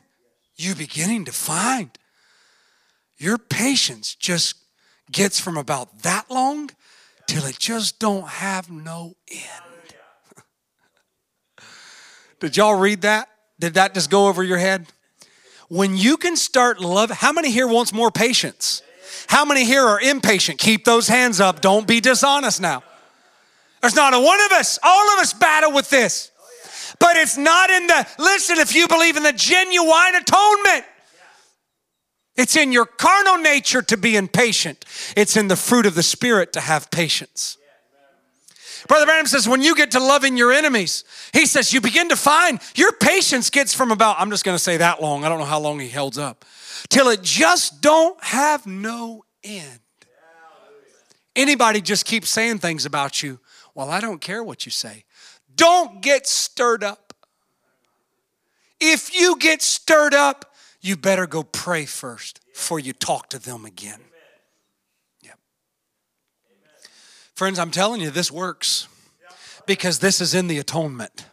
you 0.56 0.76
beginning 0.76 1.26
to 1.26 1.34
find 1.34 1.90
your 3.18 3.38
patience 3.38 4.16
just 4.16 4.56
gets 5.12 5.42
from 5.42 5.58
about 5.58 6.04
that 6.04 6.32
long 6.32 6.70
till 7.28 7.44
it 7.44 7.60
just 7.60 8.00
don't 8.00 8.30
have 8.30 8.72
no 8.72 9.18
end. 9.30 9.96
Did 12.40 12.56
y'all 12.56 12.80
read 12.80 13.02
that? 13.02 13.28
Did 13.60 13.74
that 13.74 13.94
just 13.94 14.10
go 14.10 14.30
over 14.30 14.42
your 14.42 14.58
head? 14.58 14.88
When 15.68 15.98
you 15.98 16.16
can 16.16 16.38
start 16.38 16.80
love, 16.80 17.10
how 17.10 17.34
many 17.34 17.52
here 17.52 17.68
wants 17.68 17.92
more 17.92 18.10
patience? 18.10 18.84
How 19.28 19.46
many 19.46 19.66
here 19.66 19.84
are 19.84 20.00
impatient? 20.00 20.60
Keep 20.60 20.86
those 20.86 21.08
hands 21.08 21.40
up. 21.40 21.62
Don't 21.62 21.88
be 21.88 22.00
dishonest 22.00 22.62
now. 22.62 22.84
There's 23.82 23.96
not 23.96 24.14
a 24.14 24.20
one 24.20 24.40
of 24.46 24.52
us. 24.52 24.80
All 24.82 25.14
of 25.14 25.20
us 25.20 25.34
battle 25.34 25.72
with 25.72 25.90
this. 25.90 26.32
But 27.00 27.18
it's 27.18 27.38
not 27.38 27.70
in 27.70 27.88
the, 27.88 28.08
listen, 28.18 28.58
if 28.58 28.76
you 28.76 28.88
believe 28.88 29.18
in 29.18 29.24
the 29.24 29.34
genuine 29.34 30.16
atonement, 30.16 30.86
it's 32.36 32.56
in 32.56 32.72
your 32.72 32.86
carnal 32.86 33.38
nature 33.38 33.82
to 33.84 33.98
be 33.98 34.16
impatient. 34.16 34.86
It's 35.16 35.38
in 35.38 35.48
the 35.48 35.56
fruit 35.56 35.86
of 35.86 35.96
the 35.96 36.04
Spirit 36.04 36.54
to 36.54 36.62
have 36.62 36.92
patience. 36.92 37.58
Brother 38.88 39.06
Branham 39.06 39.26
says, 39.26 39.48
when 39.48 39.62
you 39.62 39.76
get 39.76 39.92
to 39.92 40.00
loving 40.00 40.38
your 40.38 40.52
enemies, 40.52 41.04
he 41.34 41.46
says, 41.46 41.74
you 41.74 41.82
begin 41.82 42.10
to 42.10 42.16
find 42.16 42.60
your 42.76 42.92
patience 42.92 43.50
gets 43.50 43.74
from 43.74 43.92
about, 43.92 44.18
I'm 44.20 44.30
just 44.30 44.44
going 44.44 44.56
to 44.56 44.64
say 44.64 44.78
that 44.78 45.02
long. 45.02 45.24
I 45.24 45.30
don't 45.30 45.40
know 45.40 45.46
how 45.46 45.60
long 45.60 45.80
he 45.80 45.90
held 45.90 46.18
up, 46.18 46.46
till 46.90 47.08
it 47.10 47.22
just 47.22 47.82
don't 47.82 48.22
have 48.24 48.68
no 48.68 49.26
end. 49.44 49.80
Anybody 51.36 51.82
just 51.82 52.06
keeps 52.06 52.30
saying 52.30 52.60
things 52.60 52.86
about 52.86 53.22
you. 53.22 53.40
Well, 53.74 53.90
I 53.90 54.00
don't 54.00 54.22
care 54.22 54.44
what 54.44 54.66
you 54.66 54.72
say. 54.72 55.04
Don't 55.56 56.02
get 56.02 56.28
stirred 56.28 56.84
up. 56.84 57.14
If 58.80 59.14
you 59.14 59.38
get 59.38 59.62
stirred 59.62 60.14
up, 60.14 60.54
you 60.80 60.96
better 60.96 61.26
go 61.26 61.44
pray 61.44 61.86
first 61.86 62.40
before 62.54 62.80
you 62.80 62.94
talk 62.94 63.30
to 63.30 63.40
them 63.40 63.66
again. 63.66 64.00
Friends, 67.36 67.60
I'm 67.60 67.72
telling 67.72 68.00
you, 68.00 68.12
this 68.12 68.32
works 68.32 68.88
because 69.66 70.00
this 70.00 70.22
is 70.22 70.34
in 70.34 70.48
the 70.48 70.58
atonement. 70.58 71.26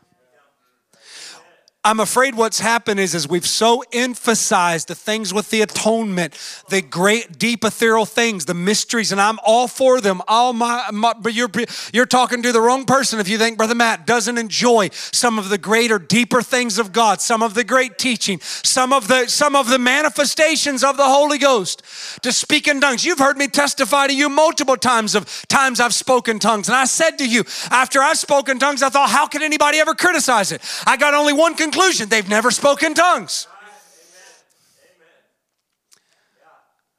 I'm 1.85 1.99
afraid 1.99 2.37
what's 2.37 2.61
happened 2.61 3.01
is, 3.01 3.13
is 3.13 3.27
we've 3.27 3.45
so 3.45 3.83
emphasized 3.93 4.87
the 4.87 4.95
things 4.95 5.35
with 5.35 5.51
the 5.51 5.63
atonement, 5.63 6.39
the 6.69 6.81
great, 6.81 7.41
deep, 7.41 7.65
ethereal 7.65 8.07
things, 8.07 8.45
the 8.45 8.55
mysteries, 8.55 9.11
and 9.11 9.21
I'm 9.21 9.41
all 9.45 9.67
for 9.67 10.01
them. 10.01 10.23
All 10.29 10.53
my, 10.53 10.89
my 10.93 11.13
but 11.15 11.35
you're 11.35 11.51
you're 11.93 12.07
talking 12.07 12.41
to 12.45 12.53
the 12.53 12.61
wrong 12.61 12.85
person 12.85 13.19
if 13.19 13.29
you 13.29 13.37
think 13.37 13.59
Brother 13.59 13.75
Matt 13.75 14.07
doesn't 14.07 14.39
enjoy 14.39 14.91
some 14.93 15.41
of 15.41 15.49
the 15.49 15.59
greater, 15.59 15.99
deeper 15.99 16.41
things 16.41 16.79
of 16.79 16.93
God, 16.93 17.21
some 17.21 17.43
of 17.43 17.55
the 17.55 17.65
great 17.65 17.99
teaching, 17.99 18.39
some 18.41 18.93
of 18.93 19.09
the 19.09 19.27
some 19.27 19.57
of 19.57 19.69
the 19.69 19.81
manifestations 19.81 20.85
of 20.85 20.97
the 20.97 21.07
Holy 21.07 21.39
Ghost. 21.39 21.83
To 22.23 22.31
speak 22.31 22.69
in 22.69 22.81
tongues. 22.81 23.05
You've 23.05 23.19
heard 23.19 23.37
me 23.37 23.49
testify 23.49 24.07
to 24.07 24.15
you 24.15 24.29
multiple 24.29 24.77
times 24.77 25.17
of 25.17 25.27
times 25.49 25.81
I've 25.81 25.95
spoken 25.95 26.39
tongues, 26.39 26.69
and 26.69 26.77
I 26.77 26.85
said 26.85 27.19
to 27.19 27.29
you 27.29 27.43
after 27.73 28.01
I've 28.01 28.19
spoken 28.19 28.61
tongues, 28.61 28.85
I 28.85 28.89
thought, 28.89 29.11
how 29.11 29.27
could 29.27 29.43
anybody 29.43 29.79
ever 29.79 29.97
criticize 29.97 30.53
it? 30.53 30.63
I 30.87 30.97
got 30.97 31.13
only 31.13 31.33
one 31.33 31.57
conclusion 31.57 31.72
conclusion 31.73 32.09
they've 32.09 32.29
never 32.29 32.51
spoken 32.51 32.95
tongues. 32.95 33.47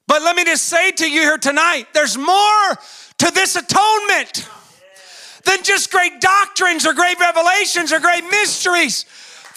But 0.07 0.21
let 0.21 0.35
me 0.35 0.43
just 0.43 0.65
say 0.65 0.91
to 0.91 1.09
you 1.09 1.21
here 1.21 1.37
tonight 1.37 1.87
there's 1.93 2.17
more 2.17 2.77
to 3.19 3.31
this 3.31 3.55
atonement 3.55 4.49
than 5.45 5.63
just 5.63 5.91
great 5.91 6.19
doctrines 6.19 6.85
or 6.85 6.93
great 6.93 7.19
revelations 7.19 7.91
or 7.91 7.99
great 7.99 8.23
mysteries. 8.25 9.05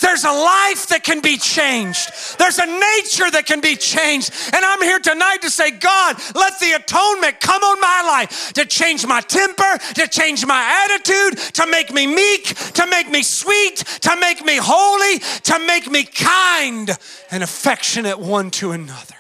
There's 0.01 0.25
a 0.25 0.33
life 0.33 0.89
that 0.89 1.03
can 1.05 1.21
be 1.21 1.37
changed. 1.39 2.39
There's 2.39 2.59
a 2.59 2.67
nature 2.67 3.31
that 3.31 3.45
can 3.47 3.61
be 3.61 3.77
changed. 3.77 4.33
And 4.53 4.65
I'm 4.65 4.83
here 4.83 4.99
tonight 4.99 5.39
to 5.43 5.51
say, 5.51 5.71
God, 5.71 6.17
let 6.35 6.59
the 6.61 6.73
atonement 6.73 7.41
come 7.41 7.63
on 7.63 7.81
my 7.81 8.03
life 8.07 8.53
to 8.55 8.67
change 8.67 9.07
my 9.07 9.21
temper, 9.21 9.79
to 9.95 10.07
change 10.09 10.45
my 10.45 10.89
attitude, 10.89 11.55
to 11.55 11.67
make 11.67 11.93
me 11.93 12.07
meek, 12.07 12.55
to 12.75 12.87
make 12.87 13.11
me 13.11 13.23
sweet, 13.23 13.77
to 14.03 14.17
make 14.21 14.45
me 14.45 14.59
holy, 14.61 15.19
to 15.19 15.59
make 15.67 15.91
me 15.91 16.05
kind 16.05 16.91
and 17.31 17.43
affectionate 17.43 18.19
one 18.19 18.51
to 18.53 18.73
another. 18.73 19.15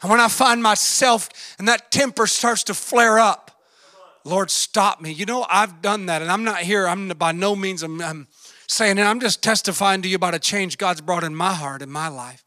And 0.00 0.10
when 0.10 0.20
I 0.20 0.28
find 0.28 0.62
myself 0.62 1.28
and 1.58 1.66
that 1.68 1.90
temper 1.90 2.26
starts 2.26 2.62
to 2.64 2.74
flare 2.74 3.18
up, 3.18 3.50
Lord, 4.24 4.50
stop 4.50 5.00
me. 5.00 5.10
You 5.10 5.26
know, 5.26 5.46
I've 5.48 5.80
done 5.80 6.06
that, 6.06 6.22
and 6.22 6.30
I'm 6.30 6.44
not 6.44 6.60
here. 6.60 6.86
I'm 6.86 7.08
by 7.08 7.32
no 7.32 7.56
means, 7.56 7.82
I'm, 7.82 8.00
I'm 8.02 8.26
saying, 8.68 8.98
and 8.98 9.08
I'm 9.08 9.18
just 9.20 9.42
testifying 9.42 10.02
to 10.02 10.08
you 10.08 10.16
about 10.16 10.34
a 10.34 10.38
change 10.38 10.78
God's 10.78 11.00
brought 11.00 11.24
in 11.24 11.34
my 11.34 11.54
heart, 11.54 11.82
in 11.82 11.90
my 11.90 12.08
life. 12.08 12.44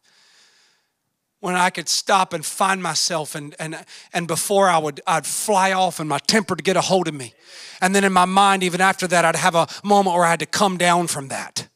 when 1.42 1.56
I 1.56 1.72
could 1.72 1.90
stop 1.90 2.34
and 2.34 2.46
find 2.46 2.82
myself 2.82 3.36
and 3.36 3.56
and 3.60 3.84
and 4.14 4.28
before 4.28 4.70
I 4.70 4.78
would 4.78 5.02
I'd 5.08 5.26
fly 5.26 5.74
off 5.74 6.00
and 6.00 6.08
my 6.08 6.20
temper 6.20 6.56
to 6.56 6.64
get 6.64 6.78
a 6.78 6.82
hold 6.82 7.08
of 7.08 7.16
me. 7.16 7.34
And 7.82 7.96
then 7.96 8.04
in 8.04 8.14
my 8.14 8.26
mind, 8.26 8.64
even 8.64 8.80
after 8.80 9.08
that, 9.08 9.26
I'd 9.26 9.36
have 9.36 9.56
a 9.56 9.68
moment 9.84 10.16
where 10.16 10.24
I 10.24 10.30
had 10.30 10.40
to 10.40 10.46
come 10.46 10.78
down 10.78 11.08
from 11.08 11.30
that. 11.30 11.68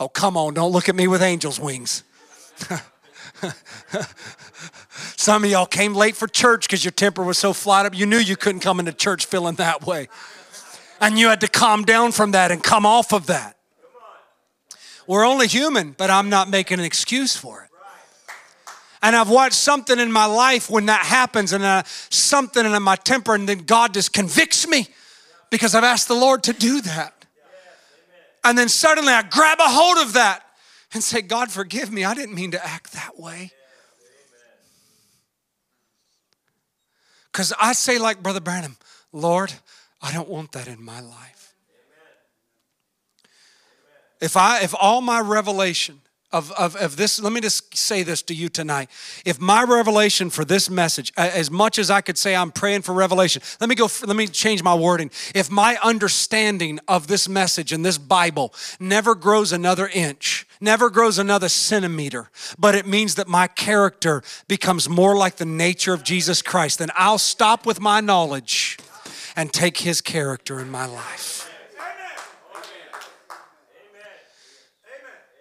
Oh, 0.00 0.08
come 0.08 0.36
on, 0.36 0.54
don't 0.54 0.72
look 0.72 0.88
at 0.88 0.96
me 0.96 1.06
with 1.06 1.22
angel's 1.22 1.60
wings. 1.60 2.02
Some 5.16 5.44
of 5.44 5.50
y'all 5.50 5.66
came 5.66 5.94
late 5.94 6.16
for 6.16 6.26
church 6.26 6.66
because 6.66 6.84
your 6.84 6.92
temper 6.92 7.22
was 7.22 7.38
so 7.38 7.52
flat 7.52 7.86
up, 7.86 7.96
you 7.96 8.06
knew 8.06 8.18
you 8.18 8.36
couldn't 8.36 8.60
come 8.60 8.80
into 8.80 8.92
church 8.92 9.26
feeling 9.26 9.54
that 9.56 9.86
way. 9.86 10.08
And 11.02 11.18
you 11.18 11.28
had 11.28 11.40
to 11.40 11.48
calm 11.48 11.82
down 11.84 12.12
from 12.12 12.30
that 12.30 12.52
and 12.52 12.62
come 12.62 12.86
off 12.86 13.12
of 13.12 13.26
that. 13.26 13.56
We're 15.08 15.26
only 15.26 15.48
human, 15.48 15.92
but 15.98 16.10
I'm 16.10 16.30
not 16.30 16.48
making 16.48 16.78
an 16.78 16.84
excuse 16.84 17.36
for 17.36 17.64
it. 17.64 17.70
And 19.02 19.16
I've 19.16 19.28
watched 19.28 19.56
something 19.56 19.98
in 19.98 20.12
my 20.12 20.26
life 20.26 20.70
when 20.70 20.86
that 20.86 21.04
happens, 21.04 21.52
and 21.52 21.64
uh, 21.64 21.82
something 22.08 22.64
in 22.64 22.82
my 22.84 22.94
temper, 22.94 23.34
and 23.34 23.48
then 23.48 23.64
God 23.64 23.94
just 23.94 24.12
convicts 24.12 24.68
me 24.68 24.86
because 25.50 25.74
I've 25.74 25.82
asked 25.82 26.06
the 26.06 26.14
Lord 26.14 26.44
to 26.44 26.52
do 26.52 26.80
that. 26.82 27.26
And 28.44 28.56
then 28.56 28.68
suddenly 28.68 29.12
I 29.12 29.22
grab 29.22 29.58
a 29.58 29.68
hold 29.68 29.98
of 30.06 30.12
that 30.12 30.44
and 30.94 31.02
say, 31.02 31.20
God, 31.20 31.50
forgive 31.50 31.90
me. 31.92 32.04
I 32.04 32.14
didn't 32.14 32.36
mean 32.36 32.52
to 32.52 32.64
act 32.64 32.92
that 32.92 33.18
way. 33.18 33.50
Because 37.32 37.52
I 37.60 37.72
say, 37.72 37.98
like 37.98 38.22
Brother 38.22 38.40
Branham, 38.40 38.76
Lord, 39.12 39.52
I 40.02 40.12
don't 40.12 40.28
want 40.28 40.52
that 40.52 40.66
in 40.66 40.82
my 40.82 41.00
life. 41.00 41.54
If 44.20 44.36
I 44.36 44.60
if 44.60 44.74
all 44.78 45.00
my 45.00 45.20
revelation 45.20 46.00
of, 46.32 46.50
of, 46.52 46.74
of 46.76 46.96
this, 46.96 47.20
let 47.20 47.32
me 47.32 47.40
just 47.40 47.76
say 47.76 48.02
this 48.02 48.22
to 48.22 48.34
you 48.34 48.48
tonight. 48.48 48.88
If 49.24 49.38
my 49.38 49.64
revelation 49.64 50.30
for 50.30 50.44
this 50.44 50.70
message, 50.70 51.12
as 51.16 51.50
much 51.50 51.78
as 51.78 51.90
I 51.90 52.00
could 52.00 52.16
say 52.16 52.34
I'm 52.34 52.50
praying 52.50 52.82
for 52.82 52.94
revelation, 52.94 53.42
let 53.60 53.68
me 53.68 53.74
go, 53.74 53.88
let 54.06 54.16
me 54.16 54.26
change 54.26 54.62
my 54.62 54.74
wording. 54.74 55.10
If 55.34 55.50
my 55.50 55.78
understanding 55.82 56.80
of 56.88 57.06
this 57.06 57.28
message 57.28 57.72
and 57.72 57.84
this 57.84 57.98
Bible 57.98 58.54
never 58.80 59.14
grows 59.14 59.52
another 59.52 59.90
inch, 59.92 60.46
never 60.60 60.88
grows 60.88 61.18
another 61.18 61.50
centimeter, 61.50 62.30
but 62.58 62.74
it 62.74 62.86
means 62.86 63.16
that 63.16 63.28
my 63.28 63.46
character 63.46 64.22
becomes 64.48 64.88
more 64.88 65.16
like 65.16 65.36
the 65.36 65.44
nature 65.44 65.92
of 65.92 66.02
Jesus 66.02 66.40
Christ, 66.40 66.78
then 66.78 66.90
I'll 66.96 67.18
stop 67.18 67.66
with 67.66 67.78
my 67.78 68.00
knowledge 68.00 68.78
and 69.36 69.52
take 69.52 69.78
his 69.78 70.00
character 70.00 70.60
in 70.60 70.70
my 70.70 70.86
life. 70.86 71.48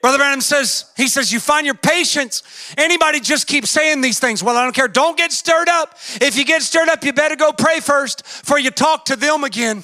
Brother 0.01 0.17
Branham 0.17 0.41
says, 0.41 0.85
he 0.97 1.07
says, 1.07 1.31
you 1.31 1.39
find 1.39 1.63
your 1.63 1.75
patience. 1.75 2.41
Anybody 2.75 3.19
just 3.19 3.45
keep 3.45 3.67
saying 3.67 4.01
these 4.01 4.19
things. 4.19 4.43
Well, 4.43 4.57
I 4.57 4.63
don't 4.63 4.73
care. 4.73 4.87
Don't 4.87 5.15
get 5.15 5.31
stirred 5.31 5.69
up. 5.69 5.95
If 6.19 6.35
you 6.35 6.43
get 6.43 6.63
stirred 6.63 6.89
up, 6.89 7.03
you 7.03 7.13
better 7.13 7.35
go 7.35 7.51
pray 7.51 7.79
first 7.79 8.23
before 8.23 8.57
you 8.57 8.71
talk 8.71 9.05
to 9.05 9.15
them 9.15 9.43
again. 9.43 9.83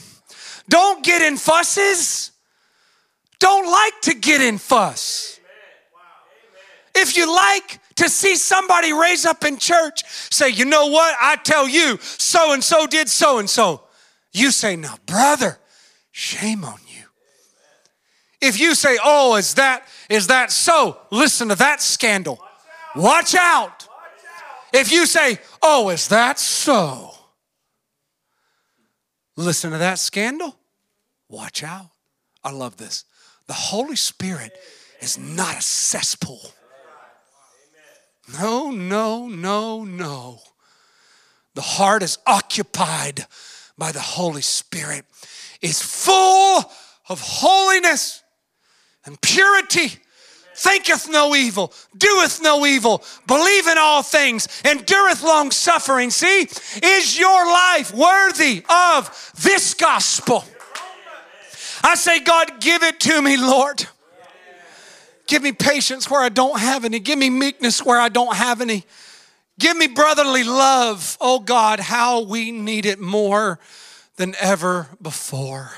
Don't 0.69 1.03
get 1.03 1.21
in 1.21 1.37
fusses. 1.37 2.31
Don't 3.37 3.71
like 3.71 4.01
to 4.01 4.15
get 4.15 4.41
in 4.41 4.57
fuss. 4.57 5.39
If 6.95 7.15
you 7.15 7.31
like 7.31 7.79
to 7.97 8.09
see 8.09 8.35
somebody 8.35 8.93
raise 8.93 9.23
up 9.23 9.45
in 9.45 9.57
church, 9.57 10.03
say, 10.33 10.49
you 10.49 10.65
know 10.65 10.87
what? 10.87 11.15
I 11.21 11.35
tell 11.35 11.69
you, 11.69 11.99
so 12.01 12.53
and 12.53 12.63
so 12.63 12.87
did 12.87 13.07
so 13.07 13.37
and 13.37 13.47
so. 13.47 13.83
You 14.37 14.51
say, 14.51 14.75
no, 14.75 14.93
brother, 15.07 15.57
shame 16.11 16.63
on 16.63 16.77
you. 16.87 17.05
If 18.39 18.59
you 18.59 18.75
say, 18.75 18.99
oh, 19.03 19.35
is 19.35 19.55
that 19.55 19.87
is 20.11 20.27
that 20.27 20.51
so? 20.51 20.99
Listen 21.09 21.47
to 21.47 21.55
that 21.55 21.81
scandal. 21.81 22.39
Watch 22.95 23.33
out. 23.33 23.87
If 24.71 24.91
you 24.91 25.07
say, 25.07 25.39
oh, 25.63 25.89
is 25.89 26.09
that 26.09 26.37
so? 26.37 27.15
Listen 29.35 29.71
to 29.71 29.79
that 29.79 29.97
scandal. 29.97 30.55
Watch 31.29 31.63
out. 31.63 31.89
I 32.43 32.51
love 32.51 32.77
this. 32.77 33.05
The 33.47 33.53
Holy 33.53 33.95
Spirit 33.95 34.55
is 35.01 35.17
not 35.17 35.57
a 35.57 35.61
cesspool. 35.63 36.51
No, 38.39 38.69
no, 38.69 39.27
no, 39.27 39.83
no. 39.83 40.41
The 41.55 41.61
heart 41.63 42.03
is 42.03 42.19
occupied 42.27 43.25
by 43.77 43.91
the 43.91 44.01
Holy 44.01 44.41
Spirit, 44.41 45.05
is 45.61 45.81
full 45.81 46.63
of 47.09 47.21
holiness 47.21 48.23
and 49.05 49.19
purity. 49.21 49.99
Thinketh 50.55 51.07
no 51.07 51.35
evil, 51.35 51.71
doeth 51.95 52.41
no 52.41 52.65
evil, 52.65 53.03
believe 53.27 53.67
in 53.67 53.77
all 53.77 54.01
things, 54.01 54.47
endureth 54.65 55.21
long 55.21 55.51
suffering. 55.51 56.09
See, 56.09 56.47
is 56.81 57.17
your 57.17 57.45
life 57.45 57.93
worthy 57.93 58.63
of 58.67 59.33
this 59.43 59.75
gospel? 59.75 60.43
I 61.83 61.93
say, 61.93 62.19
God, 62.21 62.59
give 62.59 62.81
it 62.81 62.99
to 63.01 63.21
me, 63.21 63.37
Lord. 63.37 63.87
Give 65.27 65.43
me 65.43 65.51
patience 65.51 66.09
where 66.09 66.21
I 66.21 66.29
don't 66.29 66.59
have 66.59 66.85
any. 66.85 66.99
Give 66.99 67.19
me 67.19 67.29
meekness 67.29 67.85
where 67.85 67.99
I 67.99 68.09
don't 68.09 68.35
have 68.35 68.59
any. 68.59 68.85
Give 69.59 69.75
me 69.75 69.87
brotherly 69.87 70.43
love. 70.43 71.17
Oh 71.19 71.39
God, 71.39 71.79
how 71.79 72.21
we 72.21 72.51
need 72.51 72.85
it 72.85 72.99
more 72.99 73.59
than 74.17 74.35
ever 74.39 74.87
before. 75.01 75.71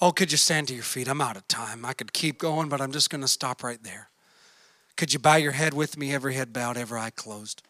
Oh, 0.00 0.12
could 0.12 0.30
you 0.30 0.38
stand 0.38 0.68
to 0.68 0.74
your 0.74 0.84
feet? 0.84 1.08
I'm 1.08 1.20
out 1.20 1.36
of 1.36 1.46
time. 1.48 1.84
I 1.84 1.92
could 1.92 2.12
keep 2.12 2.38
going, 2.38 2.68
but 2.68 2.80
I'm 2.80 2.92
just 2.92 3.10
going 3.10 3.20
to 3.20 3.28
stop 3.28 3.62
right 3.62 3.82
there. 3.82 4.08
Could 4.96 5.12
you 5.12 5.18
bow 5.18 5.36
your 5.36 5.52
head 5.52 5.74
with 5.74 5.96
me, 5.96 6.12
every 6.12 6.34
head 6.34 6.52
bowed, 6.52 6.76
every 6.76 6.98
eye 7.00 7.10
closed? 7.10 7.62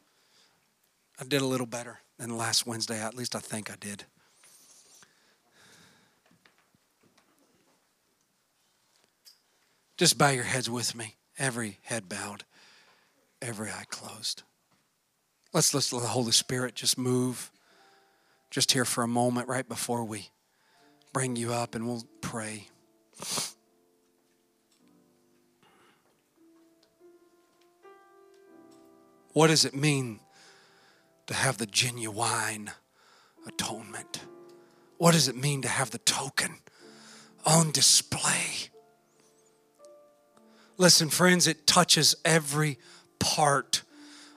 I 1.20 1.24
did 1.24 1.42
a 1.42 1.46
little 1.46 1.66
better 1.66 2.00
than 2.18 2.36
last 2.36 2.66
Wednesday. 2.66 3.00
At 3.00 3.14
least 3.14 3.34
I 3.34 3.40
think 3.40 3.70
I 3.70 3.76
did. 3.80 4.04
Just 9.96 10.16
bow 10.16 10.28
your 10.28 10.44
heads 10.44 10.70
with 10.70 10.94
me, 10.94 11.16
every 11.38 11.80
head 11.82 12.08
bowed, 12.08 12.44
every 13.40 13.70
eye 13.70 13.84
closed. 13.88 14.42
Let's 15.52 15.74
let 15.74 15.84
the 15.84 16.08
Holy 16.08 16.32
Spirit 16.32 16.74
just 16.74 16.98
move 16.98 17.50
just 18.50 18.72
here 18.72 18.84
for 18.84 19.02
a 19.02 19.08
moment 19.08 19.48
right 19.48 19.68
before 19.68 20.04
we 20.04 20.28
bring 21.12 21.36
you 21.36 21.52
up 21.52 21.74
and 21.74 21.86
we'll 21.86 22.04
pray. 22.20 22.68
What 29.32 29.48
does 29.48 29.64
it 29.64 29.74
mean 29.74 30.20
to 31.26 31.34
have 31.34 31.58
the 31.58 31.66
genuine 31.66 32.70
atonement? 33.46 34.22
What 34.96 35.12
does 35.12 35.28
it 35.28 35.36
mean 35.36 35.62
to 35.62 35.68
have 35.68 35.90
the 35.90 35.98
token 35.98 36.58
on 37.46 37.70
display? 37.70 38.70
Listen, 40.76 41.08
friends, 41.08 41.46
it 41.46 41.66
touches 41.66 42.16
every 42.24 42.78
part 43.18 43.82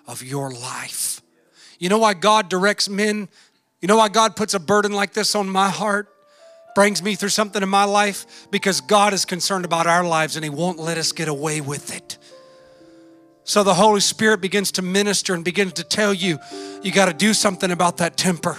of 0.07 0.23
your 0.23 0.51
life. 0.51 1.21
You 1.79 1.89
know 1.89 1.99
why 1.99 2.13
God 2.13 2.49
directs 2.49 2.89
men? 2.89 3.29
You 3.81 3.87
know 3.87 3.97
why 3.97 4.09
God 4.09 4.35
puts 4.35 4.53
a 4.53 4.59
burden 4.59 4.91
like 4.91 5.13
this 5.13 5.35
on 5.35 5.49
my 5.49 5.69
heart? 5.69 6.11
brings 6.73 7.01
me 7.03 7.15
through 7.15 7.29
something 7.29 7.61
in 7.61 7.69
my 7.69 7.83
life 7.83 8.47
because 8.51 8.81
God 8.81 9.13
is 9.13 9.25
concerned 9.25 9.65
about 9.65 9.87
our 9.87 10.03
lives 10.03 10.35
and 10.35 10.43
He 10.43 10.49
won't 10.49 10.79
let 10.79 10.97
us 10.97 11.11
get 11.11 11.27
away 11.27 11.61
with 11.61 11.95
it. 11.95 12.17
So 13.43 13.63
the 13.63 13.73
Holy 13.73 13.99
Spirit 13.99 14.39
begins 14.39 14.71
to 14.73 14.81
minister 14.81 15.33
and 15.33 15.43
begins 15.43 15.73
to 15.73 15.83
tell 15.83 16.13
you, 16.13 16.39
you 16.83 16.91
got 16.91 17.05
to 17.05 17.13
do 17.13 17.33
something 17.33 17.71
about 17.71 17.97
that 17.97 18.15
temper. 18.15 18.57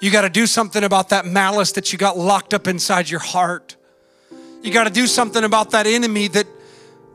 You 0.00 0.10
got 0.10 0.22
to 0.22 0.30
do 0.30 0.46
something 0.46 0.84
about 0.84 1.10
that 1.10 1.24
malice 1.24 1.72
that 1.72 1.92
you 1.92 1.98
got 1.98 2.18
locked 2.18 2.52
up 2.52 2.66
inside 2.66 3.08
your 3.08 3.20
heart. 3.20 3.76
You 4.62 4.72
got 4.72 4.84
to 4.84 4.90
do 4.90 5.06
something 5.06 5.44
about 5.44 5.70
that 5.70 5.86
enemy 5.86 6.28
that 6.28 6.46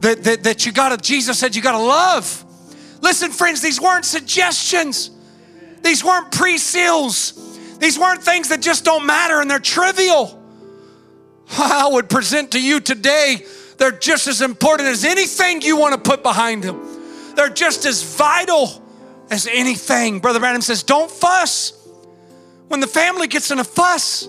that 0.01 0.23
that, 0.23 0.43
that 0.43 0.65
you 0.65 0.71
got 0.71 0.89
to 0.89 0.97
Jesus 0.97 1.39
said 1.39 1.55
you 1.55 1.61
got 1.61 1.73
to 1.73 1.79
love. 1.79 2.45
Listen 3.01 3.31
friends, 3.31 3.61
these 3.61 3.79
weren't 3.79 4.05
suggestions. 4.05 5.11
These 5.81 6.03
weren't 6.03 6.31
pre-seals. 6.31 7.77
These 7.77 7.97
weren't 7.97 8.21
things 8.21 8.49
that 8.49 8.61
just 8.61 8.83
don't 8.83 9.05
matter 9.05 9.39
and 9.39 9.49
they're 9.49 9.59
trivial. 9.59 10.37
I 11.51 11.89
would 11.91 12.09
present 12.09 12.51
to 12.51 12.61
you 12.61 12.79
today, 12.79 13.45
they're 13.77 13.91
just 13.91 14.27
as 14.27 14.41
important 14.41 14.89
as 14.89 15.05
anything 15.05 15.61
you 15.61 15.77
want 15.77 15.95
to 15.95 16.09
put 16.09 16.21
behind 16.21 16.63
them. 16.63 17.35
They're 17.35 17.49
just 17.49 17.85
as 17.85 18.03
vital 18.03 18.69
as 19.31 19.47
anything. 19.47 20.19
Brother 20.19 20.39
Branham 20.39 20.61
says, 20.61 20.83
don't 20.83 21.09
fuss. 21.09 21.73
When 22.67 22.81
the 22.81 22.87
family 22.87 23.27
gets 23.27 23.49
in 23.49 23.59
a 23.59 23.63
fuss, 23.63 24.27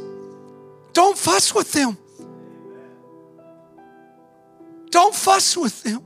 don't 0.93 1.19
fuss 1.19 1.55
with 1.55 1.73
them. 1.73 1.99
Don't 4.91 5.15
fuss 5.15 5.57
with 5.57 5.83
them. 5.83 6.03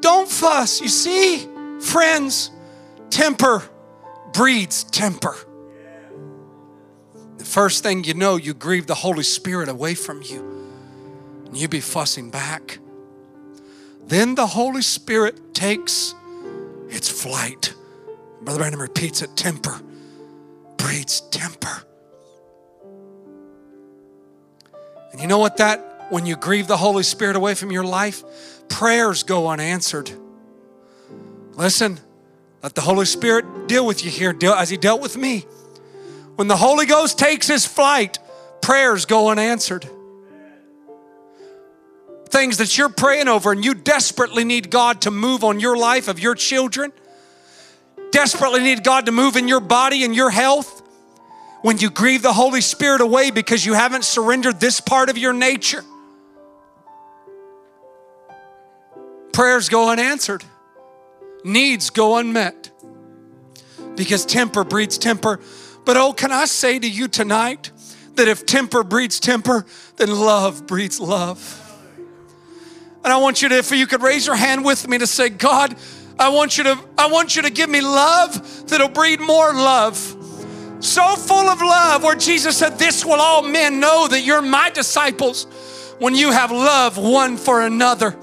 Don't 0.00 0.28
fuss. 0.28 0.80
You 0.80 0.88
see, 0.88 1.46
friends, 1.80 2.50
temper 3.10 3.62
breeds 4.32 4.84
temper. 4.84 5.36
The 7.38 7.44
first 7.44 7.82
thing 7.82 8.04
you 8.04 8.14
know, 8.14 8.36
you 8.36 8.54
grieve 8.54 8.86
the 8.86 8.94
Holy 8.94 9.22
Spirit 9.22 9.68
away 9.68 9.94
from 9.94 10.22
you, 10.22 10.40
and 11.46 11.56
you 11.56 11.68
be 11.68 11.80
fussing 11.80 12.30
back. 12.30 12.78
then 14.06 14.36
the 14.36 14.46
Holy 14.46 14.82
Spirit 14.82 15.54
takes 15.54 16.14
its 16.88 17.08
flight. 17.08 17.74
Brother 18.42 18.60
Branham 18.60 18.80
repeats 18.80 19.22
it 19.22 19.36
temper 19.36 19.80
breeds 20.86 21.20
temper. 21.32 21.82
And 25.12 25.20
you 25.20 25.26
know 25.26 25.38
what 25.38 25.56
that, 25.56 25.95
when 26.08 26.26
you 26.26 26.36
grieve 26.36 26.66
the 26.66 26.76
Holy 26.76 27.02
Spirit 27.02 27.36
away 27.36 27.54
from 27.54 27.72
your 27.72 27.84
life, 27.84 28.22
prayers 28.68 29.22
go 29.22 29.48
unanswered. 29.48 30.10
Listen, 31.54 31.98
let 32.62 32.74
the 32.74 32.80
Holy 32.80 33.06
Spirit 33.06 33.68
deal 33.68 33.86
with 33.86 34.04
you 34.04 34.10
here 34.10 34.32
deal, 34.32 34.52
as 34.52 34.70
He 34.70 34.76
dealt 34.76 35.00
with 35.00 35.16
me. 35.16 35.46
When 36.36 36.48
the 36.48 36.56
Holy 36.56 36.86
Ghost 36.86 37.18
takes 37.18 37.48
His 37.48 37.66
flight, 37.66 38.18
prayers 38.60 39.06
go 39.06 39.28
unanswered. 39.30 39.88
Things 42.28 42.58
that 42.58 42.76
you're 42.76 42.88
praying 42.88 43.28
over 43.28 43.52
and 43.52 43.64
you 43.64 43.74
desperately 43.74 44.44
need 44.44 44.70
God 44.70 45.02
to 45.02 45.10
move 45.10 45.44
on 45.44 45.60
your 45.60 45.76
life 45.76 46.08
of 46.08 46.18
your 46.18 46.34
children, 46.34 46.92
desperately 48.10 48.60
need 48.60 48.84
God 48.84 49.06
to 49.06 49.12
move 49.12 49.36
in 49.36 49.48
your 49.48 49.60
body 49.60 50.04
and 50.04 50.14
your 50.14 50.30
health. 50.30 50.82
When 51.62 51.78
you 51.78 51.88
grieve 51.88 52.22
the 52.22 52.32
Holy 52.32 52.60
Spirit 52.60 53.00
away 53.00 53.30
because 53.30 53.64
you 53.64 53.72
haven't 53.72 54.04
surrendered 54.04 54.60
this 54.60 54.80
part 54.80 55.08
of 55.08 55.16
your 55.16 55.32
nature, 55.32 55.82
prayers 59.36 59.68
go 59.68 59.90
unanswered, 59.90 60.42
needs 61.44 61.90
go 61.90 62.16
unmet 62.16 62.70
because 63.94 64.24
temper 64.24 64.64
breeds 64.64 64.96
temper. 64.96 65.38
But 65.84 65.98
oh, 65.98 66.14
can 66.14 66.32
I 66.32 66.46
say 66.46 66.78
to 66.78 66.88
you 66.88 67.06
tonight 67.06 67.70
that 68.14 68.28
if 68.28 68.46
temper 68.46 68.82
breeds 68.82 69.20
temper, 69.20 69.66
then 69.96 70.08
love 70.08 70.66
breeds 70.66 70.98
love. 70.98 71.62
And 73.04 73.12
I 73.12 73.18
want 73.18 73.42
you 73.42 73.50
to, 73.50 73.58
if 73.58 73.70
you 73.72 73.86
could 73.86 74.00
raise 74.00 74.26
your 74.26 74.36
hand 74.36 74.64
with 74.64 74.88
me 74.88 74.96
to 74.96 75.06
say, 75.06 75.28
God, 75.28 75.76
I 76.18 76.30
want 76.30 76.56
you 76.56 76.64
to, 76.64 76.78
I 76.96 77.08
want 77.08 77.36
you 77.36 77.42
to 77.42 77.50
give 77.50 77.68
me 77.68 77.82
love 77.82 78.66
that'll 78.68 78.88
breed 78.88 79.20
more 79.20 79.52
love. 79.52 79.98
So 80.80 81.14
full 81.14 81.50
of 81.50 81.60
love, 81.60 82.02
where 82.02 82.16
Jesus 82.16 82.56
said, 82.56 82.78
This 82.78 83.04
will 83.04 83.20
all 83.20 83.42
men 83.42 83.80
know 83.80 84.08
that 84.08 84.22
you're 84.22 84.40
my 84.40 84.70
disciples 84.70 85.44
when 85.98 86.14
you 86.14 86.32
have 86.32 86.50
love 86.50 86.96
one 86.96 87.36
for 87.36 87.60
another. 87.60 88.16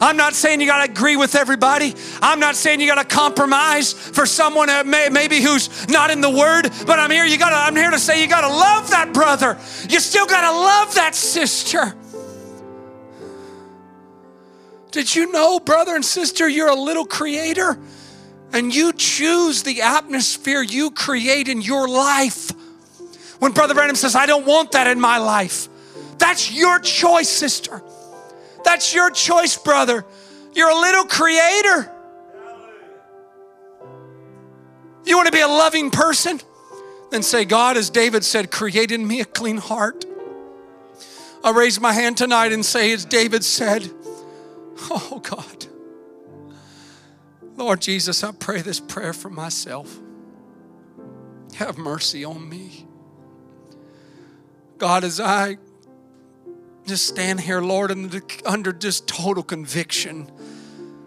I'm 0.00 0.16
not 0.16 0.34
saying 0.34 0.60
you 0.60 0.66
got 0.66 0.84
to 0.84 0.90
agree 0.90 1.16
with 1.16 1.34
everybody. 1.34 1.94
I'm 2.20 2.40
not 2.40 2.54
saying 2.54 2.80
you 2.80 2.86
got 2.86 3.08
to 3.08 3.16
compromise 3.16 3.92
for 3.92 4.26
someone 4.26 4.68
may, 4.88 5.08
maybe 5.08 5.40
who's 5.40 5.88
not 5.88 6.10
in 6.10 6.20
the 6.20 6.30
word, 6.30 6.70
but 6.86 6.98
I'm 6.98 7.10
here 7.10 7.24
you 7.24 7.38
got 7.38 7.50
to 7.50 7.56
I'm 7.56 7.76
here 7.76 7.90
to 7.90 7.98
say 7.98 8.20
you 8.20 8.28
got 8.28 8.42
to 8.42 8.48
love 8.48 8.90
that 8.90 9.12
brother. 9.12 9.58
You 9.88 10.00
still 10.00 10.26
got 10.26 10.42
to 10.42 10.52
love 10.52 10.94
that 10.94 11.14
sister. 11.14 11.94
Did 14.90 15.14
you 15.14 15.30
know, 15.30 15.60
brother 15.60 15.94
and 15.94 16.04
sister, 16.04 16.48
you're 16.48 16.70
a 16.70 16.74
little 16.74 17.04
creator 17.04 17.78
and 18.52 18.74
you 18.74 18.92
choose 18.92 19.62
the 19.62 19.82
atmosphere 19.82 20.62
you 20.62 20.90
create 20.90 21.48
in 21.48 21.60
your 21.60 21.86
life? 21.88 22.50
When 23.38 23.52
Brother 23.52 23.74
Branham 23.74 23.96
says, 23.96 24.14
I 24.16 24.24
don't 24.24 24.46
want 24.46 24.72
that 24.72 24.86
in 24.86 24.98
my 24.98 25.18
life, 25.18 25.68
that's 26.16 26.50
your 26.50 26.78
choice, 26.78 27.28
sister. 27.28 27.82
That's 28.66 28.92
your 28.92 29.10
choice, 29.10 29.56
brother. 29.56 30.04
You're 30.52 30.68
a 30.68 30.74
little 30.74 31.04
creator. 31.04 31.92
You 35.04 35.16
want 35.16 35.26
to 35.26 35.32
be 35.32 35.40
a 35.40 35.46
loving 35.46 35.92
person? 35.92 36.40
Then 37.12 37.22
say, 37.22 37.44
God, 37.44 37.76
as 37.76 37.90
David 37.90 38.24
said, 38.24 38.50
create 38.50 38.90
in 38.90 39.06
me 39.06 39.20
a 39.20 39.24
clean 39.24 39.58
heart. 39.58 40.04
I 41.44 41.52
raise 41.52 41.80
my 41.80 41.92
hand 41.92 42.16
tonight 42.16 42.50
and 42.50 42.66
say, 42.66 42.92
as 42.92 43.04
David 43.04 43.44
said, 43.44 43.88
Oh 44.90 45.20
God. 45.22 45.66
Lord 47.56 47.80
Jesus, 47.80 48.24
I 48.24 48.32
pray 48.32 48.62
this 48.62 48.80
prayer 48.80 49.12
for 49.12 49.30
myself. 49.30 49.96
Have 51.54 51.78
mercy 51.78 52.24
on 52.24 52.48
me. 52.48 52.86
God, 54.76 55.04
as 55.04 55.20
I 55.20 55.56
just 56.86 57.06
stand 57.06 57.40
here, 57.40 57.60
Lord, 57.60 57.90
under 58.44 58.72
just 58.72 59.08
total 59.08 59.42
conviction 59.42 60.30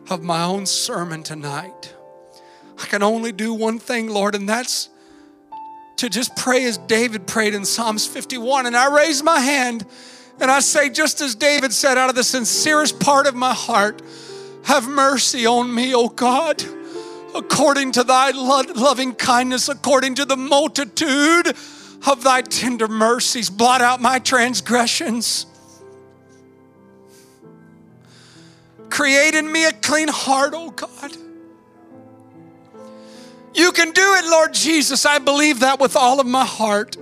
of 0.10 0.22
my 0.22 0.44
own 0.44 0.66
sermon 0.66 1.24
tonight, 1.24 1.96
I 2.78 2.86
can 2.86 3.02
only 3.02 3.32
do 3.32 3.54
one 3.54 3.80
thing, 3.80 4.10
Lord, 4.10 4.36
and 4.36 4.48
that's 4.48 4.90
to 5.98 6.10
just 6.10 6.36
pray 6.36 6.66
as 6.66 6.78
David 6.78 7.28
prayed 7.28 7.54
in 7.54 7.66
Psalms 7.66 8.06
51. 8.06 8.66
And 8.66 8.76
I 8.76 8.94
raise 8.94 9.22
my 9.22 9.40
hand 9.40 9.86
and 10.40 10.50
I 10.50 10.60
say, 10.62 10.90
just 10.90 11.22
as 11.22 11.36
David 11.36 11.74
said, 11.74 11.98
out 11.98 12.10
of 12.10 12.16
the 12.16 12.24
sincerest 12.24 13.00
part 13.00 13.28
of 13.28 13.36
my 13.36 13.54
heart, 13.54 14.02
have 14.64 14.88
mercy 14.88 15.46
on 15.46 15.74
me, 15.74 15.94
O 15.94 16.08
God, 16.08 16.64
according 17.36 17.92
to 17.94 18.04
thy 18.04 18.32
loving 18.32 19.14
kindness, 19.14 19.68
according 19.68 20.16
to 20.16 20.26
the 20.26 20.38
multitude 20.38 21.48
of 22.08 22.24
thy 22.24 22.42
tender 22.42 22.88
mercies. 22.88 23.50
Blot 23.50 23.82
out 23.82 24.02
my 24.02 24.20
transgressions. 24.20 25.46
Create 28.90 29.36
in 29.36 29.52
me 29.52 29.66
a 29.66 29.72
clean 29.72 30.08
heart, 30.08 30.54
O 30.54 30.70
God. 30.72 31.16
You 33.54 33.72
can 33.72 33.92
do 33.92 34.14
it, 34.16 34.26
Lord 34.26 34.54
Jesus. 34.54 35.06
I 35.06 35.20
believe 35.20 35.62
that 35.62 35.80
with 35.80 35.96
all 35.96 36.20
of 36.20 36.28
my 36.28 36.46
heart. 36.46 36.98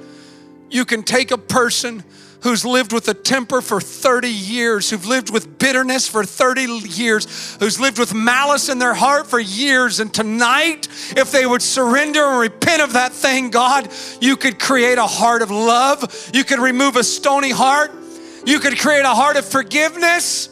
You 0.70 0.86
can 0.86 1.04
take 1.04 1.32
a 1.32 1.38
person 1.38 2.04
who's 2.42 2.66
lived 2.66 2.94
with 2.94 3.08
a 3.08 3.14
temper 3.14 3.62
for 3.62 3.82
30 3.82 4.30
years, 4.30 4.90
who've 4.90 5.06
lived 5.06 5.32
with 5.32 5.58
bitterness 5.58 6.08
for 6.08 6.24
30 6.24 6.88
years, 6.88 7.58
who's 7.60 7.80
lived 7.80 7.98
with 7.98 8.14
malice 8.14 8.70
in 8.70 8.80
their 8.80 8.94
heart 8.94 9.28
for 9.28 9.40
years. 9.40 10.00
And 10.00 10.14
tonight, 10.14 10.88
if 11.18 11.32
they 11.32 11.46
would 11.46 11.62
surrender 11.62 12.24
and 12.24 12.40
repent 12.40 12.82
of 12.82 12.94
that 12.94 13.12
thing, 13.12 13.50
God, 13.50 13.90
you 14.22 14.38
could 14.38 14.60
create 14.60 14.98
a 14.98 15.08
heart 15.08 15.42
of 15.42 15.52
love. 15.52 16.30
You 16.34 16.44
could 16.44 16.60
remove 16.60 16.96
a 16.96 17.04
stony 17.04 17.52
heart. 17.52 17.92
You 18.46 18.60
could 18.60 18.78
create 18.78 19.04
a 19.04 19.10
heart 19.10 19.36
of 19.36 19.46
forgiveness. 19.46 20.50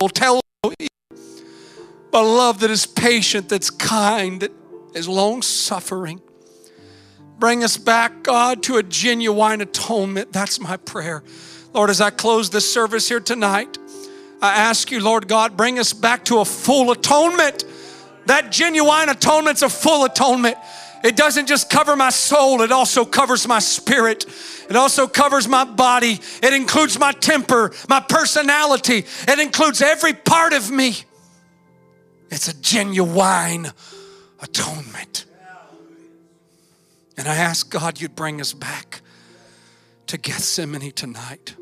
Will 0.00 0.10
tell 0.10 0.40
a 0.62 2.22
love 2.22 2.60
that 2.60 2.70
is 2.70 2.84
patient, 2.86 3.48
that's 3.48 3.70
kind, 3.70 4.40
that 4.40 4.52
is 4.94 5.08
long 5.08 5.40
suffering. 5.40 6.20
Bring 7.38 7.64
us 7.64 7.78
back, 7.78 8.22
God, 8.22 8.62
to 8.64 8.76
a 8.76 8.82
genuine 8.82 9.62
atonement. 9.62 10.32
That's 10.34 10.60
my 10.60 10.76
prayer. 10.76 11.22
Lord, 11.72 11.88
as 11.88 12.02
I 12.02 12.10
close 12.10 12.50
this 12.50 12.70
service 12.70 13.08
here 13.08 13.20
tonight, 13.20 13.78
I 14.42 14.54
ask 14.54 14.90
you, 14.90 15.00
Lord 15.00 15.28
God, 15.28 15.56
bring 15.56 15.78
us 15.78 15.94
back 15.94 16.26
to 16.26 16.38
a 16.40 16.44
full 16.44 16.90
atonement. 16.92 17.64
That 18.26 18.52
genuine 18.52 19.08
atonement's 19.08 19.62
a 19.62 19.68
full 19.70 20.04
atonement. 20.04 20.56
It 21.04 21.16
doesn't 21.16 21.46
just 21.46 21.70
cover 21.70 21.96
my 21.96 22.10
soul, 22.10 22.60
it 22.60 22.72
also 22.72 23.06
covers 23.06 23.48
my 23.48 23.60
spirit. 23.60 24.26
It 24.68 24.76
also 24.76 25.06
covers 25.06 25.46
my 25.48 25.64
body. 25.64 26.20
It 26.42 26.52
includes 26.52 26.98
my 26.98 27.12
temper, 27.12 27.72
my 27.88 28.00
personality. 28.00 29.04
It 29.28 29.38
includes 29.38 29.80
every 29.80 30.12
part 30.12 30.52
of 30.52 30.70
me. 30.70 30.96
It's 32.30 32.48
a 32.48 32.60
genuine 32.60 33.72
atonement. 34.40 35.24
And 37.16 37.28
I 37.28 37.36
ask 37.36 37.70
God 37.70 38.00
you'd 38.00 38.16
bring 38.16 38.40
us 38.40 38.52
back 38.52 39.00
to 40.08 40.18
Gethsemane 40.18 40.92
tonight. 40.92 41.54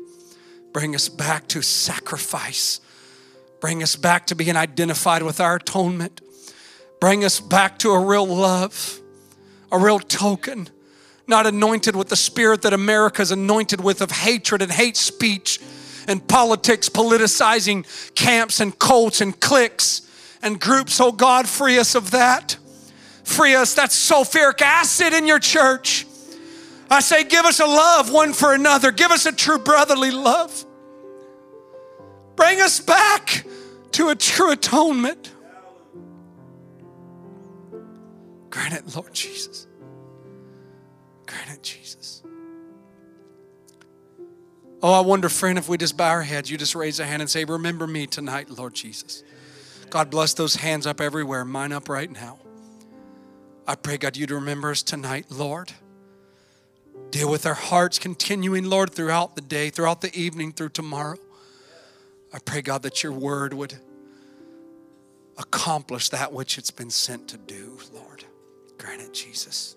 Bring 0.73 0.95
us 0.95 1.07
back 1.07 1.47
to 1.49 1.61
sacrifice. 1.61 2.81
Bring 3.61 3.81
us 3.81 3.95
back 3.95 4.27
to 4.27 4.35
being 4.35 4.57
identified 4.57 5.23
with 5.23 5.39
our 5.39 5.55
atonement. 5.55 6.21
Bring 6.99 7.23
us 7.23 7.39
back 7.39 7.79
to 7.79 7.91
a 7.91 7.99
real 7.99 8.27
love, 8.27 8.99
a 9.71 9.79
real 9.79 9.99
token, 9.99 10.69
not 11.27 11.47
anointed 11.47 11.95
with 11.95 12.09
the 12.09 12.15
spirit 12.15 12.61
that 12.61 12.73
America 12.73 13.21
is 13.21 13.31
anointed 13.31 13.83
with 13.83 14.01
of 14.01 14.11
hatred 14.11 14.61
and 14.61 14.71
hate 14.71 14.97
speech 14.97 15.59
and 16.07 16.27
politics, 16.27 16.89
politicizing 16.89 17.85
camps 18.13 18.59
and 18.59 18.77
cults 18.77 19.21
and 19.21 19.39
cliques 19.39 20.01
and 20.41 20.59
groups. 20.59 20.99
Oh 21.01 21.11
God, 21.11 21.47
free 21.47 21.79
us 21.79 21.95
of 21.95 22.11
that. 22.11 22.57
Free 23.23 23.55
us. 23.55 23.73
That's 23.73 23.95
sulfuric 23.95 24.61
acid 24.61 25.13
in 25.13 25.25
your 25.25 25.39
church. 25.39 26.05
I 26.89 26.99
say, 26.99 27.23
give 27.23 27.45
us 27.45 27.59
a 27.59 27.65
love 27.65 28.11
one 28.11 28.33
for 28.33 28.53
another. 28.53 28.91
Give 28.91 29.09
us 29.09 29.25
a 29.25 29.31
true 29.31 29.57
brotherly 29.57 30.11
love. 30.11 30.63
Bring 32.35 32.61
us 32.61 32.79
back 32.79 33.45
to 33.93 34.09
a 34.09 34.15
true 34.15 34.51
atonement. 34.51 35.31
Grant 38.51 38.73
it, 38.75 38.95
Lord 38.95 39.13
Jesus. 39.13 39.64
Grant 41.35 41.57
it, 41.57 41.63
Jesus. 41.63 42.23
Oh, 44.81 44.93
I 44.93 45.01
wonder, 45.01 45.29
friend, 45.29 45.57
if 45.57 45.67
we 45.67 45.77
just 45.77 45.97
bow 45.97 46.09
our 46.09 46.21
heads, 46.21 46.49
you 46.49 46.57
just 46.57 46.75
raise 46.75 46.99
a 46.99 47.05
hand 47.05 47.21
and 47.21 47.29
say, 47.29 47.43
Remember 47.43 47.87
me 47.87 48.07
tonight, 48.07 48.49
Lord 48.49 48.73
Jesus. 48.73 49.23
God 49.89 50.09
bless 50.09 50.33
those 50.33 50.55
hands 50.55 50.87
up 50.87 51.01
everywhere, 51.01 51.43
mine 51.43 51.71
up 51.71 51.89
right 51.89 52.09
now. 52.09 52.39
I 53.67 53.75
pray, 53.75 53.97
God, 53.97 54.15
you 54.15 54.27
to 54.27 54.35
remember 54.35 54.71
us 54.71 54.83
tonight, 54.83 55.25
Lord. 55.29 55.71
Deal 57.11 57.29
with 57.29 57.45
our 57.45 57.53
hearts, 57.53 57.99
continuing, 57.99 58.65
Lord, 58.65 58.93
throughout 58.93 59.35
the 59.35 59.41
day, 59.41 59.69
throughout 59.69 60.01
the 60.01 60.15
evening, 60.17 60.53
through 60.53 60.69
tomorrow. 60.69 61.17
I 62.33 62.39
pray, 62.39 62.61
God, 62.61 62.83
that 62.83 63.03
your 63.03 63.11
word 63.11 63.53
would 63.53 63.75
accomplish 65.37 66.09
that 66.09 66.31
which 66.31 66.57
it's 66.57 66.71
been 66.71 66.89
sent 66.89 67.27
to 67.29 67.37
do, 67.37 67.77
Lord. 67.93 68.23
Grant 68.77 69.01
it, 69.01 69.13
Jesus. 69.13 69.75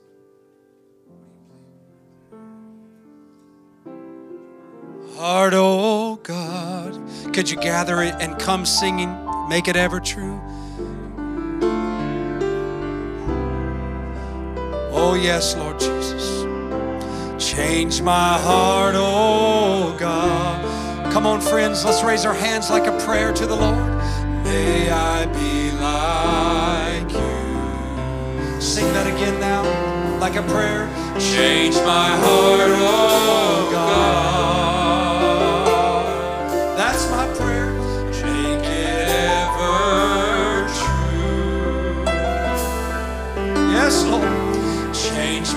Heart, 5.18 5.54
oh 5.56 6.20
God. 6.22 6.94
Could 7.34 7.50
you 7.50 7.56
gather 7.56 8.02
it 8.02 8.14
and 8.20 8.38
come 8.38 8.64
singing? 8.64 9.12
Make 9.48 9.66
it 9.66 9.74
ever 9.74 9.98
true. 9.98 10.40
Oh, 14.92 15.18
yes, 15.20 15.56
Lord 15.56 15.80
Jesus. 15.80 16.44
Change 17.44 18.00
my 18.00 18.38
heart, 18.38 18.94
oh 18.96 19.96
God. 19.98 21.12
Come 21.12 21.26
on, 21.26 21.40
friends, 21.40 21.84
let's 21.84 22.04
raise 22.04 22.24
our 22.24 22.32
hands 22.32 22.70
like 22.70 22.86
a 22.86 22.96
prayer 23.04 23.32
to 23.32 23.44
the 23.44 23.56
Lord. 23.56 23.88
May 24.44 24.88
I 24.88 25.26
be 25.26 25.72
like 25.82 27.10
you. 27.12 28.60
Sing 28.60 28.86
that 28.92 29.08
again 29.08 29.40
now, 29.40 29.64
like 30.20 30.36
a 30.36 30.42
prayer. 30.42 30.88
Change 31.18 31.74
my 31.74 32.10
heart, 32.10 32.70
oh 32.70 33.68
God. 33.72 34.57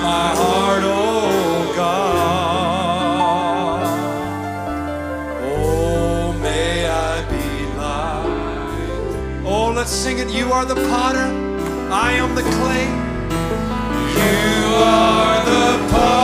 My 0.02 0.36
heart, 0.36 0.84
oh 0.84 1.74
God. 1.76 2.22
Oh, 5.44 6.34
may 6.42 6.88
I 6.88 7.22
be 7.30 7.48
like. 7.78 8.26
Oh, 9.46 9.72
let's 9.76 9.92
sing 9.92 10.18
it. 10.20 10.30
You 10.30 10.52
are 10.52 10.66
the 10.66 10.76
potter, 10.90 11.28
I 11.92 12.14
am 12.14 12.34
the 12.36 12.42
clay. 12.42 12.88
You 14.18 14.76
are 14.76 15.46
the 15.46 15.78
potter. 15.92 16.21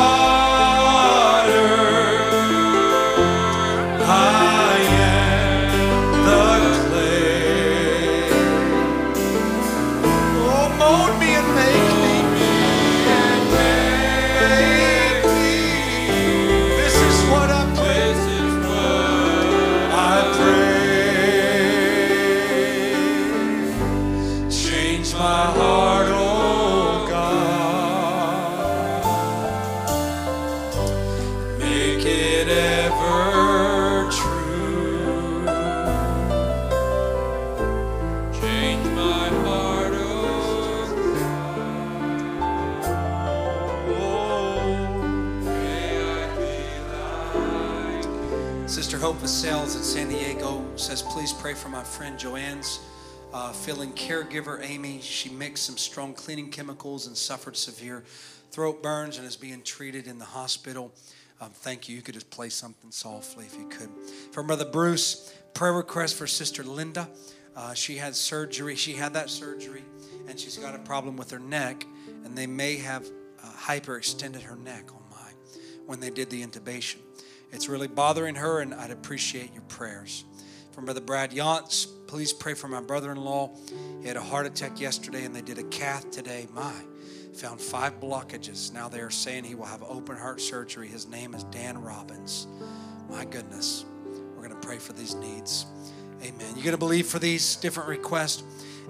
Pray 51.48 51.53
for 51.53 51.69
my 51.69 51.82
friend 51.82 52.19
Joanne's 52.19 52.82
uh, 53.32 53.53
feeling 53.53 53.94
caregiver 53.94 54.61
Amy. 54.61 54.99
She 54.99 55.30
mixed 55.30 55.64
some 55.64 55.78
strong 55.78 56.14
cleaning 56.14 56.49
chemicals 56.49 57.07
and 57.07 57.15
suffered 57.15 57.56
severe 57.56 58.03
throat 58.52 58.84
burns 58.84 59.18
and 59.18 59.26
is 59.26 59.38
being 59.38 59.61
treated 59.61 60.07
in 60.07 60.19
the 60.19 60.26
hospital. 60.26 60.94
Um, 61.40 61.52
thank 61.52 61.88
you. 61.88 61.95
You 61.95 62.02
could 62.02 62.15
just 62.15 62.30
play 62.30 62.49
something 62.49 62.91
softly 62.91 63.45
if 63.45 63.57
you 63.57 63.65
could. 63.69 63.90
For 64.34 64.44
Brother 64.44 64.65
Bruce, 64.65 65.34
prayer 65.53 65.72
request 65.72 66.15
for 66.18 66.28
Sister 66.28 66.65
Linda. 66.65 67.07
Uh, 67.56 67.74
she 67.74 67.95
had 67.95 68.14
surgery. 68.14 68.76
She 68.76 68.91
had 68.91 69.14
that 69.14 69.30
surgery, 69.30 69.86
and 70.28 70.38
she's 70.38 70.57
got 70.57 70.76
a 70.76 70.80
problem 70.80 71.15
with 71.15 71.32
her 71.32 71.40
neck, 71.40 71.86
and 72.26 72.38
they 72.38 72.45
may 72.45 72.76
have 72.76 73.07
uh, 73.41 73.48
hyperextended 73.57 74.41
her 74.41 74.57
neck. 74.57 74.90
Oh 74.91 74.99
my! 75.11 75.32
When 75.86 76.02
they 76.02 76.10
did 76.10 76.30
the 76.30 76.45
intubation, 76.45 76.98
it's 77.53 77.69
really 77.69 77.88
bothering 77.88 78.36
her, 78.36 78.60
and 78.60 78.74
I'd 78.74 78.91
appreciate 78.91 79.53
your 79.53 79.64
prayers. 79.69 80.26
From 80.78 80.86
Brother 80.86 81.02
Brad 81.02 81.32
Yantz, 81.32 81.88
please 82.06 82.32
pray 82.32 82.54
for 82.54 82.68
my 82.68 82.82
brother-in-law. 82.82 83.49
He 83.99 84.08
had 84.08 84.16
a 84.16 84.22
heart 84.22 84.45
attack 84.45 84.80
yesterday, 84.80 85.24
and 85.24 85.36
they 85.36 85.41
did 85.41 85.58
a 85.58 85.64
cath 85.64 86.12
today. 86.12 86.48
My, 86.54 86.72
found 87.34 87.60
five 87.60 87.99
blockages. 87.99 88.72
Now 88.72 88.88
they 88.88 88.99
are 88.99 89.10
saying 89.10 89.45
he 89.45 89.56
will 89.56 89.66
have 89.66 89.82
open 89.82 90.16
heart 90.16 90.40
surgery. 90.40 90.88
His 90.88 91.08
name 91.08 91.34
is 91.34 91.45
Dan 91.45 91.82
Robbins. 91.82 92.45
My 93.10 93.26
goodness, 93.26 93.86
we're 94.36 94.48
going 94.48 94.52
to 94.52 94.68
pray 94.68 94.78
for 94.78 94.94
these 94.94 95.16
needs. 95.16 95.66
Amen. 96.22 96.54
You're 96.54 96.64
going 96.64 96.74
to 96.74 96.78
believe 96.78 97.08
for 97.08 97.18
these 97.18 97.56
different 97.56 97.90
requests? 97.90 98.44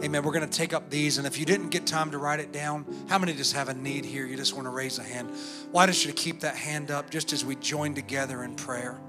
Amen. 0.03 0.23
We're 0.23 0.33
going 0.33 0.49
to 0.49 0.57
take 0.57 0.73
up 0.73 0.89
these. 0.89 1.19
And 1.19 1.25
if 1.25 1.39
you 1.39 1.45
didn't 1.45 1.69
get 1.69 1.87
time 1.87 2.11
to 2.11 2.17
write 2.17 2.41
it 2.41 2.51
down, 2.51 2.85
how 3.07 3.17
many 3.17 3.33
just 3.33 3.53
have 3.53 3.69
a 3.69 3.73
need 3.73 4.03
here? 4.03 4.25
You 4.25 4.35
just 4.35 4.53
want 4.53 4.65
to 4.65 4.71
raise 4.71 4.99
a 4.99 5.03
hand. 5.03 5.31
Why 5.71 5.85
don't 5.85 6.05
you 6.05 6.11
keep 6.11 6.41
that 6.41 6.57
hand 6.57 6.91
up 6.91 7.09
just 7.09 7.31
as 7.31 7.45
we 7.45 7.55
join 7.55 7.93
together 7.93 8.43
in 8.43 8.55
prayer? 8.55 8.99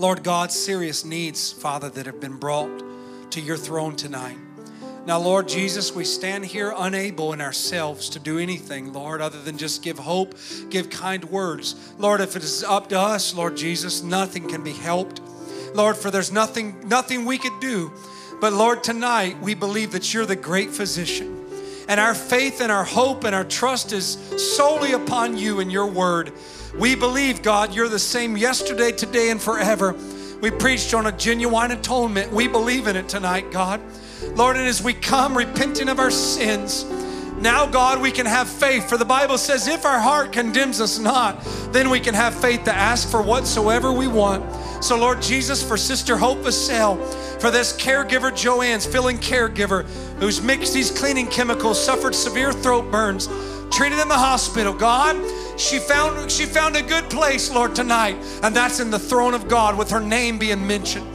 Lord 0.00 0.24
God, 0.24 0.50
serious 0.50 1.04
needs, 1.04 1.52
Father, 1.52 1.90
that 1.90 2.06
have 2.06 2.20
been 2.22 2.38
brought 2.38 2.70
to 3.32 3.38
your 3.38 3.58
throne 3.58 3.96
tonight. 3.96 4.38
Now, 5.04 5.18
Lord 5.18 5.46
Jesus, 5.46 5.94
we 5.94 6.06
stand 6.06 6.46
here 6.46 6.72
unable 6.74 7.34
in 7.34 7.42
ourselves 7.42 8.08
to 8.08 8.18
do 8.18 8.38
anything, 8.38 8.94
Lord, 8.94 9.20
other 9.20 9.42
than 9.42 9.58
just 9.58 9.82
give 9.82 9.98
hope, 9.98 10.34
give 10.70 10.88
kind 10.88 11.22
words. 11.24 11.92
Lord, 11.98 12.22
if 12.22 12.34
it 12.34 12.42
is 12.42 12.64
up 12.64 12.88
to 12.88 12.98
us, 12.98 13.34
Lord 13.34 13.58
Jesus, 13.58 14.02
nothing 14.02 14.48
can 14.48 14.64
be 14.64 14.72
helped. 14.72 15.20
Lord, 15.74 15.98
for 15.98 16.10
there's 16.10 16.32
nothing, 16.32 16.88
nothing 16.88 17.26
we 17.26 17.36
could 17.36 17.60
do. 17.60 17.92
But 18.40 18.54
Lord, 18.54 18.82
tonight 18.82 19.38
we 19.42 19.52
believe 19.52 19.92
that 19.92 20.14
you're 20.14 20.24
the 20.24 20.34
great 20.34 20.70
physician. 20.70 21.44
And 21.90 22.00
our 22.00 22.14
faith 22.14 22.62
and 22.62 22.72
our 22.72 22.84
hope 22.84 23.24
and 23.24 23.34
our 23.34 23.44
trust 23.44 23.92
is 23.92 24.16
solely 24.56 24.92
upon 24.92 25.36
you 25.36 25.60
and 25.60 25.70
your 25.70 25.88
word. 25.88 26.32
We 26.78 26.94
believe, 26.94 27.42
God, 27.42 27.74
you're 27.74 27.88
the 27.88 27.98
same 27.98 28.36
yesterday, 28.36 28.92
today, 28.92 29.30
and 29.30 29.40
forever. 29.40 29.94
We 30.40 30.50
preached 30.50 30.94
on 30.94 31.06
a 31.06 31.12
genuine 31.12 31.72
atonement. 31.72 32.32
We 32.32 32.48
believe 32.48 32.86
in 32.86 32.96
it 32.96 33.08
tonight, 33.08 33.50
God. 33.50 33.80
Lord, 34.34 34.56
and 34.56 34.66
as 34.66 34.82
we 34.82 34.94
come 34.94 35.36
repenting 35.36 35.88
of 35.88 35.98
our 35.98 36.10
sins, 36.10 36.84
now, 37.40 37.66
God, 37.66 38.02
we 38.02 38.10
can 38.10 38.26
have 38.26 38.48
faith. 38.48 38.88
For 38.88 38.98
the 38.98 39.04
Bible 39.04 39.38
says, 39.38 39.66
if 39.66 39.86
our 39.86 39.98
heart 39.98 40.32
condemns 40.32 40.80
us 40.80 40.98
not, 40.98 41.42
then 41.72 41.88
we 41.88 41.98
can 41.98 42.14
have 42.14 42.34
faith 42.34 42.64
to 42.64 42.74
ask 42.74 43.08
for 43.08 43.22
whatsoever 43.22 43.92
we 43.92 44.08
want. 44.08 44.44
So, 44.84 44.98
Lord 44.98 45.22
Jesus, 45.22 45.62
for 45.62 45.76
Sister 45.76 46.16
Hope 46.16 46.38
Vassell, 46.38 46.98
for 47.40 47.50
this 47.50 47.72
caregiver 47.72 48.34
Joanne's 48.34 48.86
filling 48.86 49.18
caregiver 49.18 49.84
who's 50.18 50.42
mixed 50.42 50.74
these 50.74 50.90
cleaning 50.90 51.26
chemicals, 51.26 51.82
suffered 51.82 52.14
severe 52.14 52.52
throat 52.52 52.90
burns, 52.90 53.28
treated 53.70 53.98
in 53.98 54.08
the 54.08 54.18
hospital. 54.18 54.74
God, 54.74 55.16
she 55.58 55.78
found 55.78 56.30
she 56.30 56.44
found 56.44 56.76
a 56.76 56.82
good 56.82 57.08
place, 57.10 57.50
Lord, 57.50 57.74
tonight, 57.74 58.16
and 58.42 58.54
that's 58.54 58.80
in 58.80 58.90
the 58.90 58.98
throne 58.98 59.34
of 59.34 59.48
God 59.48 59.76
with 59.76 59.90
her 59.90 60.00
name 60.00 60.38
being 60.38 60.66
mentioned. 60.66 61.06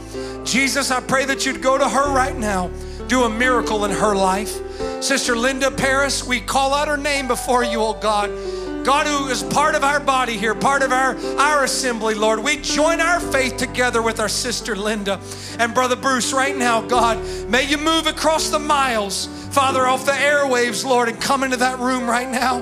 Jesus, 0.46 0.90
I 0.90 1.00
pray 1.00 1.24
that 1.24 1.44
you'd 1.44 1.62
go 1.62 1.76
to 1.76 1.88
her 1.88 2.12
right 2.12 2.36
now, 2.36 2.70
do 3.08 3.24
a 3.24 3.28
miracle 3.28 3.84
in 3.84 3.90
her 3.90 4.14
life. 4.14 4.60
Sister 5.02 5.36
Linda 5.36 5.70
Paris, 5.70 6.26
we 6.26 6.40
call 6.40 6.74
out 6.74 6.88
her 6.88 6.96
name 6.96 7.28
before 7.28 7.62
you, 7.64 7.80
oh 7.80 7.94
God. 7.94 8.30
God, 8.84 9.08
who 9.08 9.26
is 9.28 9.42
part 9.42 9.74
of 9.74 9.82
our 9.82 9.98
body 9.98 10.36
here, 10.36 10.54
part 10.54 10.82
of 10.82 10.92
our, 10.92 11.16
our 11.40 11.64
assembly, 11.64 12.14
Lord, 12.14 12.38
we 12.38 12.56
join 12.58 13.00
our 13.00 13.18
faith 13.18 13.56
together 13.56 14.00
with 14.00 14.20
our 14.20 14.28
sister 14.28 14.76
Linda 14.76 15.20
and 15.58 15.74
Brother 15.74 15.96
Bruce 15.96 16.32
right 16.32 16.56
now, 16.56 16.82
God. 16.82 17.18
May 17.48 17.64
you 17.64 17.78
move 17.78 18.06
across 18.06 18.50
the 18.50 18.60
miles, 18.60 19.26
Father, 19.50 19.86
off 19.86 20.06
the 20.06 20.12
airwaves, 20.12 20.84
Lord, 20.84 21.08
and 21.08 21.20
come 21.20 21.42
into 21.42 21.56
that 21.56 21.80
room 21.80 22.08
right 22.08 22.30
now. 22.30 22.60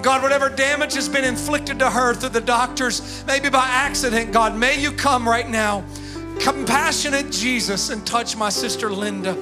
God, 0.00 0.22
whatever 0.22 0.48
damage 0.48 0.94
has 0.94 1.10
been 1.10 1.24
inflicted 1.24 1.78
to 1.80 1.90
her 1.90 2.14
through 2.14 2.30
the 2.30 2.40
doctors, 2.40 3.22
maybe 3.26 3.50
by 3.50 3.66
accident, 3.66 4.32
God, 4.32 4.56
may 4.56 4.80
you 4.80 4.92
come 4.92 5.28
right 5.28 5.48
now. 5.48 5.84
Compassionate 6.40 7.30
Jesus 7.30 7.90
and 7.90 8.06
touch 8.06 8.36
my 8.36 8.48
sister 8.48 8.90
Linda. 8.90 9.34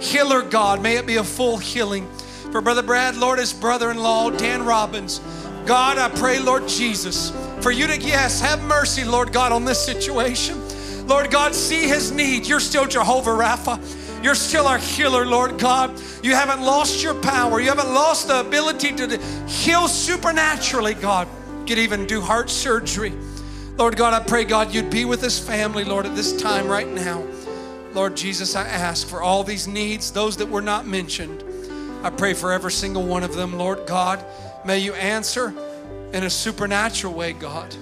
Healer 0.00 0.42
God, 0.42 0.82
may 0.82 0.96
it 0.96 1.06
be 1.06 1.16
a 1.16 1.24
full 1.24 1.58
healing. 1.58 2.08
For 2.50 2.60
Brother 2.60 2.82
Brad, 2.82 3.16
Lord, 3.16 3.38
his 3.38 3.52
brother 3.52 3.90
in 3.90 3.98
law, 3.98 4.30
Dan 4.30 4.64
Robbins. 4.64 5.20
God, 5.64 5.96
I 5.96 6.08
pray, 6.08 6.38
Lord 6.38 6.68
Jesus, 6.68 7.30
for 7.60 7.70
you 7.70 7.86
to, 7.86 7.98
yes, 7.98 8.40
have 8.40 8.62
mercy, 8.64 9.04
Lord 9.04 9.32
God, 9.32 9.52
on 9.52 9.64
this 9.64 9.82
situation. 9.82 10.60
Lord 11.06 11.30
God, 11.30 11.54
see 11.54 11.88
his 11.88 12.12
need. 12.12 12.46
You're 12.46 12.60
still 12.60 12.86
Jehovah 12.86 13.30
Rapha. 13.30 13.80
You're 14.22 14.34
still 14.34 14.66
our 14.66 14.78
healer, 14.78 15.26
Lord 15.26 15.58
God. 15.58 16.00
You 16.22 16.34
haven't 16.34 16.60
lost 16.60 17.02
your 17.02 17.14
power. 17.14 17.60
You 17.60 17.68
haven't 17.68 17.92
lost 17.92 18.28
the 18.28 18.40
ability 18.40 18.92
to 18.92 19.18
heal 19.46 19.88
supernaturally, 19.88 20.94
God. 20.94 21.26
could 21.66 21.78
even 21.78 22.06
do 22.06 22.20
heart 22.20 22.50
surgery. 22.50 23.12
Lord 23.76 23.96
God, 23.96 24.12
I 24.12 24.24
pray, 24.24 24.44
God, 24.44 24.74
you'd 24.74 24.90
be 24.90 25.04
with 25.06 25.20
this 25.20 25.38
family, 25.38 25.82
Lord, 25.82 26.04
at 26.04 26.14
this 26.14 26.36
time 26.40 26.68
right 26.68 26.88
now. 26.88 27.24
Lord 27.94 28.16
Jesus, 28.16 28.54
I 28.54 28.66
ask 28.66 29.06
for 29.06 29.22
all 29.22 29.44
these 29.44 29.66
needs, 29.66 30.12
those 30.12 30.36
that 30.38 30.48
were 30.48 30.62
not 30.62 30.86
mentioned. 30.86 31.42
I 32.02 32.10
pray 32.10 32.34
for 32.34 32.52
every 32.52 32.72
single 32.72 33.02
one 33.02 33.22
of 33.22 33.34
them, 33.34 33.56
Lord 33.56 33.86
God. 33.86 34.24
May 34.64 34.78
you 34.78 34.92
answer 34.94 35.54
in 36.12 36.24
a 36.24 36.30
supernatural 36.30 37.14
way, 37.14 37.32
God. 37.32 37.74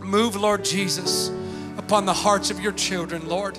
Move, 0.00 0.36
Lord 0.36 0.64
Jesus, 0.64 1.30
upon 1.76 2.06
the 2.06 2.14
hearts 2.14 2.50
of 2.50 2.58
your 2.58 2.72
children, 2.72 3.28
Lord. 3.28 3.58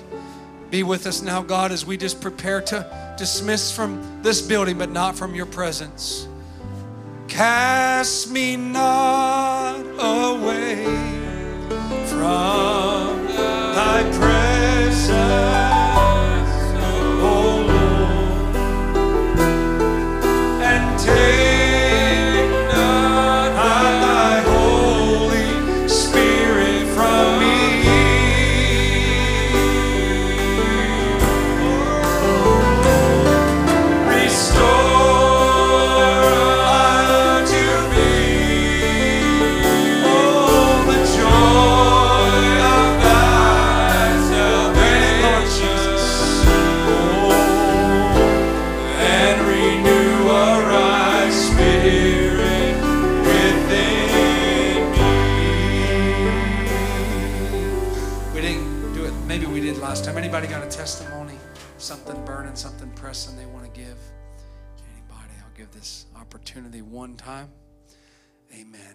Be 0.70 0.82
with 0.82 1.06
us 1.06 1.22
now, 1.22 1.42
God, 1.42 1.70
as 1.70 1.86
we 1.86 1.96
just 1.96 2.20
prepare 2.20 2.60
to 2.62 3.14
dismiss 3.18 3.74
from 3.74 4.22
this 4.22 4.42
building, 4.42 4.78
but 4.78 4.90
not 4.90 5.16
from 5.16 5.34
your 5.34 5.46
presence. 5.46 6.26
Cast 7.28 8.30
me 8.30 8.56
not 8.56 9.80
away 9.98 11.21
from 12.22 13.26
thy 13.74 14.02
presence, 14.16 15.61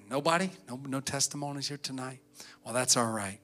Nobody? 0.10 0.50
No, 0.70 0.80
no 0.88 1.00
testimonies 1.00 1.68
here 1.68 1.78
tonight? 1.78 2.20
Well, 2.64 2.74
that's 2.74 2.96
all 2.96 3.12
right. 3.12 3.40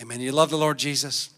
Amen. 0.00 0.20
You 0.20 0.32
love 0.32 0.50
the 0.50 0.58
Lord 0.58 0.78
Jesus? 0.78 1.30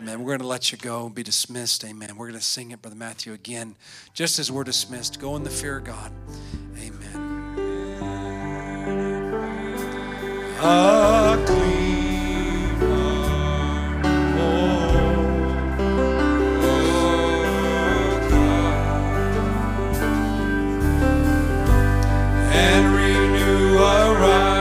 Amen. 0.00 0.20
We're 0.20 0.26
going 0.26 0.40
to 0.40 0.46
let 0.46 0.72
you 0.72 0.78
go 0.78 1.06
and 1.06 1.14
be 1.14 1.22
dismissed. 1.22 1.84
Amen. 1.84 2.16
We're 2.16 2.28
going 2.28 2.38
to 2.38 2.44
sing 2.44 2.70
it, 2.72 2.82
Brother 2.82 2.96
Matthew, 2.96 3.32
again. 3.32 3.76
Just 4.14 4.38
as 4.38 4.50
we're 4.50 4.64
dismissed, 4.64 5.20
go 5.20 5.36
in 5.36 5.44
the 5.44 5.50
fear 5.50 5.78
of 5.78 5.84
God. 5.84 6.12
Amen. 6.80 7.24
A 10.60 11.44
clean 11.46 12.76
heart, 12.76 14.04
and 22.50 23.07
renew 23.88 24.57